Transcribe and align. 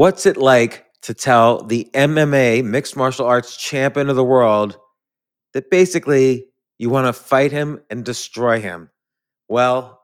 What's 0.00 0.24
it 0.24 0.38
like 0.38 0.86
to 1.02 1.12
tell 1.12 1.62
the 1.62 1.86
MMA 1.92 2.64
mixed 2.64 2.96
martial 2.96 3.26
arts 3.26 3.54
champion 3.54 4.08
of 4.08 4.16
the 4.16 4.24
world 4.24 4.78
that 5.52 5.68
basically 5.68 6.46
you 6.78 6.88
want 6.88 7.06
to 7.06 7.12
fight 7.12 7.52
him 7.52 7.82
and 7.90 8.02
destroy 8.02 8.62
him? 8.62 8.88
Well, 9.46 10.00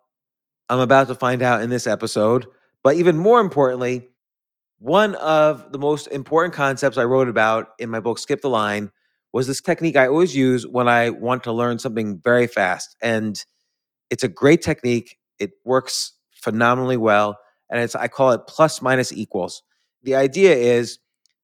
I'm 0.68 0.80
about 0.80 1.08
to 1.08 1.14
find 1.14 1.40
out 1.40 1.62
in 1.62 1.70
this 1.70 1.86
episode. 1.86 2.44
But 2.84 2.96
even 2.96 3.16
more 3.16 3.40
importantly, 3.40 4.10
one 4.80 5.14
of 5.14 5.72
the 5.72 5.78
most 5.78 6.08
important 6.08 6.52
concepts 6.52 6.98
I 6.98 7.04
wrote 7.04 7.30
about 7.30 7.68
in 7.78 7.88
my 7.88 8.00
book, 8.00 8.18
Skip 8.18 8.42
the 8.42 8.50
Line, 8.50 8.90
was 9.32 9.46
this 9.46 9.62
technique 9.62 9.96
I 9.96 10.08
always 10.08 10.36
use 10.36 10.66
when 10.66 10.88
I 10.88 11.08
want 11.08 11.42
to 11.44 11.52
learn 11.52 11.78
something 11.78 12.20
very 12.22 12.48
fast. 12.48 12.96
And 13.00 13.42
it's 14.10 14.24
a 14.24 14.28
great 14.28 14.60
technique. 14.60 15.16
It 15.38 15.52
works 15.64 16.12
phenomenally 16.32 16.98
well. 16.98 17.38
And 17.70 17.80
it's 17.80 17.94
I 17.94 18.08
call 18.08 18.32
it 18.32 18.42
plus 18.46 18.82
minus 18.82 19.10
equals. 19.10 19.62
The 20.02 20.14
idea 20.14 20.54
is 20.54 20.98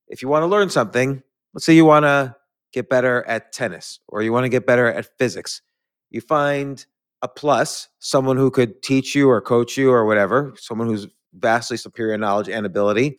if 0.08 0.22
you 0.22 0.28
want 0.28 0.42
to 0.42 0.46
learn 0.46 0.70
something, 0.70 1.22
let's 1.54 1.66
say 1.66 1.74
you 1.74 1.84
want 1.84 2.04
to 2.04 2.36
get 2.72 2.88
better 2.88 3.24
at 3.26 3.52
tennis 3.52 4.00
or 4.08 4.22
you 4.22 4.32
want 4.32 4.44
to 4.44 4.48
get 4.48 4.66
better 4.66 4.86
at 4.86 5.18
physics, 5.18 5.62
you 6.10 6.20
find 6.20 6.84
a 7.22 7.28
plus, 7.28 7.88
someone 8.00 8.36
who 8.36 8.50
could 8.50 8.82
teach 8.82 9.14
you 9.14 9.30
or 9.30 9.40
coach 9.40 9.76
you 9.76 9.90
or 9.90 10.04
whatever, 10.04 10.54
someone 10.56 10.88
who's 10.88 11.06
vastly 11.34 11.76
superior 11.76 12.18
knowledge 12.18 12.48
and 12.48 12.66
ability. 12.66 13.16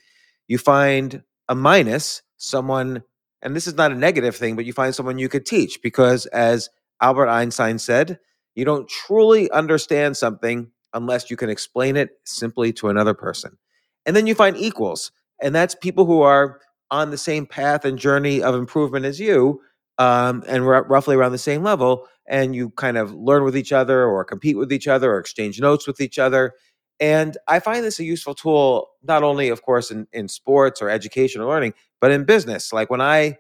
You 0.47 0.57
find 0.57 1.23
a 1.49 1.55
minus, 1.55 2.21
someone, 2.37 3.03
and 3.41 3.55
this 3.55 3.65
is 3.67 3.75
not 3.75 3.91
a 3.91 3.95
negative 3.95 4.35
thing, 4.35 4.55
but 4.55 4.65
you 4.65 4.73
find 4.73 4.93
someone 4.93 5.17
you 5.20 5.29
could 5.29 5.45
teach 5.45 5.81
because, 5.81 6.25
as 6.27 6.70
Albert 7.01 7.29
Einstein 7.29 7.79
said, 7.79 8.20
you 8.55 8.65
don't 8.65 8.87
truly 8.87 9.49
understand 9.51 10.15
something 10.17 10.70
unless 10.93 11.31
you 11.31 11.37
can 11.37 11.49
explain 11.49 11.95
it 11.95 12.12
simply 12.25 12.71
to 12.73 12.90
another 12.90 13.13
person. 13.13 13.57
And 14.05 14.15
then 14.15 14.27
you 14.27 14.35
find 14.35 14.55
equals, 14.57 15.12
and 15.44 15.54
that's 15.54 15.76
people 15.76 16.05
who 16.05 16.22
are 16.22 16.60
on 16.90 17.12
the 17.12 17.18
same 17.18 17.46
path 17.46 17.86
and 17.86 17.99
journey 17.99 18.41
of 18.41 18.55
improvement 18.55 19.05
as 19.05 19.20
you, 19.20 19.62
um, 19.98 20.44
and 20.48 20.63
r- 20.63 20.86
roughly 20.86 21.16
around 21.16 21.34
the 21.34 21.38
same 21.38 21.62
level. 21.62 22.08
And 22.27 22.55
you 22.55 22.70
kind 22.72 22.98
of 22.98 23.13
learn 23.13 23.44
with 23.44 23.58
each 23.58 23.74
other, 23.74 24.05
or 24.05 24.24
compete 24.24 24.58
with 24.58 24.71
each 24.71 24.88
other, 24.88 25.12
or 25.12 25.20
exchange 25.20 25.60
notes 25.60 25.86
with 25.86 25.99
each 25.99 26.18
other. 26.18 26.54
And 26.99 27.38
I 27.49 27.60
find 27.60 27.84
this 27.84 27.99
a 27.99 28.04
useful 28.05 28.34
tool, 28.34 28.88
not 29.04 29.24
only, 29.24 29.49
of 29.49 29.64
course, 29.64 29.91
in, 29.91 30.08
in 30.14 30.30
sports 30.30 30.82
or 30.82 30.90
education 30.90 31.41
or 31.41 31.49
learning, 31.49 31.74
but 31.99 32.12
in 32.12 32.24
business. 32.24 32.71
Like 32.71 32.90
when 32.90 33.02
I 33.02 33.38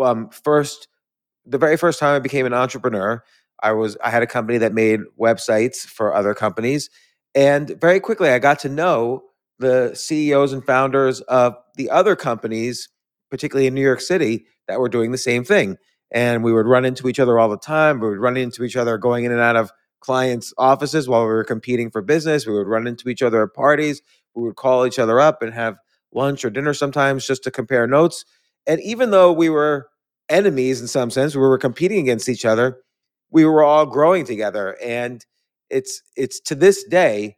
um, 0.00 0.30
first, 0.30 0.88
the 1.44 1.58
very 1.58 1.76
first 1.76 1.98
time 2.00 2.16
I 2.16 2.20
became 2.20 2.46
an 2.46 2.54
entrepreneur, 2.54 3.22
I 3.62 3.72
was 3.72 3.96
I 4.02 4.10
had 4.10 4.22
a 4.22 4.26
company 4.26 4.58
that 4.58 4.72
made 4.72 5.00
websites 5.20 5.78
for 5.78 6.14
other 6.14 6.34
companies, 6.34 6.88
and 7.34 7.78
very 7.80 8.00
quickly 8.00 8.30
I 8.30 8.38
got 8.38 8.58
to 8.60 8.68
know 8.68 9.24
the 9.58 9.94
CEOs 9.94 10.52
and 10.52 10.64
founders 10.64 11.20
of 11.22 11.56
the 11.76 11.90
other 11.90 12.16
companies, 12.16 12.88
particularly 13.30 13.66
in 13.66 13.74
New 13.74 13.82
York 13.82 14.00
City, 14.00 14.46
that 14.68 14.80
were 14.80 14.88
doing 14.88 15.12
the 15.12 15.18
same 15.18 15.44
thing. 15.44 15.76
And 16.10 16.44
we 16.44 16.52
would 16.52 16.66
run 16.66 16.84
into 16.84 17.08
each 17.08 17.18
other 17.20 17.38
all 17.38 17.48
the 17.48 17.58
time. 17.58 18.00
We 18.00 18.08
would 18.08 18.18
run 18.18 18.36
into 18.36 18.64
each 18.64 18.76
other 18.76 18.98
going 18.98 19.24
in 19.24 19.32
and 19.32 19.40
out 19.40 19.56
of 19.56 19.72
clients' 20.00 20.52
offices 20.56 21.08
while 21.08 21.22
we 21.22 21.28
were 21.28 21.44
competing 21.44 21.90
for 21.90 22.02
business. 22.02 22.46
We 22.46 22.54
would 22.54 22.68
run 22.68 22.86
into 22.86 23.08
each 23.08 23.22
other 23.22 23.42
at 23.42 23.54
parties. 23.54 24.02
We 24.34 24.42
would 24.42 24.56
call 24.56 24.86
each 24.86 24.98
other 24.98 25.18
up 25.18 25.42
and 25.42 25.52
have 25.52 25.76
lunch 26.14 26.44
or 26.44 26.50
dinner 26.50 26.74
sometimes 26.74 27.26
just 27.26 27.42
to 27.44 27.50
compare 27.50 27.86
notes. 27.86 28.24
And 28.66 28.80
even 28.80 29.10
though 29.10 29.32
we 29.32 29.48
were 29.48 29.88
enemies 30.28 30.80
in 30.80 30.88
some 30.88 31.10
sense, 31.10 31.34
we 31.34 31.42
were 31.42 31.58
competing 31.58 32.00
against 32.00 32.28
each 32.28 32.44
other, 32.44 32.78
we 33.30 33.44
were 33.44 33.62
all 33.62 33.86
growing 33.86 34.24
together. 34.24 34.76
And 34.82 35.24
it's 35.70 36.02
it's 36.16 36.40
to 36.40 36.54
this 36.54 36.84
day, 36.84 37.36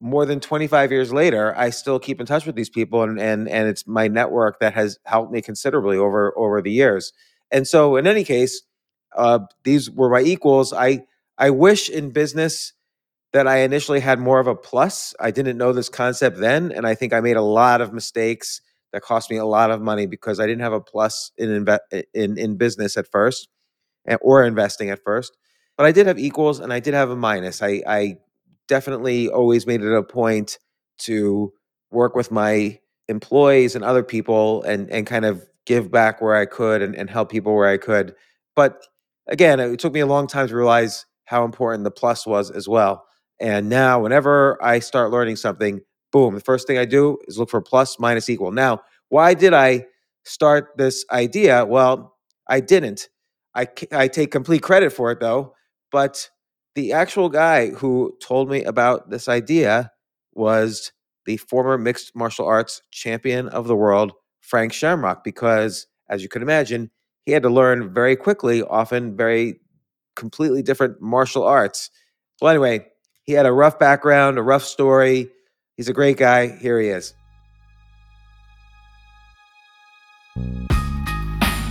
more 0.00 0.26
than 0.26 0.40
25 0.40 0.92
years 0.92 1.12
later, 1.12 1.54
I 1.56 1.70
still 1.70 1.98
keep 1.98 2.20
in 2.20 2.26
touch 2.26 2.46
with 2.46 2.54
these 2.54 2.70
people 2.70 3.02
and 3.02 3.18
and 3.20 3.48
and 3.48 3.68
it's 3.68 3.86
my 3.86 4.08
network 4.08 4.60
that 4.60 4.74
has 4.74 4.98
helped 5.04 5.32
me 5.32 5.42
considerably 5.42 5.96
over 5.96 6.36
over 6.38 6.60
the 6.60 6.70
years. 6.70 7.12
And 7.50 7.66
so 7.66 7.96
in 7.96 8.06
any 8.06 8.24
case, 8.24 8.62
uh, 9.16 9.40
these 9.64 9.90
were 9.90 10.10
my 10.10 10.20
equals. 10.20 10.72
I 10.72 11.04
I 11.38 11.50
wish 11.50 11.88
in 11.88 12.10
business 12.10 12.72
that 13.32 13.46
I 13.46 13.58
initially 13.58 14.00
had 14.00 14.18
more 14.18 14.40
of 14.40 14.46
a 14.46 14.54
plus. 14.54 15.14
I 15.20 15.30
didn't 15.30 15.58
know 15.58 15.72
this 15.72 15.88
concept 15.88 16.38
then, 16.38 16.72
and 16.72 16.86
I 16.86 16.94
think 16.94 17.12
I 17.12 17.20
made 17.20 17.36
a 17.36 17.42
lot 17.42 17.80
of 17.80 17.92
mistakes 17.92 18.60
that 18.92 19.02
cost 19.02 19.30
me 19.30 19.36
a 19.36 19.44
lot 19.44 19.70
of 19.70 19.82
money 19.82 20.06
because 20.06 20.40
I 20.40 20.46
didn't 20.46 20.62
have 20.62 20.72
a 20.72 20.80
plus 20.80 21.32
in 21.36 21.64
inve- 21.64 22.04
in 22.14 22.38
in 22.38 22.56
business 22.56 22.96
at 22.96 23.10
first, 23.10 23.48
or 24.20 24.44
investing 24.44 24.90
at 24.90 25.02
first. 25.04 25.36
But 25.76 25.86
I 25.86 25.92
did 25.92 26.06
have 26.06 26.18
equals, 26.18 26.60
and 26.60 26.72
I 26.72 26.80
did 26.80 26.94
have 26.94 27.10
a 27.10 27.16
minus. 27.16 27.62
I, 27.62 27.82
I 27.86 28.16
definitely 28.68 29.28
always 29.28 29.66
made 29.66 29.82
it 29.82 29.92
a 29.92 30.02
point 30.02 30.58
to 30.98 31.52
work 31.90 32.14
with 32.14 32.30
my 32.30 32.78
employees 33.08 33.74
and 33.74 33.84
other 33.84 34.02
people, 34.02 34.62
and 34.62 34.90
and 34.90 35.06
kind 35.06 35.24
of 35.24 35.46
give 35.66 35.90
back 35.90 36.20
where 36.20 36.36
I 36.36 36.46
could, 36.46 36.82
and, 36.82 36.94
and 36.94 37.10
help 37.10 37.30
people 37.30 37.54
where 37.54 37.68
I 37.68 37.76
could. 37.76 38.14
But 38.54 38.86
again, 39.28 39.60
it 39.60 39.78
took 39.78 39.92
me 39.92 40.00
a 40.00 40.06
long 40.06 40.26
time 40.26 40.48
to 40.48 40.56
realize 40.56 41.06
how 41.24 41.44
important 41.44 41.84
the 41.84 41.90
plus 41.90 42.26
was 42.26 42.50
as 42.50 42.68
well. 42.68 43.04
And 43.40 43.68
now, 43.68 44.00
whenever 44.00 44.62
I 44.64 44.78
start 44.78 45.10
learning 45.10 45.36
something, 45.36 45.80
boom, 46.12 46.34
the 46.34 46.40
first 46.40 46.66
thing 46.66 46.78
I 46.78 46.84
do 46.84 47.18
is 47.28 47.38
look 47.38 47.50
for 47.50 47.60
plus, 47.60 47.98
minus, 47.98 48.30
equal. 48.30 48.52
Now, 48.52 48.80
why 49.08 49.34
did 49.34 49.52
I 49.52 49.86
start 50.24 50.70
this 50.76 51.04
idea? 51.10 51.64
Well, 51.64 52.16
I 52.48 52.60
didn't. 52.60 53.08
I, 53.54 53.68
I 53.92 54.08
take 54.08 54.30
complete 54.30 54.62
credit 54.62 54.92
for 54.92 55.10
it 55.10 55.20
though. 55.20 55.54
But 55.90 56.30
the 56.76 56.92
actual 56.92 57.30
guy 57.30 57.70
who 57.70 58.14
told 58.20 58.50
me 58.50 58.62
about 58.62 59.08
this 59.08 59.28
idea 59.28 59.90
was 60.34 60.92
the 61.24 61.38
former 61.38 61.78
mixed 61.78 62.14
martial 62.14 62.46
arts 62.46 62.82
champion 62.92 63.48
of 63.48 63.66
the 63.66 63.74
world, 63.74 64.12
Frank 64.42 64.74
Shamrock, 64.74 65.24
because 65.24 65.86
as 66.10 66.22
you 66.22 66.28
can 66.28 66.42
imagine, 66.42 66.90
he 67.24 67.32
had 67.32 67.42
to 67.42 67.48
learn 67.48 67.92
very 67.92 68.14
quickly, 68.14 68.62
often 68.62 69.16
very 69.16 69.58
completely 70.16 70.62
different 70.62 71.00
martial 71.00 71.44
arts. 71.44 71.90
Well, 72.42 72.50
anyway, 72.50 72.86
he 73.24 73.32
had 73.32 73.46
a 73.46 73.52
rough 73.52 73.78
background, 73.78 74.38
a 74.38 74.42
rough 74.42 74.62
story. 74.62 75.30
He's 75.78 75.88
a 75.88 75.94
great 75.94 76.18
guy. 76.18 76.48
Here 76.58 76.78
he 76.78 76.88
is. 76.88 77.14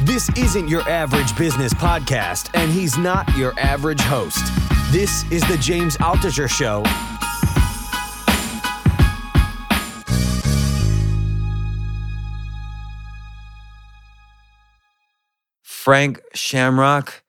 This 0.03 0.29
isn't 0.37 0.67
your 0.67 0.81
average 0.81 1.35
business 1.37 1.73
podcast, 1.75 2.49
and 2.55 2.72
he's 2.72 2.97
not 2.97 3.35
your 3.37 3.57
average 3.59 4.01
host. 4.01 4.43
This 4.95 5.29
is 5.29 5.41
the 5.50 5.57
James 5.57 5.97
Altucher 5.97 6.50
Show. 6.50 6.81
Frank 15.63 16.22
Shamrock, 16.34 17.25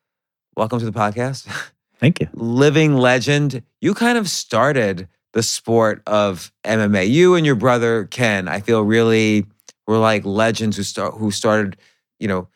welcome 0.55 0.79
to 0.79 0.85
the 0.85 0.93
podcast. 0.93 1.45
Thank 1.99 2.21
you. 2.21 2.29
Living 2.31 2.95
legend. 2.95 3.61
You 3.81 3.93
kind 3.93 4.17
of 4.17 4.29
started 4.29 5.09
the 5.33 5.43
sport 5.43 6.01
of 6.07 6.53
MMA. 6.63 7.09
You 7.09 7.35
and 7.35 7.45
your 7.45 7.55
brother 7.55 8.05
Ken, 8.05 8.47
I 8.47 8.61
feel 8.61 8.81
really 8.83 9.45
were 9.85 9.97
like 9.97 10.23
legends 10.23 10.77
who 10.77 10.83
start 10.83 11.15
who 11.15 11.31
started, 11.31 11.75
you 12.17 12.29
know, 12.29 12.47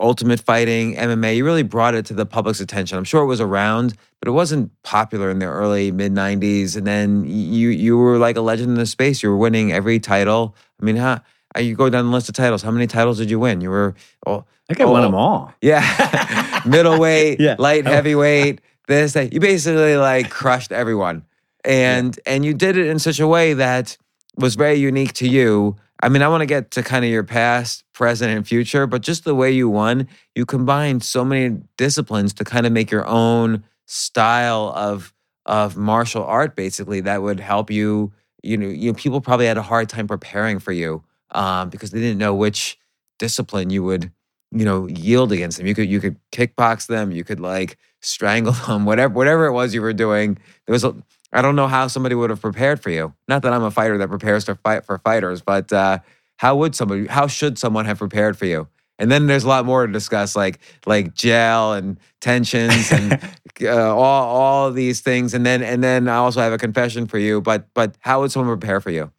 ultimate 0.00 0.40
fighting, 0.40 0.94
MMA. 0.94 1.36
You 1.36 1.44
really 1.44 1.62
brought 1.62 1.94
it 1.94 2.06
to 2.06 2.14
the 2.14 2.26
public's 2.26 2.60
attention. 2.60 2.98
I'm 2.98 3.04
sure 3.04 3.22
it 3.22 3.26
was 3.26 3.40
around, 3.40 3.94
but 4.20 4.28
it 4.28 4.32
wasn't 4.32 4.70
popular 4.82 5.30
in 5.30 5.38
the 5.38 5.46
early 5.46 5.90
mid 5.92 6.12
90s. 6.12 6.76
And 6.76 6.86
then 6.86 7.24
you 7.24 7.68
you 7.70 7.96
were 7.96 8.18
like 8.18 8.36
a 8.36 8.40
legend 8.40 8.70
in 8.70 8.74
the 8.74 8.86
space. 8.86 9.22
You 9.22 9.30
were 9.30 9.36
winning 9.36 9.72
every 9.72 9.98
title. 10.00 10.54
I 10.80 10.84
mean, 10.84 10.96
how 10.96 11.20
uh, 11.56 11.60
you 11.60 11.74
go 11.74 11.88
down 11.88 12.06
the 12.06 12.12
list 12.12 12.28
of 12.28 12.34
titles. 12.34 12.62
How 12.62 12.70
many 12.70 12.86
titles 12.86 13.18
did 13.18 13.30
you 13.30 13.38
win? 13.38 13.60
You 13.60 13.70
were 13.70 13.94
oh, 14.26 14.44
I 14.68 14.74
think 14.74 14.80
I 14.80 14.90
won 14.90 15.02
them 15.02 15.14
all. 15.14 15.52
Yeah. 15.60 16.62
Middleweight, 16.66 17.40
Yeah. 17.40 17.56
light 17.58 17.86
heavyweight, 17.86 18.60
this, 18.88 19.12
that. 19.14 19.32
You 19.32 19.40
basically 19.40 19.96
like 19.96 20.30
crushed 20.30 20.72
everyone. 20.72 21.24
And 21.64 22.18
and 22.26 22.44
you 22.44 22.54
did 22.54 22.76
it 22.76 22.86
in 22.86 22.98
such 22.98 23.20
a 23.20 23.26
way 23.26 23.54
that 23.54 23.96
was 24.36 24.54
very 24.54 24.74
unique 24.76 25.14
to 25.14 25.28
you. 25.28 25.76
I 26.00 26.08
mean, 26.08 26.22
I 26.22 26.28
want 26.28 26.42
to 26.42 26.46
get 26.46 26.70
to 26.72 26.82
kind 26.82 27.04
of 27.04 27.10
your 27.10 27.24
past, 27.24 27.84
present, 27.94 28.30
and 28.30 28.46
future, 28.46 28.86
but 28.86 29.02
just 29.02 29.24
the 29.24 29.34
way 29.34 29.50
you 29.50 29.68
won, 29.68 30.08
you 30.34 30.44
combined 30.44 31.02
so 31.02 31.24
many 31.24 31.58
disciplines 31.78 32.34
to 32.34 32.44
kind 32.44 32.66
of 32.66 32.72
make 32.72 32.90
your 32.90 33.06
own 33.06 33.64
style 33.86 34.72
of 34.76 35.12
of 35.46 35.76
martial 35.76 36.24
art, 36.24 36.56
basically, 36.56 37.00
that 37.00 37.22
would 37.22 37.40
help 37.40 37.70
you. 37.70 38.12
You 38.42 38.56
know, 38.56 38.66
you 38.66 38.90
know, 38.92 38.94
people 38.94 39.20
probably 39.20 39.46
had 39.46 39.56
a 39.56 39.62
hard 39.62 39.88
time 39.88 40.06
preparing 40.06 40.58
for 40.58 40.72
you 40.72 41.02
um, 41.30 41.70
because 41.70 41.90
they 41.90 42.00
didn't 42.00 42.18
know 42.18 42.34
which 42.34 42.78
discipline 43.18 43.70
you 43.70 43.82
would 43.82 44.10
you 44.52 44.64
know 44.64 44.86
yield 44.86 45.32
against 45.32 45.58
them 45.58 45.66
you 45.66 45.74
could 45.74 45.88
you 45.88 46.00
could 46.00 46.16
kickbox 46.30 46.86
them 46.86 47.10
you 47.10 47.24
could 47.24 47.40
like 47.40 47.78
strangle 48.00 48.52
them 48.66 48.84
whatever 48.84 49.12
whatever 49.12 49.46
it 49.46 49.52
was 49.52 49.74
you 49.74 49.82
were 49.82 49.92
doing 49.92 50.38
there 50.66 50.72
was 50.72 50.84
a 50.84 50.94
i 51.36 51.42
don't 51.42 51.56
know 51.56 51.68
how 51.68 51.86
somebody 51.86 52.14
would 52.14 52.30
have 52.30 52.40
prepared 52.40 52.80
for 52.80 52.90
you 52.90 53.14
not 53.28 53.42
that 53.42 53.52
i'm 53.52 53.62
a 53.62 53.70
fighter 53.70 53.98
that 53.98 54.08
prepares 54.08 54.44
to 54.44 54.54
fight 54.56 54.84
for 54.84 54.98
fighters 54.98 55.40
but 55.40 55.72
uh 55.72 55.98
how 56.38 56.56
would 56.56 56.74
somebody 56.74 57.06
how 57.06 57.26
should 57.26 57.58
someone 57.58 57.84
have 57.84 57.98
prepared 57.98 58.36
for 58.36 58.46
you 58.46 58.68
and 58.98 59.10
then 59.10 59.26
there's 59.26 59.44
a 59.44 59.48
lot 59.48 59.66
more 59.66 59.86
to 59.86 59.92
discuss 59.92 60.34
like 60.34 60.58
like 60.86 61.14
jail 61.14 61.74
and 61.74 61.98
tensions 62.20 62.90
and 62.90 63.20
uh, 63.62 63.94
all 63.94 64.36
all 64.36 64.72
these 64.72 65.00
things, 65.00 65.34
and 65.34 65.44
then 65.44 65.62
and 65.62 65.82
then 65.82 66.08
I 66.08 66.16
also 66.16 66.40
have 66.40 66.52
a 66.52 66.58
confession 66.58 67.06
for 67.06 67.18
you. 67.18 67.40
But 67.40 67.66
but 67.74 67.96
how 68.00 68.20
would 68.20 68.32
someone 68.32 68.58
prepare 68.58 68.80
for 68.80 68.90
you? 68.90 69.12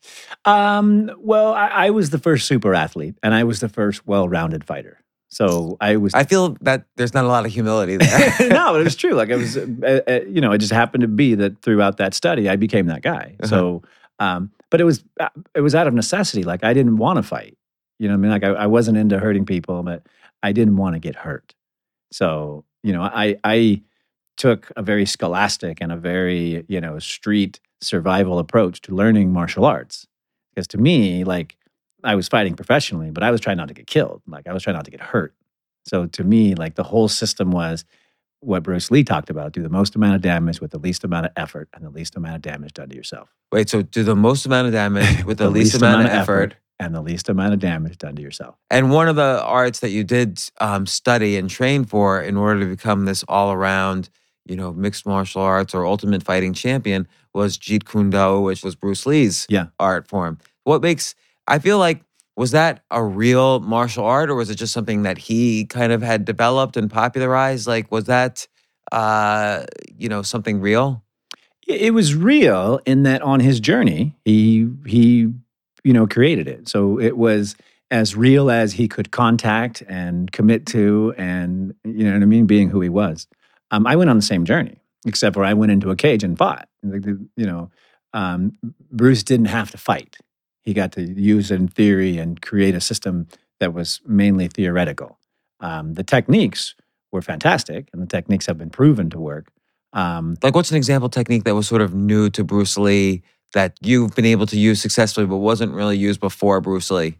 Um, 0.45 1.11
well, 1.19 1.53
I, 1.53 1.67
I 1.67 1.89
was 1.91 2.09
the 2.09 2.19
first 2.19 2.47
super 2.47 2.73
athlete, 2.73 3.15
and 3.21 3.33
I 3.33 3.43
was 3.43 3.59
the 3.59 3.69
first 3.69 4.07
well-rounded 4.07 4.63
fighter. 4.63 4.99
So 5.29 5.77
I 5.81 5.97
was. 5.97 6.13
I 6.13 6.23
feel 6.23 6.57
that 6.61 6.85
there's 6.95 7.13
not 7.13 7.25
a 7.25 7.27
lot 7.27 7.45
of 7.45 7.51
humility 7.51 7.97
there. 7.97 8.33
no, 8.49 8.71
but 8.71 8.81
it 8.81 8.83
was 8.83 8.95
true. 8.95 9.13
Like 9.13 9.29
it 9.29 9.35
was, 9.35 9.57
uh, 9.57 10.01
uh, 10.07 10.19
you 10.27 10.41
know, 10.41 10.51
it 10.51 10.59
just 10.59 10.73
happened 10.73 11.01
to 11.01 11.07
be 11.07 11.35
that 11.35 11.61
throughout 11.61 11.97
that 11.97 12.13
study, 12.13 12.49
I 12.49 12.55
became 12.55 12.87
that 12.87 13.01
guy. 13.01 13.35
Uh-huh. 13.39 13.47
So, 13.47 13.81
um, 14.19 14.51
but 14.69 14.81
it 14.81 14.85
was 14.85 15.03
uh, 15.19 15.29
it 15.53 15.61
was 15.61 15.75
out 15.75 15.87
of 15.87 15.93
necessity. 15.93 16.43
Like 16.43 16.63
I 16.63 16.73
didn't 16.73 16.97
want 16.97 17.17
to 17.17 17.23
fight. 17.23 17.57
You 17.99 18.07
know, 18.07 18.13
what 18.13 18.19
I 18.19 18.21
mean, 18.21 18.31
like 18.31 18.43
I, 18.43 18.49
I 18.49 18.67
wasn't 18.67 18.97
into 18.97 19.19
hurting 19.19 19.45
people, 19.45 19.83
but 19.83 20.03
I 20.43 20.51
didn't 20.51 20.77
want 20.77 20.95
to 20.95 20.99
get 20.99 21.15
hurt. 21.15 21.53
So, 22.11 22.63
you 22.83 22.93
know, 22.93 23.01
I 23.01 23.37
I 23.43 23.81
took 24.37 24.71
a 24.77 24.83
very 24.83 25.05
scholastic 25.05 25.79
and 25.81 25.91
a 25.91 25.97
very 25.97 26.63
you 26.67 26.79
know 26.79 26.99
street 26.99 27.59
survival 27.81 28.39
approach 28.39 28.81
to 28.81 28.95
learning 28.95 29.31
martial 29.31 29.65
arts 29.65 30.07
because 30.53 30.67
to 30.67 30.77
me, 30.77 31.23
like 31.23 31.57
I 32.03 32.15
was 32.15 32.27
fighting 32.27 32.55
professionally, 32.55 33.11
but 33.11 33.23
I 33.23 33.31
was 33.31 33.41
trying 33.41 33.57
not 33.57 33.67
to 33.69 33.73
get 33.73 33.87
killed. 33.87 34.21
Like 34.27 34.47
I 34.47 34.53
was 34.53 34.63
trying 34.63 34.75
not 34.75 34.85
to 34.85 34.91
get 34.91 35.01
hurt. 35.01 35.33
So 35.85 36.05
to 36.05 36.23
me, 36.23 36.53
like 36.55 36.75
the 36.75 36.83
whole 36.83 37.07
system 37.07 37.51
was 37.51 37.85
what 38.41 38.61
Bruce 38.63 38.91
Lee 38.91 39.03
talked 39.03 39.29
about: 39.29 39.51
do 39.53 39.63
the 39.63 39.69
most 39.69 39.95
amount 39.95 40.15
of 40.15 40.21
damage 40.21 40.61
with 40.61 40.71
the 40.71 40.77
least 40.79 41.03
amount 41.03 41.25
of 41.25 41.31
effort 41.35 41.69
and 41.73 41.83
the 41.83 41.89
least 41.89 42.15
amount 42.15 42.35
of 42.35 42.41
damage 42.41 42.73
done 42.73 42.89
to 42.89 42.95
yourself. 42.95 43.33
Wait, 43.51 43.69
so 43.69 43.81
do 43.81 44.03
the 44.03 44.15
most 44.15 44.45
amount 44.45 44.67
of 44.67 44.73
damage 44.73 45.23
with 45.25 45.37
the, 45.39 45.49
least, 45.49 45.75
amount, 45.75 46.05
of 46.05 46.11
effort. 46.11 46.55
and 46.79 46.93
the 46.93 47.01
least 47.01 47.29
amount 47.29 47.53
of 47.53 47.59
damage 47.59 47.97
done 47.97 48.15
to 48.15 48.21
yourself. 48.21 48.55
And 48.69 48.91
one 48.91 49.07
of 49.07 49.15
the 49.15 49.41
arts 49.43 49.79
that 49.79 49.89
you 49.89 50.03
did 50.03 50.39
um, 50.59 50.85
study 50.85 51.37
and 51.37 51.49
train 51.49 51.85
for 51.85 52.21
in 52.21 52.37
order 52.37 52.59
to 52.59 52.65
become 52.67 53.05
this 53.05 53.23
all-around, 53.27 54.09
you 54.45 54.55
know, 54.57 54.73
mixed 54.73 55.05
martial 55.05 55.41
arts 55.41 55.73
or 55.73 55.85
ultimate 55.85 56.21
fighting 56.23 56.53
champion 56.53 57.07
was 57.33 57.57
Jeet 57.57 57.85
Kune 57.89 58.09
Do, 58.09 58.41
which 58.41 58.63
was 58.63 58.75
Bruce 58.75 59.05
Lee's 59.05 59.47
Yeah. 59.49 59.67
art 59.79 60.07
form. 60.07 60.37
What 60.65 60.81
makes 60.81 61.15
I 61.47 61.59
feel 61.59 61.79
like 61.79 62.03
was 62.35 62.51
that 62.51 62.83
a 62.91 63.03
real 63.03 63.59
martial 63.61 64.05
art 64.05 64.29
or 64.29 64.35
was 64.35 64.49
it 64.49 64.55
just 64.55 64.73
something 64.73 65.03
that 65.03 65.17
he 65.17 65.65
kind 65.65 65.91
of 65.91 66.01
had 66.01 66.23
developed 66.25 66.77
and 66.77 66.89
popularized? 66.89 67.67
Like 67.67 67.91
was 67.91 68.05
that 68.05 68.47
uh, 68.91 69.65
you 69.97 70.09
know, 70.09 70.21
something 70.21 70.61
real? 70.61 71.03
It 71.67 71.93
was 71.93 72.15
real 72.15 72.79
in 72.85 73.03
that 73.03 73.21
on 73.21 73.39
his 73.39 73.59
journey, 73.59 74.15
he 74.23 74.69
he 74.85 75.33
you 75.83 75.93
know 75.93 76.07
created 76.07 76.47
it. 76.47 76.69
So 76.69 76.99
it 76.99 77.17
was 77.17 77.55
as 77.91 78.15
real 78.15 78.49
as 78.49 78.73
he 78.73 78.87
could 78.87 79.11
contact 79.11 79.83
and 79.87 80.31
commit 80.31 80.65
to, 80.67 81.13
and 81.17 81.73
you 81.83 82.05
know 82.05 82.13
what 82.13 82.21
I 82.21 82.25
mean, 82.25 82.45
being 82.45 82.69
who 82.69 82.79
he 82.79 82.89
was. 82.89 83.27
Um, 83.71 83.85
I 83.85 83.97
went 83.97 84.09
on 84.09 84.15
the 84.15 84.21
same 84.23 84.45
journey, 84.45 84.79
except 85.05 85.33
for 85.33 85.43
I 85.43 85.53
went 85.53 85.73
into 85.73 85.89
a 85.91 85.95
cage 85.95 86.23
and 86.23 86.37
fought. 86.37 86.69
You 86.83 87.27
know, 87.35 87.69
um, 88.13 88.57
Bruce 88.89 89.23
didn't 89.23 89.47
have 89.47 89.71
to 89.71 89.77
fight. 89.77 90.15
He 90.67 90.73
got 90.73 90.91
to 90.97 91.01
use 91.01 91.49
it 91.49 91.55
in 91.61 91.69
theory 91.69 92.17
and 92.17 92.41
create 92.41 92.75
a 92.75 92.81
system 92.81 93.27
that 93.61 93.73
was 93.73 94.01
mainly 94.05 94.49
theoretical. 94.49 95.17
Um, 95.61 95.93
the 95.93 96.03
techniques 96.03 96.75
were 97.09 97.21
fantastic, 97.21 97.87
and 97.93 98.01
the 98.01 98.05
techniques 98.05 98.45
have 98.47 98.57
been 98.57 98.69
proven 98.69 99.09
to 99.11 99.17
work. 99.17 99.45
Um, 99.93 100.35
Like 100.43 100.55
what's 100.55 100.69
an 100.69 100.75
example 100.75 101.07
technique 101.07 101.45
that 101.45 101.55
was 101.55 101.69
sort 101.69 101.81
of 101.81 101.93
new 101.93 102.29
to 102.31 102.43
Bruce 102.43 102.77
Lee 102.77 103.23
that 103.53 103.77
you've 103.81 104.13
been 104.13 104.25
able 104.25 104.45
to 104.47 104.59
use 104.59 104.81
successfully 104.81 105.25
but 105.25 105.37
wasn't 105.37 105.71
really 105.71 105.97
used 105.97 106.19
before 106.19 106.59
Bruce 106.59 106.91
Lee? 106.91 107.17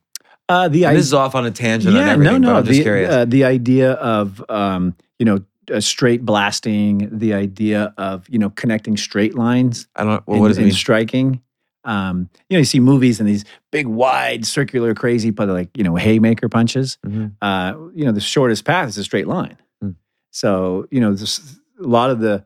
uh, 0.49 0.67
the 0.67 0.83
And 0.83 0.97
this 0.97 1.05
is 1.05 1.13
off 1.13 1.33
on 1.33 1.45
a 1.45 1.51
tangent 1.51 1.95
yeah, 1.95 2.17
no, 2.17 2.37
no. 2.37 2.49
but 2.49 2.57
I'm 2.57 2.65
just 2.65 2.77
the, 2.79 2.83
curious. 2.83 3.09
Uh, 3.09 3.23
the 3.25 3.45
idea 3.45 3.93
of 3.93 4.43
um, 4.49 4.93
you 5.19 5.25
know 5.25 5.39
uh, 5.73 5.79
straight 5.79 6.25
blasting, 6.25 7.07
the 7.17 7.33
idea 7.33 7.93
of 7.97 8.27
you 8.27 8.39
know 8.39 8.49
connecting 8.49 8.97
straight 8.97 9.35
lines 9.35 9.87
I 9.95 10.03
don't 10.03 10.27
well, 10.27 10.35
in, 10.35 10.41
what 10.41 10.49
does 10.49 10.57
it 10.57 10.63
in 10.63 10.67
mean? 10.67 10.75
striking. 10.75 11.41
Um, 11.87 12.29
you 12.49 12.55
know, 12.55 12.59
you 12.59 12.65
see 12.65 12.81
movies 12.81 13.19
and 13.19 13.27
these 13.27 13.45
big, 13.71 13.87
wide, 13.87 14.45
circular, 14.45 14.93
crazy, 14.93 15.31
but 15.31 15.47
like 15.47 15.75
you 15.75 15.83
know, 15.83 15.95
haymaker 15.95 16.49
punches. 16.49 16.97
Mhm. 17.05 17.31
Uh, 17.41 17.73
you 17.95 18.05
know, 18.05 18.11
the 18.11 18.21
shortest 18.21 18.65
path 18.65 18.89
is 18.89 18.97
a 18.97 19.03
straight 19.03 19.25
line. 19.25 19.57
Mm. 19.83 19.95
So 20.31 20.87
you 20.91 20.99
know, 20.99 21.13
this, 21.13 21.57
a 21.79 21.87
lot 21.87 22.09
of 22.09 22.19
the, 22.19 22.45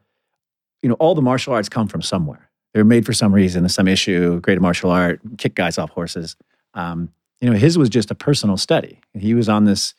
you 0.83 0.89
know, 0.89 0.95
all 0.95 1.15
the 1.15 1.21
martial 1.21 1.53
arts 1.53 1.69
come 1.69 1.87
from 1.87 2.03
somewhere. 2.03 2.49
They're 2.73 2.85
made 2.85 3.05
for 3.05 3.13
some 3.13 3.33
reason. 3.33 3.67
Some 3.67 3.87
issue. 3.87 4.39
Create 4.41 4.59
a 4.59 4.61
martial 4.61 4.91
art, 4.91 5.19
kick 5.37 5.55
guys 5.55 5.77
off 5.77 5.89
horses. 5.89 6.35
Um, 6.75 7.09
you 7.41 7.49
know, 7.49 7.57
his 7.57 7.77
was 7.77 7.89
just 7.89 8.11
a 8.11 8.15
personal 8.15 8.57
study. 8.57 9.01
He 9.13 9.33
was 9.33 9.49
on 9.49 9.65
this 9.65 9.95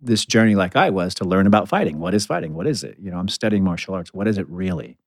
this 0.00 0.26
journey 0.26 0.54
like 0.54 0.76
I 0.76 0.90
was 0.90 1.14
to 1.14 1.24
learn 1.24 1.46
about 1.46 1.68
fighting. 1.68 1.98
What 1.98 2.12
is 2.12 2.26
fighting? 2.26 2.52
What 2.52 2.66
is 2.66 2.84
it? 2.84 2.98
You 3.00 3.10
know, 3.10 3.16
I'm 3.16 3.28
studying 3.28 3.64
martial 3.64 3.94
arts. 3.94 4.12
What 4.12 4.28
is 4.28 4.36
it 4.36 4.46
really? 4.50 4.98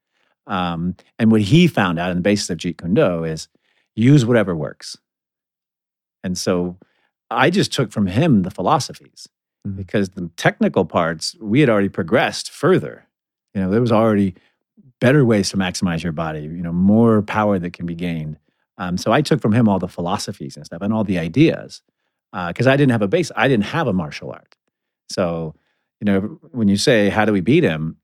Um, 0.47 0.95
and 1.19 1.31
what 1.31 1.41
he 1.41 1.67
found 1.67 1.99
out 1.99 2.09
on 2.09 2.15
the 2.15 2.21
basis 2.21 2.49
of 2.49 2.57
Jeet 2.57 2.79
Kune 2.79 2.95
Do 2.95 3.23
is 3.23 3.47
use 3.97 4.25
whatever 4.25 4.55
works. 4.55 4.97
And 6.23 6.37
so 6.37 6.77
I 7.29 7.49
just 7.49 7.73
took 7.73 7.91
from 7.91 8.07
him 8.07 8.43
the 8.43 8.51
philosophies 8.51 9.27
Mhm. 9.67 9.75
because 9.75 10.09
the 10.09 10.29
technical 10.37 10.85
parts 10.85 11.35
we 11.41 11.59
had 11.59 11.69
already 11.69 11.89
progressed 11.89 12.49
further. 12.51 13.05
You 13.53 13.61
know, 13.61 13.69
there 13.71 13.81
was 13.81 13.91
already 13.91 14.35
better 15.01 15.25
ways 15.25 15.49
to 15.49 15.57
maximize 15.57 16.03
your 16.03 16.11
body. 16.13 16.41
You 16.41 16.61
know, 16.61 16.71
more 16.73 17.21
power 17.21 17.59
that 17.59 17.73
can 17.73 17.85
be 17.85 17.95
gained. 17.95 18.37
Um, 18.77 18.97
so 18.97 19.11
I 19.11 19.21
took 19.21 19.41
from 19.41 19.53
him 19.53 19.67
all 19.67 19.79
the 19.79 19.87
philosophies 19.87 20.55
and 20.55 20.65
stuff 20.65 20.81
and 20.81 20.93
all 20.93 21.03
the 21.03 21.17
ideas 21.17 21.81
because 22.31 22.67
I 22.67 22.77
didn't 22.77 22.91
have 22.91 23.01
a 23.01 23.07
base. 23.07 23.31
I 23.35 23.47
didn't 23.47 23.65
have 23.65 23.87
a 23.87 23.93
martial 23.93 24.31
art. 24.31 24.55
So, 25.09 25.55
you 25.99 26.05
know, 26.05 26.19
when 26.51 26.67
you 26.67 26.77
say, 26.77 27.09
how 27.09 27.25
do 27.25 27.33
we 27.33 27.41
beat 27.41 27.63
him? 27.63 27.97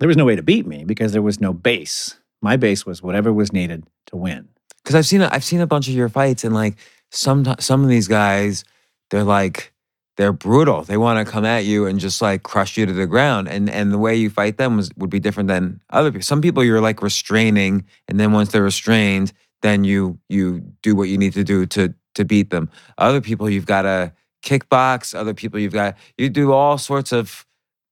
There 0.00 0.08
was 0.08 0.16
no 0.16 0.24
way 0.24 0.34
to 0.34 0.42
beat 0.42 0.66
me 0.66 0.84
because 0.84 1.12
there 1.12 1.22
was 1.22 1.40
no 1.40 1.52
base. 1.52 2.18
My 2.40 2.56
base 2.56 2.84
was 2.84 3.02
whatever 3.02 3.32
was 3.32 3.52
needed 3.52 3.86
to 4.06 4.16
win. 4.16 4.48
Because 4.82 4.96
I've 4.96 5.06
seen 5.06 5.22
a, 5.22 5.28
I've 5.30 5.44
seen 5.44 5.60
a 5.60 5.66
bunch 5.66 5.88
of 5.88 5.94
your 5.94 6.08
fights, 6.08 6.44
and 6.44 6.54
like 6.54 6.76
some 7.10 7.44
some 7.58 7.82
of 7.82 7.88
these 7.88 8.08
guys, 8.08 8.64
they're 9.10 9.24
like 9.24 9.72
they're 10.16 10.32
brutal. 10.32 10.82
They 10.82 10.96
want 10.96 11.24
to 11.24 11.30
come 11.30 11.44
at 11.44 11.64
you 11.64 11.86
and 11.86 11.98
just 11.98 12.20
like 12.20 12.42
crush 12.42 12.76
you 12.76 12.86
to 12.86 12.92
the 12.92 13.06
ground. 13.06 13.48
And 13.48 13.70
and 13.70 13.92
the 13.92 13.98
way 13.98 14.14
you 14.16 14.30
fight 14.30 14.58
them 14.58 14.76
was, 14.76 14.90
would 14.96 15.10
be 15.10 15.20
different 15.20 15.48
than 15.48 15.80
other 15.90 16.10
people. 16.10 16.24
Some 16.24 16.40
people 16.40 16.64
you're 16.64 16.80
like 16.80 17.02
restraining, 17.02 17.84
and 18.08 18.20
then 18.20 18.32
once 18.32 18.52
they're 18.52 18.62
restrained, 18.62 19.32
then 19.62 19.84
you 19.84 20.18
you 20.28 20.60
do 20.82 20.94
what 20.94 21.08
you 21.08 21.18
need 21.18 21.32
to 21.34 21.44
do 21.44 21.66
to 21.66 21.94
to 22.14 22.24
beat 22.24 22.50
them. 22.50 22.70
Other 22.98 23.20
people 23.20 23.48
you've 23.48 23.66
got 23.66 23.82
to 23.82 24.12
kickbox. 24.44 25.14
Other 25.14 25.34
people 25.34 25.58
you've 25.58 25.72
got 25.72 25.96
you 26.18 26.28
do 26.28 26.52
all 26.52 26.78
sorts 26.78 27.12
of 27.12 27.46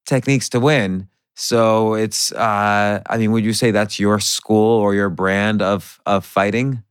techniques 0.07 0.49
to 0.51 0.61
win. 0.61 1.09
So 1.37 1.95
it's 1.95 2.33
uh 2.33 3.03
I 3.07 3.17
mean, 3.19 3.33
would 3.33 3.45
you 3.45 3.53
say 3.53 3.71
that's 3.71 3.99
your 3.99 4.21
school 4.21 4.81
or 4.81 4.95
your 4.95 5.09
brand 5.11 5.63
of 5.63 6.01
of 6.07 6.25
fighting? 6.25 6.83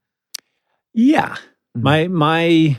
Yeah. 0.93 1.36
Mhm. 1.77 1.81
My 1.84 2.08
my 2.08 2.77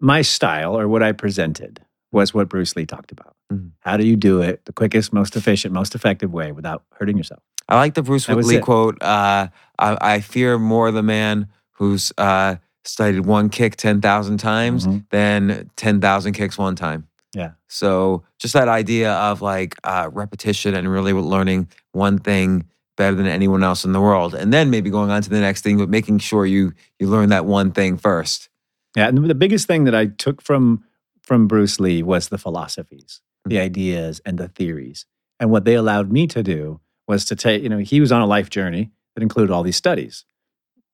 my 0.00 0.22
style 0.22 0.78
or 0.78 0.88
what 0.88 1.02
I 1.02 1.12
presented 1.12 1.80
was 2.12 2.32
what 2.34 2.48
Bruce 2.48 2.74
Lee 2.76 2.86
talked 2.86 3.12
about. 3.12 3.36
Mhm. 3.52 3.70
How 3.80 3.96
do 3.96 4.06
you 4.06 4.16
do 4.16 4.40
it 4.42 4.64
the 4.64 4.72
quickest, 4.72 5.12
most 5.12 5.36
efficient, 5.36 5.74
most 5.74 5.94
effective 5.94 6.32
way 6.32 6.52
without 6.52 6.82
hurting 6.98 7.16
yourself? 7.16 7.42
I 7.68 7.76
like 7.76 7.94
the 7.94 8.02
Bruce 8.02 8.28
Lee 8.28 8.56
it. 8.56 8.62
quote. 8.62 9.00
Uh, 9.02 9.48
I, 9.78 10.14
I 10.14 10.20
fear 10.20 10.58
more 10.58 10.90
the 10.90 11.02
man 11.04 11.46
who's 11.72 12.12
uh, 12.18 12.56
studied 12.84 13.26
one 13.26 13.48
kick 13.48 13.76
10,000 13.76 14.38
times 14.38 14.86
Mhm. 14.86 15.04
than 15.10 15.70
10,000 15.76 16.32
kicks 16.32 16.58
one 16.58 16.74
time. 16.74 17.06
Yeah. 17.34 17.52
So 17.68 18.24
just 18.38 18.54
that 18.54 18.68
idea 18.68 19.12
of 19.12 19.40
like 19.40 19.76
uh, 19.84 20.10
repetition 20.12 20.74
and 20.74 20.90
really 20.90 21.12
learning 21.12 21.68
one 21.92 22.18
thing 22.18 22.64
better 22.96 23.14
than 23.14 23.26
anyone 23.26 23.62
else 23.62 23.84
in 23.84 23.92
the 23.92 24.00
world. 24.00 24.34
And 24.34 24.52
then 24.52 24.70
maybe 24.70 24.90
going 24.90 25.10
on 25.10 25.22
to 25.22 25.30
the 25.30 25.40
next 25.40 25.62
thing, 25.62 25.78
but 25.78 25.88
making 25.88 26.18
sure 26.18 26.44
you 26.44 26.72
you 26.98 27.08
learn 27.08 27.28
that 27.30 27.46
one 27.46 27.72
thing 27.72 27.96
first. 27.96 28.48
Yeah, 28.96 29.08
and 29.08 29.28
the 29.28 29.34
biggest 29.34 29.66
thing 29.66 29.84
that 29.84 29.94
I 29.94 30.06
took 30.06 30.42
from 30.42 30.84
from 31.22 31.46
Bruce 31.46 31.78
Lee 31.78 32.02
was 32.02 32.28
the 32.28 32.38
philosophies, 32.38 33.20
the 33.44 33.60
ideas, 33.60 34.20
and 34.26 34.36
the 34.38 34.48
theories. 34.48 35.06
And 35.38 35.50
what 35.50 35.64
they 35.64 35.74
allowed 35.74 36.10
me 36.10 36.26
to 36.28 36.42
do 36.42 36.80
was 37.06 37.24
to 37.26 37.36
take, 37.36 37.62
you 37.62 37.68
know, 37.68 37.78
he 37.78 38.00
was 38.00 38.12
on 38.12 38.20
a 38.20 38.26
life 38.26 38.50
journey 38.50 38.90
that 39.14 39.22
included 39.22 39.52
all 39.52 39.62
these 39.62 39.76
studies. 39.76 40.24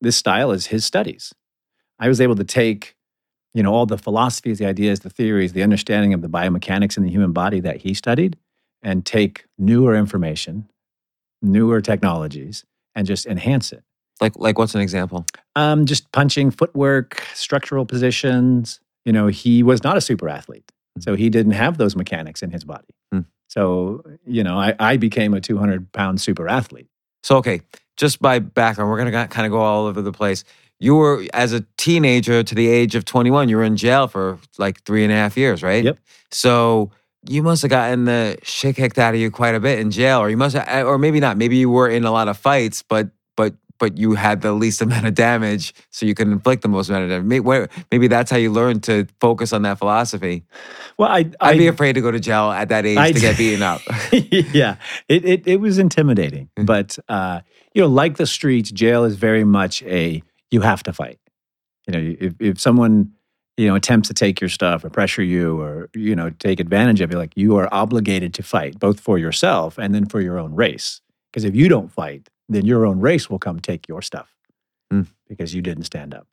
This 0.00 0.16
style 0.16 0.52
is 0.52 0.66
his 0.66 0.85
studies. 0.85 1.33
I 1.99 2.09
was 2.09 2.21
able 2.21 2.37
to 2.37 2.45
take, 2.45 2.95
you 3.56 3.62
know, 3.62 3.72
all 3.72 3.86
the 3.86 3.96
philosophies, 3.96 4.58
the 4.58 4.66
ideas, 4.66 5.00
the 5.00 5.08
theories, 5.08 5.54
the 5.54 5.62
understanding 5.62 6.12
of 6.12 6.20
the 6.20 6.28
biomechanics 6.28 6.98
in 6.98 7.04
the 7.04 7.10
human 7.10 7.32
body 7.32 7.58
that 7.60 7.78
he 7.78 7.94
studied, 7.94 8.36
and 8.82 9.06
take 9.06 9.46
newer 9.56 9.96
information, 9.96 10.68
newer 11.40 11.80
technologies, 11.80 12.66
and 12.94 13.06
just 13.06 13.25
enhance 13.25 13.72
it. 13.72 13.82
Like 14.20 14.34
like 14.36 14.58
what's 14.58 14.75
an 14.75 14.82
example? 14.82 15.25
Um, 15.54 15.86
just 15.86 16.12
punching, 16.12 16.50
footwork, 16.50 17.22
structural 17.32 17.86
positions. 17.86 18.78
You 19.06 19.12
know, 19.14 19.28
he 19.28 19.62
was 19.62 19.82
not 19.82 19.96
a 19.96 20.02
super 20.02 20.28
athlete, 20.28 20.70
so 20.98 21.14
he 21.14 21.30
didn't 21.30 21.52
have 21.52 21.78
those 21.78 21.96
mechanics 21.96 22.42
in 22.42 22.50
his 22.50 22.62
body. 22.62 22.94
Hmm. 23.10 23.20
So, 23.48 24.04
you 24.26 24.44
know, 24.44 24.58
I, 24.58 24.75
I 24.78 24.98
became 24.98 25.32
a 25.32 25.40
200 25.40 25.92
pound 25.92 26.20
super 26.20 26.46
athlete. 26.46 26.88
So, 27.22 27.38
okay, 27.38 27.62
just 27.96 28.20
by 28.20 28.38
background, 28.38 28.90
we're 28.90 28.98
going 28.98 29.12
to 29.12 29.28
kind 29.28 29.46
of 29.46 29.50
go 29.50 29.60
all 29.60 29.86
over 29.86 30.02
the 30.02 30.12
place. 30.12 30.44
You 30.78 30.95
were, 30.97 31.25
as 31.33 31.52
a 31.52 31.64
teenager 31.78 32.42
to 32.42 32.54
the 32.54 32.68
age 32.68 32.95
of 32.95 33.04
21, 33.04 33.49
you 33.49 33.56
were 33.56 33.64
in 33.64 33.76
jail 33.76 34.09
for 34.09 34.38
like 34.59 34.83
three 34.85 35.04
and 35.04 35.12
a 35.12 35.16
half 35.16 35.37
years, 35.37 35.62
right? 35.62 35.83
Yep. 35.85 35.99
So, 36.30 36.90
you 37.28 37.42
must 37.42 37.62
have 37.62 37.71
gotten 37.71 38.04
the 38.04 38.37
shit 38.42 38.76
kicked 38.76 38.99
out 38.99 39.14
of 39.14 39.21
you 39.21 39.30
quite 39.30 39.54
a 39.54 39.61
bit 39.61 39.78
in 39.80 39.90
jail, 39.90 40.21
or 40.21 40.28
you 40.30 40.37
must, 40.37 40.54
have, 40.56 40.87
or 40.87 40.97
maybe 40.99 41.18
not. 41.18 41.37
Maybe 41.37 41.56
you 41.56 41.68
were 41.71 41.88
in 41.88 42.04
a 42.04 42.12
lot 42.12 42.28
of 42.28 42.37
fights, 42.37 42.83
but 42.83 43.09
but 43.37 43.54
but 43.78 43.99
you 43.99 44.14
had 44.14 44.42
the 44.42 44.52
least 44.52 44.80
amount 44.87 45.06
of 45.06 45.14
damage, 45.14 45.75
so 45.90 46.06
you 46.06 46.14
could 46.14 46.28
inflict 46.28 46.62
the 46.62 46.68
most 46.68 46.88
amount 46.88 47.04
of 47.04 47.11
damage. 47.11 47.26
Maybe, 47.26 47.66
maybe 47.90 48.06
that's 48.06 48.30
how 48.30 48.37
you 48.37 48.52
learned 48.52 48.85
to 48.85 49.06
focus 49.21 49.52
on 49.52 49.62
that 49.62 49.78
philosophy. 49.78 50.45
Well, 50.99 51.09
I, 51.11 51.28
I'd 51.40 51.59
be 51.59 51.66
afraid 51.66 51.95
to 51.95 52.00
go 52.00 52.11
to 52.12 52.21
jail 52.21 52.50
at 52.52 52.68
that 52.68 52.87
age 52.87 52.97
I- 52.99 53.11
to 53.12 53.18
get 53.21 53.37
beaten 53.38 53.62
up. 53.62 53.80
yeah, 54.12 54.76
it, 55.09 55.25
it 55.25 55.47
it 55.49 55.56
was 55.61 55.78
intimidating, 55.78 56.49
Mm. 56.56 56.66
but 56.66 56.97
uh, 57.09 57.40
you 57.75 57.83
know, 57.83 57.88
like 57.88 58.18
the 58.18 58.26
streets, 58.26 58.71
jail 58.71 59.02
is 59.04 59.16
very 59.16 59.42
much 59.45 59.83
a 59.83 60.23
you 60.50 60.60
have 60.60 60.82
to 60.84 60.92
fight. 60.92 61.18
You 61.86 61.92
know, 61.92 62.16
if 62.20 62.34
if 62.40 62.60
someone 62.60 63.12
you 63.56 63.66
know 63.68 63.74
attempts 63.74 64.08
to 64.08 64.14
take 64.14 64.40
your 64.40 64.50
stuff 64.50 64.84
or 64.84 64.90
pressure 64.90 65.22
you 65.22 65.60
or 65.60 65.88
you 65.94 66.14
know 66.16 66.30
take 66.30 66.60
advantage 66.60 67.00
of 67.00 67.10
you, 67.10 67.18
like 67.18 67.32
you 67.36 67.56
are 67.56 67.68
obligated 67.72 68.34
to 68.34 68.42
fight 68.42 68.78
both 68.78 69.00
for 69.00 69.18
yourself 69.18 69.78
and 69.78 69.94
then 69.94 70.06
for 70.06 70.20
your 70.20 70.38
own 70.38 70.54
race. 70.54 71.00
Because 71.32 71.44
if 71.44 71.54
you 71.54 71.68
don't 71.68 71.92
fight, 71.92 72.28
then 72.48 72.64
your 72.64 72.86
own 72.86 73.00
race 73.00 73.28
will 73.30 73.38
come 73.38 73.60
take 73.60 73.88
your 73.88 74.02
stuff 74.02 74.32
Mm. 74.92 75.06
because 75.28 75.52
you 75.52 75.62
didn't 75.62 75.82
stand 75.84 76.14
up. 76.14 76.28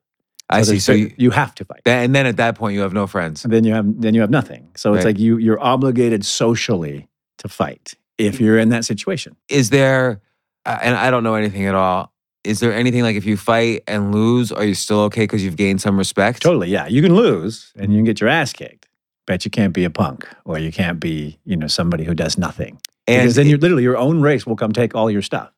I 0.49 0.61
see. 0.61 0.77
So 0.79 0.91
you, 0.91 1.11
you 1.17 1.31
have 1.31 1.55
to 1.55 1.65
fight. 1.65 1.81
and 1.85 2.13
then 2.13 2.27
at 2.27 2.37
that 2.37 2.55
point, 2.55 2.75
you 2.75 2.81
have 2.81 2.93
no 2.93 3.07
friends. 3.07 3.43
And 3.43 3.51
then 3.51 3.63
you 3.63 3.73
have 3.73 4.01
then 4.01 4.13
you 4.13 4.21
have 4.21 4.29
nothing. 4.29 4.69
So 4.75 4.93
it's 4.93 5.05
like 5.05 5.17
you 5.17 5.37
you're 5.37 5.59
obligated 5.59 6.23
socially 6.23 7.07
to 7.39 7.49
fight 7.49 7.95
if 8.19 8.39
you're 8.39 8.59
in 8.59 8.69
that 8.69 8.85
situation. 8.85 9.35
Is 9.49 9.71
there, 9.71 10.21
uh, 10.67 10.77
and 10.83 10.95
I 10.95 11.09
don't 11.09 11.23
know 11.23 11.33
anything 11.33 11.65
at 11.65 11.73
all. 11.73 12.12
Is 12.43 12.59
there 12.59 12.73
anything 12.73 13.03
like 13.03 13.15
if 13.15 13.25
you 13.25 13.37
fight 13.37 13.83
and 13.87 14.13
lose, 14.13 14.51
are 14.51 14.65
you 14.65 14.75
still 14.75 14.99
okay 15.01 15.21
because 15.23 15.43
you've 15.43 15.55
gained 15.55 15.81
some 15.81 15.97
respect? 15.97 16.41
Totally, 16.41 16.69
yeah. 16.69 16.87
You 16.87 17.01
can 17.01 17.15
lose 17.15 17.71
and 17.77 17.91
you 17.91 17.97
can 17.99 18.05
get 18.05 18.19
your 18.19 18.29
ass 18.29 18.51
kicked, 18.51 18.87
but 19.25 19.45
you 19.45 19.51
can't 19.51 19.73
be 19.73 19.83
a 19.85 19.89
punk 19.89 20.27
or 20.45 20.59
you 20.59 20.71
can't 20.71 20.99
be 20.99 21.39
you 21.45 21.55
know 21.55 21.67
somebody 21.67 22.03
who 22.03 22.13
does 22.13 22.37
nothing. 22.37 22.79
And 23.07 23.21
because 23.23 23.35
then 23.35 23.47
you're 23.47 23.57
literally 23.59 23.83
your 23.83 23.97
own 23.97 24.21
race 24.21 24.45
will 24.45 24.55
come 24.57 24.71
take 24.73 24.93
all 24.95 25.09
your 25.09 25.21
stuff 25.21 25.51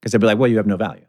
because 0.00 0.12
they'll 0.12 0.20
be 0.20 0.26
like, 0.26 0.38
well, 0.38 0.50
you 0.50 0.56
have 0.56 0.66
no 0.66 0.76
value 0.76 1.04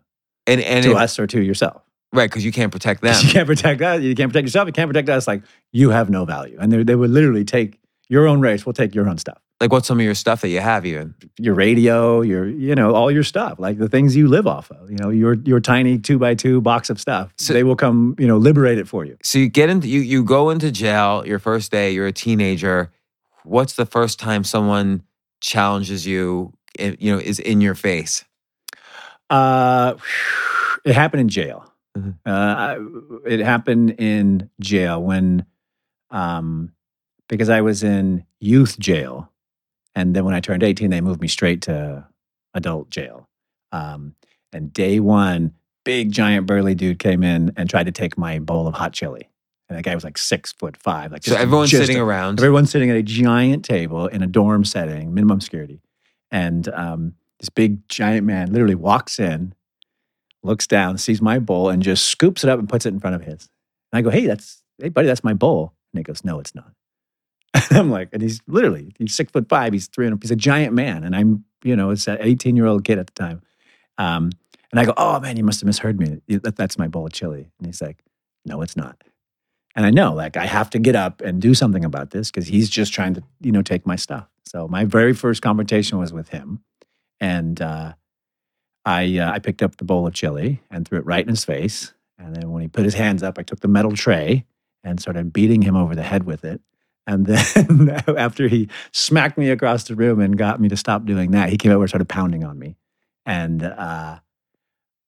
and 0.47 0.59
and 0.61 0.83
to 0.83 0.91
if- 0.91 0.97
us 0.97 1.17
or 1.19 1.27
to 1.27 1.41
yourself. 1.41 1.81
right 2.13 2.29
because 2.29 2.43
you 2.43 2.51
can't 2.51 2.71
protect 2.71 3.01
them. 3.03 3.15
You 3.23 3.31
can't 3.31 3.47
protect 3.47 3.81
us. 3.81 4.01
You 4.01 4.13
can't 4.15 4.31
protect 4.31 4.45
yourself. 4.47 4.67
You 4.67 4.73
can't 4.73 4.89
protect 4.89 5.07
us. 5.09 5.27
Like 5.27 5.43
you 5.71 5.91
have 5.91 6.09
no 6.09 6.25
value, 6.25 6.57
and 6.59 6.71
they 6.71 6.83
they 6.83 6.95
would 6.95 7.09
literally 7.09 7.45
take 7.45 7.79
your 8.09 8.27
own 8.27 8.41
race. 8.41 8.65
Will 8.65 8.73
take 8.73 8.93
your 8.93 9.07
own 9.07 9.17
stuff. 9.17 9.37
Like 9.61 9.71
what's 9.71 9.87
some 9.87 9.99
of 9.99 10.03
your 10.03 10.15
stuff 10.15 10.41
that 10.41 10.49
you 10.49 10.59
have 10.59 10.85
even? 10.85 11.13
your 11.37 11.53
radio, 11.53 12.21
your 12.21 12.47
you 12.47 12.75
know 12.75 12.93
all 12.95 13.11
your 13.11 13.23
stuff, 13.23 13.59
like 13.59 13.77
the 13.77 13.87
things 13.87 14.15
you 14.15 14.27
live 14.27 14.47
off 14.47 14.71
of. 14.71 14.89
You 14.91 14.97
know 14.97 15.09
your 15.09 15.35
your 15.35 15.59
tiny 15.61 15.97
two 15.99 16.17
by 16.19 16.35
two 16.35 16.59
box 16.61 16.89
of 16.89 16.99
stuff. 16.99 17.31
So- 17.37 17.53
they 17.53 17.63
will 17.63 17.75
come 17.77 18.15
you 18.17 18.27
know 18.27 18.37
liberate 18.37 18.79
it 18.79 18.87
for 18.87 19.05
you. 19.05 19.15
So 19.23 19.37
you 19.39 19.47
get 19.49 19.69
into 19.69 19.87
you 19.87 19.99
you 20.01 20.23
go 20.23 20.49
into 20.49 20.71
jail 20.71 21.23
your 21.25 21.39
first 21.39 21.71
day. 21.71 21.91
You're 21.91 22.07
a 22.07 22.11
teenager. 22.11 22.91
What's 23.43 23.73
the 23.73 23.85
first 23.85 24.19
time 24.19 24.43
someone 24.43 25.03
challenges 25.39 26.05
you? 26.07 26.53
You 26.79 27.13
know, 27.13 27.19
is 27.19 27.37
in 27.39 27.61
your 27.61 27.75
face. 27.75 28.25
Uh, 29.29 29.95
it 30.85 30.95
happened 30.95 31.21
in 31.21 31.29
jail. 31.29 31.71
Mhm. 31.97 32.15
Uh, 32.25 32.29
I, 32.31 32.77
it 33.25 33.39
happened 33.41 33.91
in 33.91 34.49
jail 34.59 35.01
when, 35.03 35.45
um, 36.09 36.71
because 37.27 37.49
I 37.49 37.61
was 37.61 37.83
in 37.83 38.25
youth 38.39 38.79
jail, 38.79 39.30
and 39.95 40.15
then 40.15 40.25
when 40.25 40.33
I 40.33 40.39
turned 40.39 40.63
eighteen, 40.63 40.89
they 40.89 41.01
moved 41.01 41.21
me 41.21 41.27
straight 41.27 41.61
to 41.63 42.05
adult 42.53 42.89
jail. 42.89 43.27
Um, 43.71 44.15
and 44.53 44.73
day 44.73 44.99
one, 44.99 45.53
big 45.85 46.11
giant 46.11 46.45
burly 46.45 46.75
dude 46.75 46.99
came 46.99 47.23
in 47.23 47.53
and 47.55 47.69
tried 47.69 47.85
to 47.85 47.91
take 47.91 48.17
my 48.17 48.39
bowl 48.39 48.67
of 48.67 48.73
hot 48.73 48.93
chili. 48.93 49.29
And 49.69 49.77
that 49.77 49.83
guy 49.83 49.95
was 49.95 50.03
like 50.03 50.17
six 50.17 50.51
foot 50.51 50.75
five. 50.75 51.11
Like 51.13 51.23
So 51.23 51.31
just- 51.31 51.41
everyone's 51.41 51.69
just 51.71 51.85
sitting 51.85 52.01
around. 52.01 52.39
Everyone's 52.39 52.69
sitting 52.69 52.89
at 52.89 52.97
a 52.97 53.03
giant 53.03 53.63
table 53.63 54.07
in 54.07 54.21
a 54.21 54.27
dorm 54.27 54.65
setting, 54.65 55.13
minimum 55.13 55.39
security. 55.39 55.81
And 56.29 56.67
um, 56.69 57.13
this 57.39 57.47
big 57.49 57.87
giant 57.87 58.27
man 58.27 58.51
literally 58.51 58.75
walks 58.75 59.17
in, 59.19 59.53
looks 60.43 60.67
down, 60.67 60.97
sees 60.97 61.21
my 61.21 61.39
bowl, 61.39 61.69
and 61.69 61.81
just 61.81 62.07
scoops 62.07 62.43
it 62.43 62.49
up 62.49 62.59
and 62.59 62.67
puts 62.67 62.85
it 62.85 62.89
in 62.93 62.99
front 62.99 63.15
of 63.15 63.21
his. 63.23 63.49
And 63.93 63.99
I 63.99 64.01
go, 64.01 64.09
hey, 64.09 64.25
that's, 64.27 64.61
hey, 64.77 64.89
buddy, 64.89 65.07
that's 65.07 65.23
my 65.23 65.33
bowl. 65.33 65.73
And 65.93 65.99
he 65.99 66.03
goes, 66.03 66.25
no, 66.25 66.39
it's 66.39 66.53
not. 66.53 66.73
And 67.69 67.77
I'm 67.79 67.91
like, 67.91 68.09
and 68.13 68.21
he's 68.21 68.41
literally, 68.47 68.93
he's 68.97 69.15
six 69.15 69.31
foot 69.31 69.47
five, 69.49 69.73
he's 69.73 69.87
300, 69.87 70.21
he's 70.21 70.31
a 70.31 70.35
giant 70.35 70.73
man. 70.73 71.03
And 71.03 71.15
I'm, 71.15 71.45
you 71.63 71.75
know, 71.75 71.91
it's 71.91 72.07
an 72.07 72.17
18 72.19 72.55
year 72.55 72.65
old 72.65 72.83
kid 72.83 72.99
at 72.99 73.07
the 73.07 73.13
time. 73.13 73.41
Um, 73.97 74.31
and 74.71 74.79
I 74.79 74.85
go, 74.85 74.93
oh 74.97 75.19
man, 75.19 75.37
you 75.37 75.43
must 75.43 75.59
have 75.61 75.67
misheard 75.67 75.99
me. 75.99 76.21
That's 76.27 76.77
my 76.77 76.87
bowl 76.87 77.05
of 77.05 77.13
chili. 77.13 77.51
And 77.57 77.67
he's 77.67 77.81
like, 77.81 78.03
no, 78.45 78.61
it's 78.61 78.77
not. 78.77 79.03
And 79.75 79.85
I 79.85 79.89
know, 79.89 80.13
like, 80.13 80.35
I 80.35 80.45
have 80.45 80.69
to 80.71 80.79
get 80.79 80.95
up 80.95 81.21
and 81.21 81.41
do 81.41 81.53
something 81.53 81.85
about 81.85 82.11
this 82.11 82.29
because 82.29 82.47
he's 82.47 82.69
just 82.69 82.93
trying 82.93 83.13
to, 83.13 83.23
you 83.39 83.51
know, 83.51 83.61
take 83.61 83.85
my 83.85 83.95
stuff. 83.95 84.27
So 84.45 84.67
my 84.67 84.83
very 84.83 85.13
first 85.13 85.41
confrontation 85.41 85.97
was 85.97 86.11
with 86.11 86.29
him, 86.29 86.61
and 87.21 87.61
uh, 87.61 87.93
I 88.83 89.17
uh, 89.17 89.31
I 89.31 89.39
picked 89.39 89.63
up 89.63 89.77
the 89.77 89.85
bowl 89.85 90.05
of 90.05 90.13
chili 90.13 90.61
and 90.69 90.85
threw 90.85 90.99
it 90.99 91.05
right 91.05 91.23
in 91.23 91.29
his 91.29 91.45
face. 91.45 91.93
And 92.17 92.35
then 92.35 92.51
when 92.51 92.61
he 92.61 92.67
put 92.67 92.83
his 92.83 92.95
hands 92.95 93.23
up, 93.23 93.39
I 93.39 93.43
took 93.43 93.61
the 93.61 93.69
metal 93.69 93.93
tray 93.93 94.45
and 94.83 94.99
started 94.99 95.31
beating 95.31 95.61
him 95.61 95.75
over 95.75 95.95
the 95.95 96.03
head 96.03 96.23
with 96.25 96.43
it. 96.43 96.61
And 97.07 97.25
then 97.25 97.89
after 98.17 98.47
he 98.47 98.69
smacked 98.91 99.37
me 99.37 99.49
across 99.49 99.85
the 99.85 99.95
room 99.95 100.19
and 100.19 100.37
got 100.37 100.61
me 100.61 100.69
to 100.69 100.77
stop 100.77 101.05
doing 101.05 101.31
that, 101.31 101.49
he 101.49 101.57
came 101.57 101.71
over 101.71 101.83
and 101.83 101.89
started 101.89 102.09
pounding 102.09 102.43
on 102.43 102.57
me. 102.59 102.77
And 103.25 103.63
uh, 103.63 104.19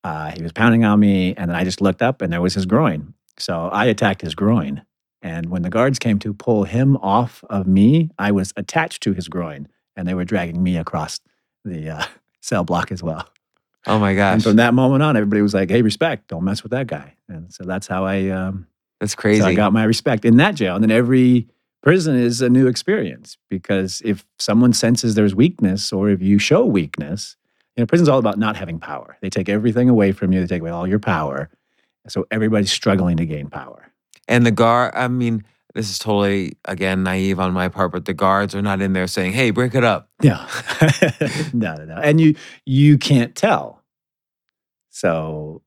uh, 0.04 0.32
he 0.32 0.44
was 0.44 0.52
pounding 0.52 0.84
on 0.84 1.00
me, 1.00 1.34
and 1.36 1.50
then 1.50 1.56
I 1.56 1.64
just 1.64 1.82
looked 1.82 2.02
up, 2.02 2.22
and 2.22 2.32
there 2.32 2.42
was 2.42 2.54
his 2.54 2.66
groin. 2.66 3.14
So 3.40 3.70
I 3.70 3.86
attacked 3.86 4.22
his 4.22 4.36
groin. 4.36 4.84
And 5.22 5.50
when 5.50 5.62
the 5.62 5.70
guards 5.70 6.00
came 6.00 6.20
to 6.20 6.34
pull 6.34 6.66
him 6.66 6.98
off 6.98 7.44
of 7.50 7.66
me, 7.66 8.10
I 8.20 8.32
was 8.32 8.54
attached 8.58 9.02
to 9.04 9.14
his 9.14 9.28
groin, 9.28 9.68
and 9.96 10.08
they 10.08 10.14
were 10.14 10.26
dragging 10.26 10.62
me 10.62 10.78
across 10.78 11.22
the 11.64 11.92
uh, 11.92 12.04
cell 12.42 12.64
block 12.64 12.92
as 12.92 13.02
well. 13.02 13.28
oh 13.88 14.00
my 14.00 14.14
gosh. 14.14 14.34
And 14.34 14.44
from 14.44 14.56
that 14.58 14.74
moment 14.74 15.02
on, 15.02 15.16
everybody 15.16 15.42
was 15.42 15.54
like, 15.54 15.70
"Hey, 15.70 15.82
respect! 15.82 16.28
Don't 16.28 16.44
mess 16.44 16.62
with 16.62 16.72
that 16.72 16.88
guy." 16.88 17.16
And 17.30 17.54
so 17.54 17.64
that's 17.64 17.88
how 17.88 18.06
I, 18.06 18.28
um, 18.30 18.68
that's 19.00 19.14
so 19.14 19.22
crazy. 19.22 19.42
I 19.42 19.54
got 19.56 19.72
my 19.72 19.86
respect 19.86 20.26
in 20.26 20.38
that 20.38 20.56
jail. 20.56 20.76
And 20.76 20.84
then 20.84 20.92
every 20.92 21.48
prison 21.84 22.16
is 22.16 22.42
a 22.42 22.50
new 22.50 22.66
experience 22.66 23.38
because 23.50 24.02
if 24.04 24.26
someone 24.40 24.74
senses 24.74 25.14
there's 25.14 25.36
weakness, 25.36 25.94
or 25.94 26.10
if 26.10 26.22
you 26.22 26.40
show 26.40 26.66
weakness, 26.66 27.36
you 27.76 27.82
know, 27.82 27.86
prison's 27.86 28.10
all 28.10 28.20
about 28.20 28.40
not 28.40 28.56
having 28.56 28.80
power. 28.80 29.18
They 29.22 29.30
take 29.30 29.50
everything 29.50 29.90
away 29.90 30.14
from 30.14 30.32
you. 30.32 30.40
They 30.40 30.48
take 30.48 30.62
away 30.62 30.72
all 30.72 30.88
your 30.88 31.00
power. 31.00 31.50
So 32.08 32.26
everybody's 32.32 32.72
struggling 32.72 33.18
to 33.18 33.26
gain 33.26 33.50
power. 33.50 33.92
And 34.28 34.46
the 34.46 34.52
guard, 34.52 34.94
I 34.96 35.08
mean, 35.08 35.44
this 35.74 35.90
is 35.90 36.00
totally, 36.00 36.58
again, 36.66 37.04
naive 37.04 37.40
on 37.40 37.52
my 37.54 37.68
part, 37.68 37.92
but 37.92 38.06
the 38.06 38.14
guards 38.14 38.56
are 38.56 38.62
not 38.62 38.82
in 38.82 38.94
there 38.94 39.08
saying, 39.08 39.34
hey, 39.34 39.52
break 39.52 39.76
it 39.76 39.84
up. 39.84 40.10
Yeah. 40.22 40.48
no, 41.54 41.76
no, 41.76 41.86
no. 41.86 41.96
And 41.96 42.22
you 42.22 42.36
you 42.66 42.98
can't 42.98 43.36
tell. 43.36 43.82
So 44.90 45.64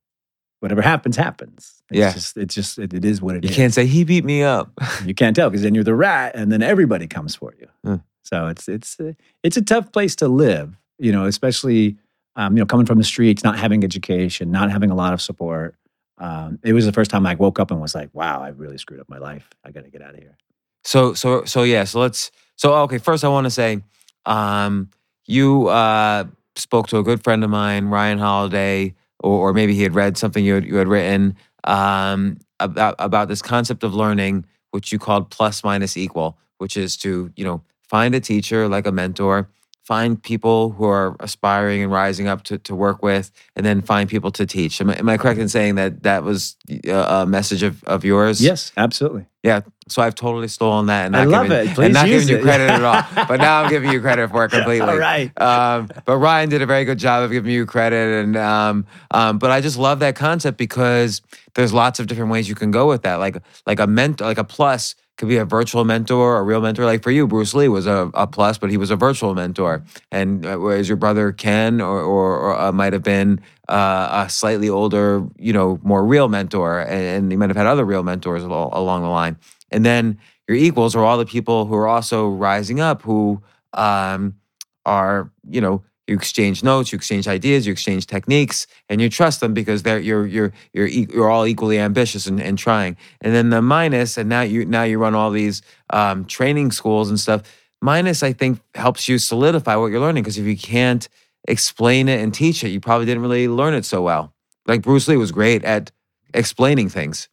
whatever 0.60 0.82
happens, 0.82 1.16
happens. 1.16 1.82
It's 1.90 1.98
Yeah. 1.98 2.12
just 2.12 2.36
it's 2.36 2.54
just 2.54 2.78
it, 2.78 2.92
it 2.94 3.04
is 3.04 3.20
what 3.22 3.36
it 3.36 3.44
You 3.44 3.50
is. 3.50 3.56
can't 3.56 3.74
say, 3.74 3.86
he 3.86 4.04
beat 4.04 4.24
me 4.24 4.42
up. 4.42 4.70
You 5.04 5.14
can't 5.14 5.36
tell 5.36 5.50
because 5.50 5.62
then 5.62 5.74
you're 5.74 5.84
the 5.84 5.94
rat, 5.94 6.34
and 6.34 6.50
then 6.50 6.62
everybody 6.62 7.06
comes 7.06 7.34
for 7.34 7.54
you. 7.60 7.68
Hmm. 7.84 7.96
So 8.24 8.48
it's 8.48 8.68
it's 8.68 8.96
it's 9.42 9.56
a 9.56 9.62
tough 9.62 9.92
place 9.92 10.16
to 10.16 10.28
live, 10.28 10.76
you 10.98 11.12
know, 11.12 11.26
especially 11.26 11.96
um, 12.34 12.56
you 12.56 12.60
know 12.62 12.66
coming 12.66 12.86
from 12.86 12.98
the 12.98 13.04
streets, 13.04 13.44
not 13.44 13.58
having 13.58 13.84
education, 13.84 14.50
not 14.50 14.70
having 14.70 14.90
a 14.90 14.94
lot 14.94 15.12
of 15.12 15.20
support. 15.22 15.76
Um, 16.18 16.58
it 16.64 16.72
was 16.72 16.86
the 16.86 16.92
first 16.92 17.10
time 17.10 17.26
I 17.26 17.34
woke 17.34 17.60
up 17.60 17.70
and 17.70 17.80
was 17.80 17.94
like, 17.94 18.08
"Wow, 18.14 18.42
I 18.42 18.48
really 18.48 18.78
screwed 18.78 19.00
up 19.00 19.08
my 19.08 19.18
life. 19.18 19.48
I 19.64 19.70
got 19.70 19.84
to 19.84 19.90
get 19.90 20.02
out 20.02 20.14
of 20.14 20.20
here." 20.20 20.36
So, 20.82 21.14
so, 21.14 21.44
so, 21.44 21.62
yeah. 21.64 21.84
So 21.84 22.00
let's, 22.00 22.30
so, 22.56 22.72
okay. 22.84 22.98
First, 22.98 23.24
I 23.24 23.28
want 23.28 23.44
to 23.44 23.50
say, 23.50 23.82
um, 24.24 24.88
you 25.26 25.66
uh, 25.68 26.24
spoke 26.54 26.86
to 26.88 26.98
a 26.98 27.02
good 27.02 27.22
friend 27.24 27.42
of 27.44 27.50
mine, 27.50 27.86
Ryan 27.86 28.18
Holiday, 28.18 28.94
or, 29.20 29.50
or 29.50 29.52
maybe 29.52 29.74
he 29.74 29.82
had 29.82 29.94
read 29.94 30.16
something 30.16 30.44
you 30.44 30.54
had, 30.54 30.64
you 30.64 30.76
had 30.76 30.88
written 30.88 31.36
um, 31.64 32.38
about, 32.60 32.94
about 32.98 33.28
this 33.28 33.42
concept 33.42 33.84
of 33.84 33.94
learning, 33.94 34.46
which 34.70 34.92
you 34.92 34.98
called 34.98 35.30
plus 35.30 35.64
minus 35.64 35.96
equal, 35.96 36.38
which 36.58 36.76
is 36.76 36.96
to, 36.98 37.32
you 37.36 37.44
know, 37.44 37.62
find 37.82 38.14
a 38.14 38.20
teacher 38.20 38.68
like 38.68 38.86
a 38.86 38.92
mentor, 38.92 39.48
find 39.84 40.20
people 40.20 40.70
who 40.70 40.84
are 40.84 41.16
aspiring 41.20 41.82
and 41.82 41.92
rising 41.92 42.26
up 42.26 42.42
to, 42.42 42.58
to 42.58 42.74
work 42.74 43.02
with, 43.02 43.30
and 43.54 43.64
then 43.64 43.80
find 43.80 44.10
people 44.10 44.32
to 44.32 44.44
teach. 44.44 44.80
Am 44.80 44.90
I, 44.90 44.98
am 44.98 45.08
I 45.08 45.16
correct 45.16 45.38
in 45.38 45.48
saying 45.48 45.76
that 45.76 46.02
that 46.02 46.24
was 46.24 46.56
a, 46.84 46.90
a 46.90 47.26
message 47.26 47.62
of, 47.62 47.84
of 47.84 48.04
yours? 48.04 48.40
Yes, 48.40 48.72
absolutely. 48.76 49.26
Yeah. 49.42 49.60
So 49.88 50.02
I've 50.02 50.16
totally 50.16 50.48
stolen 50.48 50.86
that 50.86 51.06
and 51.06 51.16
I 51.16 51.24
not 51.24 51.30
love 51.30 51.48
giving, 51.48 51.68
it. 51.68 51.74
Please 51.74 51.84
and 51.84 51.94
not 51.94 52.06
giving 52.06 52.28
you 52.28 52.36
it. 52.38 52.42
credit 52.42 52.70
at 52.70 52.82
all. 52.82 53.26
But 53.28 53.36
now 53.40 53.62
I'm 53.62 53.70
giving 53.70 53.92
you 53.92 54.00
credit 54.00 54.30
for 54.30 54.44
it 54.44 54.50
completely. 54.50 54.88
All 54.88 54.98
right. 54.98 55.30
Um, 55.40 55.88
but 56.04 56.16
Ryan 56.18 56.48
did 56.48 56.60
a 56.60 56.66
very 56.66 56.84
good 56.84 56.98
job 56.98 57.22
of 57.22 57.30
giving 57.30 57.52
you 57.52 57.66
credit, 57.66 58.24
and 58.24 58.36
um, 58.36 58.86
um, 59.12 59.38
but 59.38 59.50
I 59.50 59.60
just 59.60 59.78
love 59.78 60.00
that 60.00 60.16
concept 60.16 60.58
because 60.58 61.22
there's 61.54 61.72
lots 61.72 62.00
of 62.00 62.08
different 62.08 62.30
ways 62.30 62.48
you 62.48 62.54
can 62.54 62.70
go 62.70 62.88
with 62.88 63.02
that. 63.02 63.16
Like 63.16 63.38
like 63.64 63.78
a 63.78 63.86
mentor, 63.86 64.24
like 64.24 64.38
a 64.38 64.44
plus 64.44 64.96
could 65.16 65.28
be 65.28 65.38
a 65.38 65.44
virtual 65.44 65.84
mentor, 65.84 66.36
a 66.36 66.42
real 66.42 66.60
mentor. 66.60 66.84
Like 66.84 67.02
for 67.02 67.10
you, 67.10 67.26
Bruce 67.26 67.54
Lee 67.54 67.68
was 67.68 67.86
a, 67.86 68.10
a 68.14 68.26
plus, 68.26 68.58
but 68.58 68.70
he 68.70 68.76
was 68.76 68.90
a 68.90 68.96
virtual 68.96 69.34
mentor, 69.34 69.82
and 70.10 70.44
uh, 70.44 70.56
whereas 70.56 70.88
your 70.88 70.96
brother 70.96 71.32
Ken 71.32 71.80
or 71.80 72.00
or, 72.02 72.36
or 72.36 72.60
uh, 72.60 72.72
might 72.72 72.92
have 72.92 73.02
been 73.02 73.40
uh, 73.68 74.24
a 74.26 74.30
slightly 74.30 74.68
older, 74.68 75.26
you 75.38 75.52
know, 75.52 75.80
more 75.82 76.04
real 76.04 76.28
mentor, 76.28 76.80
and, 76.80 77.02
and 77.02 77.32
he 77.32 77.36
might 77.36 77.50
have 77.50 77.56
had 77.56 77.66
other 77.66 77.84
real 77.84 78.02
mentors 78.02 78.42
along 78.42 79.02
the 79.02 79.08
line. 79.08 79.36
And 79.70 79.84
then 79.84 80.18
your 80.48 80.56
equals 80.56 80.94
are 80.94 81.04
all 81.04 81.18
the 81.18 81.26
people 81.26 81.66
who 81.66 81.74
are 81.74 81.88
also 81.88 82.28
rising 82.28 82.80
up, 82.80 83.02
who 83.02 83.42
um, 83.72 84.36
are 84.84 85.30
you 85.48 85.60
know 85.60 85.82
you 86.06 86.14
exchange 86.14 86.62
notes, 86.62 86.92
you 86.92 86.96
exchange 86.96 87.26
ideas, 87.26 87.66
you 87.66 87.72
exchange 87.72 88.06
techniques, 88.06 88.66
and 88.88 89.00
you 89.00 89.08
trust 89.08 89.40
them 89.40 89.54
because 89.54 89.82
they're 89.82 89.98
you're 89.98 90.26
you're 90.26 90.52
you're 90.72 90.86
you're 90.86 91.30
all 91.30 91.46
equally 91.46 91.78
ambitious 91.78 92.26
and, 92.26 92.40
and 92.40 92.58
trying. 92.58 92.96
And 93.20 93.34
then 93.34 93.50
the 93.50 93.60
minus, 93.60 94.16
and 94.16 94.28
now 94.28 94.42
you 94.42 94.64
now 94.64 94.84
you 94.84 94.98
run 94.98 95.14
all 95.14 95.30
these 95.30 95.62
um, 95.90 96.24
training 96.24 96.70
schools 96.70 97.08
and 97.08 97.18
stuff. 97.18 97.42
Minus, 97.82 98.22
I 98.22 98.32
think, 98.32 98.60
helps 98.74 99.08
you 99.08 99.18
solidify 99.18 99.76
what 99.76 99.86
you're 99.86 100.00
learning 100.00 100.22
because 100.22 100.38
if 100.38 100.46
you 100.46 100.56
can't 100.56 101.08
explain 101.46 102.08
it 102.08 102.20
and 102.20 102.32
teach 102.32 102.64
it, 102.64 102.68
you 102.68 102.80
probably 102.80 103.06
didn't 103.06 103.22
really 103.22 103.48
learn 103.48 103.74
it 103.74 103.84
so 103.84 104.02
well. 104.02 104.32
Like 104.66 104.82
Bruce 104.82 105.08
Lee 105.08 105.16
was 105.16 105.32
great 105.32 105.64
at 105.64 105.90
explaining 106.32 106.88
things. 106.88 107.28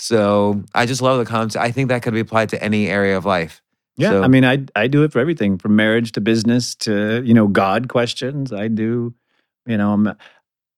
So 0.00 0.62
I 0.74 0.86
just 0.86 1.02
love 1.02 1.18
the 1.18 1.24
concept. 1.24 1.62
I 1.64 1.72
think 1.72 1.88
that 1.88 2.02
could 2.02 2.14
be 2.14 2.20
applied 2.20 2.48
to 2.50 2.62
any 2.62 2.86
area 2.88 3.16
of 3.16 3.24
life. 3.24 3.60
Yeah, 3.96 4.10
So- 4.10 4.22
I 4.22 4.28
mean, 4.28 4.44
I 4.44 4.64
I 4.76 4.86
do 4.86 5.02
it 5.02 5.12
for 5.12 5.18
everything 5.18 5.58
from 5.58 5.74
marriage 5.74 6.12
to 6.12 6.20
business 6.20 6.76
to 6.86 7.20
you 7.24 7.34
know 7.34 7.48
God 7.48 7.88
questions. 7.88 8.52
I 8.52 8.68
do, 8.68 9.12
you 9.66 9.76
know, 9.76 9.92
I'm, 9.92 10.14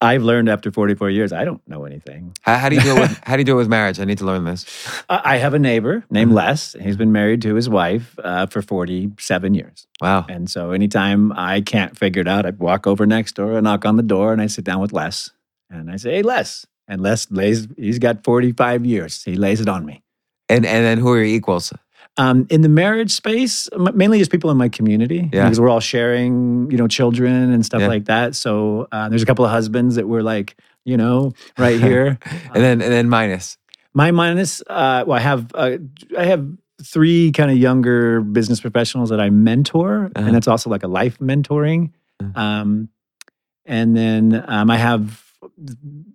I've 0.01 0.23
learned 0.23 0.49
after 0.49 0.73
44 0.73 1.11
years 1.11 1.31
I 1.31 1.45
don't 1.45 1.61
know 1.69 1.85
anything. 1.85 2.33
How, 2.41 2.57
how 2.57 2.69
do 2.71 2.77
you 2.77 2.81
do 2.81 2.97
it 2.97 3.01
with 3.01 3.21
how 3.29 3.37
do 3.37 3.41
you 3.41 3.45
do 3.45 3.57
with 3.57 3.69
marriage? 3.69 4.01
I 4.01 4.07
need 4.07 4.17
to 4.19 4.25
learn 4.25 4.45
this. 4.47 4.65
I 5.11 5.35
I 5.35 5.37
have 5.37 5.53
a 5.53 5.59
neighbor 5.59 6.03
named 6.09 6.33
Mhm. 6.33 6.37
Les. 6.37 6.77
He's 6.81 6.97
been 6.97 7.13
married 7.13 7.43
to 7.43 7.55
his 7.55 7.69
wife 7.69 8.19
uh, 8.25 8.47
for 8.47 8.63
47 8.63 9.53
years, 9.53 9.87
Wow. 10.01 10.25
and 10.31 10.49
so 10.49 10.71
anytime 10.71 11.31
I 11.33 11.61
can't 11.61 11.93
figure 11.99 12.23
it 12.23 12.29
out, 12.29 12.47
I 12.47 12.51
walk 12.53 12.87
over 12.87 13.05
next 13.05 13.35
door, 13.35 13.59
I 13.59 13.61
knock 13.61 13.85
on 13.85 13.97
the 13.99 14.03
door, 14.15 14.33
and 14.33 14.41
I 14.41 14.47
sit 14.49 14.65
down 14.65 14.81
with 14.81 14.95
Les, 14.95 15.29
and 15.69 15.91
I 15.91 15.97
say, 15.99 16.13
"Hey, 16.17 16.23
Les," 16.23 16.65
and 16.91 17.01
Les 17.03 17.31
lays. 17.31 17.67
He's 17.77 17.99
got 17.99 18.25
45 18.25 18.85
years. 18.85 19.23
He 19.25 19.37
lays 19.37 19.61
it 19.61 19.69
on 19.69 19.87
me. 19.87 20.03
And 20.49 20.67
and 20.67 20.85
then 20.85 20.99
who 20.99 21.09
are 21.13 21.17
your 21.17 21.25
equals? 21.25 21.73
Um, 22.19 22.47
in 22.51 22.61
the 22.63 22.69
marriage 22.69 23.13
space, 23.13 23.69
mainly 23.95 24.19
just 24.19 24.31
people 24.33 24.51
in 24.51 24.57
my 24.57 24.69
community, 24.69 25.31
Yeah. 25.33 25.45
because 25.45 25.61
we're 25.61 25.71
all 25.71 25.81
sharing, 25.81 26.69
you 26.71 26.77
know, 26.77 26.89
children 26.89 27.53
and 27.55 27.65
stuff 27.65 27.81
Yeah. 27.83 27.87
like 27.95 28.05
that. 28.07 28.35
So 28.35 28.89
uh, 28.93 29.09
there's 29.09 29.23
a 29.23 29.27
couple 29.27 29.45
of 29.45 29.51
husbands 29.53 29.95
that 29.95 30.07
were 30.09 30.23
like, 30.23 30.57
you 30.85 30.97
know, 30.97 31.33
right 31.57 31.81
here. 31.81 32.19
And 32.55 32.63
then 32.65 32.83
and 32.83 32.93
then 32.93 33.09
minus. 33.09 33.57
my 33.95 34.11
minus, 34.11 34.61
uh, 34.67 35.05
well, 35.07 35.17
I 35.17 35.23
have 35.23 35.53
uh, 35.55 35.79
I 36.19 36.25
have 36.27 36.45
three 36.83 37.31
kind 37.33 37.51
of 37.51 37.57
younger 37.59 38.21
business 38.21 38.61
professionals 38.61 39.11
that 39.11 39.21
I 39.21 39.31
mentor, 39.31 40.11
Uh-huh. 40.17 40.27
and 40.27 40.35
that's 40.35 40.49
also 40.49 40.69
like 40.69 40.83
a 40.83 40.89
life 40.89 41.17
mentoring. 41.21 41.93
Uh. 42.21 42.41
Um, 42.41 42.89
and 43.67 43.97
then 43.97 44.45
um, 44.49 44.69
I 44.71 44.77
have 44.79 45.23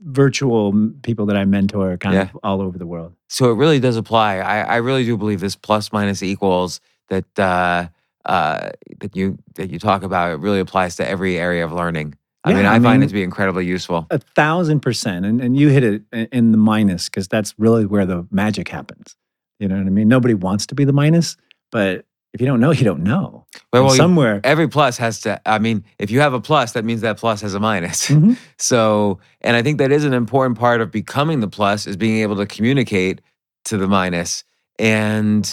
virtual 0.03 0.73
people 1.03 1.25
that 1.27 1.37
I 1.37 1.45
mentor 1.45 1.97
kind 1.97 2.15
Yeah. 2.15 2.21
of 2.23 2.37
all 2.43 2.61
over 2.61 2.77
the 2.77 2.85
world. 2.87 3.13
So 3.29 3.51
it 3.51 3.55
really 3.55 3.79
does 3.79 3.97
apply. 3.97 4.37
I, 4.37 4.61
I 4.61 4.75
really 4.77 5.05
do 5.05 5.17
believe 5.17 5.39
this 5.39 5.55
plus 5.55 5.91
minus 5.91 6.23
equals 6.23 6.79
that 7.09 7.25
uh, 7.39 7.87
uh, 8.25 8.69
that 8.99 9.15
you 9.15 9.37
that 9.55 9.69
you 9.71 9.79
talk 9.79 10.03
about. 10.03 10.31
It 10.31 10.39
really 10.39 10.59
applies 10.59 10.95
to 10.97 11.07
every 11.07 11.37
area 11.37 11.63
of 11.65 11.71
learning. 11.71 12.15
I 12.43 12.51
Yeah, 12.51 12.57
mean, 12.57 12.65
I, 12.65 12.75
I 12.75 12.79
find 12.79 12.99
mean- 12.99 13.03
it 13.03 13.07
to 13.07 13.13
be 13.13 13.23
incredibly 13.23 13.65
useful. 13.65 14.07
A 14.11 14.19
thousand 14.19 14.81
percent. 14.81 15.25
And, 15.25 15.41
and 15.41 15.57
you 15.57 15.69
hit 15.69 15.83
it 15.83 16.03
in 16.31 16.51
the 16.51 16.57
minus 16.57 17.09
because 17.09 17.27
that's 17.27 17.53
really 17.57 17.85
where 17.85 18.05
the 18.05 18.27
magic 18.31 18.67
happens. 18.69 19.15
You 19.59 19.67
know 19.67 19.77
what 19.77 19.87
I 19.87 19.89
mean? 19.89 20.07
Nobody 20.07 20.33
wants 20.33 20.65
to 20.67 20.75
be 20.75 20.83
the 20.85 20.93
minus, 20.93 21.37
but 21.71 22.05
if 22.35 22.41
you 22.41 22.47
don't 22.47 22.59
know, 22.59 22.71
you 22.71 22.83
don't 22.83 23.01
know. 23.01 23.45
Well, 23.71 23.85
well, 23.85 23.93
you- 23.93 23.97
somewhere. 23.97 24.41
every 24.43 24.67
plus 24.67 24.97
has 24.97 25.21
to. 25.21 25.41
I 25.45 25.57
mean, 25.57 25.85
if 25.99 26.11
you 26.11 26.19
have 26.19 26.33
a 26.33 26.41
plus, 26.41 26.73
that 26.73 26.83
means 26.83 26.99
that 27.01 27.17
plus 27.17 27.39
has 27.41 27.53
a 27.55 27.59
minus. 27.59 28.07
Mhm. 28.11 28.37
So, 28.57 29.19
and 29.41 29.55
I 29.55 29.61
think 29.63 29.77
that 29.77 29.91
is 29.91 30.03
an 30.03 30.13
important 30.13 30.59
part 30.59 30.81
of 30.81 30.91
becoming 30.91 31.39
the 31.39 31.47
plus 31.47 31.87
is 31.87 31.95
being 31.97 32.17
able 32.21 32.35
to 32.35 32.45
communicate 32.45 33.21
to 33.65 33.77
the 33.77 33.87
minus. 33.87 34.43
And 34.77 35.43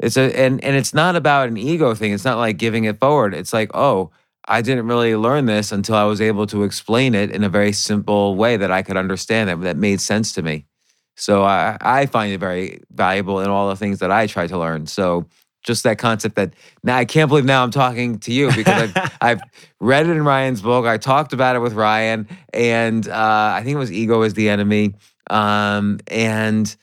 it's 0.00 0.16
a 0.16 0.36
and 0.38 0.62
and 0.64 0.74
it's 0.76 0.92
not 0.92 1.14
about 1.14 1.48
an 1.48 1.56
ego 1.56 1.94
thing. 1.94 2.12
It's 2.12 2.24
not 2.24 2.38
like 2.38 2.56
giving 2.58 2.82
it 2.84 2.98
forward. 2.98 3.32
It's 3.32 3.52
like, 3.52 3.70
oh, 3.74 4.10
I 4.48 4.60
didn't 4.60 4.88
really 4.88 5.14
learn 5.14 5.46
this 5.46 5.70
until 5.70 5.94
I 5.94 6.04
was 6.04 6.20
able 6.20 6.46
to 6.48 6.64
explain 6.64 7.14
it 7.14 7.30
in 7.30 7.44
a 7.44 7.48
very 7.48 7.72
simple 7.72 8.34
way 8.34 8.56
that 8.56 8.72
I 8.72 8.82
could 8.82 8.96
understand 8.96 9.50
it, 9.50 9.60
that 9.60 9.76
made 9.76 10.00
sense 10.00 10.32
to 10.32 10.42
me. 10.42 10.66
So 11.16 11.44
I, 11.44 11.76
I 11.80 12.06
find 12.06 12.32
it 12.32 12.40
very 12.40 12.80
valuable 12.90 13.38
in 13.40 13.48
all 13.48 13.68
the 13.68 13.76
things 13.76 14.00
that 14.00 14.10
I 14.10 14.26
try 14.26 14.48
to 14.48 14.58
learn. 14.58 14.86
So 14.86 15.26
just 15.64 15.82
that 15.82 15.98
concept 15.98 16.36
that 16.36 16.54
now 16.82 16.96
I 16.96 17.04
can't 17.04 17.28
believe 17.28 17.44
now 17.44 17.64
I'm 17.64 17.70
talking 17.70 18.18
to 18.20 18.32
you 18.32 18.52
because 18.52 18.92
I've, 18.94 19.16
I've 19.20 19.40
read 19.80 20.06
it 20.06 20.10
in 20.10 20.24
Ryan's 20.24 20.62
book. 20.62 20.86
I 20.86 20.98
talked 20.98 21.32
about 21.32 21.56
it 21.56 21.60
with 21.60 21.72
Ryan, 21.72 22.28
and 22.52 23.08
uh, 23.08 23.52
I 23.54 23.62
think 23.64 23.74
it 23.74 23.78
was 23.78 23.90
"Ego 23.90 24.22
is 24.22 24.34
the 24.34 24.48
Enemy," 24.50 24.94
um, 25.30 25.98
and 26.06 26.74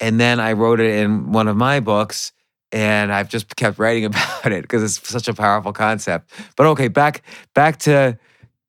and 0.00 0.20
then 0.20 0.40
I 0.40 0.52
wrote 0.52 0.80
it 0.80 0.90
in 0.90 1.32
one 1.32 1.48
of 1.48 1.56
my 1.56 1.80
books, 1.80 2.32
and 2.72 3.12
I've 3.12 3.28
just 3.28 3.56
kept 3.56 3.78
writing 3.78 4.04
about 4.06 4.52
it 4.52 4.62
because 4.62 4.82
it's 4.82 5.08
such 5.08 5.28
a 5.28 5.34
powerful 5.34 5.72
concept. 5.72 6.30
But 6.56 6.66
okay, 6.66 6.88
back 6.88 7.22
back 7.54 7.78
to 7.80 8.18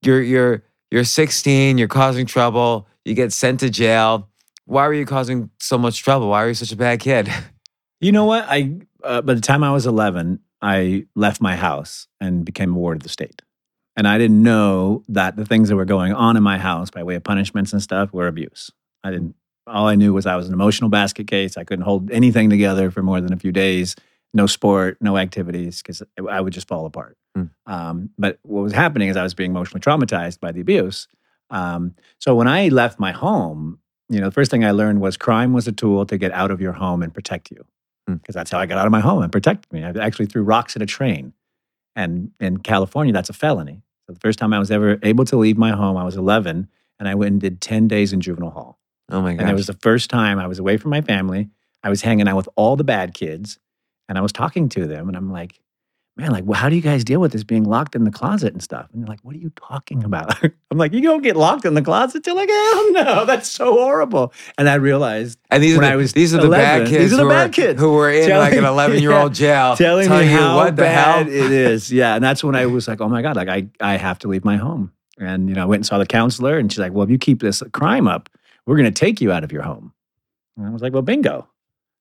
you're 0.03 0.21
you're 0.21 0.63
you're 0.91 1.03
16, 1.03 1.77
you're 1.77 1.87
causing 1.87 2.25
trouble, 2.25 2.87
you 3.03 3.15
get 3.15 3.33
sent 3.33 3.59
to 3.61 3.69
jail. 3.69 4.29
Why 4.65 4.87
were 4.87 4.93
you 4.93 5.05
causing 5.05 5.49
so 5.59 5.77
much 5.77 6.03
trouble? 6.03 6.29
Why 6.29 6.43
were 6.43 6.49
you 6.49 6.53
such 6.53 6.71
a 6.71 6.77
bad 6.77 6.99
kid? 6.99 7.29
You 8.01 8.11
know 8.11 8.25
what? 8.25 8.45
I 8.47 8.81
uh, 9.05 9.21
by 9.21 9.33
the 9.33 9.41
time 9.41 9.63
I 9.63 9.71
was 9.71 9.85
11, 9.85 10.39
I 10.61 11.05
left 11.15 11.41
my 11.41 11.55
house 11.55 12.07
and 12.19 12.43
became 12.43 12.75
a 12.75 12.79
ward 12.79 12.97
of 12.97 13.03
the 13.03 13.09
state. 13.09 13.41
And 13.95 14.07
I 14.07 14.17
didn't 14.17 14.43
know 14.43 15.03
that 15.07 15.37
the 15.37 15.45
things 15.45 15.69
that 15.69 15.75
were 15.75 15.85
going 15.85 16.13
on 16.13 16.35
in 16.35 16.43
my 16.43 16.57
house 16.57 16.89
by 16.89 17.03
way 17.03 17.15
of 17.15 17.23
punishments 17.23 17.71
and 17.71 17.81
stuff 17.81 18.11
were 18.11 18.27
abuse. 18.27 18.71
I 19.03 19.11
didn't. 19.11 19.35
All 19.67 19.87
I 19.87 19.95
knew 19.95 20.13
was 20.13 20.25
I 20.25 20.35
was 20.35 20.47
an 20.47 20.53
emotional 20.53 20.89
basket 20.89 21.27
case. 21.27 21.57
I 21.57 21.63
couldn't 21.63 21.85
hold 21.85 22.11
anything 22.11 22.49
together 22.49 22.91
for 22.91 23.01
more 23.01 23.21
than 23.21 23.33
a 23.33 23.37
few 23.37 23.51
days. 23.51 23.95
No 24.33 24.47
sport, 24.47 24.97
no 24.99 25.17
activities, 25.17 25.81
because 25.81 26.03
I 26.29 26.41
would 26.41 26.53
just 26.53 26.67
fall 26.67 26.85
apart. 26.85 27.17
Hmm. 27.35 27.43
Um, 27.65 28.09
but 28.17 28.37
what 28.43 28.61
was 28.61 28.73
happening 28.73 29.07
is 29.07 29.15
I 29.17 29.23
was 29.23 29.33
being 29.33 29.51
emotionally 29.51 29.81
traumatized 29.81 30.39
by 30.39 30.51
the 30.51 30.61
abuse. 30.61 31.07
Um, 31.49 31.95
so 32.19 32.35
when 32.35 32.47
I 32.47 32.67
left 32.67 32.99
my 32.99 33.11
home, 33.11 33.79
you 34.09 34.19
know, 34.19 34.27
the 34.27 34.33
first 34.33 34.51
thing 34.51 34.65
I 34.65 34.71
learned 34.71 35.01
was 35.01 35.17
crime 35.17 35.53
was 35.53 35.67
a 35.67 35.71
tool 35.71 36.05
to 36.05 36.17
get 36.17 36.31
out 36.31 36.51
of 36.51 36.61
your 36.61 36.73
home 36.73 37.01
and 37.01 37.13
protect 37.13 37.49
you. 37.49 37.65
Mm. 38.09 38.21
because 38.21 38.35
that's 38.35 38.51
how 38.51 38.59
I 38.59 38.65
got 38.65 38.77
out 38.77 38.85
of 38.85 38.91
my 38.91 38.99
home 38.99 39.23
and 39.23 39.31
protected 39.31 39.71
me. 39.73 39.83
I 39.83 39.89
actually 39.89 40.27
threw 40.27 40.43
rocks 40.43 40.75
at 40.75 40.81
a 40.81 40.85
train. 40.85 41.33
And 41.95 42.31
in 42.39 42.57
California, 42.57 43.13
that's 43.13 43.29
a 43.29 43.33
felony. 43.33 43.81
So 44.05 44.13
the 44.13 44.19
first 44.19 44.37
time 44.37 44.53
I 44.53 44.59
was 44.59 44.69
ever 44.69 44.99
able 45.01 45.25
to 45.25 45.37
leave 45.37 45.57
my 45.57 45.71
home, 45.71 45.97
I 45.97 46.03
was 46.03 46.15
11, 46.15 46.67
and 46.99 47.07
I 47.07 47.15
went 47.15 47.31
and 47.31 47.41
did 47.41 47.61
10 47.61 47.87
days 47.87 48.13
in 48.13 48.21
juvenile 48.21 48.51
hall. 48.51 48.79
Oh 49.09 49.21
my 49.21 49.33
God. 49.33 49.41
And 49.41 49.49
it 49.49 49.53
was 49.53 49.67
the 49.67 49.73
first 49.73 50.09
time 50.09 50.37
I 50.37 50.47
was 50.47 50.59
away 50.59 50.77
from 50.77 50.91
my 50.91 51.01
family. 51.01 51.49
I 51.83 51.89
was 51.89 52.01
hanging 52.01 52.27
out 52.27 52.35
with 52.35 52.49
all 52.55 52.75
the 52.75 52.83
bad 52.83 53.13
kids, 53.13 53.59
and 54.07 54.17
I 54.17 54.21
was 54.21 54.31
talking 54.31 54.69
to 54.69 54.85
them, 54.85 55.07
and 55.07 55.17
I'm 55.17 55.31
like, 55.31 55.59
man, 56.17 56.31
like, 56.31 56.45
well, 56.45 56.59
how 56.59 56.69
do 56.69 56.75
you 56.75 56.81
guys 56.81 57.03
deal 57.03 57.19
with 57.19 57.33
this 57.33 57.43
being 57.43 57.65
locked 57.65 57.95
in 57.95 58.05
the 58.05 58.11
closet 58.11 58.53
and 58.53 58.63
stuff? 58.63 58.87
And 58.93 59.01
they're 59.01 59.07
like, 59.09 59.19
what 59.23 59.35
are 59.35 59.39
you 59.39 59.51
talking 59.55 60.03
about? 60.03 60.41
I'm 60.71 60.77
like, 60.77 60.93
you 60.93 61.01
don't 61.01 61.21
get 61.21 61.35
locked 61.35 61.65
in 61.65 61.73
the 61.73 61.81
closet. 61.81 62.23
They're 62.23 62.33
like, 62.33 62.49
hell 62.49 62.91
no, 62.91 63.25
that's 63.25 63.49
so 63.49 63.73
horrible. 63.73 64.33
And 64.57 64.69
I 64.69 64.75
realized 64.75 65.39
And 65.51 65.61
these 65.61 65.77
are 65.77 65.81
the, 65.81 65.87
I 65.87 65.95
was 65.95 66.13
these 66.13 66.33
are 66.33 66.41
the 66.41 66.49
bad 66.49 66.87
kids. 66.87 67.11
these 67.11 67.13
are 67.13 67.17
the 67.17 67.23
who 67.23 67.29
bad 67.29 67.53
kids. 67.53 67.79
who 67.79 67.93
were 67.93 68.09
in 68.11 68.29
like 68.29 68.53
an 68.53 68.65
11 68.65 69.01
year 69.01 69.11
old 69.11 69.33
jail, 69.33 69.75
telling 69.75 70.09
me 70.09 70.23
you 70.31 70.37
how 70.37 70.55
what 70.55 70.75
the 70.75 70.83
bad 70.83 71.27
hell. 71.27 71.35
it 71.35 71.51
is. 71.51 71.91
Yeah, 71.91 72.15
and 72.15 72.23
that's 72.23 72.43
when 72.43 72.55
I 72.55 72.65
was 72.65 72.87
like, 72.87 73.01
oh 73.01 73.09
my 73.09 73.21
god, 73.21 73.35
like 73.35 73.49
I 73.49 73.67
I 73.81 73.97
have 73.97 74.19
to 74.19 74.27
leave 74.27 74.45
my 74.45 74.57
home. 74.57 74.91
And 75.17 75.49
you 75.49 75.55
know, 75.55 75.63
I 75.63 75.65
went 75.65 75.79
and 75.79 75.85
saw 75.85 75.97
the 75.97 76.05
counselor, 76.05 76.57
and 76.57 76.71
she's 76.71 76.79
like, 76.79 76.91
well, 76.93 77.03
if 77.03 77.09
you 77.09 77.17
keep 77.17 77.41
this 77.41 77.63
crime 77.71 78.07
up, 78.07 78.29
we're 78.65 78.75
going 78.77 78.91
to 78.91 78.99
take 78.99 79.21
you 79.21 79.31
out 79.31 79.43
of 79.43 79.51
your 79.51 79.61
home. 79.61 79.93
And 80.57 80.65
I 80.65 80.69
was 80.69 80.81
like, 80.81 80.93
well, 80.93 81.01
bingo. 81.01 81.47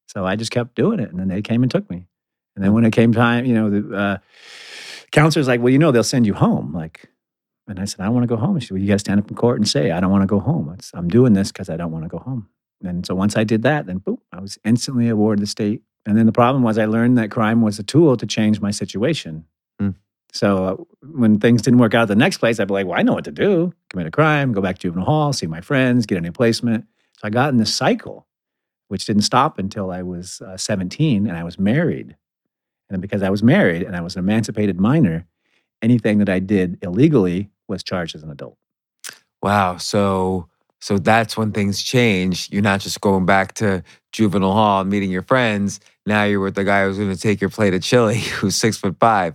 So 0.09 0.27
I 0.27 0.37
just 0.37 0.51
kept 0.51 0.75
doing 0.75 0.99
it, 1.01 1.11
and 1.11 1.19
then 1.19 1.29
they 1.29 1.43
came 1.43 1.63
and 1.63 1.71
took 1.71 1.89
me. 1.91 2.07
And 2.55 2.65
then 2.65 2.73
when 2.73 2.85
it 2.85 2.93
came 2.93 3.13
time, 3.13 3.45
you 3.45 3.55
know, 3.55 3.71
the 3.71 3.97
uh, 3.97 4.19
counselor's 5.13 5.49
like, 5.49 5.61
well, 5.61 5.73
you 5.73 5.79
know, 5.79 5.93
they'll 5.93 6.05
send 6.05 6.27
you 6.27 6.35
home. 6.35 6.73
Like, 6.73 7.09
and 7.67 7.81
I 7.81 7.85
said, 7.85 8.01
I 8.01 8.05
don't 8.05 8.15
want 8.15 8.25
to 8.25 8.35
go 8.35 8.37
home. 8.37 8.55
And 8.55 8.63
she 8.63 8.69
said, 8.69 8.75
well, 8.75 8.83
you 8.83 8.89
got 8.89 8.95
to 8.95 8.99
stand 9.01 9.21
up 9.21 9.29
in 9.29 9.37
court 9.37 9.59
and 9.59 9.69
say, 9.69 9.91
I 9.91 10.01
don't 10.01 10.11
want 10.11 10.23
to 10.23 10.27
go 10.27 10.41
home. 10.41 10.73
It's, 10.75 10.91
I'm 10.95 11.09
doing 11.09 11.33
this 11.33 11.51
because 11.51 11.71
I 11.71 11.77
don't 11.77 11.91
want 11.91 12.05
to 12.05 12.09
go 12.09 12.19
home. 12.19 12.49
And 12.83 13.07
so 13.07 13.15
once 13.15 13.37
I 13.37 13.45
did 13.45 13.63
that, 13.63 13.87
then 13.87 13.99
boom, 13.99 14.19
I 14.33 14.41
was 14.41 14.59
instantly 14.65 15.09
awarded 15.09 15.43
the 15.43 15.47
state. 15.47 15.83
And 16.07 16.19
then 16.19 16.27
the 16.27 16.33
problem 16.33 16.63
was 16.63 16.77
I 16.77 16.85
learned 16.85 17.17
that 17.17 17.31
crime 17.31 17.63
was 17.63 17.79
a 17.79 17.83
tool 17.83 18.17
to 18.17 18.27
change 18.27 18.61
my 18.61 18.71
situation. 18.71 19.47
Hmm. 19.81 19.91
So 20.33 20.65
uh, 20.65 20.77
when 21.13 21.39
things 21.39 21.63
didn't 21.63 21.79
work 21.79 21.95
out 21.95 22.09
the 22.09 22.17
next 22.17 22.39
place, 22.39 22.61
I'd 22.61 22.69
be 22.69 22.75
like, 22.75 22.87
well, 22.87 22.99
I 22.99 23.03
know 23.03 23.15
what 23.15 23.25
to 23.25 23.33
do. 23.33 23.73
Commit 23.89 24.09
a 24.09 24.11
crime, 24.11 24.53
go 24.53 24.61
back 24.61 24.77
to 24.77 24.83
juvenile 24.83 25.07
hall, 25.07 25.33
see 25.33 25.47
my 25.47 25.61
friends, 25.61 26.07
get 26.07 26.19
a 26.19 26.21
new 26.21 26.33
placement. 26.33 26.85
So 27.19 27.29
I 27.29 27.31
got 27.31 27.51
in 27.51 27.57
this 27.57 27.75
cycle, 27.75 28.27
which 28.89 29.07
didn't 29.07 29.23
stop 29.23 29.59
until 29.59 29.91
I 29.91 30.03
was 30.03 30.43
uh, 30.43 30.57
17 30.57 31.27
and 31.27 31.37
I 31.37 31.45
was 31.45 31.59
married. 31.59 32.17
And 32.91 33.01
because 33.01 33.23
I 33.23 33.31
was 33.31 33.43
married 33.43 33.83
and 33.83 33.97
I 33.97 34.01
was 34.01 34.17
an 34.17 34.21
emancipated 34.21 34.79
minor, 34.79 35.27
anything 35.83 36.19
that 36.19 36.29
I 36.29 36.39
did 36.39 36.79
illegally 36.83 37.51
was 37.69 37.83
charged 37.83 38.15
as 38.15 38.23
an 38.23 38.31
adult. 38.31 38.57
Wow. 39.43 39.77
So 39.77 40.49
so 40.81 40.99
that's 40.99 41.35
when 41.35 41.53
things 41.53 41.83
change. 41.83 42.51
You're 42.53 42.61
not 42.61 42.81
just 42.81 43.01
going 43.01 43.25
back 43.25 43.55
to 43.55 43.83
juvenile 44.13 44.53
hall 44.53 44.83
and 44.83 44.91
meeting 44.91 45.11
your 45.11 45.23
friends. 45.23 45.81
Now 46.05 46.25
you're 46.25 46.41
with 46.41 46.57
the 46.57 46.65
guy 46.65 46.85
who's 46.85 46.99
going 46.99 47.11
to 47.11 47.19
take 47.19 47.41
your 47.41 47.49
plate 47.49 47.73
of 47.73 47.83
chili, 47.83 48.19
who's 48.39 48.57
six 48.57 48.77
foot 48.77 48.97
five. 49.01 49.35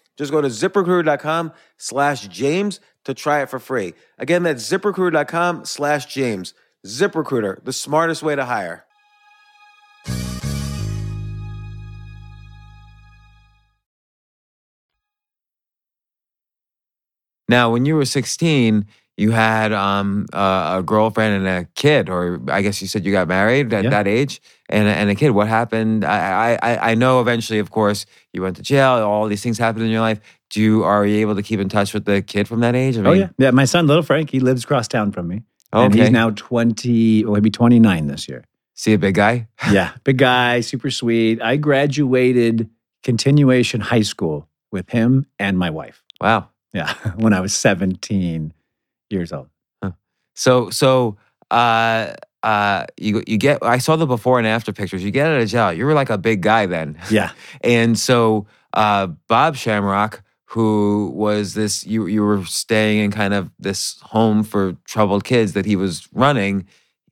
Just 0.21 0.31
go 0.31 0.39
to 0.39 0.49
ziprecruiter.com 0.49 1.51
slash 1.77 2.27
James 2.27 2.79
to 3.05 3.15
try 3.15 3.41
it 3.41 3.49
for 3.49 3.57
free. 3.57 3.95
Again, 4.19 4.43
that's 4.43 4.63
ziprecruiter.com 4.71 5.65
slash 5.65 6.05
James. 6.05 6.53
ZipRecruiter, 6.85 7.63
the 7.63 7.73
smartest 7.73 8.21
way 8.21 8.35
to 8.35 8.45
hire. 8.45 8.85
Now, 17.49 17.71
when 17.71 17.85
you 17.85 17.95
were 17.95 18.05
16, 18.05 18.85
you 19.21 19.29
had 19.29 19.71
um, 19.71 20.25
uh, 20.33 20.77
a 20.79 20.83
girlfriend 20.83 21.35
and 21.35 21.47
a 21.47 21.65
kid, 21.75 22.09
or 22.09 22.41
I 22.49 22.63
guess 22.63 22.81
you 22.81 22.87
said 22.87 23.05
you 23.05 23.11
got 23.11 23.27
married 23.27 23.71
at 23.71 23.83
Yeah. 23.83 23.89
that 23.91 24.07
age, 24.07 24.41
and, 24.67 24.87
and 24.87 25.09
a 25.11 25.15
kid. 25.15 25.29
What 25.29 25.47
happened? 25.47 26.03
I, 26.03 26.57
I 26.61 26.91
I 26.91 26.95
know 26.95 27.21
eventually, 27.21 27.59
of 27.59 27.69
course, 27.69 28.07
you 28.33 28.41
went 28.41 28.55
to 28.57 28.63
jail. 28.63 28.93
All 29.11 29.27
these 29.27 29.43
things 29.43 29.59
happened 29.59 29.85
in 29.85 29.91
your 29.91 30.01
life. 30.01 30.19
Do 30.49 30.59
you 30.59 30.83
are 30.83 31.05
you 31.05 31.17
able 31.17 31.35
to 31.35 31.43
keep 31.43 31.59
in 31.59 31.69
touch 31.69 31.93
with 31.93 32.05
the 32.05 32.23
kid 32.23 32.47
from 32.47 32.61
that 32.61 32.75
age? 32.75 32.97
I 32.97 33.01
oh 33.05 33.11
yeah, 33.13 33.29
yeah. 33.37 33.51
My 33.51 33.65
son, 33.65 33.85
little 33.85 34.03
Frank, 34.03 34.31
he 34.31 34.39
lives 34.39 34.63
across 34.63 34.87
town 34.87 35.11
from 35.11 35.27
me, 35.27 35.43
okay. 35.71 35.85
and 35.85 35.93
he's 35.93 36.09
now 36.09 36.31
twenty. 36.31 37.23
Well, 37.23 37.35
he'll 37.35 37.41
be 37.43 37.51
twenty 37.51 37.79
nine 37.79 38.07
this 38.07 38.27
year. 38.27 38.43
See 38.73 38.93
a 38.93 38.97
big 38.97 39.15
guy. 39.15 39.47
yeah, 39.71 39.91
big 40.03 40.17
guy, 40.17 40.61
super 40.61 40.89
sweet. 40.89 41.41
I 41.41 41.57
graduated 41.57 42.69
continuation 43.03 43.81
high 43.81 44.01
school 44.01 44.47
with 44.71 44.89
him 44.89 45.27
and 45.37 45.59
my 45.59 45.69
wife. 45.69 46.03
Wow. 46.19 46.49
Yeah, 46.73 46.93
when 47.17 47.33
I 47.33 47.39
was 47.39 47.53
seventeen 47.53 48.53
years 49.11 49.31
old. 49.33 49.47
So 50.33 50.69
so 50.69 51.17
uh 51.49 52.13
uh 52.41 52.85
you 52.97 53.23
you 53.27 53.37
get 53.37 53.61
I 53.61 53.77
saw 53.77 53.95
the 53.95 54.05
before 54.05 54.37
and 54.37 54.47
after 54.47 54.71
pictures. 54.71 55.03
You 55.03 55.11
get 55.11 55.27
out 55.27 55.41
of 55.41 55.47
jail. 55.49 55.73
You 55.73 55.85
were 55.85 55.93
like 55.93 56.09
a 56.09 56.17
big 56.17 56.41
guy 56.41 56.65
then. 56.65 56.97
Yeah, 57.09 57.31
And 57.61 57.99
so 57.99 58.47
uh, 58.73 59.07
Bob 59.27 59.55
Shamrock, 59.55 60.23
who 60.45 61.11
was 61.13 61.53
this, 61.53 61.85
you 61.85 62.07
you 62.07 62.23
were 62.23 62.45
staying 62.45 62.99
in 62.99 63.11
kind 63.11 63.33
of 63.33 63.51
this 63.59 63.99
home 64.01 64.43
for 64.43 64.73
troubled 64.85 65.23
kids 65.23 65.53
that 65.53 65.65
he 65.65 65.75
was 65.75 66.07
running. 66.13 66.67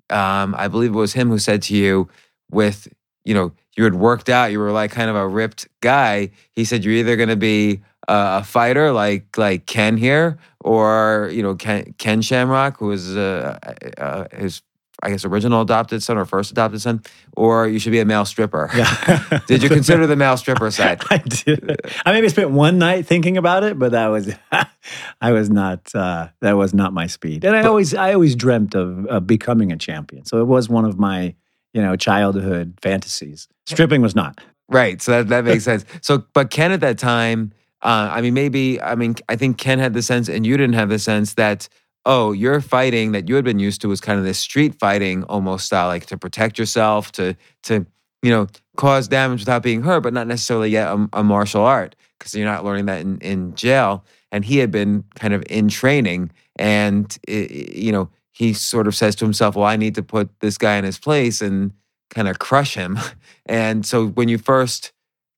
Um, 0.09 0.55
I 0.57 0.67
believe 0.67 0.91
it 0.91 0.97
was 0.97 1.13
him 1.13 1.29
who 1.29 1.37
said 1.37 1.61
to 1.63 1.75
you, 1.75 2.09
with 2.49 2.87
you 3.25 3.33
know, 3.33 3.51
you 3.77 3.83
had 3.83 3.95
worked 3.95 4.29
out, 4.29 4.51
you 4.51 4.59
were 4.59 4.71
like 4.71 4.91
kind 4.91 5.09
of 5.09 5.15
a 5.15 5.27
ripped 5.27 5.67
guy. 5.81 6.31
He 6.51 6.65
said 6.65 6.83
you're 6.83 6.95
either 6.95 7.15
going 7.15 7.29
to 7.29 7.35
be 7.35 7.81
a, 8.09 8.39
a 8.39 8.43
fighter 8.43 8.91
like 8.91 9.37
like 9.37 9.65
Ken 9.65 9.97
here, 9.97 10.39
or 10.59 11.29
you 11.31 11.43
know 11.43 11.55
Ken, 11.55 11.93
Ken 11.97 12.21
Shamrock, 12.21 12.79
who 12.79 12.87
was 12.87 13.15
uh, 13.15 13.57
uh, 13.97 14.25
his 14.35 14.61
I 15.01 15.11
guess 15.11 15.23
original 15.23 15.61
adopted 15.61 16.03
son 16.03 16.17
or 16.17 16.25
first 16.25 16.51
adopted 16.51 16.81
son, 16.81 17.01
or 17.37 17.67
you 17.67 17.79
should 17.79 17.91
be 17.91 17.99
a 17.99 18.05
male 18.05 18.25
stripper. 18.25 18.69
yeah. 18.75 19.39
Did 19.47 19.63
you 19.63 19.69
consider 19.69 20.07
the 20.07 20.15
male 20.15 20.35
stripper 20.35 20.71
side? 20.79 21.01
I 21.09 21.19
did. 21.19 21.79
I 22.05 22.11
maybe 22.11 22.27
spent 22.29 22.51
one 22.51 22.79
night 22.79 23.05
thinking 23.05 23.37
about 23.37 23.63
it, 23.63 23.79
but 23.79 23.91
that 23.91 24.07
was 24.07 24.33
I 25.21 25.31
was 25.31 25.49
not 25.49 25.93
uh, 25.95 26.29
that 26.41 26.53
was 26.57 26.73
not 26.73 26.93
my 26.93 27.07
speed. 27.07 27.45
And 27.45 27.55
I 27.55 27.63
always 27.63 27.93
I 27.93 28.13
always 28.13 28.35
dreamt 28.35 28.75
of, 28.75 29.05
of 29.05 29.27
becoming 29.27 29.71
a 29.71 29.77
champion. 29.77 30.25
So 30.25 30.41
it 30.41 30.45
was 30.45 30.67
one 30.67 30.85
of 30.85 30.99
my 30.99 31.35
you 31.73 31.81
know 31.81 31.95
childhood 31.95 32.73
fantasies. 32.81 33.47
Stripping 33.67 34.01
was 34.01 34.15
not. 34.15 34.41
Right. 34.69 35.01
So 35.01 35.11
that, 35.11 35.29
that 35.29 35.45
makes 35.45 35.63
sense. 35.63 35.83
So, 36.01 36.23
but 36.33 36.51
Ken 36.51 36.71
at 36.71 36.79
that 36.81 36.99
time, 36.99 37.53
uh, 37.81 38.09
I 38.11 38.21
mean, 38.21 38.33
maybe, 38.33 38.81
I 38.81 38.95
mean, 38.95 39.15
I 39.29 39.35
think 39.35 39.57
Ken 39.57 39.79
had 39.79 39.93
the 39.93 40.01
sense 40.01 40.27
and 40.29 40.45
you 40.45 40.57
didn't 40.57 40.75
have 40.75 40.89
the 40.89 40.99
sense 40.99 41.35
that, 41.35 41.67
oh, 42.05 42.31
your 42.31 42.61
fighting 42.61 43.11
that 43.13 43.29
you 43.29 43.35
had 43.35 43.45
been 43.45 43.59
used 43.59 43.81
to 43.81 43.87
was 43.89 44.01
kind 44.01 44.19
of 44.19 44.25
this 44.25 44.39
street 44.39 44.79
fighting 44.79 45.23
almost 45.25 45.65
style, 45.65 45.87
like 45.87 46.05
to 46.07 46.17
protect 46.17 46.57
yourself, 46.57 47.11
to, 47.13 47.35
to, 47.63 47.85
you 48.21 48.31
know, 48.31 48.47
cause 48.77 49.07
damage 49.07 49.41
without 49.41 49.63
being 49.63 49.81
hurt, 49.81 50.01
but 50.01 50.13
not 50.13 50.27
necessarily 50.27 50.69
yet 50.69 50.87
a, 50.87 51.09
a 51.13 51.23
martial 51.23 51.63
art 51.63 51.95
because 52.17 52.33
you're 52.35 52.45
not 52.45 52.65
learning 52.65 52.85
that 52.85 53.01
in, 53.01 53.17
in 53.19 53.53
jail. 53.55 54.03
And 54.31 54.43
he 54.45 54.57
had 54.57 54.71
been 54.71 55.03
kind 55.15 55.33
of 55.33 55.43
in 55.49 55.67
training 55.69 56.31
and, 56.57 57.17
i- 57.27 57.31
i- 57.31 57.71
you 57.73 57.91
know, 57.91 58.09
he 58.31 58.53
sort 58.53 58.87
of 58.87 58.95
says 58.95 59.15
to 59.17 59.25
himself, 59.25 59.55
well, 59.55 59.65
I 59.65 59.75
need 59.75 59.95
to 59.95 60.03
put 60.03 60.29
this 60.39 60.57
guy 60.57 60.77
in 60.77 60.83
his 60.85 60.97
place. 60.97 61.41
And 61.41 61.71
kind 62.09 62.27
of 62.27 62.39
crush 62.39 62.73
him. 62.73 62.97
And 63.45 63.85
so 63.85 64.07
when 64.07 64.29
you 64.29 64.37
first 64.39 64.91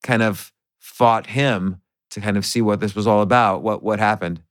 kind 0.03 0.21
of 0.21 0.51
fought 0.79 1.27
him 1.27 1.81
to 2.11 2.21
kind 2.21 2.37
of 2.37 2.45
see 2.45 2.61
what 2.61 2.79
this 2.79 2.95
was 2.95 3.07
all 3.07 3.21
about, 3.21 3.61
what 3.63 3.81
what 3.83 3.99
happened? 3.99 4.41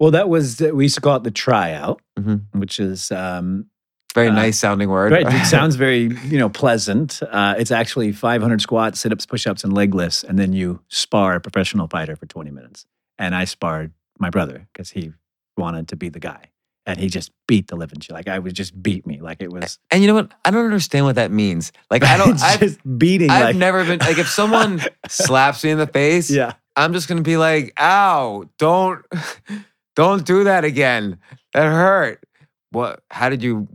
Well, 0.00 0.10
that 0.12 0.28
was 0.28 0.60
we 0.60 0.84
used 0.86 0.96
to 0.96 1.00
call 1.00 1.16
it 1.16 1.24
the 1.24 1.30
tryout, 1.30 2.00
Mhm. 2.18 2.42
which 2.52 2.80
is 2.80 3.12
um, 3.12 3.66
Very 4.14 4.28
Uh, 4.28 4.34
nice 4.34 4.58
sounding 4.60 4.88
word. 4.90 5.10
right. 5.10 5.26
It 5.26 5.44
sounds 5.56 5.74
very 5.76 6.02
you 6.26 6.38
know 6.38 6.48
pleasant. 6.48 7.20
Uh, 7.22 7.54
it's 7.58 7.70
actually 7.72 8.12
500 8.12 8.60
squats, 8.60 9.00
sit 9.00 9.12
ups, 9.12 9.26
push 9.26 9.44
ups, 9.46 9.64
and 9.64 9.72
leg 9.72 9.92
lifts, 9.94 10.22
and 10.22 10.38
then 10.38 10.52
you 10.52 10.80
spar 10.88 11.34
a 11.34 11.40
professional 11.40 11.88
fighter 11.88 12.14
for 12.16 12.26
20 12.26 12.50
minutes. 12.52 12.86
And 13.18 13.34
I 13.34 13.44
sparred 13.44 13.92
my 14.20 14.30
brother 14.30 14.66
because 14.72 14.90
he 14.90 15.12
wanted 15.56 15.88
to 15.88 15.96
be 15.96 16.08
the 16.10 16.20
guy, 16.20 16.50
and 16.86 16.98
he 17.00 17.08
just 17.08 17.32
beat 17.48 17.66
the 17.68 17.74
living 17.76 17.98
shit. 18.00 18.14
Like 18.14 18.28
I 18.28 18.38
would 18.38 18.54
just 18.54 18.80
beat 18.80 19.04
me. 19.04 19.20
Like 19.20 19.42
it 19.42 19.52
was. 19.52 19.78
and 19.90 20.00
you 20.00 20.06
know 20.08 20.14
what? 20.14 20.30
I 20.44 20.50
don't 20.52 20.64
understand 20.64 21.06
what 21.06 21.16
that 21.16 21.30
means. 21.32 21.72
Like 21.90 22.04
I 22.04 22.16
don't. 22.16 22.30
It's 22.34 22.42
I've, 22.44 22.60
just 22.60 22.78
beating. 22.98 23.30
I've 23.30 23.42
like, 23.44 23.56
never 23.56 23.84
been 23.84 23.98
like 23.98 24.18
if 24.18 24.28
someone 24.28 24.80
slaps 25.08 25.64
me 25.64 25.70
in 25.70 25.78
the 25.78 25.86
face, 25.88 26.30
Yeah. 26.30 26.52
I'm 26.76 26.92
just 26.92 27.08
gonna 27.08 27.22
be 27.22 27.36
like, 27.36 27.72
"Ow! 27.78 28.44
Don't, 28.58 29.04
don't 29.96 30.24
do 30.24 30.44
that 30.44 30.64
again. 30.64 31.18
That 31.52 31.64
hurt." 31.64 32.22
What? 32.70 33.02
How 33.10 33.28
did 33.28 33.42
you? 33.42 33.68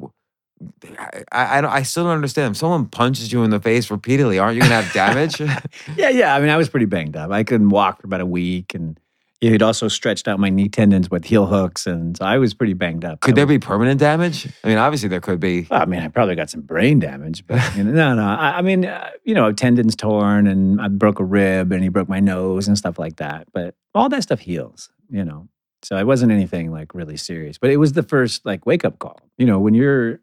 I, 0.98 1.24
I, 1.32 1.66
I 1.66 1.84
still 1.84 2.04
don't 2.04 2.16
understand. 2.16 2.52
If 2.52 2.58
someone 2.58 2.88
punches 2.88 3.32
you 3.32 3.44
in 3.44 3.50
the 3.50 3.62
face 3.62 3.90
repeatedly, 3.90 4.40
aren't 4.40 4.56
you 4.56 4.62
gonna 4.62 4.82
have 4.82 4.94
damage? 4.94 5.40
Yeah, 5.96 6.10
yeah. 6.10 6.36
I 6.36 6.40
mean, 6.40 6.50
I 6.50 6.58
was 6.58 6.70
pretty 6.70 6.86
banged 6.86 7.16
up. 7.16 7.32
I 7.32 7.44
couldn't 7.44 7.70
walk 7.70 8.02
for 8.02 8.08
about 8.08 8.22
a 8.22 8.26
week, 8.26 8.76
and 8.76 9.00
it 9.42 9.52
had 9.54 9.62
also 9.62 9.88
stretched 9.88 10.28
out 10.28 10.38
my 10.40 10.50
knee 10.50 10.68
tendons 10.68 11.10
with 11.10 11.26
heel 11.26 11.46
hooks, 11.46 11.88
and 11.88 12.18
so 12.18 12.26
I 12.26 12.38
was 12.38 12.54
pretty 12.54 12.74
banged 12.74 13.06
up. 13.06 13.22
could 13.22 13.34
I 13.34 13.36
there 13.36 13.48
was- 13.48 13.54
be 13.56 13.60
permanent 13.60 14.00
damage? 14.00 14.48
I 14.64 14.68
mean, 14.68 14.78
obviously 14.78 15.08
there 15.10 15.22
could 15.22 15.40
be. 15.40 15.66
Well, 15.70 15.82
I 15.82 15.86
mean, 15.86 16.02
I 16.02 16.08
probably 16.10 16.36
got 16.36 16.50
some 16.50 16.62
brain 16.62 17.00
damage, 17.00 17.48
but 17.48 17.62
you 17.78 17.84
know, 17.84 17.92
no, 17.92 18.16
no. 18.16 18.24
I, 18.24 18.58
I 18.58 18.62
mean, 18.62 18.86
uh, 18.86 19.12
you 19.24 19.34
know, 19.34 19.52
tendons 19.54 19.96
torn, 19.96 20.46
and 20.48 20.82
I 20.82 20.88
broke 20.90 21.20
a 21.20 21.24
rib, 21.24 21.72
and 21.72 21.82
he 21.84 21.90
broke 21.90 22.10
my 22.10 22.20
nose 22.20 22.68
and 22.68 22.78
stuff 22.78 23.00
like 23.00 23.18
that. 23.18 23.48
But 23.54 23.76
all 23.96 24.10
that 24.10 24.24
stuff 24.24 24.40
heals, 24.40 24.90
you 25.10 25.24
know. 25.24 25.48
So 25.84 25.96
it 25.96 26.06
wasn't 26.06 26.34
anything 26.34 26.72
like 26.72 26.94
really 26.94 27.16
serious, 27.16 27.58
but 27.58 27.70
it 27.70 27.78
was 27.78 27.94
the 27.94 28.04
first 28.04 28.46
like 28.46 28.66
wake 28.66 28.84
up 28.84 29.00
call. 29.00 29.22
You 29.38 29.46
know, 29.46 29.60
when 29.60 29.74
you're, 29.74 30.20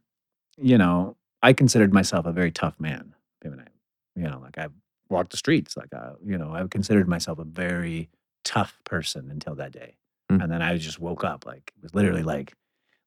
you 0.58 0.76
know, 0.76 1.16
I 1.42 1.54
considered 1.54 1.94
myself 1.94 2.26
a 2.26 2.32
very 2.32 2.50
tough 2.50 2.78
man. 2.78 3.14
I, 3.42 3.48
you 4.14 4.24
know, 4.28 4.38
like 4.42 4.58
I 4.58 4.66
walked 5.08 5.30
the 5.30 5.36
streets, 5.38 5.76
like 5.76 5.94
I, 5.94 6.10
you 6.24 6.36
know, 6.36 6.52
I 6.52 6.66
considered 6.68 7.08
myself 7.08 7.38
a 7.38 7.44
very 7.44 8.10
tough 8.54 8.78
person 8.84 9.30
until 9.30 9.54
that 9.56 9.72
day, 9.72 9.96
Mm. 10.30 10.42
and 10.42 10.50
then 10.52 10.62
I 10.62 10.76
just 10.78 10.98
woke 10.98 11.22
up 11.24 11.44
like 11.46 11.72
it 11.76 11.82
was 11.82 11.94
literally 11.94 12.22
like, 12.22 12.52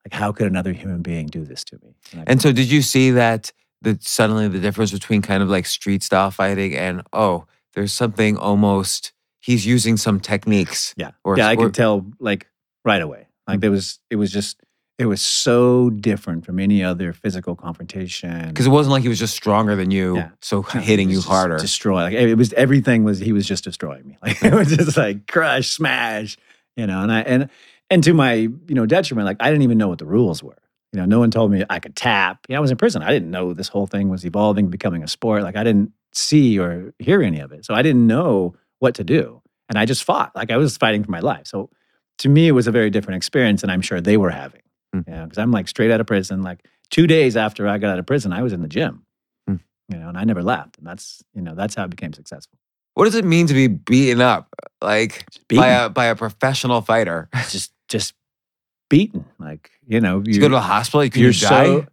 like 0.06 0.14
how 0.14 0.32
could 0.32 0.48
another 0.48 0.72
human 0.74 1.02
being 1.02 1.28
do 1.28 1.44
this 1.46 1.64
to 1.66 1.80
me? 1.84 1.96
I 2.16 2.24
And 2.28 2.42
so, 2.42 2.52
did 2.52 2.70
you 2.72 2.82
see 2.82 3.12
that 3.12 3.52
the 3.82 3.98
suddenly 4.02 4.48
the 4.48 4.60
difference 4.60 4.92
between 4.92 5.22
kind 5.22 5.42
of 5.44 5.50
like 5.50 5.66
street 5.66 6.04
style 6.04 6.32
fighting 6.32 6.76
and 6.76 7.02
oh, 7.14 7.46
there's 7.74 7.92
something 7.94 8.38
almost 8.38 9.14
he's 9.40 9.66
using 9.66 9.96
some 9.98 10.20
techniques. 10.20 10.94
Yeah. 10.98 11.12
Or, 11.24 11.38
yeah, 11.38 11.48
I 11.48 11.54
or- 11.56 11.66
could 11.66 11.74
tell 11.74 12.06
like 12.20 12.48
right 12.84 13.02
away. 13.02 13.28
Like 13.48 13.58
Mm. 13.60 13.62
there 13.62 13.72
was, 13.72 14.00
it 14.10 14.18
was 14.18 14.32
just, 14.32 14.62
it 15.00 15.06
was 15.06 15.22
so 15.22 15.90
different 15.90 16.46
from 16.46 16.60
any 16.60 16.84
other 16.84 17.14
physical 17.14 17.56
confrontation. 17.56 18.50
because 18.50 18.68
it 18.68 18.70
wasn't 18.70 18.92
like 18.92 19.02
he 19.02 19.10
was 19.10 19.18
just 19.18 19.34
stronger 19.34 19.76
than 19.76 19.90
you, 19.92 20.18
Yeah. 20.18 20.30
so 20.42 20.62
hitting 20.62 21.10
you 21.10 21.22
harder. 21.22 21.58
destroy. 21.58 22.04
Like 22.04 22.14
it 22.14 22.36
was 22.36 22.54
everything 22.54 23.04
was 23.04 23.18
he 23.20 23.32
was 23.34 23.48
just 23.48 23.64
destroying 23.64 24.06
me. 24.08 24.18
Like 24.24 24.44
it 24.44 24.54
was 24.54 24.76
just 24.76 24.98
like 24.98 25.26
crush, 25.28 25.70
smash, 25.70 26.38
you 26.76 26.86
know. 26.86 27.02
And 27.02 27.12
I 27.12 27.22
and 27.22 27.50
and 27.90 28.04
to 28.04 28.14
my 28.14 28.34
you 28.34 28.76
know 28.76 28.86
detriment, 28.86 29.26
like 29.26 29.38
I 29.40 29.50
didn't 29.50 29.64
even 29.64 29.78
know 29.78 29.88
what 29.88 30.00
the 30.00 30.06
rules 30.06 30.44
were. 30.44 30.58
You 30.92 31.00
know, 31.00 31.06
no 31.06 31.20
one 31.20 31.30
told 31.32 31.52
me 31.52 31.64
I 31.70 31.80
could 31.80 31.96
tap. 31.96 32.46
Yeah, 32.50 32.58
I 32.58 32.60
was 32.60 32.72
in 32.72 32.78
prison. 32.78 33.02
I 33.04 33.12
didn't 33.12 33.30
know 33.32 33.54
this 33.54 33.68
whole 33.70 33.86
thing 33.88 34.10
was 34.10 34.26
evolving, 34.26 34.70
becoming 34.70 35.04
a 35.04 35.08
sport. 35.08 35.44
Like 35.44 35.56
I 35.56 35.64
didn't 35.64 35.92
see 36.14 36.58
or 36.60 36.94
hear 37.00 37.22
any 37.22 37.40
of 37.40 37.52
it, 37.52 37.64
so 37.66 37.74
I 37.74 37.82
didn't 37.84 38.06
know 38.08 38.56
what 38.80 38.96
to 38.96 39.04
do. 39.04 39.42
And 39.70 39.78
I 39.78 39.86
just 39.86 40.04
fought. 40.04 40.36
Like 40.36 40.50
I 40.52 40.58
was 40.58 40.76
fighting 40.78 41.04
for 41.04 41.12
my 41.12 41.20
life. 41.20 41.46
So 41.46 41.70
to 42.18 42.28
me, 42.30 42.48
it 42.48 42.54
was 42.54 42.66
a 42.68 42.72
very 42.72 42.90
different 42.90 43.18
experience, 43.18 43.62
and 43.64 43.72
I'm 43.72 43.82
sure 43.82 44.02
they 44.02 44.18
were 44.18 44.32
having. 44.32 44.62
Mm. 44.96 45.08
You 45.08 45.14
know, 45.14 45.24
because 45.26 45.38
I'm 45.38 45.52
like 45.52 45.68
straight 45.68 45.92
out 45.92 46.02
of 46.02 46.08
prison. 46.08 46.42
Like 46.42 46.66
two 46.90 47.08
days 47.08 47.38
after 47.38 47.68
I 47.68 47.78
got 47.78 47.92
out 47.92 48.00
of 48.00 48.06
prison, 48.06 48.34
I 48.34 48.42
was 48.42 48.54
in 48.54 48.62
the 48.62 48.68
gym. 48.68 49.04
Mm. 49.50 49.60
You 49.90 49.98
know, 49.98 50.10
and 50.10 50.18
I 50.18 50.24
never 50.24 50.42
left. 50.44 50.78
And 50.78 50.88
that's 50.88 51.22
you 51.34 51.42
know 51.42 51.56
that's 51.56 51.76
how 51.76 51.84
I 51.84 51.88
became 51.88 52.14
successful. 52.14 52.58
what 52.96 53.06
does 53.06 53.16
it 53.16 53.26
mean 53.26 53.48
to 53.48 53.54
be 53.54 53.68
beaten 53.68 54.22
up 54.22 54.48
like 54.82 55.26
Beaten. 55.48 55.64
by 55.64 55.68
a 55.70 55.90
by 55.90 56.06
a 56.06 56.16
professional 56.16 56.82
fighter? 56.82 57.30
just 57.50 57.72
just 57.88 58.14
beaten. 58.90 59.26
Like 59.38 59.72
you 59.88 60.02
know, 60.02 60.24
You 60.26 60.40
go 60.40 60.50
to 60.50 60.56
a 60.58 60.60
hospital, 60.62 61.04
you 61.04 61.10
can 61.12 61.22
you're 61.22 61.32
die. 61.32 61.38
so 61.66 61.86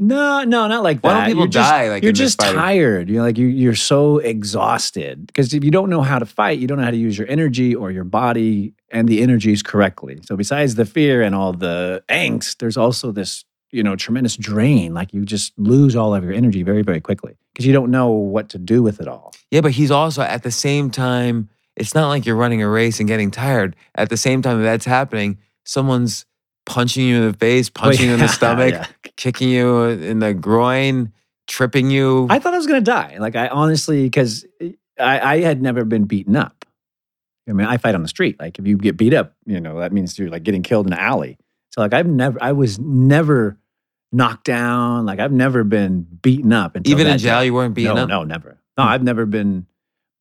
no, 0.00 0.44
no, 0.44 0.68
not 0.68 0.84
like 0.84 1.00
Why 1.00 1.12
that. 1.12 1.18
don't 1.18 1.26
people 1.26 1.42
you're 1.42 1.48
just, 1.48 1.70
die 1.70 1.90
like 1.90 2.02
you're 2.04 2.12
just 2.12 2.38
tired. 2.38 3.10
You're 3.10 3.22
like 3.22 3.36
you, 3.36 3.48
you're 3.48 3.74
so 3.74 4.18
exhausted 4.18 5.26
because 5.26 5.52
if 5.52 5.64
you 5.64 5.72
don't 5.72 5.90
know 5.90 6.02
how 6.02 6.20
to 6.20 6.26
fight, 6.26 6.60
you 6.60 6.68
don't 6.68 6.78
know 6.78 6.84
how 6.84 6.92
to 6.92 6.96
use 6.96 7.18
your 7.18 7.28
energy 7.28 7.74
or 7.74 7.90
your 7.90 8.04
body 8.04 8.74
and 8.92 9.08
the 9.08 9.20
energies 9.22 9.60
correctly. 9.60 10.20
So 10.24 10.36
besides 10.36 10.76
the 10.76 10.84
fear 10.86 11.20
and 11.20 11.34
all 11.34 11.52
the 11.52 12.04
angst, 12.08 12.58
there's 12.58 12.76
also 12.76 13.10
this 13.10 13.44
you 13.72 13.82
know 13.82 13.96
tremendous 13.96 14.36
drain. 14.36 14.94
Like 14.94 15.12
you 15.12 15.24
just 15.24 15.52
lose 15.58 15.96
all 15.96 16.14
of 16.14 16.22
your 16.22 16.32
energy 16.32 16.62
very 16.62 16.82
very 16.82 17.00
quickly 17.00 17.36
because 17.52 17.66
you 17.66 17.72
don't 17.72 17.90
know 17.90 18.08
what 18.10 18.48
to 18.50 18.58
do 18.58 18.84
with 18.84 19.00
it 19.00 19.08
all. 19.08 19.34
Yeah, 19.50 19.62
but 19.62 19.72
he's 19.72 19.90
also 19.90 20.22
at 20.22 20.44
the 20.44 20.52
same 20.52 20.90
time. 20.90 21.48
It's 21.74 21.94
not 21.94 22.08
like 22.08 22.24
you're 22.24 22.36
running 22.36 22.62
a 22.62 22.68
race 22.68 23.00
and 23.00 23.08
getting 23.08 23.30
tired. 23.32 23.74
At 23.94 24.10
the 24.10 24.16
same 24.16 24.42
time 24.42 24.62
that's 24.62 24.84
happening, 24.84 25.38
someone's 25.64 26.24
punching 26.68 27.04
you 27.04 27.16
in 27.22 27.32
the 27.32 27.36
face, 27.38 27.68
punching 27.70 28.06
you 28.06 28.12
in 28.14 28.20
the 28.20 28.28
stomach, 28.40 28.72
yeah. 28.74 28.86
kicking 29.16 29.48
you 29.48 29.84
in 29.86 30.18
the 30.20 30.34
groin, 30.34 31.12
tripping 31.48 31.90
you. 31.90 32.26
I 32.30 32.38
thought 32.38 32.54
I 32.54 32.58
was 32.58 32.66
gonna 32.66 32.80
die. 32.82 33.16
Like 33.18 33.34
I 33.34 33.48
honestly, 33.48 34.04
because 34.04 34.46
I, 35.00 35.18
I 35.20 35.40
had 35.40 35.60
never 35.62 35.84
been 35.84 36.04
beaten 36.04 36.36
up. 36.36 36.64
I 37.48 37.52
mean, 37.52 37.66
I 37.66 37.78
fight 37.78 37.94
on 37.94 38.02
the 38.02 38.08
street. 38.08 38.38
Like 38.38 38.58
if 38.58 38.66
you 38.66 38.76
get 38.76 38.96
beat 38.98 39.14
up, 39.14 39.34
you 39.46 39.60
know 39.60 39.80
that 39.80 39.92
means 39.92 40.18
you're 40.18 40.28
like 40.28 40.42
getting 40.42 40.62
killed 40.62 40.86
in 40.86 40.92
an 40.92 40.98
alley. 40.98 41.38
So 41.72 41.80
like 41.80 41.94
I've 41.94 42.06
never, 42.06 42.38
I 42.42 42.52
was 42.52 42.78
never 42.78 43.56
knocked 44.12 44.44
down. 44.44 45.06
Like 45.06 45.18
I've 45.20 45.32
never 45.32 45.64
been 45.64 46.02
beaten 46.22 46.52
up. 46.52 46.76
Until 46.76 46.92
Even 46.92 47.06
in 47.06 47.18
jail, 47.18 47.40
day. 47.40 47.46
you 47.46 47.54
weren't 47.54 47.74
beaten 47.74 47.94
no, 47.96 48.02
up. 48.02 48.08
no, 48.08 48.24
never. 48.24 48.58
No, 48.76 48.84
Hmm. 48.84 48.90
I've 48.90 49.02
never 49.02 49.26
been. 49.26 49.66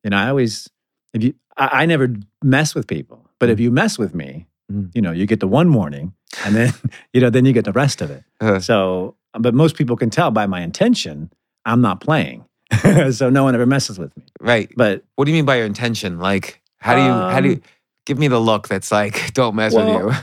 You 0.04 0.12
know, 0.12 0.18
I 0.18 0.30
always 0.30 0.70
if 1.14 1.24
you, 1.24 1.34
I, 1.58 1.84
I 1.84 1.86
never 1.86 2.16
mess 2.42 2.74
with 2.74 2.88
people. 2.88 3.30
But 3.40 3.50
if 3.50 3.60
you 3.60 3.70
mess 3.72 4.00
with 4.00 4.16
me, 4.16 4.48
Mm. 4.72 4.92
you 4.94 5.02
know, 5.02 5.12
you 5.14 5.26
get 5.26 5.40
the 5.40 5.48
one 5.48 5.72
warning, 5.74 6.14
and 6.46 6.54
then 6.56 6.74
you 7.14 7.22
know, 7.22 7.30
then 7.30 7.46
you 7.46 7.54
get 7.54 7.64
the 7.66 7.72
rest 7.72 8.02
of 8.02 8.12
it. 8.12 8.24
Uh, 8.42 8.60
So, 8.60 9.16
but 9.40 9.54
most 9.54 9.76
people 9.78 9.96
can 9.96 10.10
tell 10.10 10.30
by 10.32 10.46
my 10.46 10.62
intention, 10.62 11.32
I'm 11.66 11.82
not 11.82 12.02
playing. 12.02 12.44
so 13.12 13.30
no 13.30 13.44
one 13.46 13.56
ever 13.56 13.66
messes 13.66 13.98
with 13.98 14.16
me. 14.18 14.24
right. 14.42 14.70
But 14.76 15.04
What 15.16 15.24
do 15.26 15.32
you 15.32 15.38
mean 15.38 15.46
by 15.46 15.56
your 15.56 15.66
intention? 15.66 16.20
Like, 16.20 16.62
how 16.80 16.96
do 16.96 17.02
you? 17.02 17.08
how 17.08 17.40
do 17.42 17.48
you? 17.50 17.56
Um, 17.56 17.62
Give 18.06 18.18
me 18.20 18.28
the 18.30 18.40
look 18.40 18.68
that's 18.70 18.92
like, 18.92 19.34
don't 19.40 19.56
mess 19.56 19.74
well, 19.74 20.06
with 20.08 20.16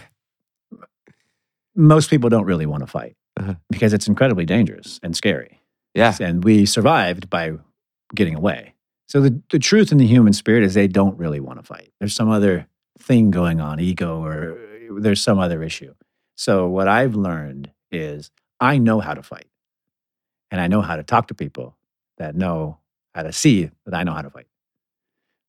you. 0.72 0.80
most 1.76 2.10
people 2.10 2.30
don't 2.30 2.44
really 2.44 2.66
want 2.66 2.82
to 2.82 2.86
fight 2.86 3.16
Uh-huh. 3.38 3.54
because 3.70 3.92
it's 3.92 4.06
incredibly 4.08 4.44
dangerous 4.44 5.00
and 5.02 5.16
scary. 5.16 5.60
Yeah. 5.94 6.14
And 6.20 6.44
we 6.44 6.66
survived 6.66 7.28
by 7.30 7.52
getting 8.14 8.34
away. 8.34 8.74
So 9.08 9.20
the, 9.20 9.40
the 9.50 9.58
truth 9.58 9.92
in 9.92 9.98
the 9.98 10.06
human 10.06 10.32
spirit 10.32 10.62
is 10.64 10.74
they 10.74 10.88
don't 10.88 11.18
really 11.18 11.40
want 11.40 11.58
to 11.60 11.62
fight. 11.64 11.92
There's 12.00 12.14
some 12.14 12.30
other 12.30 12.66
thing 12.98 13.30
going 13.30 13.60
on, 13.60 13.80
ego, 13.80 14.22
or 14.24 14.58
there's 14.98 15.22
some 15.22 15.38
other 15.38 15.62
issue. 15.62 15.94
So 16.36 16.66
what 16.68 16.88
I've 16.88 17.14
learned 17.14 17.70
is 17.92 18.30
I 18.60 18.78
know 18.78 19.00
how 19.00 19.14
to 19.14 19.22
fight. 19.22 19.46
And 20.50 20.60
I 20.60 20.66
know 20.68 20.80
how 20.82 20.96
to 20.96 21.02
talk 21.02 21.28
to 21.28 21.34
people 21.34 21.76
that 22.18 22.34
know 22.36 22.78
how 23.14 23.22
to 23.24 23.32
see 23.32 23.70
that 23.86 23.94
I 23.94 24.02
know 24.04 24.12
how 24.12 24.22
to 24.22 24.30
fight. 24.30 24.46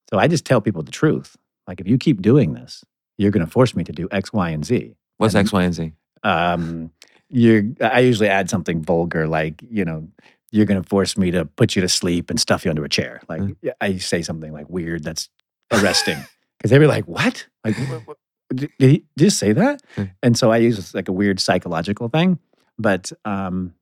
So 0.09 0.17
I 0.19 0.27
just 0.27 0.45
tell 0.45 0.61
people 0.61 0.83
the 0.83 0.91
truth. 0.91 1.35
Like 1.67 1.79
if 1.81 1.87
you 1.87 1.97
keep 1.97 2.21
doing 2.21 2.53
this, 2.53 2.83
you're 3.17 3.31
going 3.31 3.45
to 3.45 3.51
force 3.51 3.75
me 3.75 3.83
to 3.83 3.91
do 3.91 4.07
X, 4.11 4.31
Y, 4.33 4.49
and 4.49 4.65
Z. 4.65 4.95
What's 5.17 5.33
And- 5.35 5.45
X, 5.47 5.53
Y, 5.53 5.63
and 5.63 5.73
Z? 5.73 5.91
um 6.23 6.89
you're 7.29 7.61
i 7.81 7.99
usually 7.99 8.27
add 8.29 8.49
something 8.49 8.81
vulgar 8.81 9.27
like 9.27 9.61
you 9.69 9.85
know 9.85 10.07
you're 10.51 10.65
going 10.65 10.81
to 10.81 10.87
force 10.89 11.17
me 11.19 11.29
to 11.29 11.45
put 11.45 11.75
you 11.75 11.81
to 11.83 11.89
sleep 11.89 12.31
and 12.31 12.39
stuff 12.39 12.65
you 12.65 12.71
under 12.71 12.83
a 12.83 12.89
chair 12.89 13.21
like 13.29 13.41
Mm. 13.41 13.55
i 13.81 13.97
say 13.97 14.23
something 14.23 14.51
like 14.51 14.67
weird 14.67 15.03
that's 15.03 15.29
arresting 15.71 16.17
because 16.65 16.71
they 16.71 16.79
were 16.79 16.87
like 16.87 17.05
what? 17.05 17.45
Like 17.63 17.75
wh- 17.75 18.09
wh- 18.09 18.55
did 18.55 18.71
did 18.79 19.03
he 19.15 19.29
say 19.29 19.53
that? 19.53 19.81
Mm. 19.97 20.11
and 20.23 20.37
so 20.37 20.51
i 20.51 20.57
use 20.57 20.95
like 20.95 21.07
a 21.07 21.11
weird 21.11 21.39
psychological 21.39 22.09
thing 22.09 22.39
but 22.79 23.11
um 23.23 23.73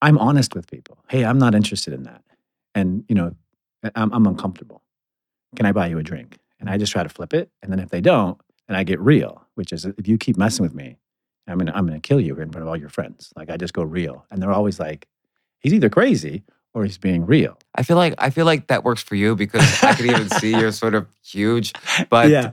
i'm 0.00 0.16
honest 0.18 0.54
with 0.54 0.66
people. 0.70 0.96
Hey 1.10 1.24
i'm 1.26 1.38
not 1.38 1.54
interested 1.54 1.92
in 1.92 2.04
that. 2.04 2.22
And 2.74 3.04
you 3.08 3.14
know 3.14 3.34
i'm, 3.94 4.12
I'm 4.14 4.26
uncomfortable. 4.26 4.82
Can 5.56 5.66
i 5.66 5.72
buy 5.72 5.88
you 5.88 5.98
a 5.98 6.02
drink? 6.02 6.38
And 6.58 6.70
i 6.70 6.78
just 6.78 6.90
try 6.92 7.02
to 7.02 7.08
flip 7.10 7.34
it 7.34 7.50
and 7.62 7.70
then 7.70 7.80
if 7.80 7.90
they 7.90 8.00
don't 8.00 8.40
then 8.66 8.76
i 8.78 8.82
get 8.82 8.98
real 9.00 9.46
which 9.56 9.70
is 9.70 9.84
if 9.84 10.08
you 10.08 10.16
keep 10.16 10.38
messing 10.38 10.62
with 10.62 10.74
me 10.74 10.96
I'm 11.46 11.58
gonna 11.58 11.72
I'm 11.74 11.86
gonna 11.86 12.00
kill 12.00 12.20
you 12.20 12.34
in 12.40 12.50
front 12.50 12.62
of 12.62 12.68
all 12.68 12.76
your 12.76 12.88
friends. 12.88 13.30
Like 13.36 13.50
I 13.50 13.58
just 13.58 13.74
go 13.74 13.82
real, 13.82 14.24
and 14.30 14.40
they're 14.40 14.50
always 14.50 14.80
like, 14.80 15.06
he's 15.60 15.74
either 15.74 15.90
crazy 15.90 16.42
or 16.74 16.84
he's 16.84 16.98
being 16.98 17.24
real. 17.24 17.56
I 17.74 17.82
feel 17.82 17.96
like 17.96 18.14
I 18.18 18.30
feel 18.30 18.44
like 18.46 18.66
that 18.66 18.84
works 18.84 19.02
for 19.02 19.14
you 19.14 19.34
because 19.36 19.62
I 19.82 19.94
could 19.94 20.06
even 20.06 20.28
see 20.28 20.50
you're 20.58 20.72
sort 20.84 20.94
of 20.94 21.06
huge. 21.24 21.72
But 22.10 22.28
yeah, 22.30 22.50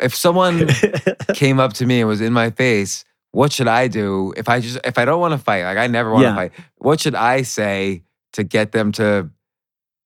if 0.00 0.14
someone 0.14 0.68
came 1.34 1.58
up 1.60 1.72
to 1.74 1.86
me 1.86 2.00
and 2.00 2.08
was 2.08 2.20
in 2.20 2.32
my 2.32 2.50
face, 2.50 3.04
what 3.32 3.52
should 3.52 3.68
I 3.68 3.88
do 3.88 4.32
if 4.36 4.48
I 4.48 4.60
just 4.60 4.78
if 4.84 4.98
I 4.98 5.04
don't 5.04 5.20
want 5.20 5.32
to 5.32 5.38
fight? 5.38 5.64
Like 5.64 5.78
I 5.78 5.86
never 5.86 6.10
want 6.12 6.22
to 6.24 6.28
Yeah. 6.28 6.34
fight. 6.36 6.52
What 6.76 7.00
should 7.00 7.14
I 7.14 7.42
say 7.42 8.02
to 8.34 8.44
get 8.44 8.72
them 8.72 8.92
to 8.92 9.30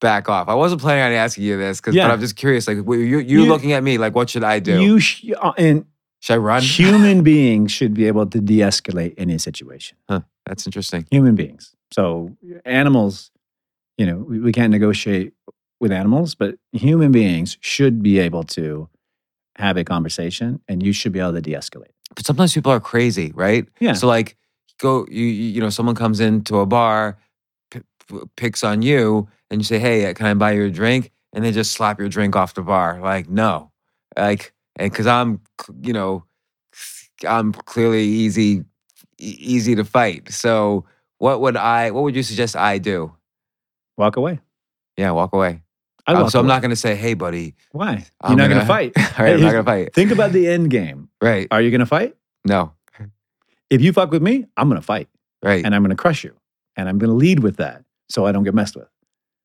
back 0.01 0.29
off? 0.29 0.49
I 0.49 0.55
wasn't 0.55 0.81
planning 0.81 1.03
on 1.05 1.13
asking 1.13 1.45
you 1.45 1.57
this, 1.59 1.81
because 1.81 1.95
Yeah. 1.95 2.07
but 2.07 2.13
I'm 2.15 2.21
just 2.21 2.37
curious. 2.37 2.69
Like, 2.69 2.77
you 2.79 2.93
you 2.95 3.19
you 3.19 3.45
looking 3.47 3.73
at 3.73 3.83
me 3.83 3.99
like, 3.99 4.15
what 4.15 4.31
should 4.31 4.45
I 4.45 4.61
do? 4.61 4.81
You 4.81 5.01
sh- 5.01 5.27
uh, 5.41 5.53
and 5.59 5.85
should 6.21 6.35
I 6.35 6.39
run? 6.39 6.63
human 6.63 7.23
beings 7.33 7.71
should 7.73 7.95
be 7.95 8.07
able 8.07 8.27
to 8.27 8.41
de-escalate 8.41 9.15
any 9.19 9.39
situation. 9.39 9.97
Huh, 10.09 10.21
that's 10.47 10.67
interesting. 10.67 11.07
Human 11.11 11.35
beings. 11.35 11.75
So 11.93 12.37
animals, 12.65 13.31
you 13.99 14.07
know, 14.07 14.17
we, 14.17 14.39
we 14.39 14.53
can't 14.53 14.71
negotiate 14.71 15.35
with 15.81 15.93
animals, 15.93 16.35
but 16.35 16.57
human 16.73 17.13
beings 17.13 17.59
should 17.61 18.03
be 18.03 18.19
able 18.19 18.45
to 18.45 18.89
have 19.57 19.77
a 19.77 19.85
conversation, 19.85 20.61
and 20.69 20.83
you 20.83 20.93
should 20.93 21.13
be 21.13 21.19
able 21.19 21.35
to 21.35 21.41
de-escalate. 21.41 21.91
But 22.15 22.25
sometimes 22.25 22.55
people 22.55 22.73
are 22.73 22.81
crazy, 22.81 23.33
right? 23.35 23.67
Yeah. 23.81 23.93
So 23.93 24.07
like, 24.07 24.37
go 24.79 25.07
you 25.11 25.25
you 25.25 25.61
know, 25.61 25.71
someone 25.71 25.97
comes 25.97 26.21
into 26.21 26.59
a 26.61 26.67
bar, 26.67 27.19
p- 27.71 27.81
p- 28.09 28.21
picks 28.37 28.63
on 28.65 28.83
you, 28.83 29.29
and 29.51 29.61
you 29.61 29.65
say, 29.65 29.79
"Hey, 29.79 30.13
can 30.15 30.27
I 30.27 30.35
buy 30.35 30.53
you 30.53 30.65
a 30.65 30.71
drink?" 30.71 31.11
And 31.33 31.45
they 31.45 31.53
just 31.53 31.73
slap 31.73 31.99
your 31.99 32.09
drink 32.09 32.37
off 32.37 32.55
the 32.55 32.63
bar. 32.63 33.01
Like, 33.01 33.29
no, 33.29 33.73
like, 34.17 34.55
and 34.77 34.91
because 34.91 35.07
I'm, 35.07 35.41
you 35.83 35.93
know, 35.93 36.25
I'm 37.27 37.53
clearly 37.53 38.05
easy, 38.05 38.65
easy 39.19 39.75
to 39.75 39.85
fight. 39.85 40.33
So, 40.33 40.87
what 41.19 41.41
would 41.41 41.57
I? 41.57 41.91
What 41.91 42.05
would 42.05 42.17
you 42.17 42.23
suggest 42.23 42.57
I 42.57 42.79
do? 42.79 43.13
Walk 43.99 44.17
away. 44.17 44.41
Yeah, 44.97 45.11
walk 45.11 45.35
away. 45.35 45.63
I 46.07 46.13
Um, 46.15 46.23
walk 46.23 46.31
so 46.31 46.41
I'm 46.41 46.47
not 46.47 46.63
going 46.63 46.71
to 46.71 46.77
say, 46.77 46.95
"Hey, 46.95 47.13
buddy." 47.15 47.55
Why? 47.73 47.93
You're 47.93 48.03
I'm 48.23 48.37
not 48.39 48.49
going 48.49 48.61
to 48.61 48.67
fight. 48.67 48.93
All 48.97 49.03
right, 49.25 49.35
I'm 49.35 49.41
not 49.43 49.53
going 49.53 49.65
to 49.65 49.71
fight. 49.71 49.95
Think 49.95 50.11
about 50.13 50.33
the 50.33 50.49
end 50.49 50.71
game. 50.71 51.11
Right? 51.21 51.47
Are 51.51 51.61
you 51.61 51.71
going 51.71 51.81
to 51.81 51.87
fight? 51.87 52.17
No. 52.47 52.73
If 53.71 53.83
you 53.83 53.93
fuck 53.93 54.11
with 54.11 54.23
me, 54.23 54.47
I'm 54.57 54.69
going 54.71 54.81
to 54.81 54.87
fight. 54.87 55.09
Right. 55.43 55.65
and 55.65 55.73
I'm 55.75 55.83
going 55.83 55.91
to 55.91 56.01
crush 56.01 56.25
you, 56.25 56.35
and 56.77 56.89
I'm 56.89 56.99
going 56.99 57.11
to 57.11 57.15
lead 57.15 57.41
with 57.41 57.59
that, 57.59 57.85
so 58.09 58.25
I 58.27 58.33
don't 58.33 58.43
get 58.45 58.55
messed 58.55 58.75
with. 58.75 58.89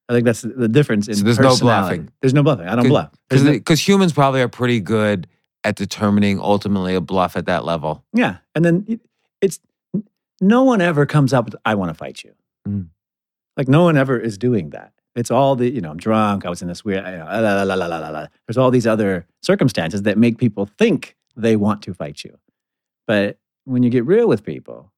I 0.09 0.13
think 0.13 0.25
that's 0.25 0.41
the- 0.41 0.67
difference 0.67 1.07
in 1.07 1.15
So 1.15 1.23
there's 1.23 1.39
no 1.39 1.55
bluffing. 1.57 2.09
There's 2.21 2.33
no 2.33 2.41
bluffing. 2.41 2.67
I 2.67 2.75
don't 2.75 2.87
bluff. 2.87 3.11
Because 3.29 3.43
no- 3.43 3.75
humans 3.75 4.11
probably 4.13 4.41
are 4.41 4.47
pretty 4.47 4.79
good 4.79 5.27
at 5.63 5.75
determining 5.75 6.39
ultimately 6.39 6.95
a 6.95 7.01
bluff 7.01 7.35
at 7.37 7.45
that 7.45 7.63
level. 7.65 8.03
yeah, 8.13 8.37
and 8.55 8.63
then 8.65 8.99
it's 9.41 9.59
no 10.41 10.63
one 10.63 10.81
ever 10.81 11.05
comes 11.05 11.31
up 11.33 11.45
with 11.45 11.55
"I 11.65 11.75
want 11.75 11.89
to 11.89 11.93
fight 11.93 12.23
you." 12.23 12.33
Mm. 12.67 12.87
Like 13.57 13.67
no 13.67 13.83
one 13.83 13.97
ever 13.97 14.19
is 14.19 14.37
doing 14.37 14.71
that. 14.71 14.93
It's 15.15 15.29
all 15.31 15.55
the 15.55 15.69
you 15.69 15.81
know 15.81 15.91
I'm 15.91 15.97
drunk. 15.97 16.45
I 16.45 16.49
was 16.49 16.61
in 16.61 16.67
this 16.67 16.83
weird. 16.83 17.05
You 17.05 17.17
know, 17.19 17.25
la, 17.25 17.63
la, 17.63 17.75
la. 17.75 18.27
There's 18.47 18.57
all 18.57 18.71
these 18.71 18.87
other 18.87 19.27
circumstances 19.41 20.03
that 20.03 20.17
make 20.17 20.37
people 20.37 20.65
think 20.77 21.15
they 21.35 21.55
want 21.55 21.81
to 21.83 21.93
fight 21.93 22.23
you, 22.23 22.37
but 23.07 23.37
when 23.65 23.83
you 23.83 23.89
get 23.89 24.05
real 24.05 24.27
with 24.27 24.43
people, 24.43 24.91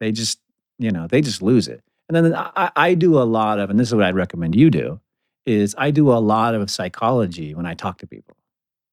they 0.00 0.12
just 0.12 0.38
you 0.78 0.90
know 0.90 1.06
they 1.08 1.20
just 1.20 1.42
lose 1.42 1.68
it. 1.68 1.82
And 2.08 2.16
then 2.16 2.34
I- 2.34 2.72
I 2.76 2.94
do 2.94 3.18
a 3.18 3.24
lot 3.24 3.58
of, 3.58 3.70
and 3.70 3.78
this 3.80 3.88
is 3.88 3.94
what 3.94 4.04
I'd 4.04 4.14
recommend 4.14 4.54
you 4.54 4.70
do, 4.70 5.00
is 5.46 5.74
I 5.78 5.90
do 5.90 6.12
a 6.12 6.18
lot 6.20 6.54
of 6.54 6.70
psychology 6.70 7.54
when 7.54 7.64
I 7.66 7.74
talk 7.74 7.98
to 7.98 8.06
people. 8.06 8.36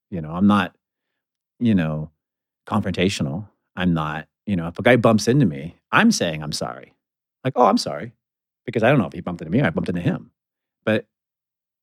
You 0.09 0.21
know, 0.21 0.31
I'm 0.31 0.47
not, 0.47 0.75
you 1.59 1.75
know, 1.75 2.11
confrontational. 2.67 3.47
I'm 3.75 3.93
not, 3.93 4.27
you 4.45 4.55
know, 4.55 4.67
if 4.67 4.79
a 4.79 4.83
guy 4.83 4.95
bumps 4.95 5.27
into 5.27 5.45
me, 5.45 5.75
I'm 5.91 6.11
saying 6.11 6.41
I'm 6.43 6.51
sorry. 6.53 6.93
Like, 7.43 7.53
oh, 7.55 7.65
I'm 7.65 7.77
sorry. 7.77 8.13
Because 8.65 8.83
I 8.83 8.89
don't 8.89 8.99
know 8.99 9.07
if 9.07 9.13
he 9.13 9.21
bumped 9.21 9.41
into 9.41 9.51
me 9.51 9.61
or 9.61 9.65
I 9.65 9.69
bumped 9.71 9.89
into 9.89 10.01
him. 10.01 10.31
But, 10.85 11.05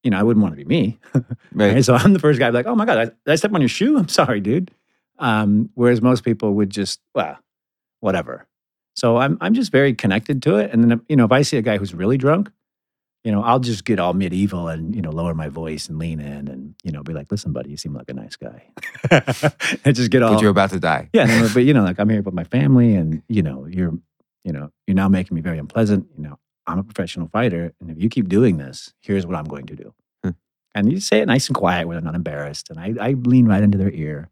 you 0.03 0.11
know, 0.11 0.19
I 0.19 0.23
wouldn't 0.23 0.43
want 0.43 0.57
to 0.57 0.65
be 0.65 0.65
me. 0.65 0.99
Right. 1.53 1.75
Right? 1.75 1.85
So 1.85 1.95
I'm 1.95 2.13
the 2.13 2.19
first 2.19 2.39
guy 2.39 2.51
like, 2.51 2.67
oh 2.67 2.75
my 2.75 2.85
God, 2.85 2.99
I- 2.99 3.05
did 3.05 3.15
I 3.27 3.37
step 3.37 3.53
on 3.55 3.61
your 3.61 3.69
shoe? 3.69 3.97
I'm 3.99 4.09
sorry, 4.09 4.41
dude. 4.41 4.71
Um, 5.19 5.71
whereas 5.75 6.03
most 6.03 6.23
people 6.25 6.53
would 6.55 6.71
just, 6.71 7.01
well, 7.15 7.39
whatever. 8.01 8.47
So 8.95 9.17
I'm 9.19 9.37
I'm 9.41 9.53
just 9.55 9.73
very 9.73 9.95
connected 9.95 10.43
to 10.45 10.57
it. 10.57 10.71
And 10.73 10.91
then 10.91 11.01
you 11.09 11.17
know, 11.17 11.25
if 11.25 11.33
I 11.33 11.43
see 11.43 11.57
a 11.59 11.63
guy 11.63 11.77
who's 11.79 11.93
really 11.95 12.17
drunk, 12.19 12.51
you 13.25 13.33
know, 13.33 13.43
I'll 13.43 13.59
just 13.61 13.85
get 13.85 13.99
all 13.99 14.13
medieval 14.15 14.69
and 14.69 14.95
you 14.95 15.03
know, 15.03 15.11
lower 15.11 15.35
my 15.35 15.49
voice 15.49 15.89
and 15.89 15.99
lean 15.99 16.21
in 16.21 16.49
and 16.49 16.75
you 16.83 16.93
know, 16.93 17.03
be 17.03 17.13
like, 17.13 17.31
listen, 17.31 17.53
buddy, 17.53 17.71
you 17.71 17.77
seem 17.77 17.93
like 17.95 18.09
a 18.11 18.15
nice 18.15 18.37
guy. 18.37 18.63
and 19.85 19.95
just 19.97 20.11
get 20.11 20.23
all 20.23 20.35
But 20.35 20.43
you're 20.43 20.51
about 20.51 20.71
to 20.71 20.81
die. 20.81 21.09
yeah, 21.13 21.49
but 21.53 21.61
you 21.65 21.75
know, 21.75 21.83
like 21.85 21.99
I'm 21.99 22.09
here 22.09 22.23
with 22.23 22.35
my 22.35 22.45
family, 22.45 22.95
and 22.95 23.23
you 23.29 23.43
know, 23.43 23.67
you're, 23.67 23.93
you 24.45 24.53
know, 24.53 24.71
you're 24.87 24.95
now 24.95 25.09
making 25.09 25.35
me 25.35 25.41
very 25.43 25.59
unpleasant. 25.59 26.07
You 26.17 26.23
know, 26.25 26.39
I'm 26.67 26.79
a 26.79 26.85
professional 26.85 27.29
fighter, 27.29 27.73
and 27.81 27.91
if 27.91 28.01
you 28.03 28.09
keep 28.09 28.29
doing 28.29 28.57
this, 28.57 28.93
here's 29.01 29.27
what 29.27 29.37
I'm 29.37 29.45
going 29.45 29.67
to 29.67 29.77
do. 29.77 29.95
Hmm. 30.25 30.31
And 30.75 30.91
you 30.91 31.01
say 31.01 31.21
it 31.21 31.27
nice 31.27 31.47
and 31.49 31.57
quiet 31.57 31.87
when 31.87 31.97
I'm 31.97 32.05
not 32.05 32.15
embarrassed, 32.15 32.71
and 32.71 32.79
I, 32.79 32.95
I 33.01 33.13
lean 33.13 33.47
right 33.47 33.63
into 33.63 33.79
their 33.79 33.91
ear. 33.91 34.31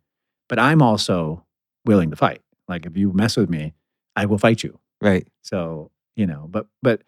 But 0.49 0.59
I'm 0.59 0.83
also 0.83 1.44
willing 1.85 2.11
to 2.11 2.16
fight. 2.16 2.42
Like 2.68 2.87
if 2.87 2.97
you 2.97 3.12
mess 3.12 3.37
with 3.37 3.49
me, 3.49 3.75
I 4.16 4.27
will 4.27 4.38
fight 4.38 4.62
you. 4.62 4.79
Right. 5.01 5.27
So 5.42 5.90
you 6.16 6.27
know, 6.27 6.47
but 6.51 6.66
but 6.83 7.03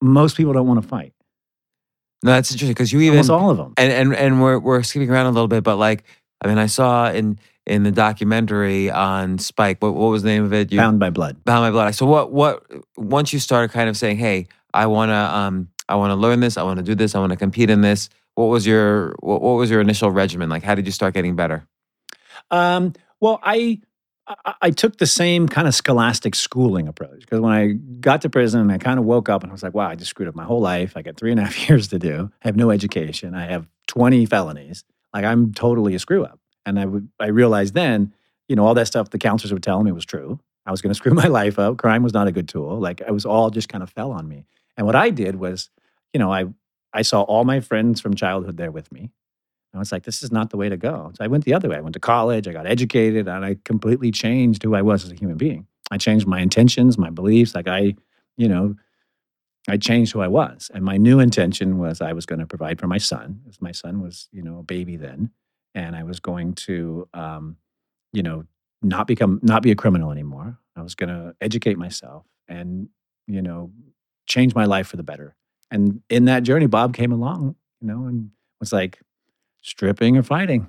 most 0.00 0.36
people 0.36 0.52
don't 0.52 0.66
want 0.66 0.82
to 0.82 0.88
fight. 0.88 1.12
No, 2.22 2.32
that's 2.32 2.50
interesting 2.50 2.72
because 2.72 2.92
you 2.92 3.00
even 3.00 3.18
Almost 3.18 3.30
all 3.30 3.50
of 3.50 3.56
them. 3.56 3.74
and 3.76 3.92
and 3.92 4.14
and 4.14 4.42
we're 4.42 4.58
we're 4.58 4.82
skipping 4.82 5.10
around 5.10 5.26
a 5.26 5.30
little 5.30 5.48
bit, 5.48 5.62
but 5.64 5.76
like 5.76 6.04
I 6.40 6.48
mean, 6.48 6.58
I 6.58 6.66
saw 6.66 7.10
in 7.10 7.38
in 7.66 7.82
the 7.82 7.90
documentary 7.90 8.90
on 8.90 9.38
Spike. 9.38 9.78
What 9.80 9.94
what 9.94 10.08
was 10.08 10.22
the 10.22 10.28
name 10.28 10.44
of 10.44 10.52
it? 10.52 10.70
You 10.72 10.78
Bound 10.78 10.98
by 10.98 11.10
blood. 11.10 11.42
Bound 11.44 11.64
by 11.64 11.70
blood. 11.70 11.94
So 11.94 12.06
what 12.06 12.32
what 12.32 12.64
once 12.96 13.32
you 13.32 13.38
started 13.38 13.72
kind 13.72 13.88
of 13.88 13.96
saying, 13.96 14.18
hey, 14.18 14.46
I 14.72 14.86
wanna 14.86 15.30
um 15.32 15.68
I 15.88 15.96
wanna 15.96 16.16
learn 16.16 16.40
this, 16.40 16.56
I 16.56 16.62
wanna 16.62 16.82
do 16.82 16.94
this, 16.94 17.14
I 17.14 17.18
wanna 17.18 17.36
compete 17.36 17.70
in 17.70 17.80
this. 17.80 18.08
What 18.34 18.46
was 18.46 18.66
your 18.66 19.16
what, 19.20 19.42
what 19.42 19.54
was 19.54 19.70
your 19.70 19.80
initial 19.80 20.10
regimen? 20.10 20.48
Like 20.48 20.62
how 20.62 20.74
did 20.74 20.86
you 20.86 20.92
start 20.92 21.14
getting 21.14 21.34
better? 21.36 21.66
Um, 22.50 22.92
well, 23.20 23.40
I, 23.42 23.80
I 24.60 24.70
took 24.70 24.98
the 24.98 25.06
same 25.06 25.48
kind 25.48 25.66
of 25.66 25.74
scholastic 25.74 26.34
schooling 26.34 26.86
approach 26.88 27.20
because 27.20 27.40
when 27.40 27.52
I 27.52 27.72
got 28.00 28.22
to 28.22 28.30
prison, 28.30 28.70
I 28.70 28.78
kind 28.78 28.98
of 28.98 29.04
woke 29.04 29.28
up 29.28 29.42
and 29.42 29.50
I 29.50 29.54
was 29.54 29.62
like, 29.62 29.74
"Wow, 29.74 29.88
I 29.88 29.94
just 29.94 30.10
screwed 30.10 30.28
up 30.28 30.34
my 30.34 30.44
whole 30.44 30.60
life. 30.60 30.96
I 30.96 31.02
got 31.02 31.16
three 31.16 31.30
and 31.30 31.40
a 31.40 31.44
half 31.44 31.68
years 31.68 31.88
to 31.88 31.98
do. 31.98 32.30
I 32.44 32.48
have 32.48 32.56
no 32.56 32.70
education. 32.70 33.34
I 33.34 33.46
have 33.46 33.66
twenty 33.86 34.26
felonies. 34.26 34.84
Like 35.14 35.24
I'm 35.24 35.52
totally 35.52 35.94
a 35.94 35.98
screw 35.98 36.24
up." 36.24 36.40
And 36.66 36.78
I 36.78 36.84
would 36.84 37.08
I 37.18 37.28
realized 37.28 37.74
then, 37.74 38.12
you 38.48 38.56
know, 38.56 38.66
all 38.66 38.74
that 38.74 38.86
stuff 38.86 39.10
the 39.10 39.18
counselors 39.18 39.52
were 39.52 39.58
telling 39.58 39.84
me 39.84 39.92
was 39.92 40.04
true. 40.04 40.38
I 40.66 40.70
was 40.70 40.82
going 40.82 40.90
to 40.94 40.94
screw 40.94 41.14
my 41.14 41.28
life 41.28 41.58
up. 41.58 41.78
Crime 41.78 42.02
was 42.02 42.12
not 42.12 42.28
a 42.28 42.32
good 42.32 42.48
tool. 42.48 42.78
Like 42.78 43.00
it 43.00 43.12
was 43.12 43.24
all 43.24 43.48
just 43.50 43.68
kind 43.68 43.82
of 43.82 43.90
fell 43.90 44.12
on 44.12 44.28
me. 44.28 44.44
And 44.76 44.86
what 44.86 44.96
I 44.96 45.10
did 45.10 45.36
was, 45.36 45.70
you 46.12 46.18
know, 46.18 46.30
I 46.32 46.46
I 46.92 47.02
saw 47.02 47.22
all 47.22 47.44
my 47.44 47.60
friends 47.60 48.00
from 48.00 48.14
childhood 48.14 48.58
there 48.58 48.70
with 48.70 48.92
me. 48.92 49.10
I 49.74 49.78
was 49.78 49.92
like, 49.92 50.04
this 50.04 50.22
is 50.22 50.32
not 50.32 50.50
the 50.50 50.56
way 50.56 50.68
to 50.68 50.76
go. 50.76 51.12
So 51.14 51.24
I 51.24 51.26
went 51.28 51.44
the 51.44 51.54
other 51.54 51.68
way. 51.68 51.76
I 51.76 51.80
went 51.80 51.92
to 51.94 52.00
college, 52.00 52.48
I 52.48 52.52
got 52.52 52.66
educated, 52.66 53.28
and 53.28 53.44
I 53.44 53.56
completely 53.64 54.10
changed 54.10 54.62
who 54.62 54.74
I 54.74 54.82
was 54.82 55.04
as 55.04 55.12
a 55.12 55.14
human 55.14 55.36
being. 55.36 55.66
I 55.90 55.98
changed 55.98 56.26
my 56.26 56.40
intentions, 56.40 56.96
my 56.96 57.10
beliefs. 57.10 57.54
Like 57.54 57.68
I, 57.68 57.94
you 58.36 58.48
know, 58.48 58.74
I 59.68 59.76
changed 59.76 60.12
who 60.12 60.20
I 60.20 60.28
was. 60.28 60.70
And 60.72 60.84
my 60.84 60.96
new 60.96 61.20
intention 61.20 61.78
was 61.78 62.00
I 62.00 62.12
was 62.12 62.26
going 62.26 62.38
to 62.38 62.46
provide 62.46 62.80
for 62.80 62.86
my 62.86 62.98
son, 62.98 63.40
because 63.44 63.60
my 63.60 63.72
son 63.72 64.00
was, 64.00 64.28
you 64.32 64.42
know, 64.42 64.58
a 64.58 64.62
baby 64.62 64.96
then. 64.96 65.30
And 65.76 65.94
I 65.94 66.02
was 66.02 66.18
going 66.18 66.54
to, 66.66 67.08
um, 67.14 67.56
you 68.12 68.22
know, 68.24 68.44
not 68.82 69.06
become, 69.06 69.38
not 69.42 69.62
be 69.62 69.70
a 69.70 69.76
criminal 69.76 70.10
anymore. 70.10 70.58
I 70.74 70.82
was 70.82 70.94
going 70.96 71.10
to 71.10 71.34
educate 71.40 71.78
myself 71.78 72.24
and, 72.48 72.88
you 73.28 73.42
know, 73.42 73.70
change 74.26 74.54
my 74.54 74.64
life 74.64 74.88
for 74.88 74.96
the 74.96 75.02
better. 75.04 75.36
And 75.70 76.00
in 76.10 76.24
that 76.24 76.42
journey, 76.42 76.66
Bob 76.66 76.94
came 76.94 77.12
along, 77.12 77.54
you 77.80 77.86
know, 77.88 78.06
and 78.06 78.30
was 78.58 78.72
like, 78.72 78.98
stripping 79.62 80.16
or 80.16 80.22
fighting. 80.22 80.68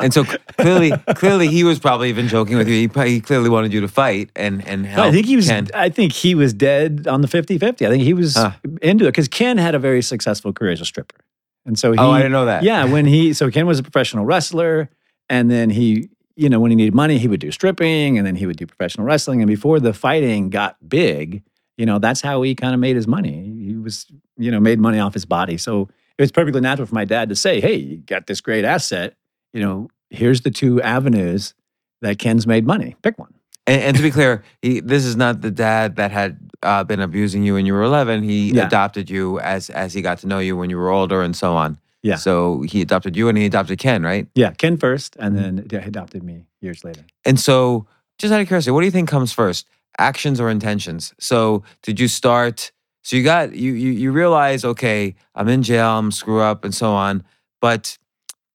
And 0.00 0.12
so 0.12 0.24
clearly 0.58 0.90
clearly 1.14 1.46
he 1.46 1.62
was 1.62 1.78
probably 1.78 2.08
even 2.08 2.26
joking 2.26 2.56
with 2.56 2.66
you. 2.68 2.74
He, 2.74 2.88
probably- 2.88 3.12
he 3.12 3.20
clearly 3.20 3.48
wanted 3.48 3.72
you 3.72 3.80
to 3.82 3.86
fight 3.88 4.30
and 4.34 4.66
and 4.66 4.84
help. 4.84 5.06
I 5.06 5.12
think 5.12 5.26
he 5.26 5.36
was. 5.36 5.46
Ken. 5.46 5.68
I 5.72 5.88
think 5.88 6.12
he 6.12 6.34
was 6.34 6.52
dead 6.52 7.06
on 7.06 7.20
the 7.20 7.28
50-50. 7.28 7.86
I 7.86 7.90
think 7.90 8.02
he 8.02 8.12
was 8.12 8.34
Huh. 8.34 8.50
into 8.82 9.04
it 9.04 9.08
because 9.08 9.28
Ken 9.28 9.56
had 9.58 9.76
a 9.76 9.78
very 9.78 10.02
successful 10.02 10.52
career 10.52 10.72
as 10.72 10.80
a 10.80 10.84
stripper, 10.84 11.20
and 11.66 11.78
so 11.78 11.92
he. 11.92 11.98
oh, 11.98 12.10
I 12.10 12.18
didn't 12.18 12.32
know 12.32 12.46
that. 12.46 12.62
yeah, 12.62 12.84
when 12.84 13.04
he 13.04 13.32
so 13.32 13.50
Ken 13.50 13.66
was 13.66 13.78
a 13.78 13.82
professional 13.82 14.24
wrestler, 14.24 14.88
and 15.28 15.50
then 15.50 15.68
he, 15.68 16.08
you 16.36 16.48
know, 16.48 16.60
when 16.60 16.70
he 16.70 16.76
needed 16.76 16.94
money, 16.94 17.18
he 17.18 17.28
would 17.28 17.40
do 17.40 17.50
stripping, 17.50 18.16
and 18.16 18.26
then 18.26 18.36
he 18.36 18.46
would 18.46 18.56
do 18.56 18.66
professional 18.66 19.06
wrestling. 19.06 19.42
And 19.42 19.48
before 19.48 19.80
the 19.80 19.92
fighting 19.92 20.48
got 20.48 20.76
big, 20.88 21.42
you 21.76 21.84
know, 21.84 21.98
that's 21.98 22.20
how 22.20 22.40
he 22.42 22.54
kind 22.54 22.72
of 22.72 22.80
made 22.80 22.96
his 22.96 23.06
money. 23.06 23.52
He 23.66 23.76
was, 23.76 24.06
you 24.38 24.50
know, 24.50 24.60
made 24.60 24.78
money 24.78 24.98
off 24.98 25.12
his 25.12 25.26
body. 25.26 25.58
So 25.58 25.88
it 26.16 26.22
was 26.22 26.32
perfectly 26.32 26.60
natural 26.60 26.86
for 26.86 26.94
my 26.94 27.04
dad 27.04 27.28
to 27.28 27.36
say, 27.36 27.60
"Hey, 27.60 27.74
you 27.74 27.96
got 27.98 28.26
this 28.26 28.40
great 28.40 28.64
asset. 28.64 29.14
You 29.52 29.60
know, 29.60 29.88
here's 30.10 30.42
the 30.42 30.50
two 30.50 30.80
avenues 30.82 31.54
that 32.00 32.18
Ken's 32.18 32.46
made 32.46 32.66
money. 32.66 32.96
Pick 33.02 33.18
one." 33.18 33.34
And, 33.66 33.82
and 33.82 33.96
to 33.96 34.02
be 34.02 34.10
clear, 34.10 34.42
he, 34.62 34.80
this 34.80 35.04
is 35.04 35.16
not 35.16 35.40
the 35.40 35.50
dad 35.50 35.96
that 35.96 36.10
had 36.12 36.38
uh, 36.62 36.84
been 36.84 37.00
abusing 37.00 37.42
you 37.44 37.54
when 37.54 37.66
you 37.66 37.72
were 37.74 37.82
11. 37.82 38.22
He 38.22 38.52
Yeah. 38.52 38.66
adopted 38.66 39.10
you 39.10 39.40
as 39.40 39.70
as 39.70 39.92
he 39.94 40.02
got 40.02 40.18
to 40.18 40.26
know 40.26 40.38
you 40.38 40.56
when 40.56 40.70
you 40.70 40.76
were 40.78 40.90
older 40.90 41.22
and 41.22 41.34
so 41.36 41.54
on. 41.56 41.78
Yeah. 42.02 42.16
So 42.16 42.62
he 42.62 42.80
adopted 42.82 43.16
you 43.16 43.28
and 43.28 43.36
he 43.36 43.46
adopted 43.46 43.78
Ken, 43.78 44.02
right? 44.02 44.26
Yeah, 44.34 44.52
Ken 44.52 44.76
first, 44.76 45.16
and 45.18 45.36
Mm-hmm. 45.36 45.68
then 45.68 45.82
he 45.82 45.88
adopted 45.88 46.22
me 46.22 46.46
years 46.60 46.84
later. 46.84 47.04
And 47.24 47.38
so, 47.40 47.86
just 48.18 48.32
out 48.32 48.40
of 48.40 48.46
curiosity, 48.46 48.70
what 48.70 48.80
do 48.80 48.86
you 48.86 48.92
think 48.92 49.08
comes 49.08 49.32
first, 49.32 49.66
actions 49.98 50.40
or 50.40 50.48
intentions? 50.48 51.12
So, 51.18 51.64
did 51.82 51.98
you 52.00 52.08
start? 52.08 52.72
So 53.02 53.16
you 53.16 53.22
got 53.24 53.54
you 53.54 53.72
you 53.72 53.90
you 53.92 54.12
realize, 54.12 54.64
okay, 54.64 55.14
I'm 55.34 55.48
in 55.48 55.62
jail, 55.62 55.98
I'm 55.98 56.10
screw 56.12 56.40
up, 56.40 56.64
and 56.64 56.74
so 56.74 56.92
on. 56.92 57.24
But 57.60 57.98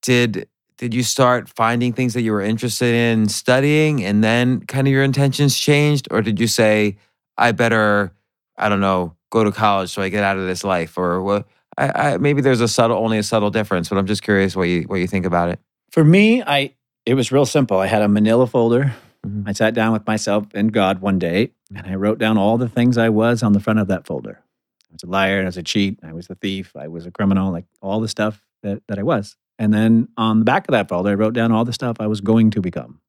did 0.01 0.47
did 0.82 0.95
you 0.95 1.03
start 1.03 1.47
finding 1.47 1.93
things 1.93 2.15
that 2.15 2.23
you 2.23 2.32
were 2.32 2.41
interested 2.41 2.95
in 2.95 3.29
studying, 3.29 4.03
and 4.03 4.23
then 4.23 4.61
kind 4.61 4.88
of 4.88 4.91
your 4.91 5.03
intentions 5.03 5.55
changed, 5.55 6.07
or 6.09 6.23
did 6.23 6.39
you 6.39 6.47
say, 6.47 6.97
I 7.38 7.51
better, 7.51 8.11
I 8.57 8.67
don't 8.67 8.82
know, 8.82 9.15
go 9.29 9.43
to 9.43 9.51
college 9.51 9.91
so 9.91 10.01
I 10.01 10.09
get 10.09 10.23
out 10.23 10.38
of 10.39 10.47
this 10.47 10.63
life, 10.63 10.97
or 10.97 11.21
what? 11.21 11.47
I, 11.77 12.13
I, 12.13 12.17
maybe 12.17 12.41
there's 12.41 12.61
a 12.61 12.67
subtle, 12.67 12.97
only 12.97 13.19
a 13.19 13.23
subtle 13.23 13.51
difference, 13.51 13.89
but 13.89 13.99
I'm 13.99 14.07
just 14.07 14.23
curious 14.23 14.55
what 14.55 14.63
you 14.63 14.82
what 14.84 14.95
you 14.95 15.05
think 15.05 15.27
about 15.27 15.49
it. 15.49 15.59
For 15.91 16.03
me, 16.03 16.41
I 16.41 16.73
it 17.05 17.13
was 17.13 17.32
real 17.32 17.45
simple. 17.45 17.77
I 17.77 17.86
had 17.86 18.01
a 18.01 18.07
manila 18.07 18.47
folder. 18.47 18.95
Mhm. 19.23 19.47
I 19.47 19.51
sat 19.51 19.75
down 19.75 19.93
with 19.93 20.07
myself 20.07 20.47
and 20.55 20.73
God 20.73 20.99
one 20.99 21.19
day 21.19 21.51
and 21.75 21.86
I 21.86 21.93
wrote 21.93 22.17
down 22.17 22.39
all 22.39 22.57
the 22.57 22.67
things 22.67 22.97
I 22.97 23.09
was 23.09 23.43
on 23.43 23.53
the 23.53 23.59
front 23.59 23.77
of 23.77 23.88
that 23.89 24.07
folder. 24.07 24.39
I 24.89 24.93
was 24.93 25.03
a 25.03 25.07
liar, 25.07 25.43
I 25.43 25.45
was 25.45 25.57
a 25.57 25.63
cheat, 25.63 25.99
I 26.01 26.11
was 26.11 26.27
a 26.32 26.36
thief, 26.36 26.75
I 26.75 26.88
was 26.88 27.05
a 27.05 27.11
criminal, 27.11 27.51
like 27.51 27.65
all 27.82 28.01
the 28.01 28.07
stuff 28.07 28.41
that, 28.63 28.82
that 28.88 28.97
I 28.97 29.03
was. 29.03 29.36
And 29.62 29.72
then 29.72 30.07
on 30.18 30.39
the 30.39 30.45
back 30.45 30.68
of 30.68 30.72
that 30.72 30.89
folder, 30.89 31.12
I 31.12 31.14
wrote 31.14 31.36
down 31.36 31.51
all 31.51 31.64
the 31.64 31.72
stuff 31.72 31.97
I 31.99 32.07
was 32.07 32.20
going 32.20 32.49
to 32.49 32.62
become. 32.62 32.99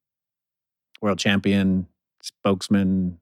World 1.01 1.19
champion, 1.19 1.87
spokesman, 2.21 3.19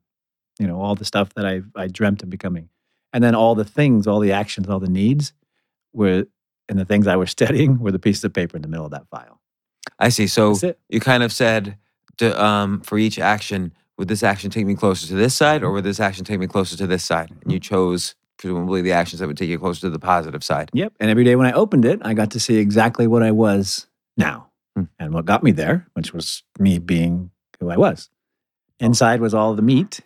you 0.59 0.67
know, 0.67 0.81
all 0.81 0.97
the 0.97 1.05
stuff 1.05 1.33
that 1.35 1.47
I 1.47 1.63
I 1.77 1.87
dreamt 1.87 2.25
of 2.25 2.29
becoming. 2.29 2.71
And 3.13 3.23
then 3.23 3.37
all 3.37 3.55
the 3.55 3.65
things, 3.65 4.09
all 4.09 4.19
the 4.19 4.33
actions, 4.33 4.69
all 4.69 4.81
the 4.81 4.91
needs 4.91 5.33
were 5.93 6.25
and 6.69 6.77
the 6.77 6.85
things 6.85 7.07
I 7.07 7.15
was 7.15 7.31
studying 7.39 7.79
were 7.79 7.93
the 7.93 8.01
pieces 8.01 8.25
of 8.25 8.33
paper 8.33 8.57
in 8.57 8.63
the 8.63 8.69
middle 8.69 8.85
of 8.85 8.91
that 8.91 9.09
file. 9.11 9.41
I 10.01 10.09
see. 10.09 10.27
So 10.27 10.57
you 10.89 10.99
kind 10.99 11.23
of 11.23 11.33
said 11.33 11.77
to, 12.17 12.45
um, 12.45 12.81
for 12.81 12.99
each 12.99 13.21
action, 13.21 13.73
would 13.97 14.09
this 14.09 14.25
action 14.25 14.51
take 14.51 14.67
me 14.67 14.75
closer 14.75 15.07
to 15.07 15.15
this 15.15 15.37
side, 15.37 15.63
or 15.63 15.71
would 15.71 15.85
this 15.85 16.01
action 16.01 16.25
take 16.25 16.41
me 16.41 16.49
closer 16.49 16.77
to 16.77 16.87
this 16.89 17.05
side? 17.05 17.31
And 17.43 17.53
you 17.53 17.61
chose 17.61 18.17
presumably 18.41 18.81
the 18.83 18.93
actions 18.93 19.21
that 19.21 19.27
would 19.27 19.37
take 19.37 19.51
you 19.51 19.59
closer 19.59 19.83
to 19.83 19.91
the 19.91 19.99
positive 19.99 20.43
side. 20.43 20.71
Yep. 20.73 20.95
And 20.99 21.11
every 21.11 21.25
day 21.25 21.37
when 21.37 21.47
I 21.47 21.53
opened 21.53 21.85
it, 21.85 22.01
I 22.03 22.15
got 22.15 22.31
to 22.33 22.41
see 22.41 22.57
exactly 22.57 23.07
what 23.07 23.23
I 23.23 23.31
was 23.31 23.87
now 24.17 24.49
Hmm. 24.77 24.85
and 24.99 25.13
what 25.13 25.25
got 25.25 25.43
me 25.43 25.51
there, 25.51 25.87
which 25.95 26.13
was 26.15 26.43
me 26.59 26.79
being 26.79 27.31
who 27.59 27.71
I 27.71 27.77
was. 27.77 28.09
Inside 28.79 29.21
was 29.21 29.35
all 29.35 29.55
the 29.55 29.63
meat. 29.63 30.01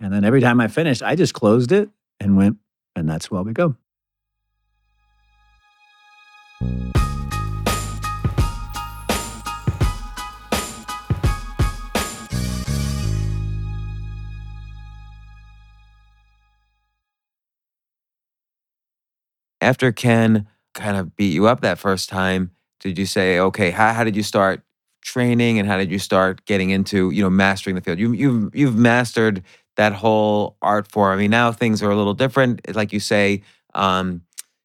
And 0.00 0.12
then 0.12 0.24
every 0.24 0.40
time 0.40 0.60
I 0.60 0.68
finished, 0.68 1.02
I 1.02 1.14
just 1.14 1.32
closed 1.34 1.70
it 1.72 1.88
and 2.20 2.36
went, 2.36 2.58
and 2.96 3.08
that's 3.08 3.30
where 3.30 3.42
we 3.42 3.52
go. 3.52 3.76
After 19.62 19.92
Ken 19.92 20.46
kind 20.74 20.96
of 20.96 21.16
beat 21.16 21.32
you 21.32 21.46
up 21.46 21.60
that 21.60 21.78
first 21.78 22.08
time, 22.08 22.50
did 22.80 22.98
you 22.98 23.06
say, 23.06 23.38
okay, 23.38 23.70
how, 23.70 23.92
how 23.92 24.04
did 24.04 24.16
you 24.16 24.22
start 24.22 24.62
training 25.02 25.58
and 25.58 25.68
how 25.68 25.76
did 25.76 25.90
you 25.90 25.98
start 25.98 26.44
getting 26.44 26.70
into, 26.70 27.10
you 27.10 27.22
know, 27.22 27.30
mastering 27.30 27.76
the 27.76 27.82
field? 27.82 27.98
You, 27.98 28.12
you've, 28.12 28.54
you've 28.54 28.76
mastered 28.76 29.42
that 29.76 29.92
whole 29.92 30.56
art 30.60 30.90
form. 30.90 31.12
I 31.12 31.16
mean, 31.16 31.30
now 31.30 31.52
things 31.52 31.82
are 31.82 31.90
a 31.90 31.96
little 31.96 32.14
different. 32.14 32.74
Like 32.74 32.92
you 32.92 33.00
say, 33.00 33.42
um, 33.74 34.22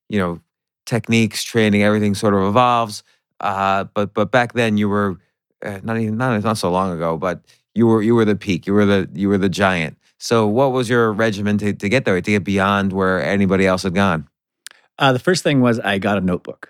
you 0.09 0.19
know, 0.19 0.41
techniques, 0.85 1.43
training, 1.43 1.83
everything 1.83 2.15
sort 2.15 2.33
of 2.33 2.41
evolves. 2.43 3.03
Uh, 3.39 3.85
but 3.93 4.13
but 4.13 4.31
back 4.31 4.53
then 4.53 4.77
you 4.77 4.89
were 4.89 5.19
uh, 5.63 5.79
not 5.83 5.97
even 5.97 6.17
not 6.17 6.41
not 6.43 6.57
so 6.57 6.71
long 6.71 6.91
ago, 6.91 7.17
but 7.17 7.41
you 7.75 7.85
were 7.85 8.01
you 8.01 8.15
were 8.15 8.25
the 8.25 8.35
peak. 8.35 8.65
You 8.65 8.73
were 8.73 8.85
the 8.85 9.09
you 9.13 9.29
were 9.29 9.37
the 9.37 9.49
giant. 9.49 9.97
So 10.17 10.47
what 10.47 10.71
was 10.71 10.89
your 10.89 11.13
regimen 11.13 11.59
to, 11.59 11.73
to 11.73 11.89
get 11.89 12.05
there, 12.05 12.19
to 12.19 12.31
get 12.31 12.43
beyond 12.43 12.91
where 12.91 13.21
anybody 13.21 13.67
else 13.67 13.83
had 13.83 13.93
gone? 13.93 14.27
Uh, 14.99 15.13
the 15.13 15.19
first 15.19 15.43
thing 15.43 15.61
was 15.61 15.79
I 15.79 15.97
got 15.99 16.17
a 16.17 16.21
notebook 16.21 16.69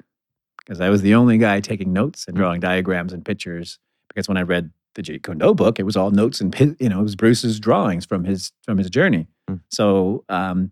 because 0.60 0.82
I 0.82 0.90
was 0.90 1.02
the 1.02 1.16
only 1.16 1.38
guy 1.38 1.60
taking 1.62 1.94
notes 1.94 2.26
and 2.28 2.36
drawing 2.36 2.60
diagrams 2.60 3.14
and 3.14 3.24
pictures. 3.24 3.80
Because 4.10 4.28
when 4.28 4.38
I 4.38 4.42
read 4.42 4.72
the 4.96 5.02
Jeet 5.04 5.24
Kune 5.24 5.38
Do 5.38 5.54
book, 5.54 5.80
it 5.80 5.84
was 5.84 5.96
all 5.96 6.12
notes 6.12 6.42
and 6.42 6.54
you 6.80 6.90
know 6.90 7.00
it 7.00 7.04
was 7.04 7.16
Bruce's 7.16 7.60
drawings 7.60 8.06
from 8.06 8.24
his 8.26 8.52
from 8.64 8.78
his 8.78 8.90
journey. 8.90 9.28
Mm. 9.50 9.62
So, 9.70 10.26
um, 10.30 10.72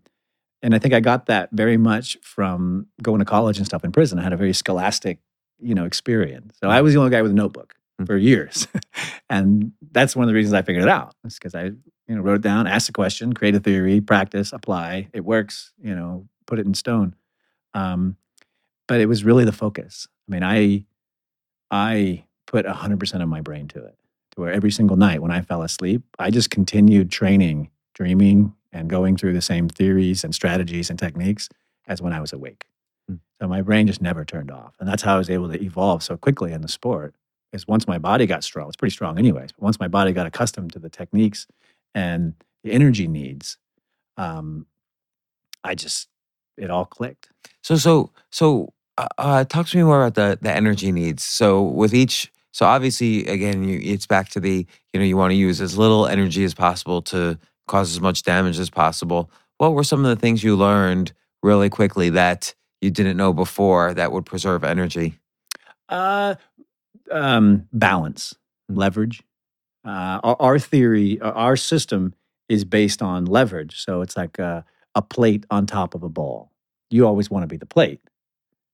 and 0.62 0.74
I 0.74 0.78
think 0.78 0.94
I 0.94 1.00
got 1.00 1.26
that 1.26 1.50
very 1.52 1.76
much 1.76 2.18
from 2.22 2.86
going 3.02 3.20
to 3.20 3.24
college 3.24 3.58
and 3.58 3.66
stuff 3.66 3.84
in 3.84 3.92
prison. 3.92 4.18
I 4.18 4.22
had 4.22 4.32
a 4.32 4.36
very 4.36 4.52
scholastic, 4.52 5.18
you 5.60 5.74
know, 5.74 5.84
experience. 5.84 6.56
So 6.60 6.68
I 6.68 6.80
was 6.80 6.92
the 6.92 6.98
only 6.98 7.10
guy 7.10 7.22
with 7.22 7.30
a 7.30 7.34
notebook 7.34 7.74
Mm. 7.98 8.06
for 8.06 8.16
years, 8.18 8.68
and 9.30 9.72
that's 9.90 10.14
one 10.14 10.24
of 10.24 10.28
the 10.28 10.34
reasons 10.34 10.52
I 10.52 10.60
figured 10.60 10.84
it 10.84 10.90
out. 10.90 11.14
It's 11.24 11.38
because 11.38 11.54
I 11.54 11.64
you 11.64 12.14
know 12.14 12.20
wrote 12.20 12.34
it 12.34 12.42
down, 12.42 12.66
asked 12.66 12.90
a 12.90 12.92
question, 12.92 13.32
create 13.32 13.54
a 13.54 13.60
theory, 13.60 14.02
practice, 14.02 14.52
apply. 14.52 15.08
It 15.14 15.24
works. 15.24 15.72
You 15.82 15.94
know, 15.96 16.28
put 16.46 16.58
it 16.58 16.66
in 16.66 16.74
stone. 16.74 17.14
Um, 17.76 18.16
but 18.88 19.00
it 19.00 19.06
was 19.06 19.22
really 19.22 19.44
the 19.44 19.52
focus. 19.52 20.08
I 20.26 20.32
mean, 20.32 20.42
I 20.42 20.84
I 21.70 22.24
put 22.46 22.66
hundred 22.66 22.98
percent 22.98 23.22
of 23.22 23.28
my 23.28 23.42
brain 23.42 23.68
to 23.68 23.84
it, 23.84 23.96
to 24.34 24.40
where 24.40 24.52
every 24.52 24.70
single 24.70 24.96
night 24.96 25.20
when 25.20 25.30
I 25.30 25.42
fell 25.42 25.62
asleep, 25.62 26.02
I 26.18 26.30
just 26.30 26.50
continued 26.50 27.10
training, 27.10 27.70
dreaming, 27.94 28.54
and 28.72 28.88
going 28.88 29.16
through 29.16 29.34
the 29.34 29.42
same 29.42 29.68
theories 29.68 30.24
and 30.24 30.34
strategies 30.34 30.88
and 30.88 30.98
techniques 30.98 31.48
as 31.86 32.00
when 32.00 32.12
I 32.12 32.20
was 32.20 32.32
awake. 32.32 32.64
Mm. 33.10 33.18
So 33.40 33.46
my 33.46 33.60
brain 33.60 33.86
just 33.86 34.00
never 34.00 34.24
turned 34.24 34.50
off, 34.50 34.74
and 34.80 34.88
that's 34.88 35.02
how 35.02 35.16
I 35.16 35.18
was 35.18 35.30
able 35.30 35.50
to 35.52 35.62
evolve 35.62 36.02
so 36.02 36.16
quickly 36.16 36.52
in 36.52 36.62
the 36.62 36.68
sport. 36.68 37.14
Is 37.52 37.68
once 37.68 37.86
my 37.86 37.98
body 37.98 38.26
got 38.26 38.42
strong, 38.42 38.68
it's 38.68 38.76
pretty 38.76 38.94
strong 38.94 39.18
anyways. 39.18 39.52
But 39.52 39.62
once 39.62 39.78
my 39.78 39.88
body 39.88 40.12
got 40.12 40.26
accustomed 40.26 40.72
to 40.72 40.78
the 40.78 40.90
techniques 40.90 41.46
and 41.94 42.34
the 42.64 42.72
energy 42.72 43.06
needs, 43.06 43.58
um, 44.16 44.66
I 45.62 45.74
just 45.74 46.08
it 46.56 46.70
all 46.70 46.84
clicked. 46.84 47.28
So 47.62 47.76
so 47.76 48.10
so 48.30 48.72
uh, 48.98 49.08
uh, 49.18 49.44
talk 49.44 49.66
to 49.68 49.76
me 49.76 49.82
more 49.82 50.04
about 50.06 50.14
the 50.14 50.38
the 50.40 50.52
energy 50.54 50.92
needs. 50.92 51.22
So 51.24 51.62
with 51.62 51.94
each, 51.94 52.30
so 52.52 52.66
obviously 52.66 53.26
again, 53.26 53.64
you, 53.64 53.80
it's 53.82 54.06
back 54.06 54.28
to 54.30 54.40
the 54.40 54.66
you 54.92 55.00
know 55.00 55.06
you 55.06 55.16
want 55.16 55.32
to 55.32 55.36
use 55.36 55.60
as 55.60 55.76
little 55.76 56.06
energy 56.06 56.44
as 56.44 56.54
possible 56.54 57.02
to 57.02 57.38
cause 57.66 57.90
as 57.90 58.00
much 58.00 58.22
damage 58.22 58.58
as 58.58 58.70
possible. 58.70 59.30
What 59.58 59.74
were 59.74 59.84
some 59.84 60.04
of 60.04 60.08
the 60.14 60.20
things 60.20 60.44
you 60.44 60.56
learned 60.56 61.12
really 61.42 61.68
quickly 61.68 62.10
that 62.10 62.54
you 62.80 62.90
didn't 62.90 63.16
know 63.16 63.32
before 63.32 63.94
that 63.94 64.12
would 64.12 64.26
preserve 64.26 64.64
energy? 64.64 65.18
Uh, 65.88 66.34
um, 67.10 67.68
balance, 67.72 68.34
Mm. 68.70 68.78
leverage. 68.78 69.22
Uh, 69.84 70.18
our, 70.24 70.36
our 70.40 70.58
theory, 70.58 71.20
uh, 71.20 71.30
our 71.32 71.56
system 71.56 72.14
is 72.48 72.64
based 72.64 73.00
on 73.02 73.24
leverage. 73.26 73.80
So 73.84 74.00
it's 74.00 74.16
like 74.16 74.38
a, 74.40 74.64
a 74.96 75.02
plate 75.02 75.46
on 75.50 75.66
top 75.66 75.94
of 75.94 76.02
a 76.02 76.08
ball. 76.08 76.50
You 76.90 77.06
always 77.06 77.30
want 77.30 77.44
to 77.44 77.46
be 77.46 77.58
the 77.58 77.66
plate 77.66 78.00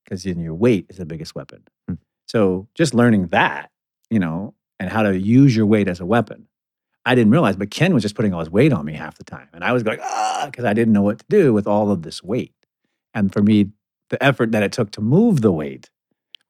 because 0.05 0.23
then 0.23 0.39
your 0.39 0.55
weight 0.55 0.87
is 0.89 0.97
the 0.97 1.05
biggest 1.05 1.35
weapon. 1.35 1.65
Mm. 1.91 1.99
So 2.27 2.69
just 2.75 2.95
learning 2.95 3.27
that, 3.29 3.71
you 4.09 4.19
know, 4.19 4.55
and 4.81 4.89
how 4.89 5.03
to 5.03 5.19
use 5.19 5.55
your 5.55 5.67
weight 5.67 5.89
as 5.89 6.01
a 6.01 6.07
weapon. 6.07 6.47
I 7.05 7.17
didn't 7.17 7.33
realize, 7.33 7.57
but 7.57 7.71
Ken 7.71 7.93
was 7.93 8.03
just 8.03 8.15
putting 8.15 8.33
all 8.33 8.41
his 8.41 8.51
weight 8.51 8.73
on 8.73 8.85
me 8.85 8.95
half 8.95 9.19
the 9.19 9.25
time. 9.25 9.49
And 9.53 9.65
I 9.65 9.73
was 9.73 9.83
going, 9.83 9.99
ah, 10.01 10.47
because 10.47 10.65
I 10.65 10.73
didn't 10.73 10.93
know 10.93 11.03
what 11.03 11.19
to 11.19 11.25
do 11.29 11.53
with 11.53 11.67
all 11.67 11.91
of 11.91 12.03
this 12.03 12.23
weight. 12.23 12.55
And 13.13 13.33
for 13.33 13.43
me, 13.43 13.71
the 14.11 14.23
effort 14.23 14.53
that 14.53 14.63
it 14.63 14.73
took 14.73 14.93
to 14.93 15.01
move 15.01 15.41
the 15.41 15.53
weight 15.53 15.91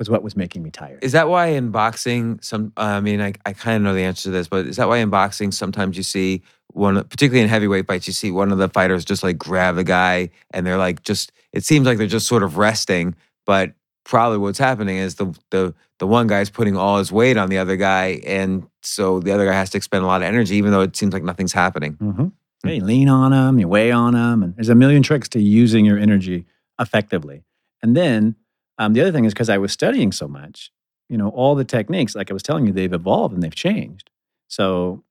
was 0.02 0.10
what 0.10 0.24
was 0.24 0.34
making 0.36 0.64
me 0.64 0.70
tired. 0.70 0.98
Is 1.02 1.12
that 1.12 1.28
why 1.28 1.46
in 1.48 1.70
boxing, 1.70 2.40
some? 2.42 2.72
Uh, 2.76 2.80
I 2.80 3.00
mean, 3.00 3.20
I, 3.20 3.34
I 3.46 3.52
kind 3.52 3.76
of 3.76 3.82
know 3.82 3.94
the 3.94 4.02
answer 4.02 4.24
to 4.24 4.30
this, 4.30 4.48
but 4.48 4.66
is 4.66 4.76
that 4.76 4.88
why 4.88 4.98
in 4.98 5.10
boxing 5.10 5.52
sometimes 5.52 5.96
you 5.96 6.02
see 6.02 6.42
one, 6.72 6.96
particularly 7.04 7.42
in 7.42 7.48
heavyweight 7.48 7.86
fights, 7.86 8.08
you 8.08 8.12
see 8.12 8.32
one 8.32 8.50
of 8.50 8.58
the 8.58 8.68
fighters 8.68 9.04
just 9.04 9.22
like 9.22 9.38
grab 9.38 9.76
the 9.76 9.84
guy, 9.84 10.30
and 10.50 10.66
they're 10.66 10.78
like 10.78 11.04
just. 11.04 11.30
It 11.52 11.64
seems 11.64 11.86
like 11.86 11.98
they're 11.98 12.06
just 12.08 12.26
sort 12.26 12.42
of 12.42 12.56
resting, 12.56 13.14
but 13.46 13.74
probably 14.04 14.38
what's 14.38 14.58
happening 14.58 14.96
is 14.96 15.14
the 15.14 15.38
the 15.50 15.72
the 16.00 16.06
one 16.06 16.26
guy's 16.26 16.50
putting 16.50 16.76
all 16.76 16.98
his 16.98 17.12
weight 17.12 17.36
on 17.36 17.48
the 17.48 17.58
other 17.58 17.76
guy, 17.76 18.20
and 18.26 18.66
so 18.82 19.20
the 19.20 19.30
other 19.30 19.46
guy 19.46 19.52
has 19.52 19.70
to 19.70 19.76
expend 19.76 20.02
a 20.02 20.06
lot 20.08 20.22
of 20.22 20.26
energy, 20.26 20.56
even 20.56 20.72
though 20.72 20.80
it 20.80 20.96
seems 20.96 21.14
like 21.14 21.22
nothing's 21.22 21.52
happening. 21.52 21.94
Mm-hmm. 21.94 22.26
Yeah, 22.64 22.72
you 22.72 22.84
lean 22.84 23.08
on 23.08 23.30
them, 23.30 23.60
you 23.60 23.68
weigh 23.68 23.92
on 23.92 24.14
them, 24.14 24.42
and 24.42 24.56
there's 24.56 24.68
a 24.68 24.74
million 24.74 25.04
tricks 25.04 25.28
to 25.30 25.40
using 25.40 25.84
your 25.84 25.98
energy 25.98 26.46
effectively. 26.80 27.44
And 27.82 27.96
then 27.96 28.36
um, 28.78 28.92
the 28.92 29.00
other 29.00 29.12
thing 29.12 29.24
is 29.24 29.32
because 29.32 29.48
I 29.48 29.58
was 29.58 29.72
studying 29.72 30.12
so 30.12 30.26
much, 30.28 30.70
you 31.08 31.16
know, 31.16 31.28
all 31.28 31.54
the 31.54 31.64
techniques, 31.64 32.14
like 32.14 32.30
I 32.30 32.34
was 32.34 32.42
telling 32.42 32.66
you, 32.66 32.72
they've 32.72 32.92
evolved 32.92 33.34
and 33.34 33.42
they've 33.42 33.54
changed. 33.54 34.10
So, 34.48 35.04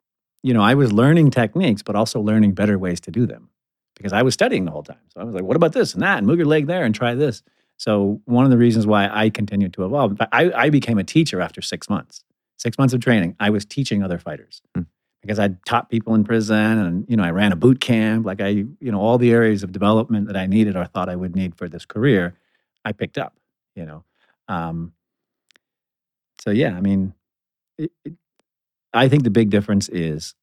you 0.44 0.54
know, 0.54 0.62
I 0.62 0.74
was 0.74 0.92
learning 0.92 1.32
techniques, 1.32 1.82
but 1.84 1.96
also 1.96 2.20
learning 2.20 2.54
better 2.54 2.78
ways 2.80 3.00
to 3.02 3.12
do 3.12 3.26
them 3.26 3.50
because 3.96 4.14
I 4.14 4.22
was 4.24 4.34
studying 4.34 4.66
the 4.66 4.72
whole 4.72 4.84
time. 4.84 4.98
So 5.10 5.22
I 5.22 5.24
was 5.24 5.36
like, 5.36 5.44
what 5.44 5.56
about 5.56 5.74
this 5.74 5.94
and 5.94 6.02
that? 6.02 6.18
And 6.18 6.28
move 6.28 6.38
your 6.38 6.48
leg 6.48 6.68
there 6.68 6.84
and 6.84 6.94
try 6.96 7.14
this. 7.14 7.44
So 7.78 8.22
one 8.26 8.46
of 8.46 8.52
the 8.52 8.58
reasons 8.58 8.86
why 8.88 9.10
I 9.12 9.30
continued 9.30 9.74
to 9.74 9.86
evolve, 9.86 10.18
I, 10.32 10.52
I 10.52 10.70
became 10.70 10.98
a 10.98 11.04
teacher 11.04 11.42
after 11.42 11.62
six 11.62 11.90
months. 11.90 12.24
Six 12.58 12.78
months 12.78 12.94
of 12.94 13.02
training, 13.02 13.36
I 13.40 13.50
was 13.50 13.66
teaching 13.66 14.04
other 14.04 14.20
fighters 14.20 14.62
Hmm. 14.76 14.84
because 15.24 15.40
I 15.40 15.50
taught 15.66 15.90
people 15.90 16.14
in 16.14 16.24
prison, 16.24 16.78
and 16.78 17.06
you 17.10 17.18
know, 17.18 17.24
I 17.24 17.32
ran 17.32 17.52
a 17.52 17.56
boot 17.56 17.82
camp. 17.82 18.24
Like 18.24 18.40
I, 18.40 18.50
you 18.50 18.92
know, 18.92 19.00
all 19.02 19.18
the 19.18 19.32
areas 19.32 19.64
of 19.64 19.72
development 19.72 20.28
that 20.28 20.38
I 20.38 20.46
needed 20.46 20.76
or 20.76 20.86
thought 20.86 21.10
I 21.10 21.16
would 21.16 21.36
need 21.36 21.56
for 21.56 21.68
this 21.68 21.86
career, 21.86 22.36
I 22.86 22.92
picked 22.92 23.18
up. 23.18 23.34
You 23.76 23.86
know, 23.86 24.04
um, 24.48 24.94
so 26.42 26.52
yeah, 26.52 26.76
I 26.76 26.82
mean, 26.82 27.14
it, 27.78 27.92
it, 28.04 28.14
I 28.94 29.08
think 29.08 29.24
the 29.24 29.30
big 29.30 29.50
difference 29.50 29.90
is 29.90 30.36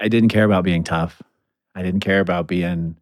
I, 0.00 0.08
didn't 0.08 0.28
care 0.28 0.44
about 0.44 0.64
being 0.64 0.84
tough. 0.84 1.22
I 1.74 1.82
didn't 1.82 2.00
care 2.00 2.20
about 2.20 2.46
being 2.46 2.96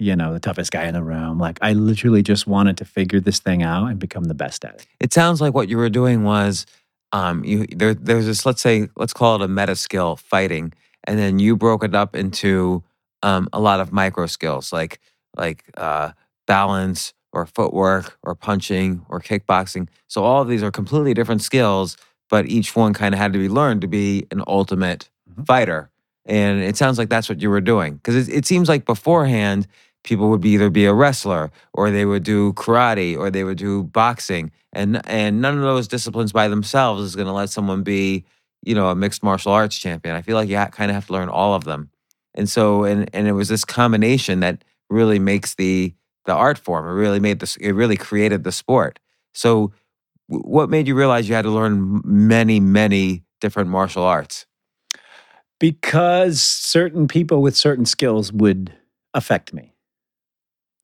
you 0.00 0.16
know, 0.16 0.32
the 0.32 0.40
toughest 0.40 0.72
guy 0.72 0.86
in 0.86 0.94
the 0.94 1.02
room. 1.02 1.38
Like 1.38 1.58
I 1.60 1.74
literally 1.74 2.22
just 2.22 2.46
wanted 2.46 2.78
to 2.78 2.86
figure 2.86 3.20
this 3.20 3.38
thing 3.38 3.62
out 3.62 3.86
and 3.86 3.98
become 3.98 4.24
the 4.24 4.34
best 4.34 4.64
at 4.64 4.76
it. 4.76 4.86
It 4.98 5.12
sounds 5.12 5.42
like 5.42 5.52
what 5.52 5.68
you 5.68 5.76
were 5.76 5.90
doing 5.90 6.24
was, 6.24 6.64
um, 7.12 7.44
you 7.44 7.66
there 7.66 7.92
there's 7.92 8.24
this 8.24 8.46
let's 8.46 8.62
say 8.62 8.88
let's 8.96 9.12
call 9.12 9.36
it 9.36 9.44
a 9.44 9.48
meta 9.48 9.76
skill 9.76 10.16
fighting, 10.16 10.72
and 11.04 11.18
then 11.18 11.38
you 11.38 11.54
broke 11.54 11.84
it 11.84 11.94
up 11.94 12.16
into 12.16 12.82
um, 13.22 13.48
a 13.52 13.60
lot 13.60 13.80
of 13.80 13.92
micro 13.92 14.26
skills 14.26 14.72
like 14.72 15.00
like 15.36 15.64
uh, 15.76 16.12
balance 16.46 17.12
or 17.32 17.46
footwork 17.46 18.18
or 18.22 18.34
punching 18.34 19.04
or 19.08 19.20
kickboxing. 19.20 19.88
So 20.08 20.24
all 20.24 20.42
of 20.42 20.48
these 20.48 20.62
are 20.62 20.70
completely 20.70 21.14
different 21.14 21.42
skills, 21.42 21.96
but 22.28 22.46
each 22.46 22.74
one 22.76 22.92
kind 22.92 23.14
of 23.14 23.18
had 23.20 23.32
to 23.32 23.38
be 23.38 23.48
learned 23.48 23.80
to 23.82 23.88
be 23.88 24.26
an 24.30 24.42
ultimate 24.46 25.08
Mhm. 25.38 25.46
fighter. 25.46 25.90
And 26.26 26.60
it 26.62 26.76
sounds 26.76 26.98
like 26.98 27.08
that's 27.08 27.28
what 27.28 27.40
you 27.40 27.50
were 27.50 27.60
doing 27.60 27.94
because 27.94 28.28
it, 28.28 28.32
it 28.34 28.46
seems 28.46 28.68
like 28.68 28.84
beforehand 28.84 29.66
people 30.04 30.30
would 30.30 30.40
be 30.40 30.50
either 30.50 30.70
be 30.70 30.84
a 30.86 30.94
wrestler 30.94 31.50
or 31.74 31.90
they 31.90 32.04
would 32.04 32.22
do 32.22 32.52
karate 32.54 33.16
or 33.16 33.30
they 33.30 33.44
would 33.44 33.58
do 33.58 33.82
boxing, 33.84 34.50
and 34.72 35.00
and 35.08 35.40
none 35.40 35.56
of 35.56 35.62
those 35.62 35.88
disciplines 35.88 36.32
by 36.32 36.48
themselves 36.48 37.02
is 37.02 37.16
going 37.16 37.26
to 37.26 37.32
let 37.32 37.50
someone 37.50 37.82
be 37.82 38.24
you 38.62 38.74
know 38.74 38.88
a 38.88 38.94
mixed 38.94 39.22
martial 39.22 39.52
arts 39.52 39.76
champion. 39.78 40.14
I 40.14 40.22
feel 40.22 40.36
like 40.36 40.48
you 40.48 40.56
ha- 40.56 40.68
kind 40.68 40.90
of 40.90 40.94
have 40.94 41.06
to 41.08 41.12
learn 41.12 41.28
all 41.28 41.54
of 41.54 41.64
them, 41.64 41.90
and 42.34 42.48
so 42.48 42.84
and 42.84 43.08
and 43.14 43.26
it 43.26 43.32
was 43.32 43.48
this 43.48 43.64
combination 43.64 44.40
that 44.40 44.62
really 44.90 45.18
makes 45.18 45.54
the 45.54 45.94
the 46.26 46.34
art 46.34 46.58
form. 46.58 46.86
It 46.86 46.92
really 46.92 47.20
made 47.20 47.40
this. 47.40 47.56
It 47.56 47.72
really 47.72 47.96
created 47.96 48.44
the 48.44 48.52
sport. 48.52 48.98
So, 49.34 49.72
what 50.28 50.70
made 50.70 50.86
you 50.86 50.94
realize 50.94 51.28
you 51.28 51.34
had 51.34 51.42
to 51.42 51.50
learn 51.50 52.02
many 52.04 52.60
many 52.60 53.24
different 53.40 53.70
martial 53.70 54.04
arts? 54.04 54.46
because 55.60 56.42
certain 56.42 57.06
people 57.06 57.42
with 57.42 57.56
certain 57.56 57.84
skills 57.86 58.32
would 58.32 58.72
affect 59.14 59.52
me. 59.52 59.74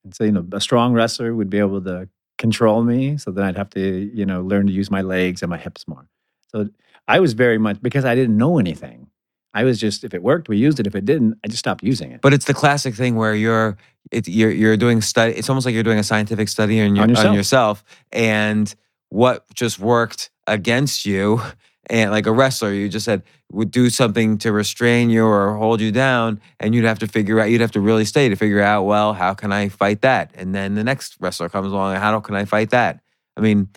And 0.05 0.15
so, 0.15 0.23
you 0.23 0.31
know, 0.31 0.47
a 0.53 0.61
strong 0.61 0.93
wrestler 0.93 1.35
would 1.35 1.51
be 1.51 1.59
able 1.59 1.83
to 1.83 2.09
control 2.39 2.85
me. 2.85 3.17
So 3.17 3.33
then 3.33 3.45
I'd 3.45 3.57
have 3.57 3.71
to, 3.71 3.81
you 4.15 4.25
know, 4.25 4.43
learn 4.43 4.67
to 4.67 4.73
use 4.73 4.91
my 4.91 5.01
legs 5.01 5.43
and 5.43 5.51
my 5.51 5.57
hips 5.57 5.89
more. 5.89 6.09
So 6.53 6.69
I 7.09 7.19
was 7.19 7.33
very 7.33 7.59
much 7.59 7.83
because 7.83 8.05
I 8.05 8.15
didn't 8.15 8.37
know 8.37 8.59
anything. 8.59 9.09
I 9.57 9.65
was 9.65 9.81
just, 9.81 10.05
if 10.05 10.13
it 10.13 10.23
worked, 10.23 10.51
we 10.51 10.59
used 10.59 10.79
it. 10.79 10.87
If 10.87 10.95
it 10.95 11.07
didn't, 11.07 11.39
I 11.43 11.49
just 11.49 11.61
stopped 11.61 11.83
using 11.83 12.13
it. 12.13 12.21
But 12.21 12.35
it's 12.35 12.45
the 12.45 12.53
classic 12.53 12.95
thing 12.95 13.17
where 13.17 13.35
you're 13.35 13.79
it, 14.13 14.29
you're 14.29 14.51
you're 14.51 14.77
doing 14.77 15.01
study. 15.01 15.33
It's 15.33 15.49
almost 15.49 15.65
like 15.65 15.75
you're 15.75 15.83
doing 15.83 15.99
a 15.99 16.05
scientific 16.05 16.49
study 16.49 16.79
on, 16.83 16.95
your, 16.95 17.05
On 17.05 17.11
on, 17.11 17.17
yourself. 17.17 17.35
yourself, 17.35 17.85
and 18.13 18.75
what 19.09 19.47
just 19.55 19.79
worked 19.79 20.31
against 20.47 21.07
you. 21.07 21.41
And 21.89 22.11
like 22.11 22.27
a 22.27 22.33
wrestler, 22.33 22.73
you 22.73 22.91
just 22.91 23.07
said 23.07 23.23
would 23.51 23.71
do 23.71 23.89
something 23.89 24.37
to 24.39 24.53
restrain 24.53 25.09
you 25.09 25.25
or 25.25 25.57
hold 25.57 25.81
you 25.81 25.91
down, 25.91 26.41
and 26.61 26.75
you'd 26.75 26.85
have 26.85 26.99
to 26.99 27.07
figure 27.07 27.41
out. 27.41 27.49
You'd 27.49 27.63
have 27.63 27.73
to 27.73 27.81
really 27.81 28.05
stay 28.05 28.29
to 28.29 28.37
figure 28.37 28.61
out. 28.61 28.83
Well, 28.83 29.15
how 29.15 29.33
can 29.33 29.53
I 29.53 29.71
fight 29.71 30.03
that? 30.03 30.33
And 30.35 30.55
then 30.55 30.75
the 30.75 30.85
next 30.85 31.17
wrestler 31.19 31.49
comes 31.49 31.73
along, 31.73 31.95
and 31.95 32.03
how 32.03 32.21
can 32.21 32.35
I 32.35 32.45
fight 32.45 32.71
that? 32.71 33.01
I 33.39 33.41
mean, 33.41 33.69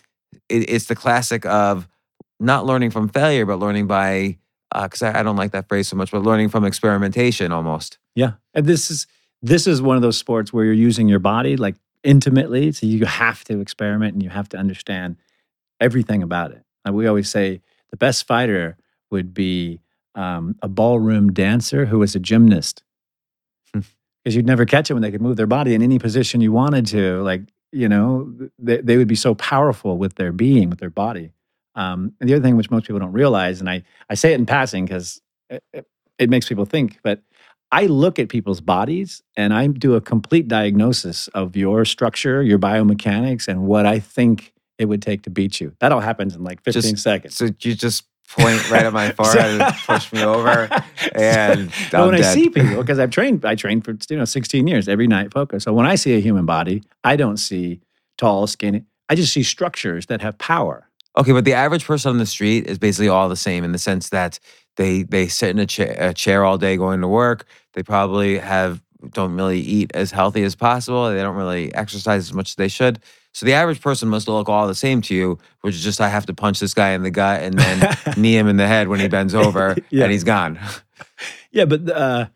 it, 0.49 0.69
it's 0.69 0.86
the 0.86 0.95
classic 0.95 1.45
of 1.45 1.88
not 2.38 2.65
learning 2.65 2.91
from 2.91 3.07
failure, 3.07 3.45
but 3.45 3.59
learning 3.59 3.88
by. 3.88 4.39
Because 4.74 5.01
I, 5.01 5.20
I 5.20 5.24
don't 5.24 5.36
like 5.36 5.51
that 5.51 5.67
phrase 5.67 5.88
so 5.88 5.95
much, 5.95 6.11
but 6.11 6.24
learning 6.24 6.49
from 6.49 6.65
experimentation 6.65 7.51
almost. 7.51 7.97
Yeah. 8.15 8.34
And 8.53 8.65
this 8.65 8.91
is 8.91 9.07
this 9.41 9.67
is 9.67 9.82
one 9.82 9.95
of 9.95 10.01
those 10.01 10.17
sports 10.17 10.51
where 10.51 10.65
you're 10.65 10.74
using 10.74 11.07
your 11.07 11.20
body 11.20 11.55
like 11.55 11.76
intimately. 12.03 12.72
So 12.72 12.86
you 12.86 13.05
have 13.05 13.43
to 13.45 13.59
experiment 13.59 14.13
and 14.13 14.24
you 14.24 14.30
have 14.30 14.49
to 14.49 14.57
understand 14.57 15.17
everything 15.80 16.24
about 16.24 16.51
it. 16.51 16.63
And 16.86 16.95
we 16.95 17.07
always 17.07 17.30
say 17.30 17.61
the 17.89 17.97
best 17.97 18.28
fighter 18.28 18.78
would 19.11 19.34
be 19.34 19.82
um, 20.15 20.55
a 20.61 20.67
ballroom 20.67 21.32
dancer 21.32 21.86
who 21.86 21.99
was 21.99 22.15
a 22.15 22.20
gymnast. 22.20 22.84
Hmm. 23.74 23.82
Because 24.24 24.36
you'd 24.36 24.45
never 24.45 24.65
catch 24.65 24.88
them 24.88 24.95
when 24.95 25.01
they 25.01 25.11
could 25.11 25.22
move 25.22 25.38
their 25.38 25.47
body 25.47 25.74
in 25.74 25.82
any 25.82 25.99
position 25.99 26.41
you 26.41 26.51
wanted 26.51 26.86
to. 26.88 27.22
Like, 27.22 27.43
you 27.72 27.88
know, 27.88 28.34
they, 28.57 28.82
they 28.82 28.97
would 28.97 29.07
be 29.07 29.15
so 29.15 29.36
powerful 29.36 29.97
with 29.97 30.15
their 30.15 30.32
being, 30.32 30.70
with 30.70 30.80
their 30.80 30.89
body. 30.89 31.32
Um, 31.76 32.13
and 32.20 32.30
the 32.30 32.34
other 32.34 32.43
thing 32.43 32.57
which 32.57 32.72
most 32.72 32.86
people 32.86 32.99
don't 32.99 33.13
realize, 33.13 33.59
and 33.59 33.70
I, 33.70 33.84
I 34.09 34.15
say 34.15 34.34
it 34.34 34.39
in 34.39 34.45
passing 34.45 34.86
because 34.86 35.22
it, 35.49 35.63
it, 35.74 35.86
it 36.17 36.30
makes 36.30 36.47
people 36.47 36.65
think, 36.65 36.99
but 37.03 37.22
I 37.72 37.86
look 37.86 38.17
at 38.17 38.30
people's 38.30 38.61
bodies 38.61 39.22
and 39.38 39.53
I 39.53 39.67
do 39.67 39.95
a 39.95 40.01
complete 40.01 40.47
diagnosis 40.47 41.28
of 41.30 41.55
your 41.55 41.86
structure, 41.86 42.41
your 42.41 42.57
biomechanics, 42.57 43.47
and 43.47 43.63
what 43.63 43.86
I 43.86 43.99
think 43.99 44.53
it 44.78 44.86
would 44.86 45.01
take 45.01 45.24
to 45.24 45.30
beat 45.30 45.61
you. 45.61 45.74
That 45.80 45.91
all 45.91 45.99
happens 45.99 46.36
in 46.36 46.43
like 46.43 46.63
15 46.63 46.82
Just- 46.82 47.03
seconds. 47.03 47.36
So 47.36 47.45
you 47.61 47.76
just 47.76 48.05
point 48.30 48.70
right 48.70 48.86
at 48.86 48.93
my 48.93 49.11
forehead 49.17 49.61
and 49.61 49.76
push 49.86 50.11
me 50.13 50.24
over, 50.24 50.70
and 51.13 51.72
I'm 51.93 52.05
when 52.07 52.15
I 52.15 52.22
see 52.22 52.49
people, 52.49 52.78
because 52.78 52.99
I've 52.99 53.09
trained, 53.09 53.43
I 53.45 53.55
trained 53.55 53.86
for 53.86 53.95
you 54.09 54.17
know 54.17 54.26
16 54.26 54.67
years 54.67 54.88
every 54.88 55.07
night 55.07 55.34
focus. 55.34 55.63
So 55.63 55.74
when 55.74 55.86
I 55.86 55.95
see 55.95 56.15
a 56.15 56.20
human 56.20 56.45
body, 56.45 56.84
I 57.03 57.15
don't 57.15 57.38
see 57.38 57.82
tall, 58.17 58.47
skinny. 58.47 58.86
I 59.09 59.15
just 59.15 59.34
see 59.34 59.43
structures 59.43 60.05
that 60.07 60.22
have 60.22 60.38
power. 60.38 60.89
Okay, 61.20 61.34
but 61.34 61.43
the 61.45 61.53
average 61.53 61.86
person 61.86 62.09
on 62.09 62.17
the 62.17 62.26
street 62.26 62.65
is 62.67 62.80
basically 62.80 63.09
all 63.09 63.28
the 63.30 63.36
same 63.36 63.63
in 63.63 63.72
the 63.74 63.78
sense 63.78 64.09
that 64.09 64.39
they 64.78 65.03
they 65.03 65.28
sit 65.28 65.49
in 65.49 65.59
a 65.59 65.65
chair, 65.65 65.95
a 65.99 66.13
chair 66.13 66.45
all 66.45 66.57
day 66.57 66.78
going 66.78 67.01
to 67.01 67.07
work. 67.07 67.45
They 67.74 67.84
probably 67.84 68.38
have 68.39 68.82
don't 69.11 69.36
really 69.36 69.59
eat 69.59 69.91
as 69.93 70.11
healthy 70.11 70.43
as 70.43 70.55
possible. 70.55 71.09
They 71.09 71.22
don't 71.22 71.36
really 71.36 71.74
exercise 71.76 72.24
as 72.24 72.34
much 72.34 72.51
as 72.51 72.55
they 72.55 72.67
should. 72.70 72.99
So 73.34 73.45
the 73.45 73.53
average 73.53 73.80
person 73.82 74.09
must 74.09 74.28
look 74.28 74.49
all 74.49 74.67
the 74.67 74.74
same 74.76 75.01
to 75.03 75.13
you, 75.15 75.38
which 75.61 75.76
is 75.76 75.84
just 75.84 76.01
I 76.01 76.09
have 76.09 76.26
to 76.28 76.34
punch 76.34 76.59
this 76.59 76.74
guy 76.74 76.91
in 76.91 77.03
the 77.03 77.11
gut 77.11 77.41
and 77.43 77.57
then 77.59 77.95
knee 78.17 78.36
him 78.38 78.47
in 78.47 78.57
the 78.57 78.67
head 78.67 78.88
when 78.88 78.99
he 78.99 79.07
bends 79.07 79.36
over 79.36 79.76
Yeah. 79.89 80.03
and 80.03 80.11
he's 80.11 80.24
gone. 80.24 80.57
Yeah, 81.51 81.65
but 81.65 81.89
uh, 81.89 82.28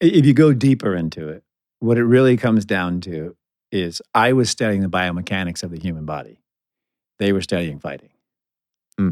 if 0.00 0.26
you 0.26 0.34
go 0.34 0.52
deeper 0.52 0.96
into 0.96 1.28
it, 1.28 1.44
what 1.78 1.96
it 1.96 2.02
really 2.04 2.36
comes 2.36 2.64
down 2.64 3.00
to 3.02 3.36
is 3.70 4.02
I 4.14 4.32
was 4.32 4.50
studying 4.50 4.80
the 4.82 4.88
biomechanics 4.88 5.62
of 5.62 5.70
the 5.70 5.78
human 5.78 6.04
body. 6.04 6.41
They 7.22 7.32
were 7.32 7.40
studying 7.40 7.78
fighting. 7.78 8.08
Hmm. 8.98 9.10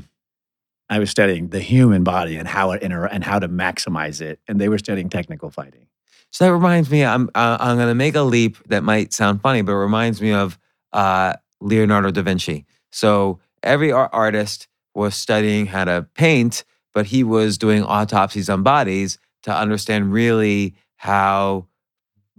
I 0.89 0.99
was 0.99 1.11
studying 1.11 1.51
the 1.51 1.61
human 1.61 2.03
body 2.03 2.35
and 2.35 2.49
how 2.49 2.73
it 2.73 2.83
inter- 2.83 3.07
and 3.07 3.23
how 3.23 3.39
to 3.39 3.49
maximize 3.49 4.21
it, 4.21 4.41
and 4.49 4.61
they 4.61 4.69
were 4.69 4.79
studying 4.79 5.09
technical 5.09 5.49
fighting. 5.49 5.87
So 6.33 6.45
that 6.45 6.53
reminds 6.53 6.91
me, 6.91 7.05
I'm 7.05 7.31
uh, 7.37 7.59
I'm 7.61 7.77
going 7.77 7.87
to 7.87 7.95
make 7.95 8.17
a 8.17 8.23
leap 8.23 8.57
that 8.67 8.83
might 8.83 9.13
sound 9.13 9.43
funny, 9.43 9.63
but 9.63 9.71
it 9.71 9.77
reminds 9.77 10.21
me 10.21 10.33
of 10.33 10.59
uh, 10.93 11.35
Leonardo 11.61 12.11
da 12.11 12.23
Vinci. 12.23 12.67
So 12.91 13.39
every 13.63 13.93
ar- 13.93 14.11
artist 14.13 14.67
was 14.93 15.15
studying 15.15 15.67
how 15.67 15.85
to 15.85 16.05
paint, 16.15 16.65
but 16.93 17.07
he 17.07 17.23
was 17.23 17.59
doing 17.59 17.85
autopsies 17.85 18.51
on 18.51 18.65
bodies 18.65 19.21
to 19.45 19.57
understand 19.57 20.13
really 20.13 20.75
how, 20.97 21.69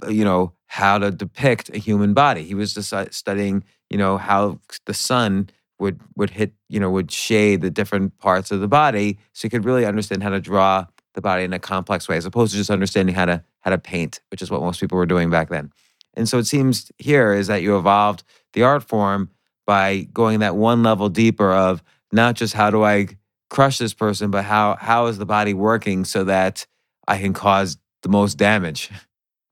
you 0.09 0.25
know, 0.25 0.51
how 0.65 0.97
to 0.97 1.11
depict 1.11 1.69
a 1.73 1.77
human 1.77 2.13
body. 2.13 2.43
He 2.43 2.55
was 2.55 2.73
just 2.73 2.93
studying, 3.11 3.63
you 3.89 3.97
know, 3.97 4.17
how 4.17 4.59
the 4.85 4.93
sun 4.93 5.49
would 5.81 5.99
would 6.15 6.29
hit, 6.29 6.53
you 6.69 6.79
know, 6.79 6.89
would 6.89 7.11
shade 7.11 7.61
the 7.61 7.69
different 7.69 8.17
parts 8.19 8.51
of 8.51 8.61
the 8.61 8.67
body, 8.67 9.17
so 9.33 9.45
you 9.45 9.49
could 9.49 9.65
really 9.65 9.85
understand 9.85 10.23
how 10.23 10.29
to 10.29 10.39
draw 10.39 10.85
the 11.13 11.21
body 11.21 11.43
in 11.43 11.51
a 11.51 11.59
complex 11.59 12.07
way, 12.07 12.15
as 12.15 12.25
opposed 12.25 12.51
to 12.53 12.57
just 12.57 12.69
understanding 12.69 13.15
how 13.15 13.25
to 13.25 13.43
how 13.61 13.71
to 13.71 13.77
paint, 13.77 14.21
which 14.29 14.41
is 14.41 14.49
what 14.49 14.61
most 14.61 14.79
people 14.79 14.97
were 14.97 15.05
doing 15.05 15.29
back 15.29 15.49
then. 15.49 15.71
And 16.13 16.29
so 16.29 16.37
it 16.37 16.45
seems 16.45 16.91
here 16.99 17.33
is 17.33 17.47
that 17.47 17.61
you 17.61 17.77
evolved 17.77 18.23
the 18.53 18.63
art 18.63 18.83
form 18.83 19.31
by 19.65 20.07
going 20.13 20.39
that 20.39 20.55
one 20.55 20.83
level 20.83 21.09
deeper 21.09 21.51
of 21.51 21.83
not 22.11 22.35
just 22.35 22.53
how 22.53 22.69
do 22.69 22.83
I 22.83 23.07
crush 23.49 23.77
this 23.77 23.93
person, 23.93 24.31
but 24.31 24.45
how 24.45 24.77
how 24.79 25.07
is 25.07 25.17
the 25.17 25.25
body 25.25 25.53
working 25.53 26.05
so 26.05 26.23
that 26.25 26.65
I 27.07 27.17
can 27.17 27.33
cause 27.33 27.77
the 28.03 28.09
most 28.09 28.37
damage. 28.37 28.89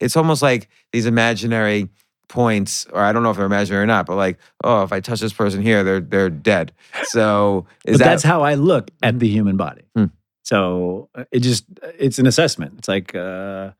It's 0.00 0.16
almost 0.16 0.40
like 0.40 0.70
these 0.92 1.04
imaginary 1.04 1.90
points, 2.30 2.86
or 2.92 3.02
I 3.02 3.12
don't 3.12 3.22
know 3.22 3.30
if 3.30 3.36
they're 3.36 3.44
imaginary 3.44 3.82
or 3.82 3.86
not, 3.86 4.06
but 4.06 4.16
like, 4.16 4.38
oh, 4.64 4.82
if 4.82 4.92
I 4.92 5.00
touch 5.00 5.20
this 5.20 5.32
person 5.34 5.60
here, 5.60 5.84
they're 5.84 6.00
they're 6.00 6.30
dead. 6.30 6.72
So 7.04 7.66
is 7.84 7.94
but 7.94 8.04
that 8.04 8.10
that's 8.10 8.22
how 8.22 8.40
I 8.42 8.54
look 8.54 8.90
at 9.02 9.14
Mhm. 9.14 9.18
the 9.18 9.28
human 9.28 9.56
body. 9.58 9.82
Hmm. 9.94 10.06
So 10.44 11.08
uh, 11.14 11.24
it 11.32 11.40
just 11.40 11.64
it's 11.98 12.18
an 12.18 12.26
assessment. 12.26 12.74
It's 12.78 12.88
like, 12.88 13.14
uh, 13.14 13.70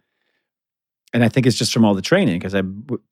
and 1.13 1.25
I 1.25 1.29
think 1.29 1.47
it's 1.47 1.57
just 1.57 1.73
from 1.73 1.85
all 1.85 1.95
the 1.95 2.03
training 2.03 2.39
because 2.39 2.55
I, 2.55 2.63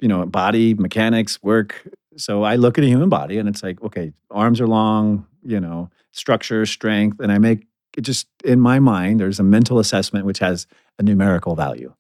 you 0.01 0.09
know, 0.09 0.25
body 0.27 0.75
mechanics 0.75 1.43
work. 1.43 1.89
So 2.17 2.43
I 2.43 2.57
look 2.57 2.79
at 2.79 2.85
a 2.85 2.87
human 2.89 3.09
body 3.09 3.39
and 3.39 3.49
it's 3.49 3.63
like, 3.63 3.81
okay, 3.83 4.13
arms 4.31 4.61
are 4.61 4.67
long, 4.69 5.27
you 5.45 5.61
know, 5.61 5.89
structure, 6.13 6.67
strength, 6.67 7.21
and 7.21 7.31
I 7.33 7.39
make 7.39 7.67
it 7.97 8.03
just 8.03 8.27
in 8.45 8.61
my 8.61 8.79
mind. 8.81 9.21
There's 9.21 9.41
a 9.41 9.45
mental 9.45 9.79
assessment 9.79 10.27
which 10.27 10.39
has 10.41 10.67
a 10.99 11.03
numerical 11.03 11.55
value. 11.57 11.93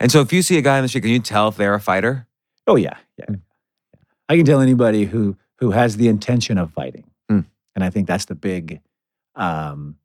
and 0.00 0.10
so 0.12 0.20
if 0.20 0.32
you 0.32 0.42
see 0.42 0.58
a 0.58 0.62
guy 0.62 0.76
in 0.78 0.82
the 0.82 0.88
street, 0.88 1.02
can 1.02 1.10
you 1.10 1.20
tell 1.20 1.48
if 1.48 1.56
they're 1.56 1.74
a 1.74 1.80
fighter? 1.80 2.26
Oh 2.70 2.76
yeah, 2.76 2.96
yeah. 3.18 3.24
Hmm. 3.26 3.34
I 4.28 4.36
can 4.36 4.46
tell 4.46 4.60
anybody 4.60 5.04
who 5.04 5.36
who 5.58 5.72
has 5.72 5.96
the 5.96 6.08
intention 6.08 6.56
of 6.58 6.72
fighting, 6.72 7.04
Hmm. 7.28 7.40
and 7.74 7.84
I 7.84 7.90
think 7.90 8.06
that's 8.06 8.26
the 8.26 8.34
big 8.34 8.80
um, 9.34 9.96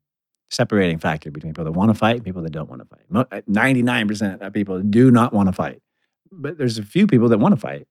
separating 0.50 0.98
factor 0.98 1.30
between 1.30 1.52
people 1.52 1.64
that 1.64 1.72
want 1.72 1.90
to 1.90 1.94
fight 1.94 2.16
and 2.16 2.24
people 2.24 2.42
that 2.42 2.52
don't 2.52 2.68
want 2.68 2.82
to 2.82 2.88
fight. 2.88 3.44
Ninety 3.48 3.82
nine 3.82 4.06
percent 4.08 4.42
of 4.42 4.52
people 4.52 4.80
do 4.82 5.10
not 5.10 5.32
want 5.32 5.48
to 5.48 5.52
fight, 5.52 5.80
but 6.32 6.58
there's 6.58 6.78
a 6.78 6.82
few 6.82 7.06
people 7.06 7.28
that 7.30 7.38
want 7.38 7.54
to 7.54 7.60
fight, 7.60 7.86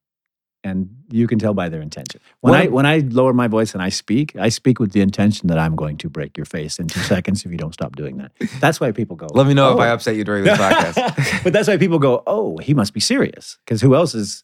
and 0.63 0.89
you 1.09 1.26
can 1.28 1.39
tell 1.39 1.53
by 1.53 1.69
their 1.69 1.82
intention. 1.82 2.19
When 2.41 2.51
What 2.51 2.59
I 2.61 2.67
when 2.67 2.86
I 2.86 2.97
lower 3.09 3.34
my 3.34 3.47
voice 3.47 3.73
and 3.73 3.82
I 3.82 3.89
speak, 3.89 4.36
I 4.38 4.49
speak 4.49 4.80
with 4.80 4.91
the 4.91 5.01
intention 5.01 5.47
that 5.47 5.57
I'm 5.57 5.76
going 5.76 5.97
to 5.97 6.09
break 6.09 6.38
your 6.38 6.45
face 6.45 6.80
in 6.80 6.88
two 6.88 6.99
seconds 7.13 7.45
if 7.45 7.51
you 7.51 7.57
don't 7.57 7.73
stop 7.73 7.95
doing 7.95 8.17
that. 8.17 8.32
That's 8.59 8.80
why 8.82 8.91
people 8.91 9.15
go. 9.15 9.28
Let 9.34 9.47
me 9.47 9.53
know 9.53 9.73
if 9.73 9.80
I 9.80 9.89
"Oh." 9.89 9.93
upset 9.93 10.15
you 10.17 10.23
during 10.26 10.43
this 10.43 10.57
podcast. 10.65 11.43
but 11.43 11.53
that's 11.53 11.67
why 11.69 11.78
people 11.78 11.99
go, 11.99 12.23
oh, 12.28 12.57
he 12.57 12.73
must 12.73 12.93
be 12.93 12.99
serious. 12.99 13.57
Because 13.65 13.82
who 13.82 13.95
else 13.95 14.13
is, 14.15 14.43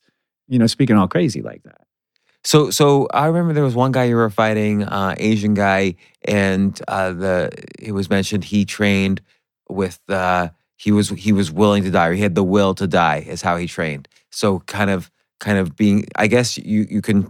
you 0.52 0.60
know, 0.60 0.68
speaking 0.68 0.96
all 0.96 1.08
crazy 1.08 1.42
like 1.42 1.64
that? 1.64 1.82
So, 2.44 2.72
so 2.72 3.08
I 3.14 3.26
remember 3.26 3.54
there 3.54 3.64
was 3.64 3.76
one 3.76 3.92
guy 3.92 4.06
you 4.06 4.16
were 4.16 4.30
fighting, 4.30 4.84
uh, 4.84 5.16
Asian 5.18 5.54
guy, 5.54 5.96
and 6.26 6.80
uh, 6.88 7.14
the 7.14 7.52
it 7.80 7.92
was 7.94 8.10
mentioned 8.10 8.44
he 8.44 8.66
trained 8.66 9.22
with 9.70 10.00
uh, 10.10 10.50
he 10.82 10.92
was 10.92 11.10
he 11.10 11.32
was 11.32 11.52
willing 11.52 11.84
to 11.84 11.92
die 11.92 12.08
or 12.08 12.14
he 12.14 12.22
had 12.22 12.34
the 12.34 12.44
will 12.44 12.74
to 12.74 12.88
die 12.88 13.24
is 13.28 13.44
how 13.44 13.56
he 13.56 13.68
trained 13.68 14.08
so 14.32 14.60
kind 14.62 14.90
of 14.90 15.12
kind 15.40 15.60
of 15.60 15.76
being 15.76 16.06
i 16.16 16.26
guess 16.26 16.58
you 16.58 16.88
you 16.90 17.02
can 17.02 17.30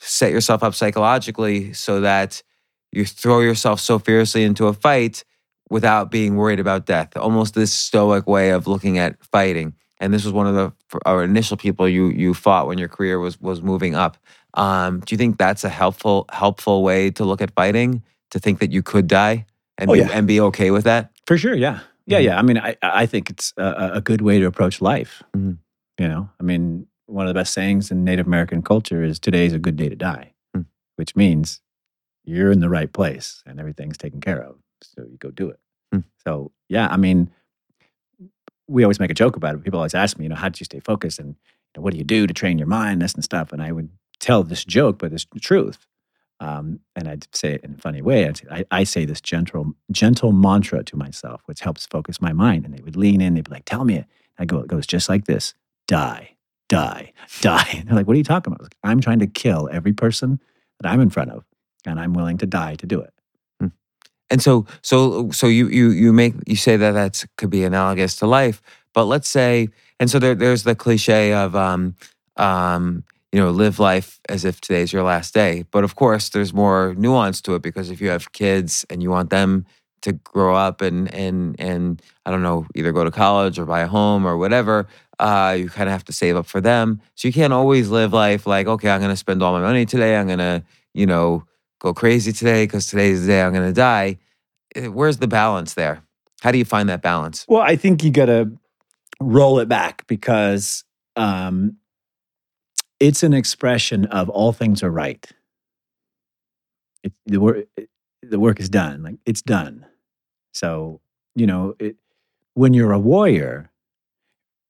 set 0.00 0.32
yourself 0.32 0.64
up 0.64 0.74
psychologically 0.74 1.72
so 1.72 2.00
that 2.00 2.42
you 2.90 3.04
throw 3.04 3.40
yourself 3.40 3.78
so 3.78 4.00
fiercely 4.00 4.42
into 4.42 4.66
a 4.66 4.72
fight 4.72 5.24
without 5.70 6.10
being 6.10 6.34
worried 6.34 6.58
about 6.58 6.86
death 6.86 7.16
almost 7.16 7.54
this 7.54 7.72
stoic 7.72 8.26
way 8.26 8.50
of 8.50 8.66
looking 8.66 8.98
at 8.98 9.22
fighting 9.26 9.74
and 10.00 10.12
this 10.14 10.24
was 10.24 10.32
one 10.32 10.46
of 10.46 10.54
the 10.54 10.72
our 11.06 11.22
initial 11.24 11.56
people 11.56 11.88
you 11.88 12.08
you 12.10 12.34
fought 12.34 12.66
when 12.66 12.78
your 12.78 12.88
career 12.88 13.18
was 13.18 13.40
was 13.40 13.60
moving 13.62 13.94
up 13.94 14.16
um, 14.54 15.00
do 15.00 15.14
you 15.14 15.18
think 15.18 15.38
that's 15.38 15.64
a 15.64 15.68
helpful 15.68 16.24
helpful 16.30 16.82
way 16.82 17.10
to 17.10 17.24
look 17.24 17.40
at 17.42 17.50
fighting 17.54 18.02
to 18.30 18.38
think 18.38 18.58
that 18.60 18.72
you 18.72 18.82
could 18.82 19.06
die 19.06 19.44
and 19.78 19.90
Oh, 19.90 19.92
be, 19.94 20.00
yeah. 20.00 20.08
and 20.12 20.26
be 20.26 20.40
okay 20.40 20.70
with 20.70 20.84
that 20.84 21.10
For 21.26 21.36
sure, 21.38 21.54
yeah, 21.54 21.80
yeah, 22.06 22.18
Mhm. 22.20 22.24
yeah. 22.24 22.38
I 22.38 22.42
mean, 22.42 22.58
I 22.58 22.76
I 22.82 23.06
think 23.06 23.30
it's 23.30 23.52
a, 23.56 23.90
a 23.94 24.00
good 24.00 24.20
way 24.22 24.38
to 24.40 24.46
approach 24.46 24.80
life. 24.80 25.22
Mhm. 25.36 25.58
You 26.00 26.08
know, 26.08 26.28
I 26.40 26.42
mean, 26.42 26.86
one 27.06 27.26
of 27.26 27.30
the 27.34 27.38
best 27.40 27.52
sayings 27.52 27.90
in 27.90 28.04
Native 28.04 28.26
American 28.26 28.62
culture 28.62 29.02
is 29.04 29.18
"Today 29.20 29.46
is 29.46 29.52
a 29.52 29.58
good 29.58 29.76
day 29.76 29.88
to 29.88 29.96
die," 29.96 30.32
Mm. 30.56 30.64
which 30.96 31.14
means 31.16 31.60
you're 32.24 32.50
in 32.52 32.60
the 32.60 32.68
right 32.68 32.92
place 32.92 33.42
and 33.46 33.58
everything's 33.60 33.96
taken 33.98 34.20
care 34.20 34.40
of. 34.42 34.56
So 34.82 35.02
you 35.10 35.16
go 35.18 35.30
do 35.30 35.48
it. 35.50 35.60
Mm. 35.94 36.04
So 36.26 36.52
yeah, 36.68 36.88
I 36.90 36.96
mean, 36.96 37.30
we 38.68 38.84
always 38.84 39.00
make 39.00 39.10
a 39.10 39.14
joke 39.14 39.36
about 39.36 39.54
it. 39.54 39.64
People 39.64 39.78
always 39.78 39.94
ask 39.94 40.18
me, 40.18 40.24
you 40.24 40.28
know, 40.28 40.36
how 40.36 40.48
did 40.48 40.60
you 40.60 40.64
stay 40.64 40.80
focused 40.80 41.18
and 41.18 41.28
you 41.28 41.34
know, 41.76 41.82
what 41.82 41.92
do 41.92 41.98
you 41.98 42.04
do 42.04 42.26
to 42.26 42.34
train 42.34 42.58
your 42.58 42.66
mind, 42.66 43.02
this 43.02 43.14
and 43.14 43.24
stuff. 43.24 43.52
And 43.52 43.62
I 43.62 43.72
would 43.72 43.90
tell 44.20 44.42
this 44.42 44.64
joke, 44.64 44.98
but 44.98 45.12
it's 45.12 45.26
the 45.32 45.40
truth. 45.40 45.86
Um, 46.40 46.80
and 46.94 47.08
I'd 47.08 47.26
say 47.34 47.54
it 47.54 47.64
in 47.64 47.74
a 47.74 47.78
funny 47.78 48.00
way. 48.00 48.30
Say, 48.32 48.44
I, 48.50 48.64
I 48.70 48.84
say 48.84 49.04
this 49.04 49.20
gentle, 49.20 49.72
gentle 49.90 50.32
mantra 50.32 50.84
to 50.84 50.96
myself, 50.96 51.42
which 51.46 51.60
helps 51.60 51.86
focus 51.86 52.20
my 52.20 52.32
mind. 52.32 52.64
And 52.64 52.74
they 52.74 52.82
would 52.82 52.96
lean 52.96 53.20
in. 53.20 53.34
They'd 53.34 53.44
be 53.44 53.50
like, 53.50 53.64
"Tell 53.64 53.84
me 53.84 53.96
it." 53.96 54.06
I 54.38 54.44
go, 54.44 54.58
"It 54.60 54.68
goes 54.68 54.86
just 54.86 55.08
like 55.08 55.24
this: 55.24 55.54
die, 55.88 56.36
die, 56.68 57.12
die." 57.40 57.68
And 57.72 57.88
they're 57.88 57.96
like, 57.96 58.06
"What 58.06 58.14
are 58.14 58.18
you 58.18 58.24
talking 58.24 58.52
about?" 58.52 58.74
I 58.84 58.90
I'm 58.92 59.00
trying 59.00 59.18
to 59.18 59.26
kill 59.26 59.68
every 59.72 59.92
person 59.92 60.40
that 60.80 60.88
I'm 60.88 61.00
in 61.00 61.10
front 61.10 61.32
of, 61.32 61.44
and 61.84 61.98
I'm 61.98 62.12
willing 62.14 62.38
to 62.38 62.46
die 62.46 62.76
to 62.76 62.86
do 62.86 63.00
it. 63.00 63.12
And 64.30 64.42
so, 64.42 64.66
so, 64.82 65.30
so 65.30 65.46
you 65.46 65.68
you 65.68 65.90
you 65.90 66.12
make 66.12 66.34
you 66.46 66.56
say 66.56 66.76
that 66.76 66.92
that's 66.92 67.26
could 67.36 67.50
be 67.50 67.64
analogous 67.64 68.16
to 68.16 68.26
life, 68.26 68.60
but 68.94 69.04
let's 69.04 69.28
say, 69.28 69.68
and 70.00 70.10
so 70.10 70.18
there, 70.18 70.34
there's 70.34 70.64
the 70.64 70.74
cliche 70.74 71.32
of, 71.32 71.56
um, 71.56 71.94
um, 72.36 73.04
you 73.32 73.40
know, 73.40 73.50
live 73.50 73.78
life 73.78 74.20
as 74.28 74.44
if 74.44 74.60
today's 74.60 74.92
your 74.92 75.02
last 75.02 75.34
day. 75.34 75.64
But 75.70 75.84
of 75.84 75.96
course, 75.96 76.28
there's 76.30 76.52
more 76.52 76.94
nuance 76.96 77.40
to 77.42 77.54
it 77.54 77.62
because 77.62 77.90
if 77.90 78.00
you 78.00 78.08
have 78.10 78.32
kids 78.32 78.84
and 78.90 79.02
you 79.02 79.10
want 79.10 79.30
them 79.30 79.66
to 80.02 80.12
grow 80.12 80.54
up 80.54 80.80
and 80.80 81.12
and 81.14 81.56
and 81.58 82.02
I 82.26 82.30
don't 82.30 82.42
know, 82.42 82.66
either 82.74 82.92
go 82.92 83.04
to 83.04 83.10
college 83.10 83.58
or 83.58 83.64
buy 83.66 83.80
a 83.80 83.88
home 83.88 84.26
or 84.26 84.36
whatever, 84.36 84.88
uh, 85.18 85.56
you 85.58 85.68
kind 85.68 85.88
of 85.88 85.92
have 85.92 86.04
to 86.04 86.12
save 86.12 86.36
up 86.36 86.46
for 86.46 86.60
them. 86.60 87.00
So 87.14 87.28
you 87.28 87.34
can't 87.34 87.52
always 87.52 87.88
live 87.90 88.12
life 88.12 88.46
like, 88.46 88.66
okay, 88.66 88.90
I'm 88.90 89.00
going 89.00 89.10
to 89.12 89.16
spend 89.16 89.42
all 89.42 89.52
my 89.52 89.60
money 89.60 89.86
today. 89.86 90.16
I'm 90.16 90.26
going 90.26 90.38
to, 90.38 90.62
you 90.94 91.06
know, 91.06 91.44
go 91.78 91.94
crazy 91.94 92.32
today 92.32 92.64
because 92.64 92.86
today's 92.86 93.22
the 93.22 93.28
day 93.28 93.42
I'm 93.42 93.52
going 93.52 93.66
to 93.68 93.72
die. 93.72 94.18
Eh, 94.74 94.86
Where's 94.86 95.18
the 95.18 95.28
balance 95.28 95.74
there? 95.74 96.02
How 96.40 96.52
do 96.52 96.58
you 96.58 96.64
find 96.64 96.88
that 96.88 97.02
balance? 97.02 97.44
Well, 97.48 97.62
I 97.62 97.76
think 97.76 98.04
you 98.04 98.10
got 98.10 98.26
to 98.26 98.50
roll 99.20 99.58
it 99.58 99.68
back 99.68 100.06
because 100.06 100.84
um, 101.16 101.76
it's 103.00 103.22
an 103.22 103.34
expression 103.34 104.06
of 104.06 104.28
all 104.28 104.52
things 104.52 104.82
are 104.82 104.90
right. 104.90 105.26
It, 107.02 107.12
the 107.26 107.40
work, 107.40 107.66
the 108.22 108.38
work 108.38 108.60
is 108.60 108.68
done. 108.68 109.02
Like 109.02 109.16
it's 109.26 109.42
done. 109.42 109.86
So 110.52 111.00
you 111.34 111.46
know, 111.46 111.74
it, 111.78 111.96
when 112.54 112.74
you're 112.74 112.92
a 112.92 112.98
warrior 112.98 113.70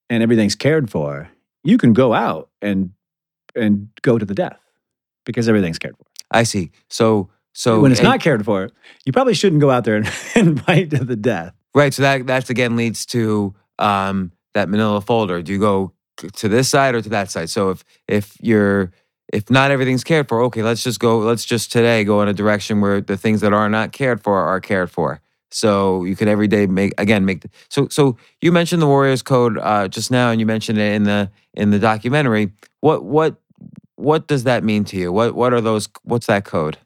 and 0.09 0.21
everything's 0.21 0.55
cared 0.55 0.89
for, 0.91 1.29
you 1.63 1.77
can 1.77 1.93
go 1.93 2.13
out 2.13 2.49
and 2.61 2.91
and 3.55 3.89
go 4.01 4.17
to 4.17 4.25
the 4.25 4.35
death 4.35 4.59
because 5.25 5.49
everything's 5.49 5.79
cared 5.79 5.97
for. 5.97 6.05
I 6.31 6.43
see. 6.43 6.71
So, 6.89 7.29
so 7.53 7.79
when 7.81 7.91
it's 7.91 7.99
and- 7.99 8.07
not 8.09 8.21
cared 8.21 8.45
for, 8.45 8.69
you 9.05 9.11
probably 9.11 9.33
shouldn't 9.33 9.61
go 9.61 9.71
out 9.71 9.83
there 9.83 9.95
and, 9.95 10.11
and 10.35 10.61
fight 10.63 10.89
to 10.91 11.03
the 11.03 11.15
death. 11.15 11.53
right. 11.75 11.93
So 11.93 12.01
that 12.03 12.27
that's 12.27 12.49
again 12.49 12.75
leads 12.75 13.05
to 13.07 13.53
um, 13.79 14.31
that 14.53 14.69
Manila 14.69 15.01
folder. 15.01 15.41
Do 15.41 15.51
you 15.51 15.59
go 15.59 15.93
to 16.17 16.49
this 16.49 16.69
side 16.69 16.95
or 16.95 17.01
to 17.01 17.09
that 17.09 17.31
side? 17.31 17.49
So 17.49 17.69
if 17.71 17.83
if 18.07 18.37
you're 18.41 18.91
if 19.31 19.49
not 19.49 19.71
everything's 19.71 20.03
cared 20.03 20.27
for, 20.27 20.41
okay, 20.43 20.63
let's 20.63 20.83
just 20.83 20.99
go. 20.99 21.19
Let's 21.19 21.45
just 21.45 21.71
today 21.71 22.03
go 22.03 22.21
in 22.21 22.27
a 22.27 22.33
direction 22.33 22.81
where 22.81 23.01
the 23.01 23.17
things 23.17 23.41
that 23.41 23.53
are 23.53 23.69
not 23.69 23.91
cared 23.91 24.23
for 24.23 24.37
are 24.37 24.59
cared 24.59 24.89
for. 24.91 25.21
So 25.51 26.03
you 26.03 26.15
could 26.15 26.27
every 26.27 26.47
day 26.47 26.67
make 26.67 26.93
again 26.99 27.25
make 27.25 27.41
the, 27.41 27.49
so 27.69 27.87
so 27.89 28.17
you 28.41 28.51
mentioned 28.51 28.81
the 28.81 28.87
Warriors 28.87 29.21
Code 29.23 29.57
uh, 29.57 29.87
just 29.87 30.11
now, 30.11 30.29
and 30.29 30.39
you 30.39 30.45
mentioned 30.45 30.77
it 30.77 30.93
in 30.93 31.03
the 31.03 31.31
in 31.55 31.71
the 31.71 31.79
documentary. 31.79 32.53
What 32.81 33.03
what 33.03 33.37
what 33.99 34.27
does 34.27 34.45
that 34.45 34.63
mean 34.63 34.83
to 34.85 34.97
you? 34.97 35.11
What 35.11 35.35
what 35.35 35.53
are 35.53 35.61
those? 35.61 35.87
What's 36.03 36.27
that 36.27 36.45
code? 36.45 36.77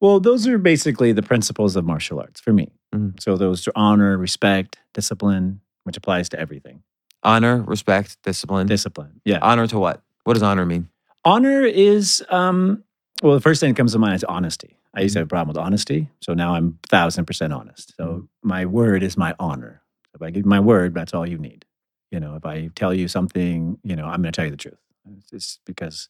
Well, 0.00 0.18
those 0.18 0.46
are 0.48 0.58
basically 0.58 1.12
the 1.12 1.22
principles 1.22 1.76
of 1.76 1.84
martial 1.84 2.18
arts 2.18 2.40
for 2.40 2.52
me. 2.52 2.72
Mhm. 2.92 3.20
So 3.22 3.36
those 3.36 3.66
are 3.68 3.72
honor, 3.76 4.18
respect, 4.18 4.78
discipline, 4.94 5.60
which 5.84 5.96
applies 5.96 6.28
to 6.30 6.40
everything. 6.40 6.82
Honor, 7.22 7.62
respect, 7.62 8.16
discipline. 8.24 8.66
Discipline. 8.66 9.20
Yeah. 9.24 9.38
honor 9.40 9.66
to 9.68 9.78
what? 9.78 10.02
What 10.24 10.34
does 10.34 10.42
honor 10.42 10.66
mean? 10.66 10.88
honor 11.24 11.62
is 11.62 12.20
um 12.30 12.82
well 13.22 13.34
the 13.34 13.40
first 13.40 13.60
thing 13.60 13.70
that 13.72 13.76
comes 13.76 13.92
to 13.92 13.98
mind 13.98 14.16
is 14.16 14.24
honesty. 14.24 14.76
I 14.94 15.02
used 15.02 15.12
to 15.14 15.20
have 15.20 15.26
a 15.26 15.28
problem 15.28 15.48
with 15.54 15.64
honesty. 15.64 16.08
So 16.20 16.34
now 16.34 16.54
I'm 16.56 16.78
thousand 16.88 17.26
percent 17.26 17.52
honest. 17.52 17.94
So 17.96 18.28
my 18.42 18.66
word 18.66 19.04
is 19.04 19.16
my 19.16 19.32
honor. 19.38 19.82
If 20.14 20.20
I 20.20 20.30
give 20.30 20.44
my 20.44 20.58
word, 20.60 20.94
that's 20.94 21.14
all 21.14 21.26
you 21.26 21.38
need. 21.38 21.64
You 22.10 22.18
know, 22.18 22.34
if 22.34 22.44
I 22.44 22.70
tell 22.74 22.92
you 22.92 23.06
something, 23.06 23.78
you 23.84 23.94
know, 23.94 24.06
I'm 24.06 24.20
gonna 24.20 24.32
tell 24.32 24.44
you 24.44 24.50
the 24.50 24.56
truth. 24.56 24.80
It's 25.32 25.60
because 25.64 26.08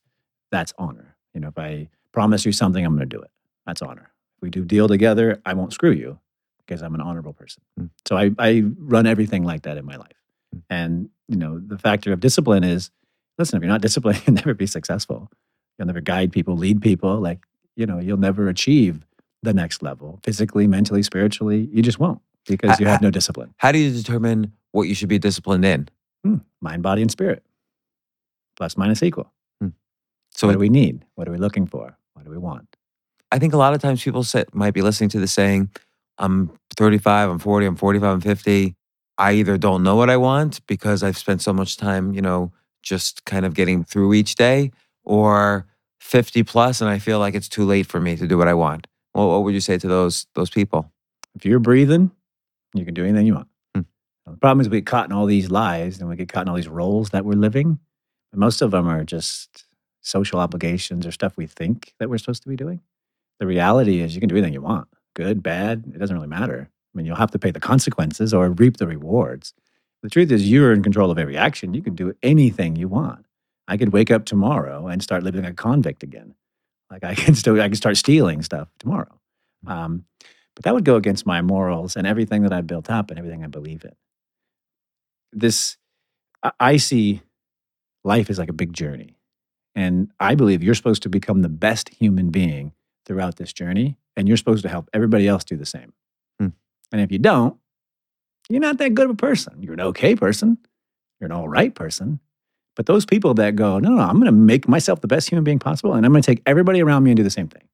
that's 0.53 0.72
honor. 0.78 1.16
You 1.34 1.40
know, 1.40 1.48
if 1.48 1.59
I 1.59 1.88
promise 2.12 2.46
you 2.46 2.53
something, 2.53 2.84
I'm 2.84 2.94
gonna 2.94 3.07
do 3.07 3.20
it. 3.20 3.30
That's 3.66 3.82
honor. 3.82 4.12
If 4.36 4.42
we 4.42 4.50
do 4.50 4.64
deal 4.64 4.86
together, 4.86 5.40
I 5.44 5.55
won't 5.55 5.72
screw 5.72 5.90
you 5.90 6.20
because 6.64 6.82
I'm 6.82 6.94
an 6.94 7.00
honorable 7.00 7.32
person. 7.32 7.62
Mm. 7.80 7.90
So 8.07 8.16
I, 8.16 8.30
I 8.38 8.62
run 8.78 9.07
everything 9.07 9.42
like 9.42 9.62
that 9.62 9.76
in 9.76 9.84
my 9.84 9.96
life. 9.96 10.22
Mm. 10.55 10.62
And, 10.70 11.11
you 11.28 11.36
know, 11.36 11.59
the 11.59 11.78
factor 11.78 12.12
of 12.12 12.20
discipline 12.20 12.62
is 12.62 12.90
listen, 13.38 13.57
if 13.57 13.62
you're 13.62 13.72
not 13.72 13.82
disciplined, 13.82 14.22
you'll 14.26 14.34
never 14.34 14.55
be 14.55 14.66
successful. 14.66 15.30
You'll 15.78 15.86
never 15.86 16.00
guide 16.00 16.32
people, 16.32 16.57
lead 16.57 16.80
people. 16.80 17.18
Like, 17.18 17.44
you 17.76 17.86
know, 17.86 17.98
you'll 17.98 18.18
never 18.18 18.48
achieve 18.48 19.05
the 19.42 19.53
next 19.53 19.82
level 19.82 20.20
physically, 20.22 20.66
mentally, 20.66 21.03
spiritually. 21.03 21.68
You 21.72 21.82
just 21.82 21.98
won't 21.98 22.20
because 22.46 22.78
you 22.78 22.86
have 22.86 23.03
no 23.03 23.11
discipline. 23.11 23.55
How 23.57 23.72
do 23.72 23.78
you 23.78 23.90
determine 23.90 24.53
what 24.72 24.84
you 24.84 24.94
should 24.94 25.09
be 25.09 25.18
disciplined 25.18 25.64
in? 25.64 25.88
Hmm. 26.24 26.36
Mind, 26.61 26.82
body, 26.82 27.03
and 27.03 27.11
spirit. 27.11 27.42
Plus, 28.57 28.76
minus, 28.76 29.03
equal. 29.03 29.32
So 30.33 30.47
what 30.47 30.55
do 30.55 30.59
we 30.59 30.68
need? 30.68 31.05
What 31.14 31.28
are 31.28 31.33
we 31.33 31.39
looking 31.39 31.66
for? 31.66 31.97
What 32.14 32.24
do 32.24 32.30
we 32.30 32.39
want? 32.39 32.76
I 33.30 33.39
think 33.39 33.55
a 33.55 33.57
lot 33.57 33.74
of 33.74 33.80
times 33.80 34.03
people 34.03 34.24
say, 34.24 34.45
might 34.53 34.74
be 34.74 34.83
listening 34.83 35.11
to 35.11 35.20
the 35.20 35.26
saying, 35.26 35.70
I'm 36.18 36.51
35, 36.76 37.30
I'm 37.30 37.39
40, 37.39 37.66
I'm 37.66 37.76
45, 37.76 38.14
I'm 38.14 38.20
50. 38.20 38.74
I 39.18 39.33
either 39.35 39.59
don't 39.59 39.83
know 39.83 39.97
what 39.97 40.11
I 40.11 40.16
want 40.16 40.66
because 40.66 41.03
I've 41.03 41.18
spent 41.18 41.43
so 41.43 41.53
much 41.53 41.76
time, 41.76 42.12
you 42.12 42.22
know, 42.22 42.53
just 42.83 43.24
kind 43.24 43.47
of 43.47 43.55
getting 43.55 43.85
through 43.85 44.14
each 44.14 44.35
day, 44.35 44.72
or 45.05 45.66
50 46.01 46.43
plus 46.43 46.80
and 46.80 46.91
I 46.91 46.99
feel 46.99 47.18
like 47.18 47.35
it's 47.35 47.49
too 47.49 47.64
late 47.64 47.87
for 47.87 48.01
me 48.01 48.16
to 48.16 48.26
do 48.26 48.37
what 48.37 48.49
I 48.49 48.55
want. 48.55 48.87
Well, 49.14 49.30
what 49.30 49.45
would 49.45 49.55
you 49.55 49.61
say 49.61 49.78
to 49.78 49.89
those 49.89 50.26
those 50.35 50.51
people? 50.51 50.91
If 51.35 51.45
you're 51.45 51.61
breathing, 51.61 52.11
you 52.74 52.85
can 52.85 52.95
do 52.95 53.05
anything 53.05 53.26
you 53.26 53.35
want. 53.35 53.49
Hmm. 53.74 53.83
The 54.26 54.37
problem 54.37 54.61
is 54.61 54.68
we 54.68 54.78
get 54.78 54.87
caught 54.87 55.07
in 55.07 55.12
all 55.12 55.26
these 55.26 55.51
lies 55.51 56.01
and 56.01 56.09
we 56.09 56.16
get 56.16 56.28
caught 56.28 56.43
in 56.43 56.49
all 56.49 56.57
these 56.57 56.68
roles 56.68 57.11
that 57.11 57.24
we're 57.24 57.35
living. 57.35 57.78
And 58.33 58.41
most 58.41 58.62
of 58.62 58.70
them 58.70 58.89
are 58.89 59.05
just 59.05 59.64
social 60.03 60.38
obligations 60.40 61.07
or 61.07 61.12
stuff 61.12 61.36
we 61.36 61.46
think 61.46 61.94
that 61.98 62.11
we're 62.11 62.18
supposed 62.18 62.42
to 62.42 62.48
be 62.48 62.57
doing. 62.57 62.80
The 63.40 63.46
reality 63.46 64.00
is 64.00 64.14
you 64.14 64.20
can 64.20 64.28
do 64.28 64.36
anything 64.36 64.55
you 64.55 64.62
want. 64.62 64.88
Good, 65.14 65.42
bad, 65.42 65.84
it 65.94 65.98
doesn't 65.98 66.14
really 66.14 66.28
matter. 66.28 66.68
I 66.70 66.96
mean, 66.96 67.07
you'll 67.07 67.16
have 67.16 67.30
to 67.32 67.38
pay 67.38 67.50
the 67.50 67.61
consequences 67.61 68.34
or 68.34 68.50
reap 68.50 68.76
the 68.76 68.86
rewards. 68.86 69.55
The 70.03 70.11
truth 70.11 70.30
is 70.32 70.50
you're 70.50 70.72
in 70.72 70.82
control 70.82 71.11
of 71.11 71.18
every 71.18 71.36
action. 71.36 71.74
You 71.74 71.82
can 71.82 71.94
do 71.94 72.14
anything 72.22 72.76
you 72.76 72.88
want. 72.88 73.24
I 73.68 73.76
could 73.76 73.92
wake 73.92 74.11
up 74.11 74.24
tomorrow 74.24 74.88
and 74.88 75.03
start 75.03 75.22
living 75.22 75.42
like 75.44 75.53
a 75.53 75.57
convict 75.57 76.03
again. 76.03 76.34
Like 76.90 77.05
I 77.05 77.14
can 77.14 77.34
still 77.34 77.61
I 77.61 77.68
can 77.68 77.76
start 77.76 77.96
stealing 77.96 78.42
stuff 78.42 78.68
tomorrow. 78.78 79.18
Um, 79.66 80.05
but 80.55 80.64
that 80.64 80.74
would 80.74 80.84
go 80.84 80.96
against 80.96 81.24
my 81.24 81.40
morals 81.40 81.96
and 81.96 82.07
everything 82.07 82.42
that 82.42 82.53
I 82.53 82.61
built 82.61 82.90
up 82.90 83.11
and 83.11 83.18
everything 83.18 83.44
I 83.44 83.46
believe 83.46 83.84
in. 83.84 83.92
This, 85.32 85.78
I- 86.61 86.76
see 86.76 87.22
life 88.05 88.28
as 88.28 88.38
like 88.38 88.50
a 88.50 88.55
big 88.55 88.72
journey. 88.72 89.16
And 89.74 90.10
I 90.20 90.34
believe 90.34 90.62
you're 90.62 90.74
supposed 90.74 91.02
to 91.02 91.08
become 91.08 91.42
the 91.42 91.48
best 91.48 91.88
human 91.88 92.30
being 92.30 92.72
throughout 93.06 93.36
this 93.36 93.52
journey. 93.52 93.96
And 94.16 94.28
you're 94.28 94.36
supposed 94.36 94.62
to 94.62 94.68
help 94.68 94.90
everybody 94.92 95.26
else 95.26 95.44
do 95.44 95.56
the 95.56 95.66
same. 95.66 95.92
Hmm. 96.38 96.48
And 96.92 97.00
if 97.00 97.10
you 97.10 97.18
don't, 97.18 97.56
you're 98.48 98.60
not 98.60 98.78
that 98.78 98.94
good 98.94 99.06
of 99.06 99.12
a 99.12 99.16
person. 99.16 99.62
You're 99.62 99.74
an 99.74 99.80
okay 99.80 100.14
person. 100.14 100.58
You're 101.20 101.26
an 101.26 101.32
all 101.32 101.48
right 101.48 101.74
person. 101.74 102.20
But 102.76 102.86
those 102.86 103.04
people 103.06 103.34
that 103.34 103.56
go, 103.56 103.78
no, 103.78 103.90
no, 103.90 104.02
I'm 104.02 104.16
going 104.16 104.26
to 104.26 104.32
make 104.32 104.68
myself 104.68 105.00
the 105.00 105.08
best 105.08 105.28
human 105.28 105.44
being 105.44 105.58
possible 105.58 105.94
and 105.94 106.04
I'm 106.04 106.12
going 106.12 106.22
to 106.22 106.26
take 106.26 106.42
everybody 106.46 106.82
around 106.82 107.04
me 107.04 107.10
and 107.10 107.16
do 107.16 107.22
the 107.22 107.30
same 107.30 107.48
thing. 107.48 107.68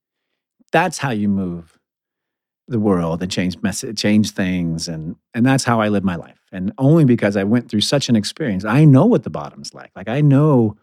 That's 0.72 0.98
how 0.98 1.10
you 1.10 1.28
move 1.28 1.78
the 2.68 2.78
world 2.78 3.22
and 3.22 3.32
change 3.32 3.60
message, 3.62 3.98
change 3.98 4.30
things, 4.30 4.88
and 4.88 5.16
and 5.34 5.44
that's 5.44 5.64
how 5.64 5.80
I 5.80 5.88
live 5.88 6.04
my 6.04 6.16
life. 6.16 6.38
And 6.52 6.72
only 6.78 7.04
because 7.04 7.36
I 7.36 7.44
went 7.44 7.70
through 7.70 7.80
such 7.80 8.08
an 8.08 8.16
experience, 8.16 8.64
I 8.64 8.84
know 8.84 9.06
what 9.06 9.24
the 9.24 9.30
bottom's 9.30 9.74
like. 9.74 9.90
Like 9.96 10.08
I 10.08 10.20
know, 10.20 10.76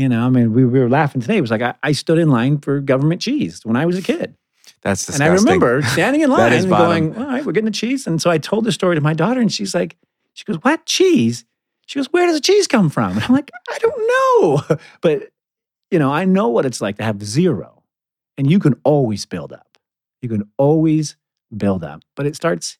you 0.00 0.08
know. 0.08 0.26
I 0.26 0.30
mean, 0.30 0.54
we, 0.54 0.64
we 0.64 0.80
were 0.80 0.88
laughing 0.88 1.20
today. 1.20 1.36
It 1.36 1.42
was 1.42 1.50
like 1.50 1.60
I, 1.60 1.74
I 1.82 1.92
stood 1.92 2.18
in 2.18 2.30
line 2.30 2.58
for 2.58 2.80
government 2.80 3.20
cheese 3.20 3.60
when 3.64 3.76
I 3.76 3.84
was 3.84 3.98
a 3.98 4.02
kid. 4.02 4.34
That's 4.82 5.04
disgusting. 5.04 5.26
And. 5.26 5.38
I 5.38 5.42
remember 5.42 5.82
standing 5.88 6.22
in 6.22 6.30
line 6.30 6.52
and 6.54 6.68
going, 6.68 7.16
all 7.16 7.26
right, 7.26 7.44
we're 7.44 7.52
getting 7.52 7.66
the 7.66 7.70
cheese. 7.70 8.06
And 8.06 8.20
so 8.20 8.30
I 8.30 8.38
told 8.38 8.64
the 8.64 8.72
story 8.72 8.94
to 8.94 9.02
my 9.02 9.12
daughter, 9.12 9.40
and 9.40 9.52
she's 9.52 9.74
like, 9.74 9.96
she 10.32 10.44
goes, 10.44 10.56
what 10.62 10.86
cheese? 10.86 11.44
She 11.86 11.98
goes, 11.98 12.06
where 12.12 12.26
does 12.26 12.36
the 12.36 12.40
cheese 12.40 12.66
come 12.66 12.88
from? 12.88 13.12
And 13.12 13.22
I'm 13.22 13.32
like, 13.32 13.50
I 13.68 13.78
don't 13.78 13.98
know. 14.08 14.76
But, 15.02 15.30
you 15.90 15.98
know, 15.98 16.10
I 16.10 16.24
know 16.24 16.48
what 16.48 16.64
it's 16.64 16.80
like 16.80 16.96
to 16.96 17.02
have 17.02 17.22
zero. 17.22 17.82
And 18.38 18.50
you 18.50 18.58
can 18.58 18.74
always 18.84 19.26
build 19.26 19.52
up. 19.52 19.76
You 20.22 20.28
can 20.28 20.48
always 20.56 21.16
build 21.54 21.84
up. 21.84 22.02
But 22.16 22.26
it 22.26 22.36
starts, 22.36 22.78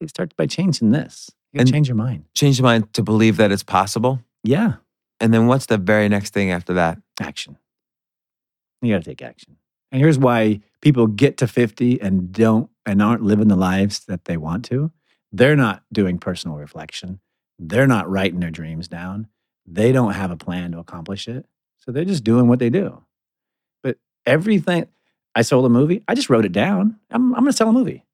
it 0.00 0.10
starts 0.10 0.34
by 0.36 0.46
changing 0.46 0.92
this. 0.92 1.30
You 1.52 1.58
gotta 1.58 1.72
change 1.72 1.88
your 1.88 1.96
mind. 1.96 2.24
change 2.34 2.58
your 2.58 2.64
mind 2.64 2.92
to 2.92 3.02
believe 3.02 3.38
that 3.38 3.50
it's 3.50 3.62
possible. 3.62 4.20
Yeah. 4.44 4.74
And 5.20 5.32
then 5.32 5.46
what's 5.46 5.66
the 5.66 5.78
very 5.78 6.08
next 6.08 6.32
thing 6.34 6.50
after 6.50 6.74
that? 6.74 6.98
Action. 7.20 7.56
You 8.82 8.92
gotta 8.94 9.04
take 9.04 9.22
action. 9.22 9.56
And 9.92 10.00
here's 10.00 10.18
why 10.18 10.60
people 10.80 11.06
get 11.06 11.36
to 11.38 11.46
50 11.46 12.00
and 12.00 12.32
don't 12.32 12.70
and 12.84 13.02
aren't 13.02 13.22
living 13.22 13.48
the 13.48 13.56
lives 13.56 14.00
that 14.06 14.26
they 14.26 14.36
want 14.36 14.64
to. 14.66 14.92
They're 15.32 15.56
not 15.56 15.82
doing 15.92 16.18
personal 16.18 16.56
reflection. 16.56 17.20
They're 17.58 17.86
not 17.86 18.08
writing 18.10 18.40
their 18.40 18.50
dreams 18.50 18.88
down. 18.88 19.28
They 19.66 19.92
don't 19.92 20.12
have 20.12 20.30
a 20.30 20.36
plan 20.36 20.72
to 20.72 20.78
accomplish 20.78 21.28
it. 21.28 21.46
So 21.78 21.92
they're 21.92 22.04
just 22.04 22.24
doing 22.24 22.48
what 22.48 22.58
they 22.58 22.70
do. 22.70 23.02
But 23.82 23.98
everything, 24.24 24.86
I 25.34 25.42
sold 25.42 25.66
a 25.66 25.68
movie. 25.68 26.02
I 26.08 26.14
just 26.14 26.30
wrote 26.30 26.44
it 26.44 26.52
down. 26.52 26.98
I'm, 27.10 27.34
I'm 27.34 27.40
going 27.40 27.52
to 27.52 27.56
sell 27.56 27.68
a 27.68 27.72
movie. 27.72 28.04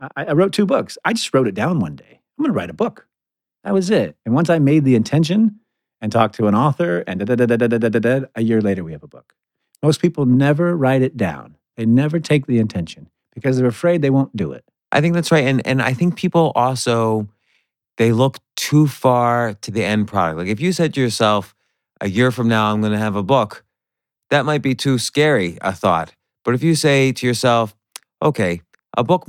I, 0.00 0.26
I 0.26 0.32
wrote 0.32 0.52
two 0.52 0.66
books. 0.66 0.98
I 1.04 1.12
just 1.12 1.32
wrote 1.32 1.48
it 1.48 1.54
down 1.54 1.80
one 1.80 1.96
day. 1.96 2.20
I'm 2.38 2.44
going 2.44 2.52
to 2.52 2.56
write 2.56 2.70
a 2.70 2.74
book. 2.74 3.06
That 3.62 3.74
was 3.74 3.90
it. 3.90 4.16
And 4.26 4.34
once 4.34 4.50
I 4.50 4.58
made 4.58 4.84
the 4.84 4.94
intention 4.94 5.60
and 6.04 6.12
talk 6.12 6.34
to 6.34 6.46
an 6.46 6.54
author, 6.54 7.02
and 7.06 7.20
da, 7.20 7.24
da, 7.24 7.34
da, 7.34 7.56
da, 7.56 7.66
da, 7.66 7.78
da, 7.78 7.88
da, 7.88 7.98
da, 7.98 8.26
a 8.34 8.42
year 8.42 8.60
later, 8.60 8.84
we 8.84 8.92
have 8.92 9.02
a 9.02 9.08
book. 9.08 9.32
Most 9.82 10.02
people 10.02 10.26
never 10.26 10.76
write 10.76 11.00
it 11.00 11.16
down. 11.16 11.56
They 11.78 11.86
never 11.86 12.20
take 12.20 12.44
the 12.44 12.58
intention 12.58 13.08
because 13.34 13.56
they're 13.56 13.66
afraid 13.66 14.02
they 14.02 14.10
won't 14.10 14.36
do 14.36 14.52
it. 14.52 14.66
I 14.92 15.00
think 15.00 15.14
that's 15.14 15.32
right. 15.32 15.46
And 15.46 15.66
and 15.66 15.80
I 15.80 15.94
think 15.94 16.16
people 16.16 16.52
also 16.54 17.26
they 17.96 18.12
look 18.12 18.36
too 18.54 18.86
far 18.86 19.54
to 19.54 19.70
the 19.70 19.82
end 19.82 20.06
product. 20.06 20.36
Like 20.36 20.48
if 20.48 20.60
you 20.60 20.74
said 20.74 20.92
to 20.92 21.00
yourself, 21.00 21.54
a 22.02 22.08
year 22.10 22.30
from 22.30 22.48
now 22.48 22.70
I'm 22.70 22.82
gonna 22.82 22.98
have 22.98 23.16
a 23.16 23.22
book, 23.22 23.64
that 24.28 24.44
might 24.44 24.60
be 24.60 24.74
too 24.74 24.98
scary 24.98 25.56
a 25.62 25.72
thought. 25.72 26.14
But 26.44 26.54
if 26.54 26.62
you 26.62 26.74
say 26.74 27.12
to 27.12 27.26
yourself, 27.26 27.74
okay, 28.20 28.60
a 28.94 29.02
book 29.02 29.24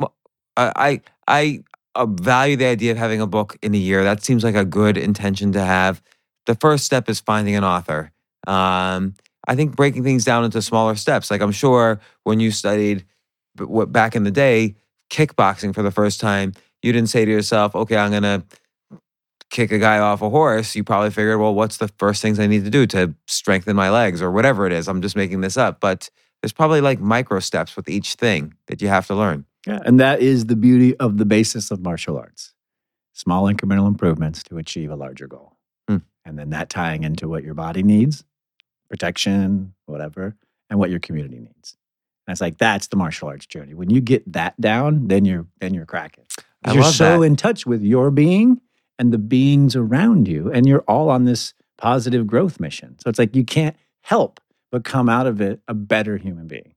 I 0.58 0.74
I, 0.76 1.02
I 1.26 1.64
uh, 1.96 2.06
value 2.06 2.58
the 2.58 2.66
idea 2.66 2.92
of 2.92 2.98
having 2.98 3.22
a 3.22 3.28
book 3.28 3.58
in 3.62 3.74
a 3.74 3.78
year. 3.78 4.04
That 4.04 4.26
seems 4.26 4.44
like 4.44 4.56
a 4.56 4.66
good 4.66 4.98
intention 4.98 5.54
to 5.54 5.62
have. 5.62 6.02
The 6.46 6.56
first 6.56 6.86
step 6.86 7.10
is 7.10 7.20
finding 7.20 7.56
an 7.56 7.64
author. 7.64 8.12
Um, 8.48 9.16
I 9.48 9.56
think 9.56 9.76
breaking 9.76 10.04
things 10.04 10.26
down 10.26 10.44
into 10.44 10.62
smaller 10.62 10.96
steps. 10.96 11.30
Like 11.30 11.42
I'm 11.42 11.52
sure 11.52 12.00
when 12.24 12.40
you 12.40 12.52
studied 12.52 13.06
back 13.56 14.16
in 14.16 14.24
the 14.24 14.32
day, 14.32 14.76
kickboxing 15.10 15.74
for 15.74 15.82
the 15.82 15.92
first 15.92 16.20
time, 16.20 16.54
you 16.82 16.92
didn't 16.92 17.10
say 17.10 17.26
to 17.26 17.32
yourself, 17.32 17.76
okay, 17.76 17.98
I'm 17.98 18.12
going 18.12 18.24
to 18.24 18.44
kick 19.50 19.72
a 19.72 19.80
guy 19.80 20.00
off 20.00 20.22
a 20.22 20.30
horse. 20.30 20.76
You 20.76 20.84
probably 20.84 21.12
figured, 21.12 21.40
well, 21.40 21.54
what's 21.54 21.78
the 21.78 21.88
first 22.00 22.22
things 22.22 22.40
I 22.40 22.48
need 22.48 22.64
to 22.66 22.70
do 22.70 22.86
to 22.88 23.14
strengthen 23.28 23.76
my 23.76 23.90
legs 23.90 24.22
or 24.22 24.32
whatever 24.32 24.66
it 24.66 24.74
is? 24.74 24.88
I'm 24.88 25.02
just 25.02 25.16
making 25.16 25.42
this 25.42 25.58
up. 25.58 25.80
But 25.80 26.10
there's 26.42 26.54
probably 26.54 26.82
like 26.82 27.00
micro 27.00 27.40
steps 27.40 27.76
with 27.76 27.88
each 27.88 28.16
thing 28.16 28.56
that 28.68 28.82
you 28.82 28.88
have 28.88 29.08
to 29.08 29.16
learn. 29.16 29.46
Yeah. 29.66 29.80
And 29.86 30.00
that 30.00 30.22
is 30.22 30.46
the 30.46 30.56
beauty 30.56 30.96
of 30.98 31.18
the 31.18 31.26
basis 31.26 31.72
of 31.72 31.82
martial 31.82 32.18
arts 32.18 32.54
small 33.16 33.46
incremental 33.46 33.88
improvements 33.88 34.44
to 34.44 34.58
achieve 34.58 34.92
a 34.92 34.96
larger 34.96 35.26
goal. 35.26 35.55
And 36.26 36.38
then 36.40 36.50
that 36.50 36.70
tying 36.70 37.04
into 37.04 37.28
what 37.28 37.44
your 37.44 37.54
body 37.54 37.84
needs, 37.84 38.24
protection, 38.90 39.74
whatever, 39.86 40.36
and 40.70 40.80
what 40.80 40.90
your 40.90 41.00
community 41.00 41.40
needs. 41.40 41.78
And 42.28 42.34
it's 42.34 42.42
like 42.42 42.58
that's 42.58 42.88
the 42.88 42.96
martial 42.96 43.28
arts 43.28 43.46
journey. 43.46 43.74
When 43.74 43.90
you 43.90 44.02
get 44.02 44.32
that 44.34 44.60
down, 44.60 45.08
then 45.08 45.26
you're 45.26 45.46
then 45.60 45.74
you're 45.74 45.86
cracking. 45.86 46.26
You're 46.74 46.84
so 46.84 47.20
that. 47.20 47.26
in 47.26 47.36
touch 47.36 47.68
with 47.68 47.84
your 47.84 48.10
being 48.10 48.60
and 48.98 49.14
the 49.14 49.20
beings 49.20 49.76
around 49.76 50.28
you, 50.28 50.52
and 50.52 50.66
you're 50.66 50.84
all 50.88 51.10
on 51.10 51.26
this 51.26 51.54
positive 51.78 52.26
growth 52.26 52.60
mission. 52.60 52.98
So 53.00 53.10
it's 53.10 53.20
like 53.20 53.36
you 53.36 53.44
can't 53.44 53.76
help 54.02 54.40
but 54.72 54.84
come 54.84 55.08
out 55.08 55.28
of 55.28 55.42
it 55.42 55.62
a 55.68 55.74
better 55.74 56.18
human 56.18 56.48
being. 56.48 56.74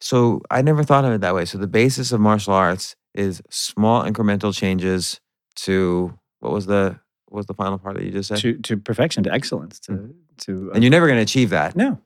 So 0.00 0.42
I 0.50 0.62
never 0.62 0.84
thought 0.84 1.04
of 1.04 1.12
it 1.12 1.20
that 1.20 1.34
way. 1.34 1.44
So 1.44 1.58
the 1.58 1.66
basis 1.66 2.12
of 2.12 2.20
martial 2.20 2.54
arts 2.54 2.96
is 3.14 3.42
small 3.50 4.04
incremental 4.04 4.54
changes 4.54 5.20
to 5.56 6.18
what 6.40 6.52
was 6.52 6.66
the 6.66 6.98
was 7.30 7.46
the 7.46 7.54
final 7.54 7.78
part 7.78 7.96
that 7.96 8.04
you 8.04 8.10
just 8.10 8.28
said? 8.28 8.38
To 8.38 8.54
to 8.58 8.76
perfection, 8.76 9.22
to 9.24 9.32
excellence, 9.32 9.78
to 9.80 10.14
to 10.38 10.70
and 10.74 10.82
you're 10.82 10.90
never 10.90 11.06
going 11.06 11.18
to 11.18 11.22
achieve 11.22 11.50
that. 11.50 11.76
no. 11.76 11.98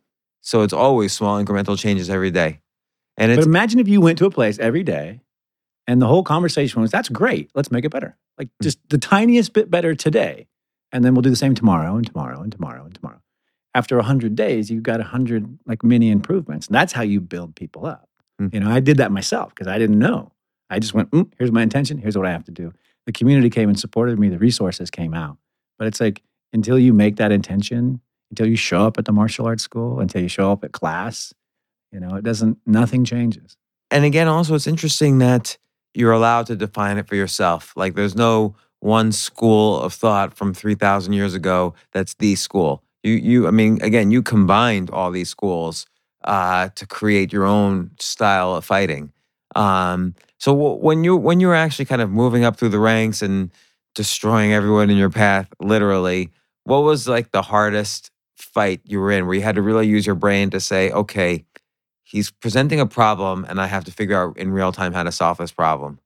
So 0.46 0.60
it's 0.60 0.74
always 0.74 1.12
small 1.14 1.42
incremental 1.42 1.78
changes 1.78 2.10
every 2.10 2.30
day. 2.30 2.60
And 3.16 3.34
But 3.34 3.44
imagine 3.46 3.78
if 3.80 3.88
you 3.88 4.02
went 4.02 4.18
to 4.18 4.26
a 4.26 4.30
place 4.30 4.58
every 4.58 4.82
day 4.82 5.20
and 5.86 6.02
the 6.02 6.06
whole 6.06 6.22
conversation 6.22 6.82
was, 6.82 6.90
that's 6.90 7.08
great. 7.08 7.50
Let's 7.54 7.70
make 7.70 7.86
it 7.86 7.90
better. 7.90 8.16
Like 8.36 8.48
Hmm. 8.60 8.64
just 8.64 8.78
the 8.90 8.98
tiniest 8.98 9.54
bit 9.54 9.70
better 9.70 9.94
today. 9.94 10.46
And 10.92 11.02
then 11.02 11.14
we'll 11.14 11.22
do 11.22 11.30
the 11.30 11.36
same 11.36 11.54
tomorrow 11.54 11.96
and 11.96 12.06
tomorrow 12.06 12.42
and 12.42 12.52
tomorrow 12.52 12.84
and 12.84 12.94
tomorrow. 12.94 13.20
After 13.74 13.96
100 13.96 14.34
days, 14.36 14.70
you've 14.70 14.82
got 14.82 15.00
100 15.00 15.58
like 15.66 15.82
mini 15.82 16.10
improvements. 16.10 16.66
And 16.66 16.74
that's 16.74 16.92
how 16.92 17.02
you 17.02 17.20
build 17.22 17.56
people 17.56 17.86
up. 17.86 18.08
Hmm. 18.38 18.48
You 18.52 18.60
know, 18.60 18.70
I 18.70 18.80
did 18.80 18.98
that 18.98 19.10
myself 19.12 19.54
because 19.54 19.66
I 19.66 19.78
didn't 19.78 19.98
know. 19.98 20.30
I 20.68 20.78
just 20.78 20.92
went, 20.92 21.10
mm, 21.10 21.30
here's 21.38 21.52
my 21.52 21.62
intention. 21.62 21.96
Here's 21.98 22.16
what 22.18 22.26
I 22.26 22.32
have 22.32 22.44
to 22.44 22.52
do. 22.52 22.72
The 23.06 23.12
community 23.12 23.50
came 23.50 23.68
and 23.68 23.78
supported 23.78 24.18
me. 24.18 24.28
The 24.28 24.38
resources 24.38 24.90
came 24.90 25.14
out. 25.14 25.36
But 25.78 25.88
it's 25.88 26.00
like 26.00 26.22
until 26.52 26.78
you 26.78 26.92
make 26.92 27.16
that 27.16 27.32
intention, 27.32 28.00
until 28.30 28.46
you 28.46 28.56
show 28.56 28.86
up 28.86 28.98
at 28.98 29.04
the 29.04 29.12
martial 29.12 29.46
arts 29.46 29.62
school, 29.62 30.00
until 30.00 30.22
you 30.22 30.28
show 30.28 30.52
up 30.52 30.64
at 30.64 30.72
class, 30.72 31.34
you 31.92 32.00
know, 32.00 32.16
it 32.16 32.24
doesn't, 32.24 32.58
nothing 32.66 33.04
changes. 33.04 33.56
and 33.90 34.04
again, 34.04 34.28
also 34.28 34.54
it's 34.54 34.66
interesting 34.66 35.18
that 35.18 35.56
you're 35.94 36.12
allowed 36.12 36.46
to 36.46 36.56
define 36.56 36.98
it 36.98 37.06
for 37.06 37.14
yourself. 37.14 37.72
Like 37.76 37.94
there's 37.94 38.16
no 38.16 38.56
one 38.80 39.12
school 39.12 39.80
of 39.80 39.94
thought 39.94 40.34
from 40.34 40.52
3,000 40.52 41.12
years 41.12 41.34
ago 41.34 41.74
that's 41.92 42.14
the 42.14 42.34
school. 42.34 42.82
You, 43.02 43.12
you, 43.12 43.46
I 43.46 43.50
mean, 43.50 43.80
again, 43.82 44.10
you 44.10 44.22
combined 44.22 44.90
all 44.90 45.10
these 45.10 45.28
schools 45.28 45.86
uh, 46.24 46.70
to 46.74 46.86
create 46.86 47.32
your 47.32 47.44
own 47.44 47.92
style 48.00 48.54
of 48.54 48.64
fighting. 48.64 49.12
Um, 49.54 50.14
so 50.44 50.52
when 50.52 51.04
you 51.04 51.16
when 51.16 51.40
you 51.40 51.48
were 51.48 51.54
actually 51.54 51.86
kind 51.86 52.02
of 52.02 52.10
moving 52.10 52.44
up 52.44 52.56
through 52.58 52.68
the 52.68 52.78
ranks 52.78 53.22
and 53.22 53.50
destroying 53.94 54.52
everyone 54.52 54.90
in 54.90 54.96
your 54.98 55.08
path, 55.10 55.48
literally, 55.58 56.28
what 56.64 56.80
was 56.80 57.08
like 57.08 57.30
the 57.30 57.40
hardest 57.42 58.10
fight 58.36 58.80
you 58.84 59.00
were 59.00 59.10
in, 59.10 59.24
where 59.26 59.34
you 59.34 59.40
had 59.42 59.54
to 59.54 59.62
really 59.62 59.86
use 59.86 60.04
your 60.04 60.16
brain 60.16 60.50
to 60.50 60.60
say, 60.60 60.90
okay, 60.90 61.44
he's 62.02 62.30
presenting 62.30 62.78
a 62.78 62.86
problem, 62.86 63.46
and 63.48 63.58
I 63.58 63.66
have 63.68 63.84
to 63.84 63.90
figure 63.92 64.20
out 64.20 64.36
in 64.36 64.50
real 64.52 64.70
time 64.72 64.92
how 64.92 65.02
to 65.04 65.12
solve 65.12 65.38
this 65.38 65.52
problem. 65.52 65.98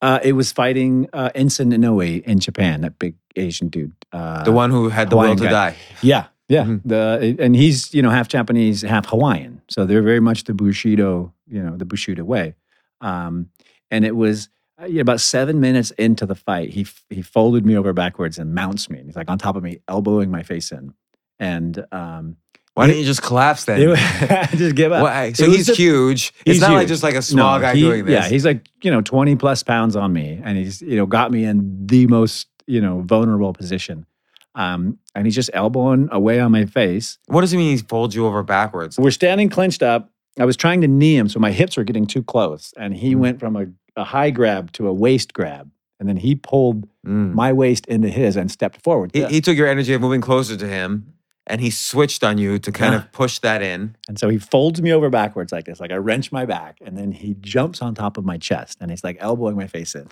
Uh, 0.00 0.20
it 0.22 0.34
was 0.34 0.52
fighting 0.52 1.08
uh, 1.12 1.30
Enson 1.34 1.72
Inoue 1.74 2.22
in 2.24 2.38
Japan, 2.38 2.82
that 2.82 2.98
big 3.00 3.14
Asian 3.36 3.68
dude. 3.68 3.92
Uh, 4.12 4.44
The 4.44 4.52
one 4.52 4.70
who 4.70 4.90
had 4.90 5.10
the 5.10 5.16
Hawaiian 5.16 5.30
will 5.38 5.44
to 5.46 5.50
guy. 5.50 5.70
die. 5.70 5.76
Yeah, 6.02 6.24
yeah. 6.48 6.64
Mhm. 6.66 6.80
The 6.84 7.36
and 7.40 7.56
he's 7.56 7.92
you 7.94 8.02
know 8.02 8.10
half 8.10 8.28
Japanese, 8.28 8.82
half 8.82 9.06
Hawaiian, 9.06 9.60
so 9.68 9.84
they're 9.86 10.02
very 10.12 10.20
much 10.20 10.44
the 10.44 10.54
Bushido, 10.54 11.32
you 11.48 11.62
know, 11.62 11.76
the 11.76 11.84
Bushido 11.84 12.22
way. 12.24 12.54
Um, 13.00 13.48
and 13.92 14.04
it 14.04 14.16
was 14.16 14.48
uh, 14.82 14.86
about 14.98 15.20
seven 15.20 15.60
minutes 15.60 15.92
into 15.92 16.26
the 16.26 16.34
fight, 16.34 16.70
he 16.70 16.84
he 17.10 17.22
folded 17.22 17.64
me 17.64 17.76
over 17.76 17.92
backwards 17.92 18.38
and 18.38 18.54
mounts 18.54 18.90
me. 18.90 18.98
And 18.98 19.06
he's 19.06 19.16
like 19.16 19.30
on 19.30 19.38
top 19.38 19.54
of 19.54 19.62
me, 19.62 19.78
elbowing 19.86 20.30
my 20.32 20.42
face 20.42 20.72
in, 20.72 20.94
and 21.38 21.84
um, 21.92 22.36
Why 22.74 22.86
didn't 22.86 23.00
you 23.00 23.06
just 23.06 23.22
collapse 23.22 23.64
then? 23.66 23.78
just 24.56 24.74
give 24.74 24.90
up. 24.92 25.02
Why- 25.04 25.32
so 25.32 25.48
he's 25.50 25.68
a- 25.68 25.74
huge. 25.74 26.32
he's 26.44 26.56
it's 26.56 26.60
not 26.60 26.72
like 26.72 26.88
just 26.88 27.02
like 27.04 27.14
a 27.14 27.22
small 27.22 27.58
No, 27.58 27.62
guy 27.62 27.74
he- 27.74 27.80
doing 27.82 28.04
this. 28.06 28.12
Yeah, 28.24 28.28
he's 28.28 28.44
like, 28.46 28.66
you 28.82 28.90
know, 28.90 29.00
20 29.02 29.36
plus 29.36 29.62
pounds 29.62 29.94
on 29.94 30.12
me. 30.12 30.40
And 30.42 30.56
he's, 30.58 30.80
you 30.82 30.96
know, 30.96 31.06
got 31.06 31.30
me 31.30 31.44
in 31.44 31.86
the 31.86 32.06
most, 32.06 32.48
you 32.66 32.80
know, 32.80 33.02
vulnerable 33.02 33.52
position. 33.52 34.06
Um, 34.54 34.98
and 35.14 35.26
he's 35.26 35.34
just 35.34 35.50
elbowing 35.54 36.08
away 36.12 36.38
on 36.40 36.52
my 36.52 36.64
face. 36.66 37.18
what 37.26 37.40
does 37.42 37.50
he 37.52 37.56
mean? 37.58 37.76
He 37.76 37.82
folds 37.82 38.14
you 38.14 38.26
over 38.26 38.42
backwards. 38.42 38.98
We're 38.98 39.10
standing 39.10 39.48
clenched 39.48 39.82
up. 39.82 40.10
I 40.38 40.44
was 40.46 40.56
trying 40.56 40.80
to 40.82 40.88
knee 40.88 41.14
him, 41.16 41.28
so 41.28 41.38
my 41.40 41.52
hips 41.52 41.76
were 41.76 41.84
getting 41.84 42.06
too 42.06 42.22
close. 42.22 42.72
And 42.78 42.94
he 42.94 43.14
Mm. 43.14 43.18
went 43.18 43.40
from 43.40 43.56
a, 43.56 43.66
a 43.96 44.04
high 44.04 44.30
grab 44.30 44.72
to 44.72 44.86
a 44.88 44.92
waist 44.92 45.32
grab. 45.32 45.70
And 46.00 46.08
then 46.08 46.16
he 46.16 46.34
pulled 46.34 46.88
Mm. 47.06 47.32
my 47.34 47.52
waist 47.52 47.86
into 47.86 48.08
his 48.08 48.36
and 48.36 48.50
stepped 48.50 48.80
forward. 48.82 49.10
He, 49.12 49.24
he 49.26 49.40
took 49.40 49.56
your 49.56 49.66
energy 49.68 49.92
of 49.92 50.00
moving 50.00 50.20
closer 50.20 50.56
to 50.56 50.66
him, 50.68 51.14
and 51.48 51.60
he 51.60 51.68
switched 51.70 52.22
on 52.24 52.38
you 52.38 52.58
to 52.60 52.70
kind 52.72 52.92
Yeah. 52.92 53.00
of 53.00 53.12
push 53.12 53.38
that 53.40 53.60
in. 53.62 53.96
And 54.08 54.18
so 54.18 54.28
he 54.28 54.38
folds 54.38 54.80
me 54.80 54.92
over 54.92 55.10
backwards 55.10 55.50
like 55.52 55.64
this, 55.64 55.80
like 55.80 55.90
I 55.92 55.96
wrench 55.96 56.30
my 56.32 56.44
back, 56.44 56.78
and 56.84 56.96
then 56.96 57.10
he 57.12 57.34
jumps 57.40 57.82
on 57.82 57.94
top 57.96 58.16
of 58.16 58.24
my 58.24 58.38
chest 58.38 58.78
and 58.80 58.90
he's 58.90 59.02
like 59.04 59.16
elbowing 59.20 59.56
my 59.56 59.66
face 59.66 59.94
in. 59.96 60.08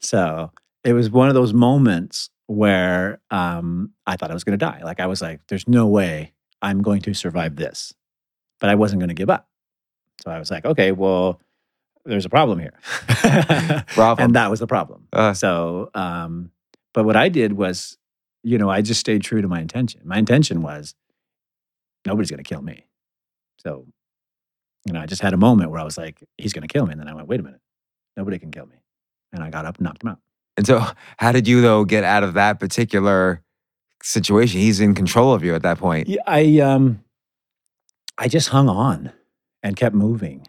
So 0.00 0.52
it 0.84 0.92
was 0.92 1.10
one 1.10 1.28
of 1.28 1.34
those 1.34 1.52
moments 1.52 2.30
where 2.46 3.20
um, 3.30 3.90
I 4.06 4.16
thought 4.16 4.30
I 4.30 4.34
was 4.34 4.44
going 4.44 4.58
to 4.58 4.64
die. 4.64 4.80
Like 4.84 5.00
I 5.00 5.06
was 5.06 5.20
like, 5.20 5.40
there's 5.48 5.66
no 5.66 5.86
way 5.88 6.32
I'm 6.62 6.82
going 6.82 7.02
to 7.02 7.14
survive 7.14 7.56
this, 7.56 7.92
but 8.60 8.70
I 8.70 8.74
wasn't 8.76 9.00
going 9.00 9.08
to 9.08 9.14
give 9.14 9.30
up. 9.30 9.48
So 10.22 10.30
I 10.30 10.38
was 10.38 10.50
like, 10.50 10.64
okay, 10.64 10.92
well, 10.92 11.40
there's 12.06 12.24
a 12.24 12.30
problem 12.30 12.58
here. 12.58 12.72
Problem. 13.88 14.24
And 14.24 14.34
that 14.34 14.50
was 14.50 14.60
the 14.60 14.66
problem. 14.66 15.08
Uh. 15.12 15.34
so, 15.34 15.90
um, 15.94 16.50
but 16.94 17.04
what 17.04 17.16
I 17.16 17.28
did 17.28 17.54
was, 17.54 17.98
you 18.42 18.58
know, 18.58 18.70
I 18.70 18.80
just 18.80 19.00
stayed 19.00 19.22
true 19.22 19.42
to 19.42 19.48
my 19.48 19.60
intention. 19.60 20.00
My 20.04 20.18
intention 20.18 20.62
was 20.62 20.94
nobody's 22.06 22.30
going 22.30 22.42
to 22.42 22.48
kill 22.48 22.62
me. 22.62 22.86
So, 23.58 23.86
you 24.86 24.92
know, 24.92 25.00
I 25.00 25.06
just 25.06 25.20
had 25.20 25.34
a 25.34 25.36
moment 25.36 25.70
where 25.70 25.80
I 25.80 25.84
was 25.84 25.98
like, 25.98 26.22
he's 26.38 26.52
going 26.52 26.66
to 26.66 26.72
kill 26.72 26.86
me. 26.86 26.92
And 26.92 27.00
then 27.00 27.08
I 27.08 27.14
went, 27.14 27.28
wait 27.28 27.40
a 27.40 27.42
minute, 27.42 27.60
nobody 28.16 28.38
can 28.38 28.50
kill 28.50 28.66
me. 28.66 28.76
And 29.32 29.42
I 29.42 29.50
got 29.50 29.66
up 29.66 29.78
and 29.78 29.84
knocked 29.84 30.02
him 30.02 30.10
out. 30.10 30.20
And 30.56 30.66
so, 30.66 30.84
how 31.18 31.32
did 31.32 31.46
you 31.46 31.60
though 31.60 31.84
get 31.84 32.04
out 32.04 32.22
of 32.22 32.34
that 32.34 32.58
particular 32.58 33.42
situation? 34.02 34.60
He's 34.60 34.80
in 34.80 34.94
control 34.94 35.34
of 35.34 35.44
you 35.44 35.54
at 35.54 35.62
that 35.62 35.78
point. 35.78 36.08
Yeah, 36.08 36.22
I 36.26 36.60
um, 36.60 37.04
I 38.16 38.28
just 38.28 38.48
hung 38.48 38.68
on 38.68 39.12
and 39.62 39.76
kept 39.76 39.94
moving, 39.94 40.46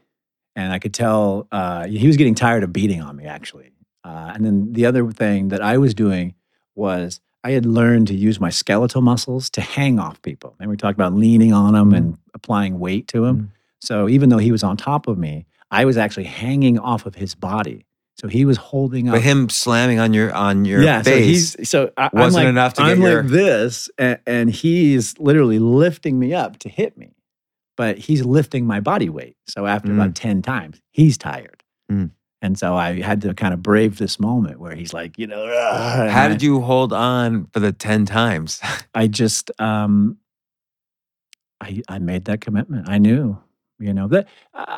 and 0.58 0.74
I 0.74 0.80
could 0.80 0.94
tell 0.94 1.48
uh, 1.54 1.88
he 1.88 2.08
was 2.08 2.18
getting 2.18 2.36
tired 2.36 2.64
of 2.64 2.74
beating 2.74 3.02
on 3.02 3.16
me 3.16 3.26
actually. 3.26 3.72
Uh, 4.04 4.32
and 4.36 4.44
then 4.44 4.74
the 4.74 4.86
other 4.86 5.10
thing 5.12 5.50
that 5.50 5.62
I 5.62 5.78
was 5.78 5.94
doing 5.94 6.34
was 6.76 7.22
I 7.44 7.52
had 7.52 7.66
learned 7.66 8.08
to 8.08 8.16
use 8.16 8.40
my 8.40 8.50
skeletal 8.50 9.02
muscles 9.02 9.50
to 9.52 9.62
hang 9.62 10.00
off 10.00 10.22
people. 10.22 10.56
And 10.60 10.70
we 10.70 10.76
talked 10.76 10.98
about 10.98 11.14
leaning 11.14 11.54
on 11.54 11.74
them 11.74 11.94
and 11.94 12.18
applying 12.34 12.80
weight 12.80 13.08
to 13.10 13.22
them. 13.22 13.38
Mm. 13.38 13.50
So 13.80 14.10
even 14.10 14.30
though 14.30 14.38
he 14.38 14.52
was 14.52 14.64
on 14.64 14.76
top 14.76 15.08
of 15.08 15.18
me, 15.18 15.46
I 15.70 15.86
was 15.86 15.98
actually 15.98 16.26
hanging 16.26 16.80
off 16.80 17.06
of 17.06 17.16
his 17.16 17.36
body. 17.36 17.86
So 18.20 18.28
he 18.28 18.46
was 18.46 18.58
holding 18.58 19.10
up. 19.10 19.14
But 19.14 19.22
him 19.22 19.48
slamming 19.48 20.00
on 20.00 20.12
your 20.14 20.34
on 20.34 20.66
your 20.66 20.82
yeah, 20.82 21.04
so 21.04 21.16
he's 21.16 21.70
so 21.70 21.92
I, 21.98 22.06
I'm 22.06 22.20
wasn't 22.20 22.46
like, 22.46 22.50
enough 22.50 22.74
to 22.76 22.82
get 22.82 22.90
I'm 22.90 23.02
your- 23.02 23.22
like 23.22 23.32
this, 23.32 23.92
and, 24.00 24.20
and 24.26 24.50
he's 24.50 25.20
literally 25.20 25.60
lifting 25.60 26.18
me 26.18 26.34
up 26.34 26.58
to 26.60 26.70
hit 26.70 26.98
me, 26.98 27.14
but 27.78 27.98
he's 27.98 28.26
lifting 28.26 28.66
my 28.68 28.82
body 28.82 29.08
weight. 29.08 29.38
So 29.48 29.66
after 29.66 29.94
about 29.94 30.16
ten 30.16 30.42
times, 30.42 30.82
he's 30.92 31.18
tired, 31.18 31.64
Mm. 31.92 32.12
and 32.42 32.60
so 32.60 32.76
I 32.76 33.00
had 33.02 33.22
to 33.22 33.34
kind 33.34 33.54
of 33.54 33.64
brave 33.64 33.98
this 33.98 34.20
moment 34.20 34.60
where 34.60 34.76
he's 34.76 34.94
like, 34.94 35.18
you 35.18 35.28
know, 35.28 35.48
How 36.12 36.26
I- 36.26 36.28
did 36.28 36.42
you 36.44 36.60
hold 36.60 36.92
on 36.92 37.46
for 37.54 37.62
the 37.62 37.72
ten 37.72 38.06
times? 38.06 38.60
I 38.94 39.08
just 39.08 39.52
um, 39.60 40.18
I 41.62 41.82
I 41.88 42.00
made 42.00 42.26
that 42.26 42.42
commitment. 42.42 42.88
I 42.90 42.98
knew, 42.98 43.38
you 43.80 43.94
know, 43.94 44.08
that. 44.10 44.28
Uh, 44.54 44.78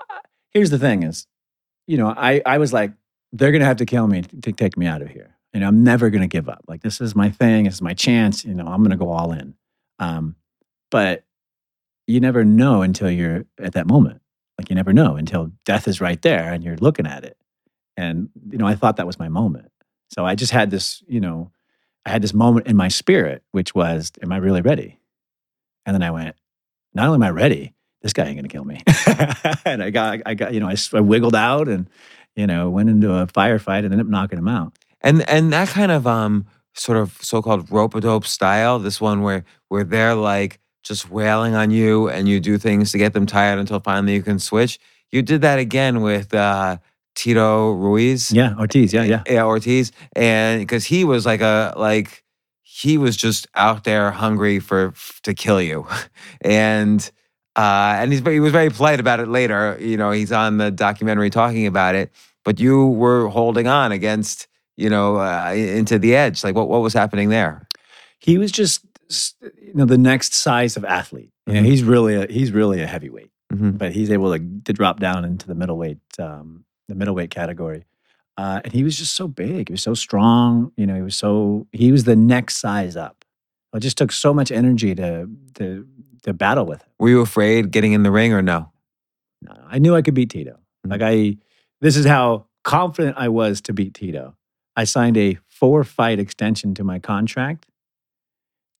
here's 0.51 0.69
the 0.69 0.79
thing: 0.79 1.03
is, 1.03 1.27
you 1.87 1.97
know, 1.97 2.13
I 2.15 2.41
I 2.45 2.57
was 2.57 2.71
like, 2.73 2.91
they're 3.33 3.51
gonna 3.51 3.65
have 3.65 3.77
to 3.77 3.85
kill 3.85 4.07
me 4.07 4.21
to 4.21 4.51
take 4.51 4.77
me 4.77 4.85
out 4.85 5.01
of 5.01 5.09
here. 5.09 5.35
You 5.53 5.59
know, 5.61 5.67
I'm 5.67 5.83
never 5.83 6.09
gonna 6.09 6.27
give 6.27 6.47
up. 6.47 6.63
Like 6.67 6.81
this 6.81 7.01
is 7.01 7.15
my 7.15 7.29
thing. 7.31 7.65
This 7.65 7.75
is 7.75 7.81
my 7.81 7.93
chance. 7.93 8.45
You 8.45 8.53
know, 8.53 8.65
I'm 8.67 8.83
gonna 8.83 8.97
go 8.97 9.09
all 9.11 9.31
in. 9.33 9.55
Um, 9.99 10.35
but 10.91 11.23
you 12.09 12.19
never 12.19 12.43
know 12.43 12.81
until 12.81 13.09
you're 13.11 13.45
at 13.59 13.73
that 13.73 13.87
moment. 13.87 14.21
Like 14.57 14.69
you 14.69 14.75
never 14.75 14.93
know 14.93 15.15
until 15.15 15.51
death 15.63 15.87
is 15.87 16.01
right 16.01 16.21
there 16.21 16.51
and 16.51 16.63
you're 16.63 16.77
looking 16.77 17.07
at 17.07 17.23
it. 17.23 17.37
And 17.95 18.29
you 18.49 18.57
know, 18.57 18.65
I 18.65 18.75
thought 18.75 18.97
that 18.97 19.07
was 19.07 19.19
my 19.19 19.29
moment. 19.29 19.71
So 20.09 20.25
I 20.25 20.35
just 20.35 20.51
had 20.51 20.71
this, 20.71 21.03
you 21.07 21.19
know, 21.19 21.51
I 22.05 22.09
had 22.09 22.21
this 22.21 22.33
moment 22.33 22.67
in 22.67 22.75
my 22.75 22.87
spirit, 22.87 23.43
which 23.51 23.75
was, 23.75 24.11
"Am 24.23 24.31
I 24.31 24.37
really 24.37 24.61
ready?" 24.61 24.99
And 25.85 25.93
then 25.93 26.03
I 26.03 26.11
went, 26.11 26.35
"Not 26.93 27.05
only 27.07 27.17
am 27.17 27.23
I 27.23 27.29
ready, 27.29 27.73
this 28.01 28.13
guy 28.13 28.25
ain't 28.25 28.37
gonna 28.37 28.47
kill 28.47 28.65
me." 28.65 28.81
and 29.65 29.83
I 29.83 29.89
got, 29.91 30.19
I 30.25 30.33
got, 30.33 30.53
you 30.53 30.59
know, 30.59 30.69
I 30.69 30.99
wiggled 31.01 31.35
out 31.35 31.67
and, 31.67 31.89
you 32.35 32.47
know, 32.47 32.69
went 32.69 32.89
into 32.89 33.13
a 33.13 33.27
firefight 33.27 33.79
and 33.79 33.93
ended 33.93 34.01
up 34.01 34.07
knocking 34.07 34.39
him 34.39 34.47
out. 34.47 34.73
and 35.01 35.27
and 35.29 35.53
that 35.53 35.69
kind 35.69 35.91
of 35.91 36.07
um 36.07 36.45
sort 36.73 36.97
of 36.97 37.17
so-called 37.21 37.69
rope 37.71 37.95
a 37.95 38.01
dope 38.01 38.25
style 38.25 38.79
this 38.79 39.01
one 39.01 39.21
where 39.21 39.43
where 39.67 39.83
they're 39.83 40.15
like 40.15 40.59
just 40.83 41.09
wailing 41.09 41.55
on 41.55 41.71
you 41.71 42.09
and 42.09 42.27
you 42.27 42.39
do 42.39 42.57
things 42.57 42.91
to 42.91 42.97
get 42.97 43.13
them 43.13 43.25
tired 43.25 43.59
until 43.59 43.79
finally 43.79 44.13
you 44.13 44.23
can 44.23 44.39
switch. 44.39 44.79
You 45.11 45.21
did 45.21 45.41
that 45.41 45.59
again 45.59 46.01
with 46.01 46.33
uh 46.33 46.77
tito 47.15 47.71
ruiz? 47.71 48.31
Yeah, 48.31 48.55
Ortiz. 48.57 48.93
Yeah, 48.93 49.03
yeah. 49.03 49.23
yeah 49.27 49.43
ortiz. 49.43 49.91
And 50.13 50.61
because 50.61 50.85
he 50.85 51.03
was 51.03 51.25
like 51.25 51.41
a 51.41 51.73
like 51.75 52.23
he 52.61 52.97
was 52.97 53.17
just 53.17 53.47
out 53.55 53.83
there 53.83 54.11
hungry 54.11 54.59
for 54.59 54.93
to 55.23 55.33
kill 55.33 55.61
you. 55.61 55.87
And 56.41 57.09
uh 57.55 57.95
and 57.99 58.11
he's 58.13 58.21
he 58.21 58.39
was 58.39 58.51
very 58.51 58.69
polite 58.69 58.99
about 58.99 59.19
it 59.19 59.27
later. 59.27 59.77
You 59.79 59.97
know 59.97 60.11
he's 60.11 60.31
on 60.31 60.57
the 60.57 60.71
documentary 60.71 61.29
talking 61.29 61.65
about 61.67 61.95
it. 61.95 62.11
But 62.45 62.59
you 62.59 62.87
were 62.87 63.27
holding 63.27 63.67
on 63.67 63.91
against 63.91 64.47
you 64.77 64.89
know 64.89 65.17
uh, 65.17 65.51
into 65.53 65.99
the 65.99 66.15
edge. 66.15 66.43
Like 66.43 66.55
what 66.55 66.69
what 66.69 66.81
was 66.81 66.93
happening 66.93 67.29
there? 67.29 67.67
He 68.19 68.37
was 68.37 68.51
just, 68.51 68.85
you 69.09 69.73
know, 69.73 69.85
the 69.85 69.97
next 69.97 70.33
size 70.33 70.77
of 70.77 70.85
athlete. 70.85 71.31
You 71.47 71.53
know, 71.55 71.61
Mhm. 71.61 71.65
he's 71.65 71.83
really, 71.83 72.15
a, 72.15 72.27
he's 72.31 72.51
really 72.51 72.81
a 72.81 72.87
heavyweight. 72.87 73.31
Mhm. 73.51 73.79
but 73.79 73.91
he's 73.93 74.11
able 74.11 74.31
to, 74.37 74.45
to 74.65 74.73
drop 74.73 74.99
down 74.99 75.25
into 75.25 75.47
the 75.47 75.55
middleweight 75.55 75.97
um, 76.19 76.65
the 76.87 76.93
middleweight 76.93 77.31
category. 77.31 77.83
Uh, 78.37 78.61
and 78.63 78.71
he 78.73 78.83
was 78.83 78.95
just 78.95 79.15
so 79.15 79.27
big. 79.27 79.69
He 79.69 79.73
was 79.73 79.81
so 79.81 79.95
strong. 79.95 80.71
You 80.77 80.85
know, 80.85 80.93
he 80.95 81.01
was 81.01 81.15
so 81.15 81.65
he 81.71 81.91
was 81.91 82.03
the 82.03 82.15
next 82.15 82.57
size 82.57 82.95
up. 82.95 83.25
It 83.73 83.79
just 83.79 83.97
took 83.97 84.11
so 84.11 84.35
much 84.35 84.51
energy 84.51 84.93
to 84.93 85.27
to 85.55 85.87
to 86.23 86.33
battle 86.33 86.65
with 86.67 86.83
him. 86.83 86.89
were 86.99 87.09
you 87.09 87.21
afraid 87.21 87.71
getting 87.71 87.93
in 87.93 88.03
the 88.03 88.11
ring 88.11 88.33
or 88.33 88.41
no 88.43 88.71
No, 89.41 89.53
I 89.67 89.79
knew 89.79 89.95
I 89.95 90.03
could 90.03 90.13
beat 90.13 90.29
Tito. 90.29 90.59
Mhm. 90.85 90.91
Like 90.91 91.01
I, 91.01 91.37
this 91.81 91.97
is 91.97 92.05
how 92.05 92.45
confident 92.63 93.15
I 93.17 93.29
was 93.29 93.61
to 93.61 93.73
beat 93.73 93.95
Tito. 93.95 94.35
I 94.75 94.83
signed 94.83 95.17
a 95.17 95.39
four 95.47 95.83
fight 95.83 96.19
extension 96.19 96.75
to 96.75 96.83
my 96.83 96.99
contract, 96.99 97.65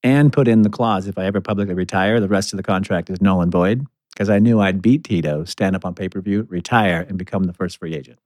and 0.04 0.32
put 0.32 0.48
in 0.48 0.62
the 0.62 0.70
clause 0.70 1.08
if 1.08 1.18
I 1.18 1.26
ever 1.26 1.42
publicly 1.42 1.74
retire, 1.74 2.20
the 2.20 2.28
rest 2.28 2.54
of 2.54 2.58
the 2.58 2.64
contract 2.64 3.10
is 3.10 3.22
null 3.22 3.42
and 3.42 3.52
void 3.52 3.86
because 4.14 4.30
I 4.30 4.40
knew 4.40 4.60
I'd 4.60 4.82
beat 4.82 5.04
Tito, 5.04 5.44
stand 5.46 5.76
up 5.76 5.86
on 5.86 5.94
pay 5.96 6.10
per 6.10 6.22
view, 6.22 6.46
retire, 6.50 7.06
and 7.08 7.18
become 7.18 7.44
the 7.46 7.54
first 7.54 7.78
free 7.80 7.96
agent. 7.96 8.20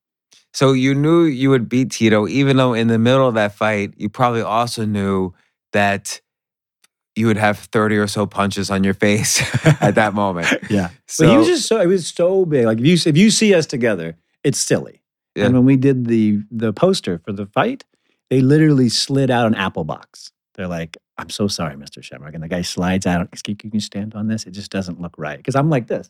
so 0.53 0.71
you 0.74 0.93
knew 0.95 1.24
you 1.24 1.49
would 1.49 1.67
beat 1.67 1.89
tito 1.91 2.28
even 2.28 2.57
though 2.57 2.74
in 2.74 2.88
the 2.88 2.99
middle 2.99 3.28
of 3.28 3.34
that 3.36 3.53
fight 3.55 3.93
you 3.97 4.07
probably 4.09 4.41
also 4.41 4.86
knew 4.86 5.34
that 5.71 6.21
you 7.15 7.26
would 7.28 7.38
have 7.38 7.57
30 7.59 7.97
or 7.97 8.07
so 8.07 8.26
punches 8.26 8.69
on 8.71 8.84
your 8.84 8.93
face 8.93 9.41
at 9.82 9.95
that 9.95 10.13
moment 10.13 10.47
Yeah. 10.69 10.89
so 11.07 11.26
but 11.26 11.32
he 11.32 11.38
was 11.38 11.47
just 11.47 11.67
so 11.67 11.80
it 11.82 11.88
was 11.88 12.07
so 12.07 12.45
big. 12.45 12.65
Like 12.65 12.80
if 12.80 12.86
you 12.86 12.93
if 13.11 13.17
you 13.17 13.30
see 13.32 13.53
us 13.53 13.65
together, 13.65 14.15
it's 14.43 14.59
silly. 14.59 15.01
Yeah. 15.36 15.45
And 15.45 15.53
when 15.55 15.65
we 15.65 15.76
did 15.76 16.05
the 16.05 16.41
the 16.51 16.71
poster 16.74 17.19
for 17.26 17.32
the 17.34 17.45
fight, 17.47 17.84
they 18.30 18.41
literally 18.41 18.89
slid 18.89 19.30
out 19.32 19.45
an 19.47 19.55
apple 19.55 19.84
box. 19.84 20.32
They're 20.56 20.68
like, 20.68 20.97
"I'm 21.18 21.30
so 21.30 21.47
sorry, 21.47 21.76
Mr. 21.76 22.04
Shamrock," 22.04 22.34
and 22.34 22.43
the 22.43 22.47
guy 22.47 22.62
slides 22.62 23.06
out. 23.06 23.30
Can 23.43 23.72
you 23.74 23.80
stand 23.80 24.16
on 24.16 24.28
this? 24.28 24.45
It 24.45 24.51
just 24.51 24.72
doesn't 24.72 25.01
look 25.01 25.16
right 25.18 25.38
because 25.38 25.56
I'm 25.56 25.70
like 25.70 25.88
this, 25.88 26.10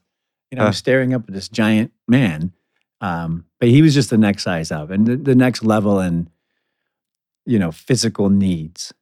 you 0.51 0.57
know, 0.57 0.63
Huh. 0.63 0.67
I'm 0.67 0.73
staring 0.73 1.13
up 1.13 1.23
at 1.27 1.33
this 1.33 1.49
giant 1.49 1.91
man. 2.07 2.53
Um, 3.01 3.45
but 3.59 3.69
he 3.69 3.81
was 3.81 3.93
just 3.93 4.09
the 4.09 4.17
next 4.17 4.43
size 4.43 4.71
up 4.71 4.89
and 4.89 5.05
the, 5.05 5.17
the 5.17 5.35
next 5.35 5.63
level 5.63 5.99
in, 5.99 6.29
you 7.45 7.59
know, 7.59 7.71
physical 7.71 8.29
needs. 8.29 8.93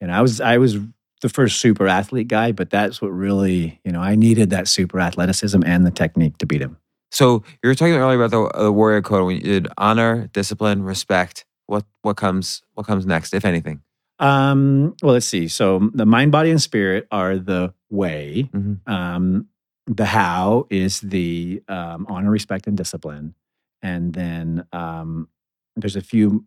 And 0.00 0.12
I 0.12 0.22
was 0.22 0.40
I 0.40 0.58
was 0.58 0.78
the 1.20 1.28
first 1.28 1.60
super 1.60 1.86
athlete 1.86 2.28
guy, 2.28 2.52
but 2.52 2.70
that's 2.70 3.02
what 3.02 3.08
really, 3.08 3.80
you 3.84 3.92
know, 3.92 4.00
I 4.00 4.14
needed 4.14 4.50
that 4.50 4.68
super 4.68 5.00
athleticism 5.00 5.62
and 5.66 5.84
the 5.84 5.90
technique 5.90 6.38
to 6.38 6.46
beat 6.46 6.62
him. 6.62 6.78
So 7.10 7.42
you 7.62 7.68
were 7.68 7.74
talking 7.74 7.94
earlier 7.94 8.22
about 8.22 8.30
the, 8.30 8.62
the 8.62 8.72
warrior 8.72 9.02
code 9.02 9.26
when 9.26 9.36
you 9.36 9.42
did 9.42 9.68
honor, 9.76 10.28
discipline, 10.32 10.82
respect. 10.84 11.44
What 11.66 11.84
what 12.02 12.16
comes 12.16 12.62
what 12.74 12.86
comes 12.86 13.04
next, 13.04 13.34
if 13.34 13.44
anything? 13.44 13.82
Um, 14.20 14.94
well, 15.02 15.14
let's 15.14 15.26
see. 15.26 15.48
So 15.48 15.90
the 15.94 16.06
mind, 16.06 16.30
body, 16.30 16.50
and 16.50 16.62
spirit 16.62 17.08
are 17.10 17.38
the 17.38 17.74
way. 17.90 18.48
Mhm. 18.52 18.88
Um, 18.88 19.48
the 19.86 20.04
how 20.04 20.66
is 20.70 21.00
the 21.00 21.62
um, 21.68 22.06
honor, 22.08 22.30
respect, 22.30 22.66
and 22.68 22.76
discipline. 22.76 23.34
And 23.82 24.12
then 24.12 24.64
um, 24.72 25.28
there's 25.74 25.96
a 25.96 26.02
few 26.02 26.44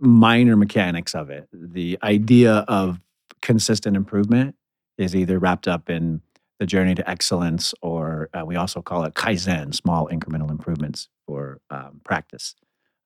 minor 0.00 0.56
mechanics 0.56 1.14
of 1.14 1.30
it. 1.30 1.48
The 1.52 1.98
idea 2.02 2.64
of 2.66 3.00
consistent 3.42 3.96
improvement 3.96 4.56
is 4.98 5.14
either 5.14 5.38
wrapped 5.38 5.68
up 5.68 5.90
in 5.90 6.22
the 6.58 6.66
journey 6.66 6.94
to 6.94 7.08
excellence, 7.08 7.74
or 7.82 8.30
uh, 8.32 8.44
we 8.46 8.56
also 8.56 8.80
call 8.80 9.04
it 9.04 9.14
kaizen, 9.14 9.74
small 9.74 10.08
incremental 10.08 10.50
improvements 10.50 11.08
for 11.26 11.60
um, 11.70 12.00
practice. 12.04 12.54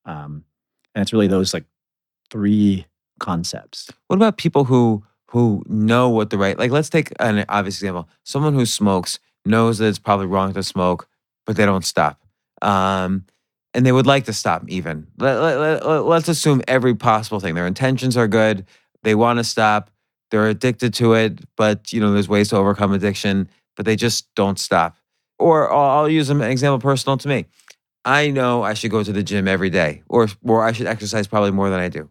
Um, 0.05 0.45
and 0.95 1.03
it's 1.03 1.13
really 1.13 1.27
those 1.29 1.53
like 1.53 1.65
three 2.31 2.87
concepts. 3.19 3.91
What 4.07 4.17
about 4.17 4.37
people 4.37 4.65
who 4.65 5.05
who 5.31 5.63
know 5.69 6.09
what 6.09 6.31
the 6.31 6.39
right 6.39 6.59
like? 6.59 6.71
Let's 6.71 6.89
take 6.89 7.13
an 7.21 7.45
obvious 7.49 7.77
example. 7.77 8.09
Someone 8.25 8.55
who 8.55 8.67
smokes 8.67 9.19
knows 9.45 9.79
that 9.79 9.87
it's 9.87 9.99
probably 9.99 10.27
wrong 10.27 10.53
to 10.55 10.63
smoke, 10.63 11.09
but 11.47 11.57
they 11.57 11.67
don't 11.67 11.85
stop. 11.85 12.21
Um, 12.63 13.25
and 13.75 13.85
they 13.85 13.93
would 13.93 14.07
like 14.07 14.25
to 14.25 14.33
stop 14.33 14.65
even. 14.69 15.07
Let, 15.19 15.41
let, 15.41 15.85
let, 15.87 16.05
let's 16.05 16.29
assume 16.29 16.63
every 16.67 16.95
possible 16.95 17.41
thing. 17.41 17.55
Their 17.55 17.67
intentions 17.67 18.17
are 18.17 18.27
good. 18.27 18.67
They 19.03 19.15
want 19.15 19.39
to 19.39 19.45
stop. 19.45 19.91
They're 20.31 20.49
addicted 20.49 20.95
to 20.95 21.15
it, 21.15 21.41
but 21.57 21.93
you 21.93 22.01
know, 22.01 22.13
there's 22.13 22.29
ways 22.29 22.49
to 22.51 22.57
overcome 22.57 22.93
addiction, 22.93 23.49
but 23.77 23.87
they 23.87 23.97
just 23.97 24.35
don't 24.35 24.59
stop. 24.59 24.97
Or 25.39 25.73
I'll, 25.73 26.01
I'll 26.01 26.09
use 26.09 26.31
an 26.31 26.43
example 26.43 26.79
personal 26.79 27.17
to 27.19 27.29
me. 27.29 27.47
I 28.05 28.31
know 28.31 28.63
I 28.63 28.75
should 28.75 28.91
go 28.91 29.03
to 29.03 29.13
the 29.13 29.23
gym 29.23 29.49
every 29.49 29.71
day, 29.71 30.03
or 30.09 30.29
or 30.43 30.65
I 30.65 30.73
should 30.73 30.87
exercise 30.87 31.27
probably 31.27 31.51
more 31.51 31.71
than 31.71 31.81
I 31.81 31.89
do. 31.89 32.09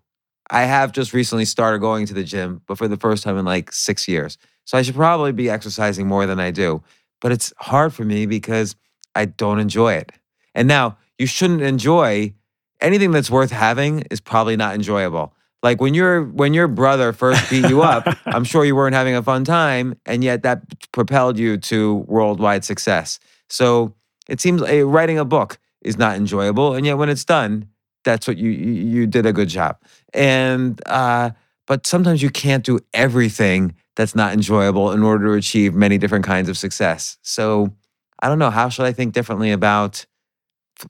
I 0.50 0.64
have 0.64 0.92
just 0.92 1.14
recently 1.14 1.46
started 1.46 1.80
going 1.80 2.06
to 2.08 2.14
the 2.14 2.24
gym, 2.24 2.62
but 2.68 2.78
for 2.78 2.88
the 2.88 2.98
first 2.98 3.24
time 3.24 3.38
in 3.38 3.46
like 3.46 3.72
six 3.72 4.08
years. 4.08 4.38
So 4.66 4.78
I 4.78 4.82
should 4.82 4.96
probably 4.96 5.32
be 5.32 5.50
exercising 5.50 6.08
more 6.08 6.26
than 6.26 6.40
I 6.40 6.52
do. 6.52 6.84
But 7.20 7.32
it's 7.32 7.54
hard 7.58 7.94
for 7.94 8.06
me 8.06 8.26
because 8.26 8.76
I 9.16 9.26
don't 9.26 9.60
enjoy 9.60 9.94
it. 9.94 10.12
And 10.54 10.68
now 10.68 10.98
you 11.18 11.26
shouldn't 11.26 11.62
enjoy 11.62 12.34
anything 12.80 13.12
that's 13.12 13.30
worth 13.30 13.52
having 13.52 14.02
is 14.12 14.20
probably 14.20 14.56
not 14.56 14.76
enjoyable. 14.76 15.34
Like 15.64 15.82
when 15.82 15.94
your 15.94 16.24
when 16.24 16.54
your 16.54 16.68
brother 16.68 17.14
first 17.14 17.50
beat 17.50 17.68
you 17.68 17.82
up, 17.82 18.08
I'm 18.26 18.44
sure 18.44 18.64
you 18.64 18.76
weren't 18.76 18.96
having 18.96 19.16
a 19.16 19.24
fun 19.24 19.44
time, 19.44 20.00
and 20.06 20.24
yet 20.24 20.44
that 20.44 20.62
propelled 20.92 21.40
you 21.40 21.58
to 21.58 21.96
worldwide 22.08 22.64
success. 22.64 23.20
So 23.50 23.96
it 24.30 24.40
seems 24.40 24.62
like 24.62 24.84
writing 24.86 25.18
a 25.18 25.26
book 25.26 25.58
is 25.82 25.98
not 25.98 26.16
enjoyable, 26.16 26.74
and 26.74 26.86
yet 26.86 26.98
when 26.98 27.10
it's 27.10 27.26
done, 27.26 27.70
that's 28.08 28.26
what 28.26 28.38
you 28.38 28.50
you, 28.50 29.06
did 29.06 29.26
a 29.26 29.34
good 29.34 29.50
job. 29.50 29.78
And 30.14 30.82
uh, 30.86 31.32
but 31.68 31.86
sometimes 31.86 32.24
you 32.24 32.30
can't 32.30 32.64
do 32.64 32.80
everything 32.94 33.76
that's 33.98 34.16
not 34.16 34.34
enjoyable 34.34 34.94
in 34.94 35.04
order 35.04 35.28
to 35.28 35.34
achieve 35.34 35.74
many 35.74 35.98
different 35.98 36.24
kinds 36.24 36.48
of 36.48 36.58
success. 36.58 37.18
So 37.22 37.74
I 38.20 38.30
don't 38.30 38.40
know. 38.40 38.50
How 38.50 38.70
should 38.70 38.86
I 38.86 38.94
think 38.94 39.14
differently 39.14 39.52
about 39.52 40.06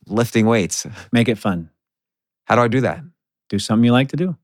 lifting 0.06 0.46
weights? 0.46 0.86
Make 1.12 1.28
it 1.28 1.40
fun. 1.40 1.72
How 2.46 2.56
do 2.56 2.62
I 2.62 2.68
do 2.68 2.82
that? 2.82 3.02
Do 3.50 3.58
something 3.58 3.84
you 3.84 3.92
like 3.92 4.10
to 4.10 4.18
do. 4.18 4.38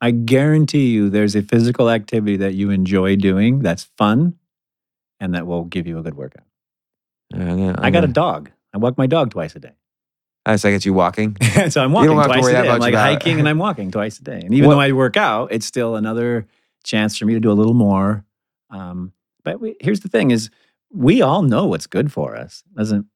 I 0.00 0.12
guarantee 0.12 0.90
you 0.90 1.10
there's 1.10 1.34
a 1.34 1.42
physical 1.42 1.90
activity 1.90 2.36
that 2.38 2.54
you 2.54 2.70
enjoy 2.70 3.16
doing 3.16 3.58
that's 3.58 3.90
fun 3.98 4.36
and 5.18 5.34
that 5.34 5.46
will 5.46 5.64
give 5.64 5.86
you 5.86 5.98
a 5.98 6.02
good 6.02 6.14
workout. 6.14 6.46
I 7.34 7.90
got 7.90 8.04
a 8.04 8.08
dog. 8.08 8.50
I 8.72 8.78
walk 8.78 8.96
my 8.96 9.06
dog 9.06 9.32
twice 9.32 9.56
a 9.56 9.58
day. 9.58 9.74
I 10.46 10.56
so 10.56 10.68
I 10.68 10.72
get 10.72 10.84
you 10.84 10.92
walking. 10.92 11.36
so 11.70 11.82
I'm 11.82 11.92
walking 11.92 12.12
twice 12.12 12.46
a 12.46 12.52
day. 12.52 12.68
I'm 12.68 12.78
like 12.80 12.94
hiking 12.94 13.38
and 13.38 13.48
I'm 13.48 13.58
walking 13.58 13.90
twice 13.90 14.18
a 14.18 14.22
day. 14.24 14.40
And 14.44 14.52
even 14.54 14.68
Well- 14.68 14.76
though 14.76 14.82
I 14.82 14.92
work 14.92 15.16
out, 15.16 15.52
it's 15.52 15.66
still 15.66 15.96
another 15.96 16.46
chance 16.84 17.16
for 17.16 17.24
me 17.24 17.34
to 17.34 17.40
do 17.40 17.50
a 17.50 17.54
little 17.54 17.72
more. 17.74 18.24
Um, 18.70 19.12
but 19.44 19.60
we, 19.60 19.76
here's 19.80 20.00
the 20.00 20.08
thing: 20.08 20.30
is 20.30 20.50
we 20.92 21.22
all 21.22 21.42
know 21.42 21.66
what's 21.66 21.86
good 21.86 22.12
for 22.12 22.36
us. 22.36 22.62
Doesn't 22.76 23.06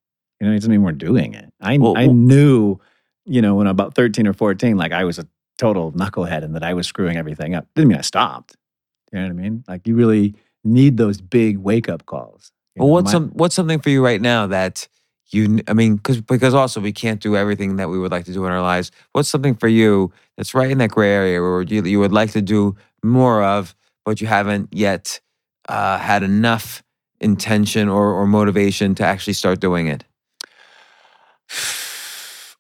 you 0.40 0.46
know? 0.46 0.52
It 0.52 0.56
doesn't 0.56 0.70
mean 0.70 0.82
we're 0.82 0.92
doing 0.92 1.34
it. 1.34 1.52
I 1.60 1.78
Well, 1.78 1.96
I 1.96 2.06
well- 2.06 2.14
knew, 2.14 2.78
you 3.24 3.42
know, 3.42 3.54
when 3.56 3.66
I'm 3.66 3.72
about 3.72 3.94
13 3.94 4.26
or 4.26 4.32
14, 4.32 4.76
like 4.76 4.92
I 4.92 5.04
was 5.04 5.18
a 5.18 5.26
total 5.58 5.92
knucklehead 5.92 6.44
and 6.44 6.54
that 6.54 6.62
I 6.62 6.72
was 6.74 6.86
screwing 6.86 7.16
everything 7.16 7.54
up. 7.54 7.66
Didn't 7.74 7.88
mean 7.88 7.98
I 7.98 8.02
stopped. 8.02 8.56
You 9.12 9.18
know 9.18 9.24
what 9.24 9.30
I 9.30 9.34
mean? 9.34 9.64
Like 9.68 9.86
you 9.86 9.96
really 9.96 10.34
need 10.64 10.96
those 10.96 11.20
big 11.20 11.58
wake 11.58 11.88
up 11.88 12.06
calls. 12.06 12.52
Well, 12.76 12.88
know, 12.88 12.92
what's 12.92 13.06
my- 13.06 13.12
some 13.12 13.28
what's 13.30 13.54
something 13.54 13.80
for 13.80 13.90
you 13.90 14.04
right 14.04 14.20
now 14.20 14.46
that 14.46 14.86
you? 15.30 15.60
I 15.68 15.74
mean, 15.74 15.96
because 15.96 16.20
because 16.20 16.54
also 16.54 16.80
we 16.80 16.92
can't 16.92 17.20
do 17.20 17.36
everything 17.36 17.76
that 17.76 17.88
we 17.88 17.98
would 17.98 18.10
like 18.10 18.24
to 18.26 18.32
do 18.32 18.44
in 18.46 18.52
our 18.52 18.62
lives. 18.62 18.90
What's 19.12 19.28
something 19.28 19.54
for 19.54 19.68
you 19.68 20.12
that's 20.36 20.54
right 20.54 20.70
in 20.70 20.78
that 20.78 20.90
gray 20.90 21.10
area 21.10 21.40
where 21.40 21.62
you 21.62 21.82
you 21.84 22.00
would 22.00 22.12
like 22.12 22.32
to 22.32 22.42
do 22.42 22.76
more 23.02 23.42
of, 23.42 23.74
but 24.04 24.20
you 24.20 24.26
haven't 24.26 24.68
yet 24.72 25.20
uh, 25.68 25.98
had 25.98 26.22
enough 26.22 26.82
intention 27.20 27.88
or 27.88 28.12
or 28.12 28.26
motivation 28.26 28.94
to 28.96 29.04
actually 29.04 29.34
start 29.34 29.60
doing 29.60 29.86
it? 29.86 30.04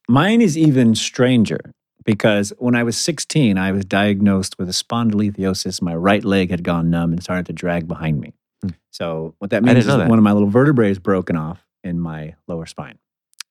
Mine 0.08 0.40
is 0.40 0.56
even 0.56 0.94
stranger 0.94 1.60
because 2.04 2.54
when 2.58 2.74
I 2.74 2.82
was 2.82 2.96
16, 2.96 3.58
I 3.58 3.72
was 3.72 3.84
diagnosed 3.84 4.58
with 4.58 4.70
a 4.70 4.72
spondylolisthesis. 4.72 5.82
My 5.82 5.94
right 5.94 6.24
leg 6.24 6.50
had 6.50 6.64
gone 6.64 6.88
numb 6.88 7.12
and 7.12 7.22
started 7.22 7.44
to 7.46 7.52
drag 7.52 7.86
behind 7.86 8.18
me. 8.18 8.32
Hmm. 8.62 8.70
So 8.90 9.34
what 9.38 9.50
that 9.50 9.62
means 9.62 9.80
is 9.80 9.86
that. 9.86 10.08
one 10.08 10.18
of 10.18 10.24
my 10.24 10.32
little 10.32 10.48
vertebrae 10.48 10.90
is 10.90 10.98
broken 10.98 11.36
off 11.36 11.67
in 11.88 11.98
my 12.00 12.34
lower 12.46 12.66
spine, 12.66 12.98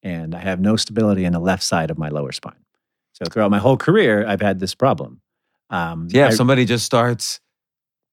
and 0.04 0.34
I 0.36 0.40
have 0.40 0.60
no 0.60 0.76
stability 0.78 1.26
in 1.26 1.34
the 1.34 1.40
left 1.52 1.64
side 1.64 1.90
of 1.92 1.98
my 1.98 2.10
lower 2.10 2.32
spine. 2.32 2.64
So 3.14 3.26
throughout 3.32 3.52
my 3.52 3.60
whole 3.60 3.78
career, 3.78 4.26
I've 4.28 4.42
had 4.42 4.60
this 4.60 4.76
problem. 4.76 5.22
Um, 5.70 6.08
Yeah, 6.12 6.26
I- 6.26 6.28
if 6.30 6.36
somebody 6.36 6.66
just 6.66 6.86
starts 6.86 7.40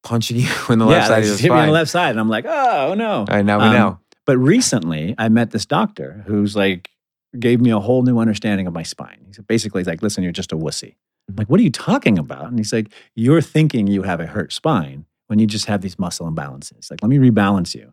punching 0.03 0.37
you 0.45 0.51
in 0.71 0.79
the 0.79 0.87
yeah, 0.87 0.93
left 0.93 1.09
side 1.09 1.19
of 1.23 1.27
your 1.29 1.37
hit 1.37 1.51
me 1.53 1.59
on 1.59 1.67
the 1.67 1.73
left 1.73 1.91
side, 1.91 2.11
and 2.11 2.21
I'm 2.21 2.29
like, 2.29 2.47
oh 2.47 2.95
no. 2.95 3.19
All 3.21 3.25
right, 3.29 3.45
now 3.45 3.59
we 3.59 3.67
Um, 3.67 3.73
know. 3.75 3.99
But 4.27 4.39
recently, 4.39 5.15
I 5.19 5.29
met 5.29 5.51
this 5.51 5.67
doctor 5.67 6.25
who's 6.27 6.57
like, 6.57 6.89
gave 7.39 7.61
me 7.61 7.71
a 7.71 7.79
whole 7.81 8.03
new 8.03 8.19
understanding 8.19 8.67
of 8.67 8.73
my 8.73 8.83
spine. 8.83 9.19
He's 9.27 9.39
basically 9.41 9.81
he's 9.81 9.87
like, 9.89 10.03
listen, 10.03 10.23
you're 10.23 10.33
just 10.33 10.53
a 10.53 10.57
wussy. 10.57 10.95
I'm 11.29 11.37
like, 11.37 11.49
what 11.51 11.61
are 11.61 11.63
you 11.63 11.71
talking 11.71 12.19
about? 12.19 12.47
And 12.47 12.59
he's 12.59 12.73
like, 12.73 12.89
you're 13.15 13.43
thinking 13.43 13.87
you 13.87 14.03
have 14.03 14.21
a 14.21 14.27
hurt 14.27 14.53
spine 14.53 15.05
when 15.27 15.39
you 15.39 15.47
just 15.47 15.67
have 15.67 15.81
these 15.83 15.99
muscle 15.99 16.31
imbalances. 16.31 16.91
Like, 16.91 17.03
let 17.03 17.09
me 17.09 17.19
rebalance 17.19 17.75
you. 17.75 17.93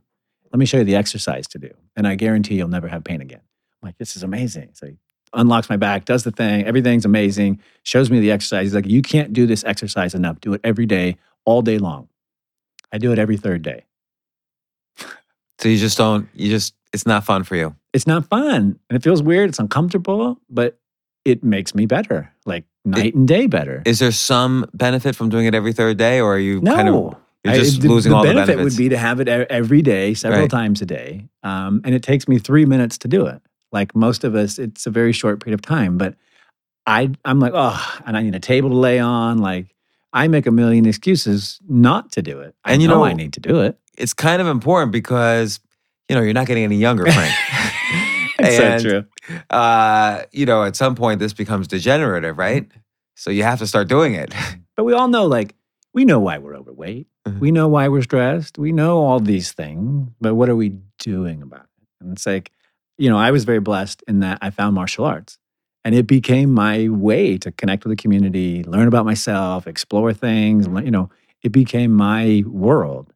Let 0.51 0.59
me 0.59 0.65
show 0.65 0.77
you 0.77 0.83
the 0.83 0.95
exercise 0.95 1.47
to 1.49 1.57
do. 1.57 1.71
And 1.95 2.07
I 2.07 2.15
guarantee 2.15 2.55
you'll 2.55 2.67
never 2.67 2.87
have 2.87 3.03
pain 3.03 3.21
again. 3.21 3.41
I'm 3.81 3.87
like, 3.87 3.97
this 3.97 4.15
is 4.15 4.23
amazing. 4.23 4.69
So 4.73 4.87
he 4.87 4.97
unlocks 5.33 5.69
my 5.69 5.77
back, 5.77 6.05
does 6.05 6.23
the 6.23 6.31
thing, 6.31 6.65
everything's 6.65 7.05
amazing, 7.05 7.59
shows 7.83 8.11
me 8.11 8.19
the 8.19 8.31
exercise. 8.31 8.65
He's 8.65 8.75
like, 8.75 8.85
you 8.87 9.01
can't 9.01 9.31
do 9.33 9.47
this 9.47 9.63
exercise 9.63 10.13
enough. 10.13 10.41
Do 10.41 10.53
it 10.53 10.61
every 10.63 10.85
day, 10.85 11.17
all 11.45 11.61
day 11.61 11.77
long. 11.77 12.09
I 12.91 12.97
do 12.97 13.11
it 13.13 13.19
every 13.19 13.37
third 13.37 13.61
day. 13.61 13.85
So 15.59 15.69
you 15.69 15.77
just 15.77 15.97
don't. 15.97 16.27
You 16.33 16.49
just. 16.49 16.73
It's 16.93 17.05
not 17.05 17.23
fun 17.23 17.43
for 17.45 17.55
you. 17.55 17.73
it's 17.93 18.05
not 18.05 18.27
fun 18.27 18.77
and 18.89 18.97
it 18.97 19.01
feels 19.01 19.23
weird. 19.23 19.49
It's 19.49 19.59
uncomfortable, 19.59 20.37
but 20.49 20.77
it 21.23 21.41
makes 21.43 21.73
me 21.73 21.85
better, 21.85 22.33
like 22.45 22.65
night 22.83 23.13
and 23.13 23.25
day 23.27 23.47
better. 23.47 23.81
Is 23.85 23.99
there 23.99 24.11
some 24.11 24.65
benefit 24.73 25.15
from 25.15 25.29
doing 25.29 25.45
it 25.45 25.55
every 25.55 25.71
third 25.71 25.95
day, 25.97 26.19
or 26.19 26.35
are 26.35 26.39
you 26.39 26.59
no, 26.59 26.75
kind 26.75 26.89
of 26.89 27.15
you're 27.43 27.53
I- 27.53 27.57
just 27.57 27.81
the, 27.81 27.87
losing 27.89 28.11
the 28.11 28.15
all 28.17 28.23
the 28.23 28.29
benefit 28.29 28.55
benefits? 28.57 28.75
would 28.75 28.83
be 28.83 28.89
to 28.89 28.97
have 28.97 29.19
it 29.19 29.27
every 29.27 29.81
day, 29.81 30.13
several 30.13 30.41
Right. 30.41 30.49
times 30.49 30.81
a 30.81 30.85
day, 30.85 31.27
um, 31.43 31.81
and 31.83 31.95
it 31.95 32.03
takes 32.03 32.27
me 32.27 32.37
three 32.39 32.65
minutes 32.65 32.97
to 32.99 33.07
do 33.07 33.25
it. 33.25 33.41
Like 33.71 33.95
most 33.95 34.23
of 34.23 34.35
us, 34.35 34.59
it's 34.59 34.85
a 34.85 34.89
very 34.91 35.13
short 35.13 35.41
period 35.43 35.53
of 35.59 35.61
time. 35.61 35.97
But 35.97 36.15
I, 36.85 37.11
I'm 37.25 37.39
like, 37.39 37.53
oh, 37.55 37.99
and 38.05 38.17
I 38.17 38.21
need 38.23 38.35
a 38.35 38.39
table 38.39 38.69
to 38.69 38.75
lay 38.75 38.99
on. 38.99 39.37
Like 39.37 39.73
I 40.13 40.27
make 40.27 40.45
a 40.45 40.51
million 40.51 40.85
excuses 40.85 41.59
not 41.69 42.11
to 42.13 42.21
do 42.21 42.39
it. 42.41 42.53
I 42.65 42.73
And 42.73 42.81
you 42.81 42.87
know, 42.87 42.95
know- 42.95 43.05
I 43.05 43.13
need 43.13 43.33
to 43.33 43.39
do 43.39 43.61
it. 43.61 43.77
it's 43.97 44.13
kind 44.13 44.41
of 44.41 44.47
important 44.47 44.91
because 44.91 45.59
you 46.09 46.15
know 46.15 46.21
you're 46.21 46.33
not 46.33 46.47
getting 46.47 46.63
any 46.63 46.77
younger, 46.77 47.05
Frank. 47.11 47.33
And- 48.39 48.81
so 48.81 48.89
true. 48.89 49.05
uh, 49.51 50.23
you 50.31 50.45
know, 50.47 50.63
at 50.63 50.75
some 50.75 50.95
point 50.95 51.19
this 51.19 51.31
becomes 51.33 51.67
degenerative, 51.67 52.37
right? 52.39 52.67
So 53.15 53.29
you 53.29 53.43
have 53.43 53.59
to 53.59 53.67
start 53.67 53.87
doing 53.87 54.15
it. 54.15 54.33
But 54.75 54.83
we 54.85 54.93
all 54.93 55.07
know, 55.07 55.27
like, 55.27 55.53
we 55.93 56.05
know 56.05 56.19
why 56.19 56.39
we're 56.39 56.55
overweight. 56.55 57.05
We 57.39 57.51
know 57.51 57.67
why 57.67 57.87
we're 57.87 58.01
stressed. 58.01 58.57
We 58.57 58.71
know 58.71 58.99
all 58.99 59.19
these 59.19 59.51
things, 59.51 60.09
but 60.19 60.35
what 60.35 60.49
are 60.49 60.55
we 60.55 60.77
doing 60.99 61.41
about 61.41 61.61
it? 61.61 61.87
And 62.01 62.11
it's 62.13 62.25
like, 62.25 62.51
you 62.97 63.09
know, 63.09 63.17
I 63.17 63.31
was 63.31 63.43
very 63.43 63.59
blessed 63.59 64.03
in 64.07 64.19
that 64.19 64.39
I 64.41 64.49
found 64.49 64.75
martial 64.75 65.05
arts 65.05 65.37
and 65.83 65.95
it 65.95 66.07
became 66.07 66.51
my 66.51 66.89
way 66.89 67.37
to 67.39 67.51
connect 67.51 67.83
with 67.83 67.91
the 67.91 68.01
community, 68.01 68.63
learn 68.63 68.87
about 68.87 69.05
myself, 69.05 69.67
explore 69.67 70.13
things. 70.13 70.67
You 70.67 70.91
know, 70.91 71.09
it 71.41 71.51
became 71.51 71.91
my 71.91 72.43
world. 72.45 73.13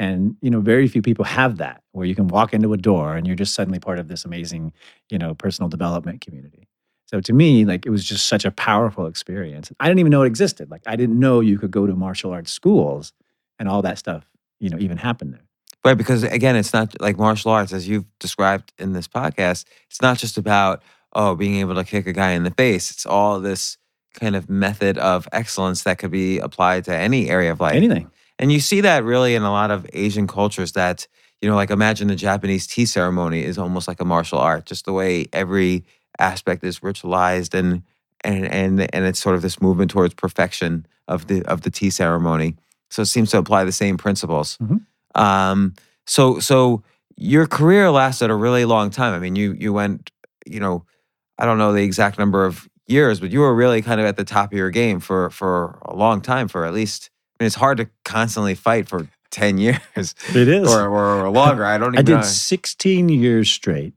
And, 0.00 0.36
you 0.40 0.50
know, 0.50 0.60
very 0.60 0.86
few 0.88 1.02
people 1.02 1.24
have 1.24 1.58
that 1.58 1.82
where 1.92 2.06
you 2.06 2.14
can 2.14 2.28
walk 2.28 2.54
into 2.54 2.72
a 2.72 2.76
door 2.76 3.16
and 3.16 3.26
you're 3.26 3.36
just 3.36 3.54
suddenly 3.54 3.80
part 3.80 3.98
of 3.98 4.08
this 4.08 4.24
amazing, 4.24 4.72
you 5.10 5.18
know, 5.18 5.34
personal 5.34 5.68
development 5.68 6.20
community. 6.20 6.68
So 7.06 7.20
to 7.20 7.32
me, 7.32 7.64
like 7.64 7.86
it 7.86 7.90
was 7.90 8.04
just 8.04 8.26
such 8.26 8.44
a 8.44 8.50
powerful 8.50 9.06
experience. 9.06 9.72
I 9.80 9.86
didn't 9.86 10.00
even 10.00 10.10
know 10.10 10.22
it 10.22 10.26
existed. 10.26 10.70
Like 10.70 10.82
I 10.86 10.94
didn't 10.94 11.18
know 11.18 11.40
you 11.40 11.58
could 11.58 11.70
go 11.70 11.86
to 11.86 11.94
martial 11.94 12.32
arts 12.32 12.52
schools 12.52 13.12
and 13.58 13.68
all 13.68 13.82
that 13.82 13.98
stuff, 13.98 14.24
you 14.60 14.70
know, 14.70 14.78
even 14.78 14.96
happened 14.96 15.34
there. 15.34 15.44
Right, 15.84 15.96
because 15.96 16.22
again, 16.24 16.56
it's 16.56 16.72
not 16.72 17.00
like 17.00 17.16
martial 17.16 17.50
arts, 17.50 17.72
as 17.72 17.88
you've 17.88 18.06
described 18.18 18.72
in 18.78 18.92
this 18.92 19.08
podcast. 19.08 19.64
It's 19.88 20.02
not 20.02 20.18
just 20.18 20.36
about 20.36 20.82
oh, 21.12 21.34
being 21.34 21.56
able 21.56 21.74
to 21.74 21.84
kick 21.84 22.06
a 22.06 22.12
guy 22.12 22.32
in 22.32 22.44
the 22.44 22.50
face. 22.50 22.90
It's 22.90 23.06
all 23.06 23.40
this 23.40 23.78
kind 24.14 24.36
of 24.36 24.48
method 24.50 24.98
of 24.98 25.28
excellence 25.32 25.82
that 25.84 25.98
could 25.98 26.10
be 26.10 26.38
applied 26.38 26.84
to 26.84 26.94
any 26.94 27.30
area 27.30 27.52
of 27.52 27.60
life. 27.60 27.74
Anything. 27.74 28.10
And 28.38 28.52
you 28.52 28.60
see 28.60 28.80
that 28.82 29.04
really 29.04 29.34
in 29.34 29.42
a 29.42 29.50
lot 29.50 29.70
of 29.70 29.86
Asian 29.92 30.26
cultures. 30.26 30.72
That 30.72 31.06
you 31.40 31.48
know, 31.48 31.56
like 31.56 31.70
imagine 31.70 32.08
the 32.08 32.16
Japanese 32.16 32.66
tea 32.66 32.86
ceremony 32.86 33.44
is 33.44 33.58
almost 33.58 33.88
like 33.88 34.00
a 34.00 34.04
martial 34.04 34.38
art, 34.38 34.66
just 34.66 34.84
the 34.84 34.92
way 34.92 35.26
every 35.32 35.84
aspect 36.18 36.64
is 36.64 36.80
ritualized 36.80 37.54
and 37.54 37.82
and 38.22 38.46
and 38.46 38.94
and 38.94 39.04
it's 39.04 39.20
sort 39.20 39.34
of 39.34 39.42
this 39.42 39.60
movement 39.60 39.90
towards 39.90 40.14
perfection 40.14 40.86
of 41.06 41.26
the 41.28 41.44
of 41.46 41.62
the 41.62 41.70
tea 41.70 41.90
ceremony. 41.90 42.56
So 42.90 43.02
it 43.02 43.06
seems 43.06 43.30
to 43.32 43.38
apply 43.38 43.64
the 43.64 43.72
same 43.72 43.96
principles. 43.96 44.56
Mhm. 44.62 44.80
Um, 45.14 45.74
so 46.06 46.38
so 46.40 46.82
your 47.16 47.46
career 47.46 47.90
lasted 47.90 48.30
a 48.30 48.34
really 48.34 48.64
long 48.64 48.90
time. 48.90 49.12
I 49.14 49.18
mean, 49.18 49.36
you 49.36 49.52
you 49.58 49.72
went, 49.72 50.10
you 50.46 50.60
know, 50.60 50.84
I 51.38 51.44
don't 51.44 51.58
know 51.58 51.72
the 51.72 51.82
exact 51.82 52.18
number 52.18 52.44
of 52.44 52.68
years, 52.86 53.20
but 53.20 53.30
you 53.30 53.40
were 53.40 53.54
really 53.54 53.82
kind 53.82 54.00
of 54.00 54.06
at 54.06 54.16
the 54.16 54.24
top 54.24 54.52
of 54.52 54.58
your 54.58 54.70
game 54.70 55.00
for 55.00 55.28
for 55.30 55.78
a 55.84 55.94
long 55.94 56.20
time. 56.20 56.48
For 56.48 56.64
at 56.64 56.72
least, 56.72 57.10
I 57.38 57.42
mean, 57.42 57.46
it's 57.46 57.56
hard 57.56 57.76
to 57.78 57.88
constantly 58.04 58.54
fight 58.54 58.88
for 58.88 59.08
ten 59.30 59.58
years 59.66 60.14
It 60.34 60.48
is. 60.48 60.72
or, 60.72 60.88
or 60.88 61.28
longer. 61.30 61.64
I 61.66 61.76
don't 61.76 61.94
even 61.94 62.06
know. 62.06 62.12
I 62.14 62.20
did 62.20 62.24
know. 62.24 62.30
16 62.30 63.08
years 63.10 63.50
straight 63.50 63.92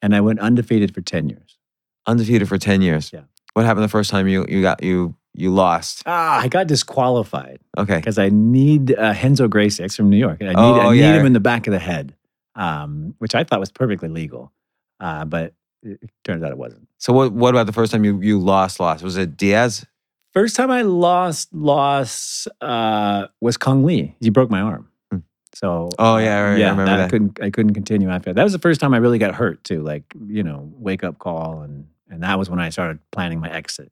and 0.00 0.14
I 0.16 0.20
went 0.22 0.40
undefeated 0.40 0.94
for 0.94 1.00
10 1.02 1.28
years. 1.28 1.58
Undefeated 2.06 2.48
for 2.48 2.56
ten 2.56 2.80
years. 2.82 3.12
Yeah. 3.12 3.22
What 3.54 3.64
happened 3.66 3.82
the 3.84 3.88
first 3.88 4.10
time 4.10 4.28
you 4.28 4.46
you 4.48 4.62
got 4.62 4.82
you 4.84 5.15
you 5.36 5.52
lost? 5.52 6.02
Ah, 6.06 6.40
I 6.40 6.48
got 6.48 6.66
disqualified 6.66 7.60
Okay. 7.78 7.96
because 7.96 8.18
I 8.18 8.28
kneed 8.30 8.92
uh, 8.96 9.14
Renzo 9.22 9.48
Gracie 9.48 9.82
X 9.84 9.96
from 9.96 10.10
New 10.10 10.16
York. 10.16 10.38
I 10.40 10.46
kneed, 10.46 10.54
Oh, 10.56 10.80
I 10.80 10.92
kneed 10.92 11.00
yeah. 11.00 11.14
him 11.14 11.26
in 11.26 11.32
the 11.32 11.40
back 11.40 11.66
of 11.66 11.72
the 11.72 11.78
head, 11.78 12.14
um, 12.54 13.14
which 13.18 13.34
I 13.34 13.44
thought 13.44 13.60
was 13.60 13.70
perfectly 13.70 14.08
legal. 14.08 14.52
Uh, 15.00 15.24
but 15.24 15.52
it 15.82 15.98
it 16.02 16.10
turns 16.24 16.42
out 16.42 16.50
it 16.50 16.58
wasn't. 16.58 16.88
So 16.98 17.12
what 17.12 17.32
what 17.32 17.50
about 17.50 17.66
the 17.66 17.72
first 17.72 17.92
time 17.92 18.04
you 18.04 18.20
you 18.20 18.38
lost 18.40 18.80
lost? 18.80 19.04
Was 19.04 19.16
it 19.16 19.36
Diaz? 19.36 19.84
First 20.32 20.56
time 20.56 20.70
I 20.70 20.82
lost, 20.82 21.52
lost 21.54 22.46
uh, 22.60 23.26
was 23.40 23.56
Cung 23.56 23.84
Le. 23.86 24.14
He 24.20 24.28
broke 24.30 24.50
my 24.50 24.60
arm. 24.60 24.88
Hmm. 25.10 25.18
So 25.54 25.88
Oh, 25.98 26.16
yeah, 26.18 26.40
right, 26.40 26.54
I 26.54 26.56
yeah, 26.58 26.70
remember 26.70 26.92
I 26.92 26.96
that. 26.98 27.10
couldn't 27.10 27.38
I 27.42 27.50
couldn't 27.50 27.74
continue 27.74 28.08
after 28.10 28.30
that. 28.30 28.36
That 28.36 28.44
was 28.44 28.52
the 28.52 28.58
first 28.58 28.80
time 28.80 28.92
I 28.94 28.98
really 28.98 29.18
got 29.18 29.34
hurt 29.34 29.62
too. 29.64 29.82
Like 29.82 30.04
you 30.26 30.42
know, 30.42 30.70
wake 30.78 31.04
up 31.04 31.18
call, 31.18 31.60
and 31.62 31.86
and 32.10 32.22
that 32.22 32.38
was 32.38 32.48
when 32.50 32.58
I 32.60 32.70
started 32.70 32.98
planning 33.12 33.40
my 33.40 33.50
exit. 33.50 33.90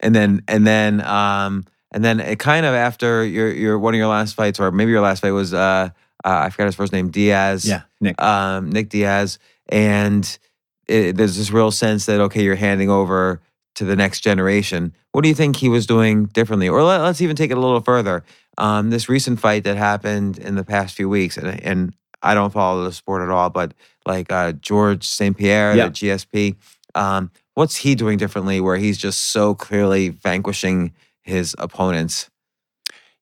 And 0.00 0.14
then 0.14 0.42
and 0.48 0.66
then 0.66 1.00
um 1.02 1.64
and 1.90 2.04
then 2.04 2.20
it 2.20 2.38
kind 2.38 2.64
of 2.66 2.74
after 2.74 3.24
your 3.24 3.50
your 3.52 3.78
one 3.78 3.94
of 3.94 3.98
your 3.98 4.08
last 4.08 4.34
fights 4.34 4.60
or 4.60 4.70
maybe 4.70 4.90
your 4.92 5.00
last 5.00 5.20
fight 5.20 5.32
was 5.32 5.52
uh, 5.54 5.58
uh 5.58 5.88
I 6.24 6.50
forgot 6.50 6.66
his 6.66 6.74
first 6.76 6.92
name 6.92 7.10
Diaz. 7.10 7.64
Yeah, 7.64 7.82
Nick. 8.00 8.20
um 8.22 8.70
Nick 8.70 8.90
Diaz. 8.90 9.38
And 9.68 10.38
it, 10.86 11.16
there's 11.16 11.36
this 11.36 11.50
real 11.50 11.70
sense 11.70 12.06
that 12.06 12.20
okay 12.20 12.42
you're 12.42 12.54
handing 12.56 12.90
over 12.90 13.40
to 13.74 13.84
the 13.84 13.96
next 13.96 14.20
generation. 14.20 14.92
What 15.12 15.22
do 15.22 15.28
you 15.28 15.34
think 15.34 15.56
he 15.56 15.68
was 15.68 15.86
doing 15.86 16.26
differently? 16.26 16.68
Or 16.68 16.82
let, 16.82 17.00
us 17.00 17.20
even 17.20 17.36
take 17.36 17.50
it 17.50 17.56
a 17.56 17.60
little 17.60 17.80
further. 17.80 18.24
Um 18.56 18.90
this 18.90 19.08
recent 19.08 19.40
fight 19.40 19.64
that 19.64 19.76
happened 19.76 20.38
in 20.38 20.54
the 20.54 20.64
past 20.64 20.94
few 20.94 21.08
weeks 21.08 21.36
and 21.36 21.60
and 21.64 21.94
I 22.22 22.34
don't 22.34 22.52
follow 22.52 22.84
the 22.84 22.92
sport 22.92 23.22
at 23.22 23.30
all 23.30 23.50
but 23.50 23.74
like 24.06 24.30
uh 24.30 24.52
George 24.52 25.06
St 25.06 25.36
Pierre 25.36 25.76
Yeah. 25.76 25.86
the 25.88 25.90
GSP 25.92 26.56
um 26.94 27.30
what's 27.54 27.76
he 27.76 27.94
doing 27.94 28.16
differently 28.18 28.60
where 28.60 28.76
he's 28.76 28.98
just 28.98 29.20
so 29.26 29.54
clearly 29.54 30.08
vanquishing 30.10 30.92
his 31.22 31.54
opponents 31.58 32.30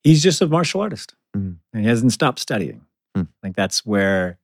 he's 0.03 0.23
just 0.23 0.41
a 0.43 0.47
martial 0.47 0.81
artist 0.81 1.15
Mhm. 1.37 1.57
and 1.73 1.83
he 1.83 1.89
hasn't 1.89 2.13
stopped 2.13 2.39
studying 2.39 2.83
Hmm. 3.15 3.25
like 3.43 3.57
that's 3.57 3.85
where 3.87 4.39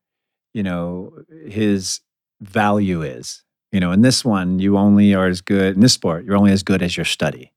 you 0.55 0.62
know 0.62 1.12
his 1.47 2.01
value 2.41 3.03
is 3.03 3.45
you 3.70 3.81
know 3.81 3.93
in 3.93 4.03
this 4.03 4.25
one 4.25 4.59
you 4.59 4.77
only 4.77 5.14
are 5.14 5.27
as 5.29 5.41
good 5.41 5.75
in 5.75 5.81
this 5.81 5.93
sport 5.93 6.25
you're 6.25 6.37
only 6.37 6.53
as 6.53 6.62
good 6.62 6.83
as 6.83 6.97
your 6.97 7.05
study 7.07 7.53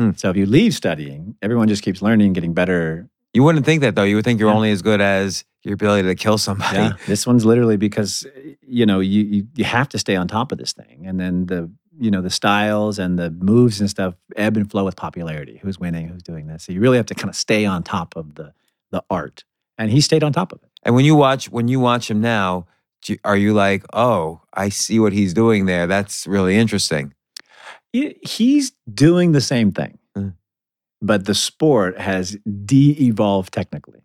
Hmm. 0.00 0.12
so 0.16 0.30
if 0.30 0.36
you 0.36 0.46
leave 0.46 0.74
studying 0.74 1.36
everyone 1.42 1.68
just 1.68 1.82
keeps 1.82 2.00
learning 2.02 2.32
getting 2.32 2.54
better 2.54 3.08
you 3.34 3.42
wouldn't 3.42 3.64
think 3.66 3.80
that 3.82 3.94
though. 3.94 4.02
You 4.04 4.16
would 4.16 4.24
think 4.24 4.40
you're 4.40 4.50
Yeah. 4.50 4.56
only 4.56 4.70
as 4.72 4.82
good 4.82 5.00
as 5.00 5.44
your 5.62 5.74
ability 5.74 6.08
to 6.08 6.14
kill 6.14 6.38
somebody. 6.38 6.76
Yeah. 6.78 6.92
This 7.06 7.26
one's 7.26 7.44
literally 7.44 7.76
because 7.76 8.26
you 8.62 8.84
know 8.86 9.00
you, 9.00 9.22
you 9.22 9.46
you 9.54 9.64
have 9.64 9.88
to 9.90 9.98
stay 9.98 10.16
on 10.16 10.28
top 10.28 10.52
of 10.52 10.58
this 10.58 10.72
thing. 10.72 11.06
And 11.06 11.18
then 11.20 11.46
the 11.46 11.70
you 11.98 12.10
know 12.10 12.22
the 12.22 12.30
styles 12.30 12.98
and 12.98 13.18
the 13.18 13.30
moves 13.30 13.80
and 13.80 13.88
stuff 13.88 14.14
ebb 14.36 14.56
and 14.56 14.70
flow 14.70 14.84
with 14.84 14.96
popularity. 14.96 15.58
Who's 15.62 15.78
winning? 15.78 16.08
Who's 16.08 16.22
doing 16.22 16.46
this? 16.46 16.64
So 16.64 16.72
you 16.72 16.80
really 16.80 16.96
have 16.96 17.06
to 17.06 17.14
kind 17.14 17.28
of 17.28 17.36
stay 17.36 17.64
on 17.66 17.82
top 17.82 18.16
of 18.16 18.34
the 18.34 18.52
the 18.90 19.02
art. 19.10 19.44
And 19.78 19.90
he 19.90 20.00
stayed 20.00 20.22
on 20.24 20.32
top 20.32 20.52
of 20.52 20.62
it. 20.62 20.70
And 20.84 20.94
when 20.94 21.04
you 21.04 21.14
watch 21.14 21.48
when 21.50 21.68
you 21.68 21.80
watch 21.80 22.10
him 22.10 22.20
now, 22.20 22.66
do 23.02 23.12
you- 23.14 23.18
are 23.24 23.36
you 23.36 23.52
like, 23.54 23.84
oh, 23.94 24.40
I 24.52 24.68
see 24.68 24.98
what 25.00 25.12
he's 25.12 25.32
doing 25.34 25.66
there? 25.66 25.86
That's 25.86 26.26
really 26.26 26.56
interesting. 26.56 27.14
He's 27.92 28.72
doing 28.92 29.32
the 29.32 29.40
same 29.40 29.70
thing. 29.72 29.98
But 31.02 31.26
the 31.26 31.34
sport 31.34 31.98
has 31.98 32.38
de-evolved 32.64 33.52
technically. 33.52 34.00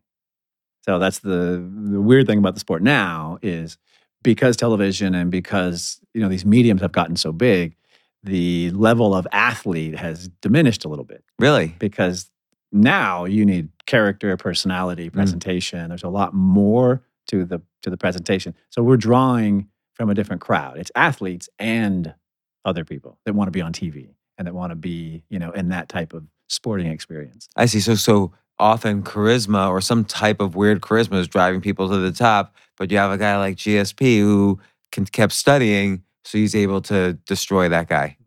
So 0.84 1.00
that's 1.00 1.20
the 1.20 1.64
the 1.92 2.02
weird 2.02 2.28
thing 2.28 2.40
about 2.40 2.56
the 2.56 2.60
sport 2.60 2.82
now 2.82 3.38
is 3.42 3.78
because 4.24 4.58
television 4.58 5.14
and 5.16 5.30
because 5.32 6.00
you 6.14 6.22
know 6.22 6.30
these 6.30 6.46
mediums 6.46 6.82
have 6.82 6.92
gotten 6.92 7.16
so 7.16 7.32
big, 7.32 7.76
the 8.24 8.72
level 8.72 9.14
of 9.14 9.28
athlete 9.32 9.96
has 9.96 10.30
diminished 10.42 10.86
a 10.86 10.90
little 10.90 11.06
bit 11.06 11.24
Really? 11.40 11.76
because 11.80 12.30
now 12.72 13.26
you 13.26 13.46
need 13.46 13.70
character, 13.86 14.36
personality, 14.36 15.08
hmm. 15.08 15.14
presentation. 15.16 15.90
There's 15.90 16.04
a 16.04 16.10
lot 16.10 16.34
more 16.34 17.04
to 17.28 17.46
the 17.46 17.62
to 17.84 17.90
the 17.90 17.98
presentation. 17.98 18.56
So 18.70 18.82
we're 18.82 18.98
drawing 18.98 19.70
from 19.94 20.10
a 20.10 20.14
different 20.14 20.42
crowd. 20.42 20.78
It's 20.78 20.92
athletes 20.96 21.50
and 21.60 22.14
other 22.66 22.86
people 22.86 23.20
that 23.26 23.34
want 23.34 23.48
to 23.48 23.52
be 23.52 23.62
on 23.62 23.74
TV 23.74 24.10
and 24.38 24.48
that 24.48 24.54
want 24.54 24.72
to 24.72 24.76
be, 24.76 25.24
you 25.30 25.40
know, 25.40 25.52
in 25.52 25.70
that 25.70 25.90
type 25.90 26.14
of 26.14 26.24
sporting 26.48 26.88
experience. 26.88 27.48
I 27.56 27.66
see. 27.66 27.80
So 27.80 27.96
so 27.96 28.34
often 28.60 29.04
charisma 29.04 29.70
or 29.70 29.82
some 29.82 30.04
type 30.04 30.40
of 30.42 30.56
weird 30.56 30.82
charisma 30.82 31.20
is 31.20 31.28
driving 31.28 31.62
people 31.62 31.88
to 31.90 31.98
the 31.98 32.12
top, 32.12 32.56
but 32.78 32.90
you 32.92 32.98
have 32.98 33.12
a 33.12 33.18
guy 33.18 33.38
like 33.38 33.56
GSP 33.58 34.20
who 34.20 34.60
can, 34.92 35.06
kept 35.06 35.34
studying, 35.34 36.02
so 36.26 36.38
he's 36.40 36.56
able 36.56 36.82
to 36.82 37.14
destroy 37.28 37.70
that 37.70 37.88
guy. 37.88 38.18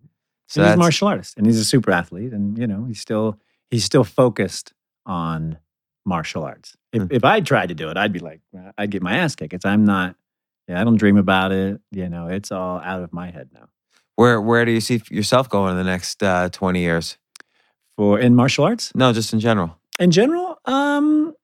So 0.46 0.62
he's 0.64 0.74
a 0.74 0.76
martial 0.76 1.08
artist 1.08 1.36
and 1.36 1.46
he's 1.46 1.58
a 1.58 1.64
super 1.64 1.90
athlete 1.92 2.32
and 2.32 2.56
you 2.58 2.66
know, 2.66 2.84
he's 2.84 3.00
still 3.00 3.38
he's 3.70 3.84
still 3.84 4.04
focused 4.04 4.72
on 5.06 5.58
martial 6.04 6.44
arts. 6.44 6.76
If 6.92 7.02
Hmm. 7.02 7.08
if 7.10 7.24
I 7.24 7.40
tried 7.40 7.68
to 7.70 7.74
do 7.74 7.88
it, 7.88 7.96
I'd 7.96 8.12
be 8.12 8.18
like 8.20 8.40
I'd 8.78 8.90
get 8.90 9.02
my 9.02 9.16
ass 9.16 9.34
kicked. 9.34 9.52
It's 9.54 9.64
I'm 9.64 9.84
not 9.84 10.16
yeah, 10.68 10.80
I 10.80 10.84
don't 10.84 10.96
dream 10.96 11.16
about 11.16 11.50
it. 11.52 11.80
You 11.90 12.08
know, 12.08 12.28
it's 12.28 12.52
all 12.52 12.78
out 12.80 13.02
of 13.02 13.12
my 13.12 13.30
head 13.30 13.48
now. 13.52 13.68
where 14.16 14.40
where 14.40 14.64
do 14.64 14.70
you 14.72 14.80
see 14.80 15.00
yourself 15.10 15.48
going 15.48 15.72
in 15.72 15.76
the 15.76 15.84
next 15.90 16.22
uh, 16.22 16.48
twenty 16.50 16.80
years? 16.80 17.16
For 18.00 18.18
in 18.18 18.34
martial 18.34 18.64
arts? 18.64 18.92
No, 18.94 19.12
just 19.12 19.34
in 19.34 19.40
general. 19.40 19.76
In 19.98 20.10
general, 20.10 20.58
um 20.64 21.34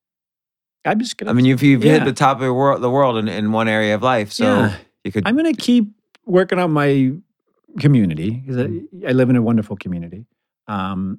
I'm 0.87 0.99
just 0.99 1.19
gonna 1.19 1.31
I 1.31 1.35
mean, 1.35 1.45
you've 1.45 1.63
you've 1.63 1.83
hit 1.83 2.07
the 2.07 2.15
top 2.15 2.39
of 2.39 2.45
the 2.45 2.55
world, 2.55 2.81
the 2.81 2.89
world 2.89 3.19
in, 3.19 3.29
in 3.29 3.53
one 3.53 3.69
area 3.69 3.95
of 3.95 4.03
life, 4.03 4.33
so 4.33 4.45
Yeah. 4.45 4.77
you 5.05 5.13
could. 5.13 5.29
I'm 5.29 5.37
going 5.37 5.55
to 5.55 5.61
keep 5.61 5.91
working 6.25 6.59
on 6.59 6.71
my 6.73 7.13
community 7.79 8.31
because. 8.31 8.57
I, 8.57 8.71
I 9.07 9.13
live 9.13 9.29
in 9.29 9.37
a 9.37 9.43
wonderful 9.43 9.77
community. 9.77 10.25
Um, 10.67 11.19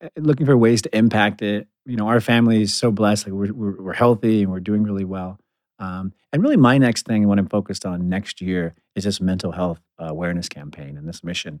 eh, 0.00 0.08
looking 0.16 0.46
for 0.46 0.56
ways 0.56 0.82
to 0.82 0.96
impact 0.96 1.42
it. 1.42 1.66
You 1.84 1.96
know, 1.96 2.06
our 2.06 2.20
family 2.20 2.62
is 2.62 2.72
so 2.72 2.92
blessed. 2.92 3.26
Like 3.26 3.34
we're, 3.34 3.52
we're, 3.52 3.82
we're 3.82 3.92
healthy 3.92 4.44
and 4.44 4.52
we're 4.52 4.60
doing 4.60 4.84
really 4.84 5.04
well. 5.04 5.40
Um, 5.80 6.12
and 6.32 6.44
really, 6.44 6.56
my 6.56 6.78
next 6.78 7.06
thing, 7.06 7.26
what 7.26 7.40
I'm 7.40 7.48
focused 7.48 7.84
on 7.84 8.08
next 8.08 8.40
year, 8.40 8.76
is 8.94 9.02
this 9.02 9.20
mental 9.20 9.50
health 9.50 9.80
uh, 10.00 10.04
awareness 10.04 10.48
campaign 10.48 10.96
and 10.96 11.08
this 11.08 11.24
mission. 11.24 11.60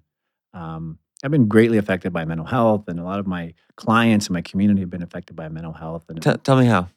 Um, 0.54 0.98
I've 1.22 1.30
been 1.30 1.48
greatly 1.48 1.78
affected 1.78 2.12
by 2.12 2.24
mental 2.24 2.46
health, 2.46 2.88
and 2.88 2.98
a 2.98 3.04
lot 3.04 3.18
of 3.18 3.26
my 3.26 3.54
clients 3.76 4.28
in 4.28 4.32
my 4.32 4.40
community 4.42 4.80
have 4.80 4.90
been 4.90 5.02
affected 5.02 5.36
by 5.36 5.48
mental 5.48 5.72
health. 5.72 6.04
And 6.08 6.22
T- 6.22 6.32
tell 6.42 6.56
me 6.56 6.66
how. 6.66 6.88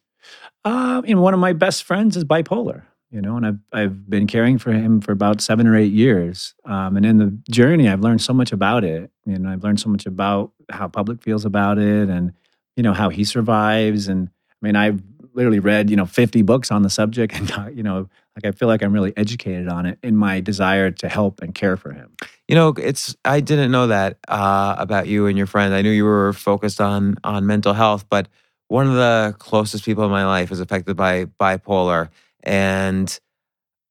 uh, 0.63 1.01
know, 1.05 1.21
one 1.21 1.33
of 1.33 1.39
my 1.39 1.53
best 1.53 1.83
friends 1.83 2.15
is 2.15 2.23
bipolar, 2.23 2.83
you 3.11 3.21
know, 3.21 3.35
and 3.35 3.45
I've 3.45 3.59
I've 3.73 4.09
been 4.09 4.27
caring 4.27 4.57
for 4.57 4.71
him 4.71 5.01
for 5.01 5.11
about 5.11 5.41
seven 5.41 5.67
or 5.67 5.75
eight 5.75 5.91
years. 5.91 6.55
Um, 6.65 6.95
and 6.97 7.05
in 7.05 7.17
the 7.17 7.37
journey, 7.51 7.89
I've 7.89 7.99
learned 8.01 8.21
so 8.21 8.33
much 8.33 8.51
about 8.53 8.83
it. 8.85 9.11
You 9.25 9.37
know, 9.39 9.49
I've 9.49 9.63
learned 9.63 9.81
so 9.81 9.89
much 9.89 10.05
about 10.05 10.51
how 10.71 10.87
public 10.87 11.21
feels 11.21 11.43
about 11.43 11.77
it, 11.77 12.07
and 12.09 12.31
you 12.77 12.83
know 12.83 12.93
how 12.93 13.09
he 13.09 13.25
survives. 13.25 14.07
And 14.07 14.29
I 14.51 14.65
mean, 14.65 14.75
I've 14.77 15.01
literally 15.33 15.59
read 15.59 15.89
you 15.89 15.97
know 15.97 16.05
fifty 16.05 16.41
books 16.43 16.71
on 16.71 16.81
the 16.83 16.89
subject, 16.89 17.33
and 17.57 17.75
you 17.75 17.83
know, 17.83 18.09
like 18.35 18.53
I 18.53 18.57
feel 18.57 18.67
like 18.67 18.81
I'm 18.81 18.93
really 18.93 19.13
educated 19.15 19.67
on 19.67 19.85
it 19.85 19.99
in 20.01 20.15
my 20.15 20.39
desire 20.39 20.91
to 20.91 21.09
help 21.09 21.41
and 21.41 21.53
care 21.53 21.77
for 21.77 21.91
him. 21.91 22.15
You 22.47 22.55
know, 22.55 22.69
it's 22.69 23.15
I 23.23 23.39
didn't 23.39 23.71
know 23.71 23.87
that 23.87 24.17
uh, 24.27 24.75
about 24.77 25.07
you 25.07 25.27
and 25.27 25.37
your 25.37 25.47
friend. 25.47 25.73
I 25.73 25.81
knew 25.81 25.91
you 25.91 26.05
were 26.05 26.33
focused 26.33 26.81
on 26.81 27.15
on 27.23 27.45
mental 27.45 27.73
health, 27.73 28.05
but 28.09 28.27
one 28.67 28.87
of 28.87 28.95
the 28.95 29.35
closest 29.37 29.85
people 29.85 30.03
in 30.03 30.11
my 30.11 30.25
life 30.25 30.51
is 30.51 30.59
affected 30.59 30.97
by 30.97 31.25
bipolar, 31.25 32.09
and 32.41 33.19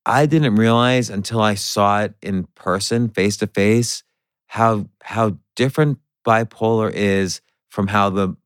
I 0.05 0.27
didn't 0.27 0.57
realize 0.57 1.09
until 1.11 1.41
I 1.41 1.55
saw 1.55 2.03
it 2.03 2.15
in 2.21 2.45
person, 2.55 3.09
face 3.09 3.37
to 3.39 3.47
face, 3.47 4.03
how 4.47 4.89
how 5.03 5.37
different 5.55 5.99
bipolar 6.27 6.91
is 6.93 7.41
from 7.71 7.87
how 7.87 8.11
the 8.11 8.37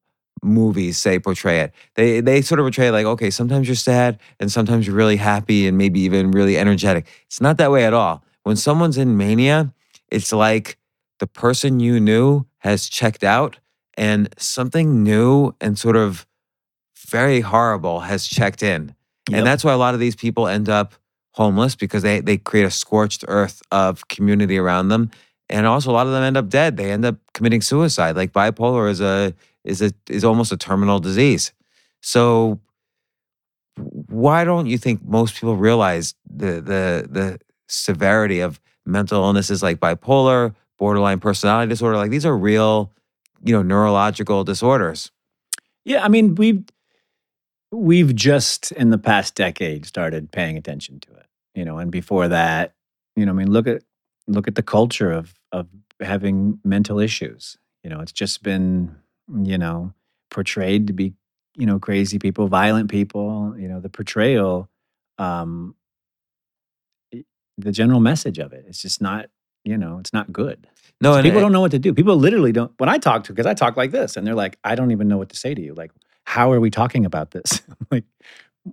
movies 0.43 0.99
say 0.99 1.19
portray 1.19 1.61
it. 1.61 1.73
They 1.95 2.21
they 2.21 2.43
sort 2.43 2.61
of 2.61 2.65
portray 2.65 2.89
it 2.89 2.93
like, 2.93 3.07
okay, 3.07 3.31
sometimes 3.31 3.69
you're 3.69 3.75
sad 3.75 4.19
and 4.39 4.51
sometimes 4.51 4.87
you're 4.87 4.97
really 4.97 5.17
happy 5.17 5.67
and 5.67 5.77
maybe 5.77 6.01
even 6.01 6.31
really 6.31 6.59
energetic. 6.59 7.07
It's 7.27 7.41
not 7.41 7.59
that 7.59 7.71
way 7.71 7.85
at 7.85 7.95
all. 7.95 8.25
When 8.43 8.57
someone's 8.57 8.99
in 8.99 9.17
mania, 9.17 9.73
it's 10.09 10.33
like 10.33 10.79
the 11.19 11.27
person 11.27 11.81
you 11.81 11.99
knew 11.99 12.47
has 12.59 12.89
checked 12.89 13.25
out 13.25 13.59
and 13.97 14.29
something 14.39 15.03
new 15.03 15.55
and 15.61 15.79
sort 15.79 15.97
of 15.97 16.27
very 17.09 17.41
horrible 17.41 18.01
has 18.01 18.27
checked 18.27 18.63
in. 18.63 18.95
Yep. 19.29 19.39
And 19.39 19.47
that's 19.47 19.65
why 19.65 19.73
a 19.73 19.79
lot 19.79 19.95
of 19.95 20.01
these 20.01 20.17
people 20.17 20.47
end 20.47 20.69
up 20.69 20.95
homeless 21.33 21.75
because 21.75 22.03
they 22.03 22.21
they 22.21 22.37
create 22.37 22.65
a 22.65 22.71
scorched 22.71 23.25
earth 23.29 23.63
of 23.71 24.09
community 24.09 24.59
around 24.59 24.89
them. 24.89 25.11
And 25.49 25.67
also 25.67 25.91
a 25.91 25.93
lot 25.93 26.07
of 26.07 26.13
them 26.13 26.23
end 26.23 26.37
up 26.37 26.49
dead. 26.49 26.77
They 26.77 26.91
end 26.91 27.05
up 27.05 27.17
committing 27.33 27.63
suicide. 27.63 28.17
Like 28.17 28.33
bipolar 28.33 28.91
is 28.91 29.01
a 29.01 29.33
is 29.67 29.83
a 29.83 29.93
is 30.09 30.25
almost 30.25 30.53
a 30.53 30.57
terminal 30.57 30.99
disease. 30.99 31.53
So 32.01 32.61
why 33.77 34.45
don't 34.45 34.67
you 34.67 34.79
think 34.79 35.03
most 35.05 35.35
people 35.35 35.57
realize 35.57 36.15
the 36.29 36.61
the 36.61 37.09
the 37.11 37.39
severity 37.69 38.41
of 38.41 38.61
mental 38.85 39.23
illnesses 39.23 39.63
like 39.63 39.79
bipolar, 39.79 40.55
borderline 40.79 41.21
personality 41.21 41.69
disorder? 41.69 41.97
Like 41.97 42.11
these 42.11 42.27
are 42.27 42.37
real, 42.37 42.93
you 43.45 43.53
know, 43.53 43.63
neurological 43.63 44.45
disorders. 44.45 45.11
Yeah, 45.85 46.05
I 46.05 46.09
mean, 46.09 46.35
we've 46.35 46.65
we've 47.71 48.15
just 48.15 48.73
in 48.73 48.91
the 48.91 48.99
past 48.99 49.35
decade 49.35 49.87
started 49.87 50.33
paying 50.33 50.57
attention 50.57 51.01
to 51.01 51.13
it. 51.13 51.27
You 51.55 51.65
know, 51.65 51.79
and 51.79 51.91
before 51.91 52.29
that, 52.29 52.75
you 53.15 53.25
know, 53.25 53.33
I 53.33 53.35
mean, 53.35 53.51
look 53.51 53.67
at 53.67 53.83
look 54.27 54.49
at 54.49 54.55
the 54.55 54.63
culture 54.63 55.11
of 55.11 55.35
of 55.53 55.69
having 56.01 56.61
mental 56.65 56.99
issues. 56.99 57.57
You 57.83 57.91
know, 57.91 58.01
it's 58.01 58.13
just 58.13 58.43
been, 58.43 58.97
you 59.33 59.59
know, 59.59 59.93
portrayed 60.31 60.87
to 60.89 60.93
be, 60.93 61.15
you 61.57 61.67
know, 61.67 61.79
crazy 61.79 62.19
people, 62.19 62.49
violent 62.49 62.91
people, 62.91 63.55
you 63.59 63.69
know, 63.69 63.81
the 63.81 63.89
portrayal 63.91 64.69
um 65.19 65.75
the 67.59 67.73
general 67.73 68.01
message 68.01 68.39
of 68.39 68.53
it. 68.53 68.65
It's 68.69 68.83
just 68.83 69.01
not, 69.01 69.27
you 69.65 69.79
know, 69.79 69.99
it's 69.99 70.13
not 70.13 70.33
good. 70.33 70.67
No, 71.01 71.13
So 71.13 71.17
and 71.17 71.25
people 71.25 71.39
it- 71.39 71.43
don't 71.43 71.53
know 71.53 71.61
what 71.61 71.71
to 71.73 71.79
do. 71.79 71.95
People 71.95 72.17
literally 72.17 72.53
don't. 72.53 72.73
When 72.79 72.89
I 72.89 72.99
talk 72.99 73.25
to, 73.25 73.33
because 73.33 73.47
I 73.47 73.55
talk 73.55 73.77
like 73.77 73.91
this, 73.93 74.17
and 74.17 74.27
they're 74.27 74.35
like, 74.35 74.59
I 74.65 74.75
don't 74.75 74.91
even 74.91 75.09
know 75.09 75.19
what 75.19 75.31
to 75.31 75.37
say 75.37 75.55
to 75.55 75.61
you. 75.63 75.75
Like, 75.75 75.91
how 76.25 76.53
are 76.53 76.61
we 76.61 76.71
talking 76.71 77.05
about 77.07 77.31
this? 77.31 77.63
like, 77.91 78.05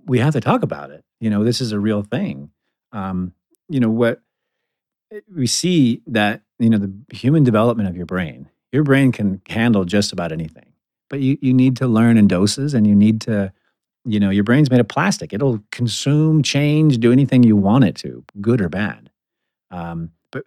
we 0.06 0.18
have 0.18 0.34
to 0.34 0.40
talk 0.40 0.62
about 0.62 0.90
it. 0.90 1.04
You 1.20 1.30
know, 1.30 1.44
this 1.44 1.60
is 1.60 1.72
a 1.72 1.78
real 1.78 2.02
thing. 2.02 2.50
Um, 2.92 3.32
you 3.68 3.80
know 3.80 3.90
what 3.90 4.20
we 5.34 5.46
see 5.46 6.02
that 6.06 6.42
you 6.58 6.68
know 6.70 6.78
the 6.78 6.92
human 7.14 7.44
development 7.44 7.88
of 7.88 7.96
your 7.96 8.06
brain. 8.06 8.48
Your 8.74 8.82
brain 8.82 9.12
can 9.12 9.40
handle 9.48 9.84
just 9.84 10.12
about 10.12 10.32
anything, 10.32 10.72
but 11.08 11.20
you 11.20 11.38
you 11.40 11.54
need 11.54 11.76
to 11.76 11.86
learn 11.86 12.18
in 12.18 12.26
doses, 12.26 12.74
and 12.74 12.88
you 12.88 12.96
need 12.96 13.20
to 13.20 13.52
you 14.04 14.18
know 14.18 14.30
your 14.30 14.42
brain's 14.42 14.68
made 14.68 14.80
of 14.80 14.88
plastic. 14.88 15.32
It'll 15.32 15.62
consume 15.70 16.42
change 16.42 16.98
do 16.98 17.12
anything 17.12 17.44
you 17.44 17.54
want 17.54 17.84
it 17.84 17.94
to 17.98 18.24
good 18.40 18.60
or 18.60 18.68
bad. 18.68 19.10
Um, 19.70 20.10
but 20.32 20.42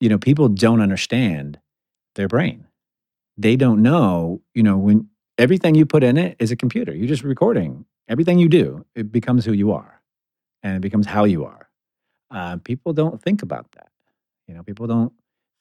you 0.00 0.08
know 0.08 0.18
people 0.18 0.48
don't 0.48 0.80
understand 0.80 1.60
their 2.16 2.26
brain. 2.26 2.66
They 3.38 3.54
don't 3.54 3.82
know 3.82 4.42
you 4.52 4.64
know 4.64 4.76
when 4.76 5.08
everything 5.38 5.76
you 5.76 5.86
put 5.86 6.02
in 6.02 6.18
it 6.18 6.34
is 6.40 6.50
a 6.50 6.56
computer. 6.56 6.92
You're 6.92 7.06
just 7.06 7.22
recording. 7.22 7.84
Everything 8.08 8.40
you 8.40 8.48
do 8.48 8.84
it 8.96 9.12
becomes 9.12 9.44
who 9.44 9.52
you 9.52 9.70
are 9.70 10.02
and 10.64 10.76
it 10.76 10.80
becomes 10.80 11.06
how 11.06 11.22
you 11.22 11.44
are. 11.44 11.68
Uh, 12.32 12.56
people 12.56 12.92
don't 12.92 13.22
think 13.22 13.42
about 13.42 13.70
that. 13.76 13.90
You 14.48 14.54
know 14.54 14.64
people 14.64 14.88
don't 14.88 15.12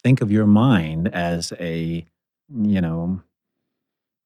think 0.03 0.21
of 0.21 0.31
your 0.31 0.45
mind 0.45 1.07
as 1.13 1.53
a 1.59 2.05
you 2.53 2.81
know 2.81 3.21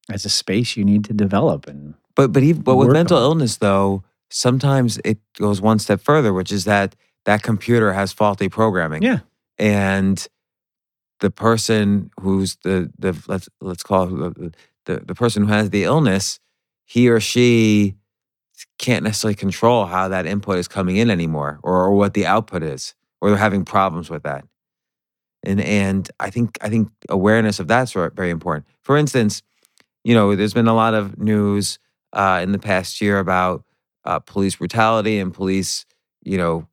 as 0.10 0.26
a 0.26 0.30
space 0.30 0.76
you 0.78 0.84
need 0.84 1.04
to 1.06 1.14
develop 1.14 1.68
and 1.68 1.94
But 2.16 2.32
but 2.34 2.44
even, 2.44 2.62
but 2.62 2.76
with 2.76 2.90
mental 2.91 3.18
on. 3.18 3.24
illness 3.24 3.58
though, 3.58 4.04
sometimes 4.30 4.99
it 5.06 5.20
goes 5.38 5.62
one 5.62 5.80
step 5.80 6.02
further, 6.02 6.34
which 6.34 6.52
is 6.52 6.66
that 6.66 6.95
that 7.26 7.44
computer 7.44 7.94
has 7.94 8.14
faulty 8.14 8.49
programming. 8.49 9.04
Yeah. 9.04 9.20
And 9.58 10.26
the 11.20 11.32
person 11.32 12.12
who's 12.20 12.58
the 12.64 12.91
the 12.98 13.16
let's 13.28 13.49
let's 13.62 13.84
call 13.84 14.04
it 14.28 14.36
the, 14.36 14.54
the 14.86 14.99
the 15.06 15.16
person 15.16 15.44
who 15.45 15.52
has 15.54 15.70
the 15.70 15.84
illness, 15.84 16.40
he 16.86 17.10
or 17.10 17.20
she 17.20 17.95
can't 18.80 19.04
necessarily 19.04 19.36
control 19.36 19.86
how 19.86 20.08
that 20.08 20.26
input 20.26 20.58
is 20.58 20.68
coming 20.68 20.95
in 20.98 21.12
anymore 21.12 21.60
or, 21.64 21.86
or 21.86 21.91
what 21.95 22.14
the 22.16 22.26
output 22.26 22.64
is 22.64 22.95
or 23.22 23.30
they're 23.30 23.38
having 23.38 23.64
problems 23.64 24.10
with 24.10 24.24
that 24.24 24.44
and 25.48 25.61
and 25.61 26.11
i 26.19 26.30
think 26.30 26.57
i 26.61 26.69
think 26.69 26.90
awareness 27.10 27.60
of 27.60 27.68
that's 27.68 27.94
ver- 27.94 28.11
very 28.11 28.30
important. 28.30 28.65
For 28.82 28.98
instance 28.98 29.41
you 30.03 30.14
know 30.14 30.36
there's 30.36 30.53
been 30.53 30.68
a 30.68 30.74
lot 30.74 30.94
of 30.94 31.18
news 31.18 31.80
uh, 32.14 32.40
in 32.41 32.53
the 32.53 32.60
past 32.60 33.02
year 33.02 33.19
about 33.19 33.64
uh, 34.06 34.19
police 34.19 34.56
brutality 34.56 35.19
and 35.19 35.34
police 35.34 35.86
you 36.24 36.38
know 36.38 36.68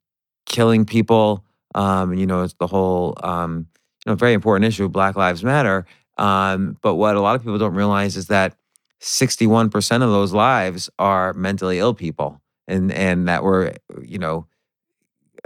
killing 0.47 0.85
people. 0.85 1.45
Um, 1.75 2.15
you 2.15 2.27
know 2.27 2.43
it's 2.43 2.55
the 2.61 2.69
whole 2.69 3.19
um, 3.23 3.67
you 4.07 4.11
know 4.11 4.17
very 4.17 4.35
important 4.35 4.67
issue 4.67 4.89
black 4.89 5.17
lives 5.17 5.43
matter. 5.43 5.85
Um, 6.17 6.77
but 6.81 6.95
what 6.95 7.17
a 7.17 7.21
lot 7.21 7.35
of 7.35 7.43
people 7.43 7.59
don't 7.59 7.75
realize 7.75 8.17
is 8.17 8.29
that 8.29 8.55
61% 9.01 9.95
of 9.95 10.11
those 10.11 10.33
lives 10.33 10.89
are 10.99 11.33
mentally 11.33 11.79
ill 11.79 11.93
people 11.93 12.41
and 12.69 12.93
and 12.93 13.27
that 13.29 13.43
were 13.43 13.75
you 14.03 14.19
know 14.19 14.47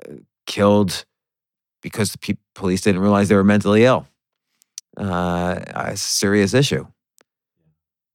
uh, 0.06 0.14
killed 0.46 1.06
because 1.80 2.12
the 2.12 2.18
pe- 2.18 2.34
police 2.58 2.80
didn't 2.82 3.00
realize 3.00 3.28
they 3.28 3.34
were 3.34 3.44
mentally 3.44 3.84
ill 3.84 4.06
uh, 4.96 5.60
it's 5.92 6.04
a 6.04 6.08
serious 6.08 6.52
issue 6.54 6.86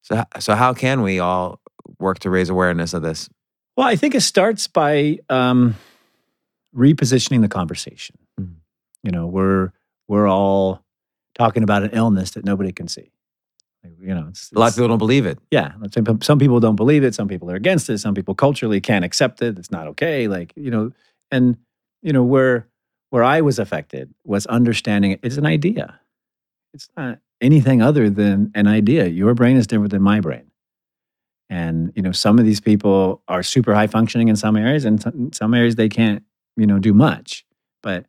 so 0.01 0.23
so 0.39 0.53
how 0.55 0.73
can 0.73 1.01
we 1.01 1.19
all 1.19 1.59
work 1.99 2.19
to 2.19 2.29
raise 2.29 2.49
awareness 2.49 2.93
of 2.93 3.01
this 3.01 3.29
Well, 3.77 3.87
I 3.87 3.95
think 3.95 4.13
it 4.15 4.21
starts 4.21 4.67
by 4.67 5.19
um, 5.29 5.75
repositioning 6.75 7.41
the 7.41 7.47
conversation. 7.47 8.17
Mhm. 8.39 8.55
You 9.03 9.11
know, 9.11 9.27
we're 9.27 9.71
we're 10.07 10.27
all 10.27 10.83
talking 11.35 11.63
about 11.63 11.83
an 11.83 11.89
illness 11.93 12.31
that 12.31 12.45
nobody 12.45 12.71
can 12.71 12.87
see. 12.87 13.11
Like, 13.83 13.93
You 13.99 14.13
know, 14.15 14.27
it's, 14.29 14.51
a 14.51 14.59
lot 14.59 14.69
of 14.69 14.75
people 14.75 14.87
don't 14.87 14.97
believe 14.97 15.25
it 15.25 15.39
yeah. 15.51 15.73
Some 16.21 16.39
people 16.39 16.59
don't 16.59 16.75
believe 16.75 17.03
it. 17.03 17.15
Some 17.15 17.27
people 17.27 17.49
are 17.49 17.55
against 17.55 17.89
it. 17.89 17.99
Some 17.99 18.13
people 18.13 18.35
culturally 18.35 18.81
can't 18.81 19.05
accept 19.05 19.41
it. 19.41 19.57
It's 19.57 19.71
not 19.71 19.87
okay. 19.87 20.27
Like 20.27 20.53
you 20.55 20.71
know, 20.71 20.91
and 21.31 21.57
you 22.01 22.13
know 22.13 22.23
where 22.23 22.67
where 23.13 23.23
I 23.23 23.41
was 23.41 23.59
affected 23.59 24.11
was 24.25 24.47
understanding. 24.47 25.19
It's 25.21 25.37
an 25.37 25.45
idea. 25.45 25.99
It's 26.73 26.89
not 26.97 27.19
anything 27.41 27.79
other 27.79 28.09
than 28.09 28.51
an 28.55 28.65
idea. 28.65 29.05
Your 29.05 29.35
brain 29.35 29.55
is 29.55 29.67
different 29.67 29.91
than 29.91 30.01
my 30.01 30.19
brain. 30.19 30.49
And 31.47 31.93
you 31.95 32.01
know, 32.01 32.11
some 32.11 32.39
of 32.39 32.45
these 32.45 32.59
people 32.59 33.21
are 33.27 33.43
super 33.43 33.75
high 33.75 33.85
functioning 33.85 34.29
in 34.29 34.35
some 34.35 34.57
areas, 34.57 34.83
and 34.83 34.99
some- 34.99 35.31
some 35.31 35.53
areas 35.53 35.75
they 35.75 35.89
can't, 35.89 36.23
you 36.57 36.65
know, 36.65 36.79
do 36.79 36.91
much. 36.91 37.45
But 37.83 38.07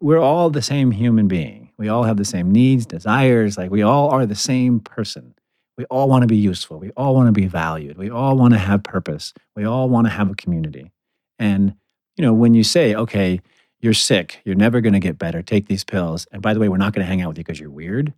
we're 0.00 0.18
all 0.18 0.50
the 0.50 0.62
same 0.62 0.90
human 0.90 1.28
being. 1.28 1.70
We 1.78 1.88
all 1.88 2.02
have 2.02 2.16
the 2.16 2.24
same 2.24 2.50
needs, 2.50 2.86
desires. 2.86 3.56
Like 3.56 3.70
we 3.70 3.82
all 3.82 4.10
are 4.10 4.26
the 4.26 4.34
same 4.34 4.80
person. 4.80 5.34
We 5.78 5.84
all 5.84 6.08
want 6.08 6.22
to 6.22 6.26
be 6.26 6.36
useful. 6.36 6.80
We 6.80 6.90
all 6.96 7.14
want 7.14 7.28
to 7.28 7.40
be 7.40 7.46
valued. 7.46 7.96
We 7.96 8.10
all 8.10 8.36
want 8.36 8.54
to 8.54 8.58
have 8.58 8.82
purpose. 8.82 9.32
We 9.54 9.64
all 9.64 9.88
want 9.88 10.08
to 10.08 10.10
have 10.10 10.28
a 10.28 10.34
community. 10.34 10.90
And 11.38 11.74
you 12.16 12.24
know, 12.24 12.34
when 12.34 12.52
you 12.54 12.64
say, 12.64 12.96
"Okay, 12.96 13.40
you're 13.80 13.94
sick. 13.94 14.40
You're 14.44 14.54
never 14.54 14.80
going 14.80 14.92
to 14.92 15.00
get 15.00 15.18
better. 15.18 15.42
Take 15.42 15.66
these 15.66 15.84
pills." 15.84 16.26
And 16.32 16.42
by 16.42 16.54
the 16.54 16.60
way, 16.60 16.68
we're 16.68 16.76
not 16.76 16.92
going 16.92 17.04
to 17.04 17.08
hang 17.08 17.22
out 17.22 17.28
with 17.28 17.38
you 17.38 17.44
because 17.44 17.60
you're 17.60 17.70
weird. 17.70 18.14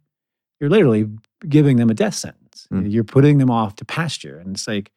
You're 0.63 0.71
literally 0.71 1.09
giving 1.49 1.77
them 1.77 1.91
a 1.91 1.95
death 1.95 2.15
sentence. 2.15 2.69
Mm. 2.73 2.91
You're 2.91 3.03
putting 3.03 3.39
them 3.39 3.51
off 3.51 3.75
to 3.77 3.85
pasture. 3.85 4.39
And 4.39 4.55
it's 4.55 4.69
like 4.69 4.93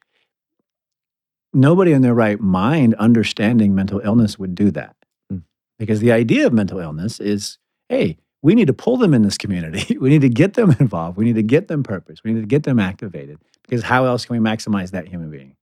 nobody 1.53 1.91
in 1.91 2.03
their 2.03 2.13
right 2.13 2.39
mind 2.39 2.93
understanding 2.95 3.73
mental 3.73 3.99
illness 4.01 4.37
would 4.37 4.53
do 4.53 4.69
that. 4.71 4.95
Mm. 5.33 5.41
Because 5.79 6.01
the 6.01 6.11
idea 6.11 6.45
of 6.45 6.53
mental 6.53 6.79
illness 6.79 7.19
is 7.19 7.57
hey, 7.89 8.17
we 8.41 8.53
need 8.53 8.67
to 8.67 8.73
pull 8.73 8.97
them 8.97 9.13
in 9.13 9.23
this 9.23 9.39
community. 9.39 9.97
we 9.99 10.09
need 10.09 10.21
to 10.21 10.29
get 10.29 10.53
them 10.53 10.75
involved. 10.79 11.17
We 11.17 11.25
need 11.25 11.35
to 11.35 11.43
get 11.43 11.67
them 11.67 11.81
purpose. 11.81 12.19
We 12.23 12.33
need 12.33 12.41
to 12.41 12.47
get 12.47 12.63
them 12.63 12.79
activated. 12.79 13.39
Because 13.63 13.83
how 13.83 14.05
else 14.05 14.25
can 14.25 14.41
we 14.41 14.49
maximize 14.49 14.91
that 14.91 15.07
human 15.07 15.31
being? 15.31 15.55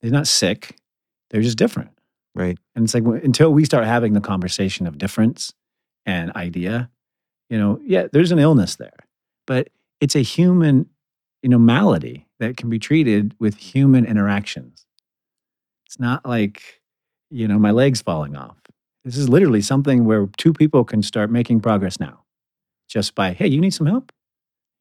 They're 0.00 0.12
not 0.12 0.28
sick, 0.28 0.76
they're 1.30 1.42
just 1.42 1.58
different. 1.58 1.90
Right 2.34 2.58
And 2.74 2.84
it's 2.84 2.94
like 2.94 3.04
until 3.04 3.52
we 3.52 3.64
start 3.64 3.84
having 3.84 4.12
the 4.12 4.20
conversation 4.20 4.86
of 4.86 4.98
difference 4.98 5.52
and 6.06 6.32
idea, 6.32 6.90
you 7.48 7.58
know, 7.58 7.80
yeah, 7.84 8.06
there's 8.12 8.32
an 8.32 8.38
illness 8.38 8.76
there, 8.76 9.06
but 9.46 9.68
it's 10.00 10.14
a 10.14 10.22
human, 10.22 10.88
you 11.42 11.48
know, 11.48 11.58
malady 11.58 12.26
that 12.38 12.56
can 12.56 12.70
be 12.70 12.78
treated 12.78 13.34
with 13.38 13.56
human 13.56 14.04
interactions. 14.04 14.86
It's 15.86 15.98
not 15.98 16.24
like, 16.24 16.80
you 17.30 17.48
know, 17.48 17.58
my 17.58 17.70
leg's 17.70 18.00
falling 18.00 18.36
off. 18.36 18.56
This 19.04 19.16
is 19.16 19.28
literally 19.28 19.62
something 19.62 20.04
where 20.04 20.28
two 20.36 20.52
people 20.52 20.84
can 20.84 21.02
start 21.02 21.30
making 21.30 21.60
progress 21.60 21.98
now 21.98 22.24
just 22.88 23.14
by, 23.14 23.32
hey, 23.32 23.46
you 23.48 23.60
need 23.60 23.74
some 23.74 23.86
help? 23.86 24.12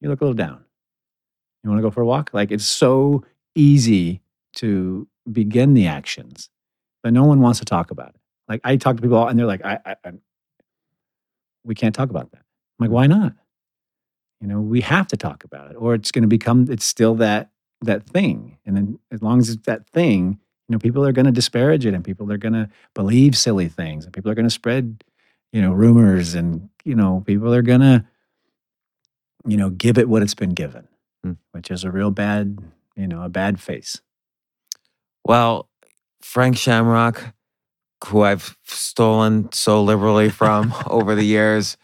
You 0.02 0.10
look 0.10 0.22
a 0.22 0.24
little 0.24 0.36
down. 0.36 0.64
You 1.64 1.70
want 1.70 1.80
to 1.80 1.84
go 1.84 1.92
for 1.92 2.02
a 2.02 2.06
walk? 2.06 2.30
Like 2.34 2.52
it's 2.52 2.66
so 2.66 3.24
easy 3.56 4.22
to 4.56 5.08
begin 5.32 5.74
the 5.74 5.88
actions, 5.88 6.50
but 7.04 7.14
no 7.14 7.24
one 7.24 7.42
wants 7.42 7.60
to 7.60 7.66
talk 7.66 7.92
about 7.92 8.10
it. 8.10 8.22
Like 8.48 8.62
I 8.64 8.76
talk 8.78 8.96
to 8.96 9.02
people 9.02 9.28
and 9.28 9.38
they're 9.38 9.46
like, 9.46 9.64
I, 9.64 9.80
I, 9.86 9.96
I 10.06 10.12
we 11.64 11.76
can't 11.76 11.94
talk 11.94 12.10
about 12.10 12.32
that. 12.32 12.42
I'm 12.80 12.86
like, 12.86 12.92
why 12.92 13.08
not? 13.08 13.34
You 14.42 14.48
know, 14.48 14.62
we 14.62 14.82
have 14.82 15.08
to 15.08 15.18
talk 15.18 15.44
about 15.44 15.72
it, 15.72 15.76
or 15.76 15.94
it's 15.94 16.12
going 16.12 16.22
to 16.22 16.28
become 16.28 16.68
it's 16.70 16.86
still 16.86 17.16
that 17.16 17.52
that 17.82 18.04
thing. 18.04 18.58
And 18.66 18.76
then 18.76 19.00
as 19.12 19.22
long 19.22 19.40
as 19.40 19.50
it's 19.50 19.66
that 19.66 19.88
thing, 19.90 20.40
you 20.68 20.74
know, 20.74 20.80
people 20.80 21.06
are 21.06 21.12
going 21.12 21.26
to 21.26 21.32
disparage 21.32 21.86
it, 21.86 21.94
and 21.94 22.04
people 22.04 22.32
are 22.32 22.38
going 22.38 22.54
to 22.54 22.70
believe 22.94 23.38
silly 23.38 23.68
things, 23.68 24.06
and 24.06 24.14
people 24.14 24.32
are 24.32 24.36
going 24.36 24.46
to 24.48 24.50
spread, 24.50 25.04
you 25.52 25.62
know, 25.62 25.72
rumors, 25.74 26.36
and 26.36 26.70
you 26.86 26.96
know, 26.96 27.22
people 27.26 27.54
are 27.54 27.62
going 27.62 27.82
to, 27.82 28.06
you 29.46 29.58
know, 29.58 29.70
give 29.70 29.98
it 29.98 30.08
what 30.08 30.22
it's 30.22 30.36
been 30.36 30.52
given, 30.52 30.88
Hmm. 31.24 31.34
which 31.52 31.70
is 31.70 31.84
a 31.84 31.92
real 31.92 32.12
bad, 32.12 32.60
you 32.96 33.08
know, 33.08 33.24
a 33.24 33.30
bad 33.30 33.60
face. 33.60 34.00
Well, 35.26 35.70
Frank 36.22 36.58
Shamrock, 36.58 37.34
who 38.06 38.22
I've 38.24 38.58
stolen 38.66 39.52
so 39.52 39.84
liberally 39.84 40.30
from 40.30 40.74
over 40.88 41.16
the 41.16 41.24
years. 41.24 41.78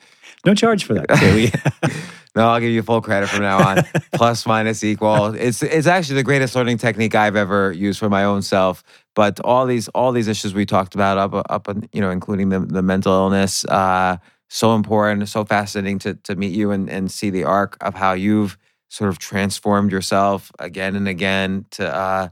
No 0.45 0.53
charge 0.53 0.83
for 0.83 0.93
that. 0.93 1.09
Okay, 1.09 1.51
No, 2.35 2.49
I'll 2.49 2.59
give 2.59 2.71
you 2.71 2.81
full 2.83 3.01
credit 3.01 3.29
from 3.29 3.41
now 3.41 3.65
on. 3.65 3.83
Plus, 4.13 4.45
minus, 4.45 4.83
equal. 4.83 5.33
It's 5.33 5.63
it's 5.63 5.87
actually 5.87 6.15
the 6.15 6.23
greatest 6.23 6.53
learning 6.53 6.77
technique 6.77 7.15
I've 7.15 7.37
ever 7.37 7.71
used 7.71 7.97
for 7.97 8.09
my 8.09 8.25
own 8.25 8.41
self. 8.41 8.83
But 9.15 9.39
all 9.39 9.65
these 9.65 9.87
all 9.89 10.11
these 10.11 10.27
issues 10.27 10.53
we 10.53 10.65
talked 10.65 10.95
about 10.95 11.17
up 11.17 11.45
up 11.49 11.67
and 11.69 11.87
you 11.93 12.01
know, 12.01 12.09
including 12.09 12.49
the 12.49 12.59
the 12.59 12.81
mental 12.81 13.13
illness, 13.13 13.63
uh, 13.65 14.17
so 14.49 14.75
important, 14.75 15.29
so 15.29 15.45
fascinating 15.45 15.97
to 15.99 16.15
to 16.15 16.35
meet 16.35 16.51
you 16.53 16.71
and 16.71 16.89
and 16.89 17.09
see 17.09 17.29
the 17.29 17.45
arc 17.45 17.77
of 17.79 17.93
how 17.93 18.11
you've 18.11 18.57
sort 18.89 19.09
of 19.09 19.17
transformed 19.17 19.91
yourself 19.91 20.51
again 20.59 20.95
and 20.95 21.07
again 21.07 21.65
to 21.71 21.87
uh, 21.87 22.27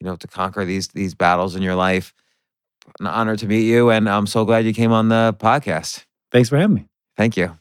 you 0.00 0.06
know 0.06 0.16
to 0.16 0.26
conquer 0.28 0.64
these 0.64 0.88
these 0.88 1.14
battles 1.14 1.56
in 1.56 1.62
your 1.62 1.74
life. 1.74 2.14
An 3.00 3.06
honor 3.06 3.36
to 3.36 3.46
meet 3.46 3.64
you, 3.64 3.90
and 3.90 4.08
I'm 4.08 4.26
so 4.26 4.44
glad 4.44 4.64
you 4.64 4.72
came 4.72 4.92
on 4.92 5.08
the 5.08 5.36
podcast. 5.38 6.04
Thanks 6.32 6.48
for 6.48 6.56
having 6.56 6.74
me. 6.74 6.86
Thank 7.16 7.36
you. 7.36 7.58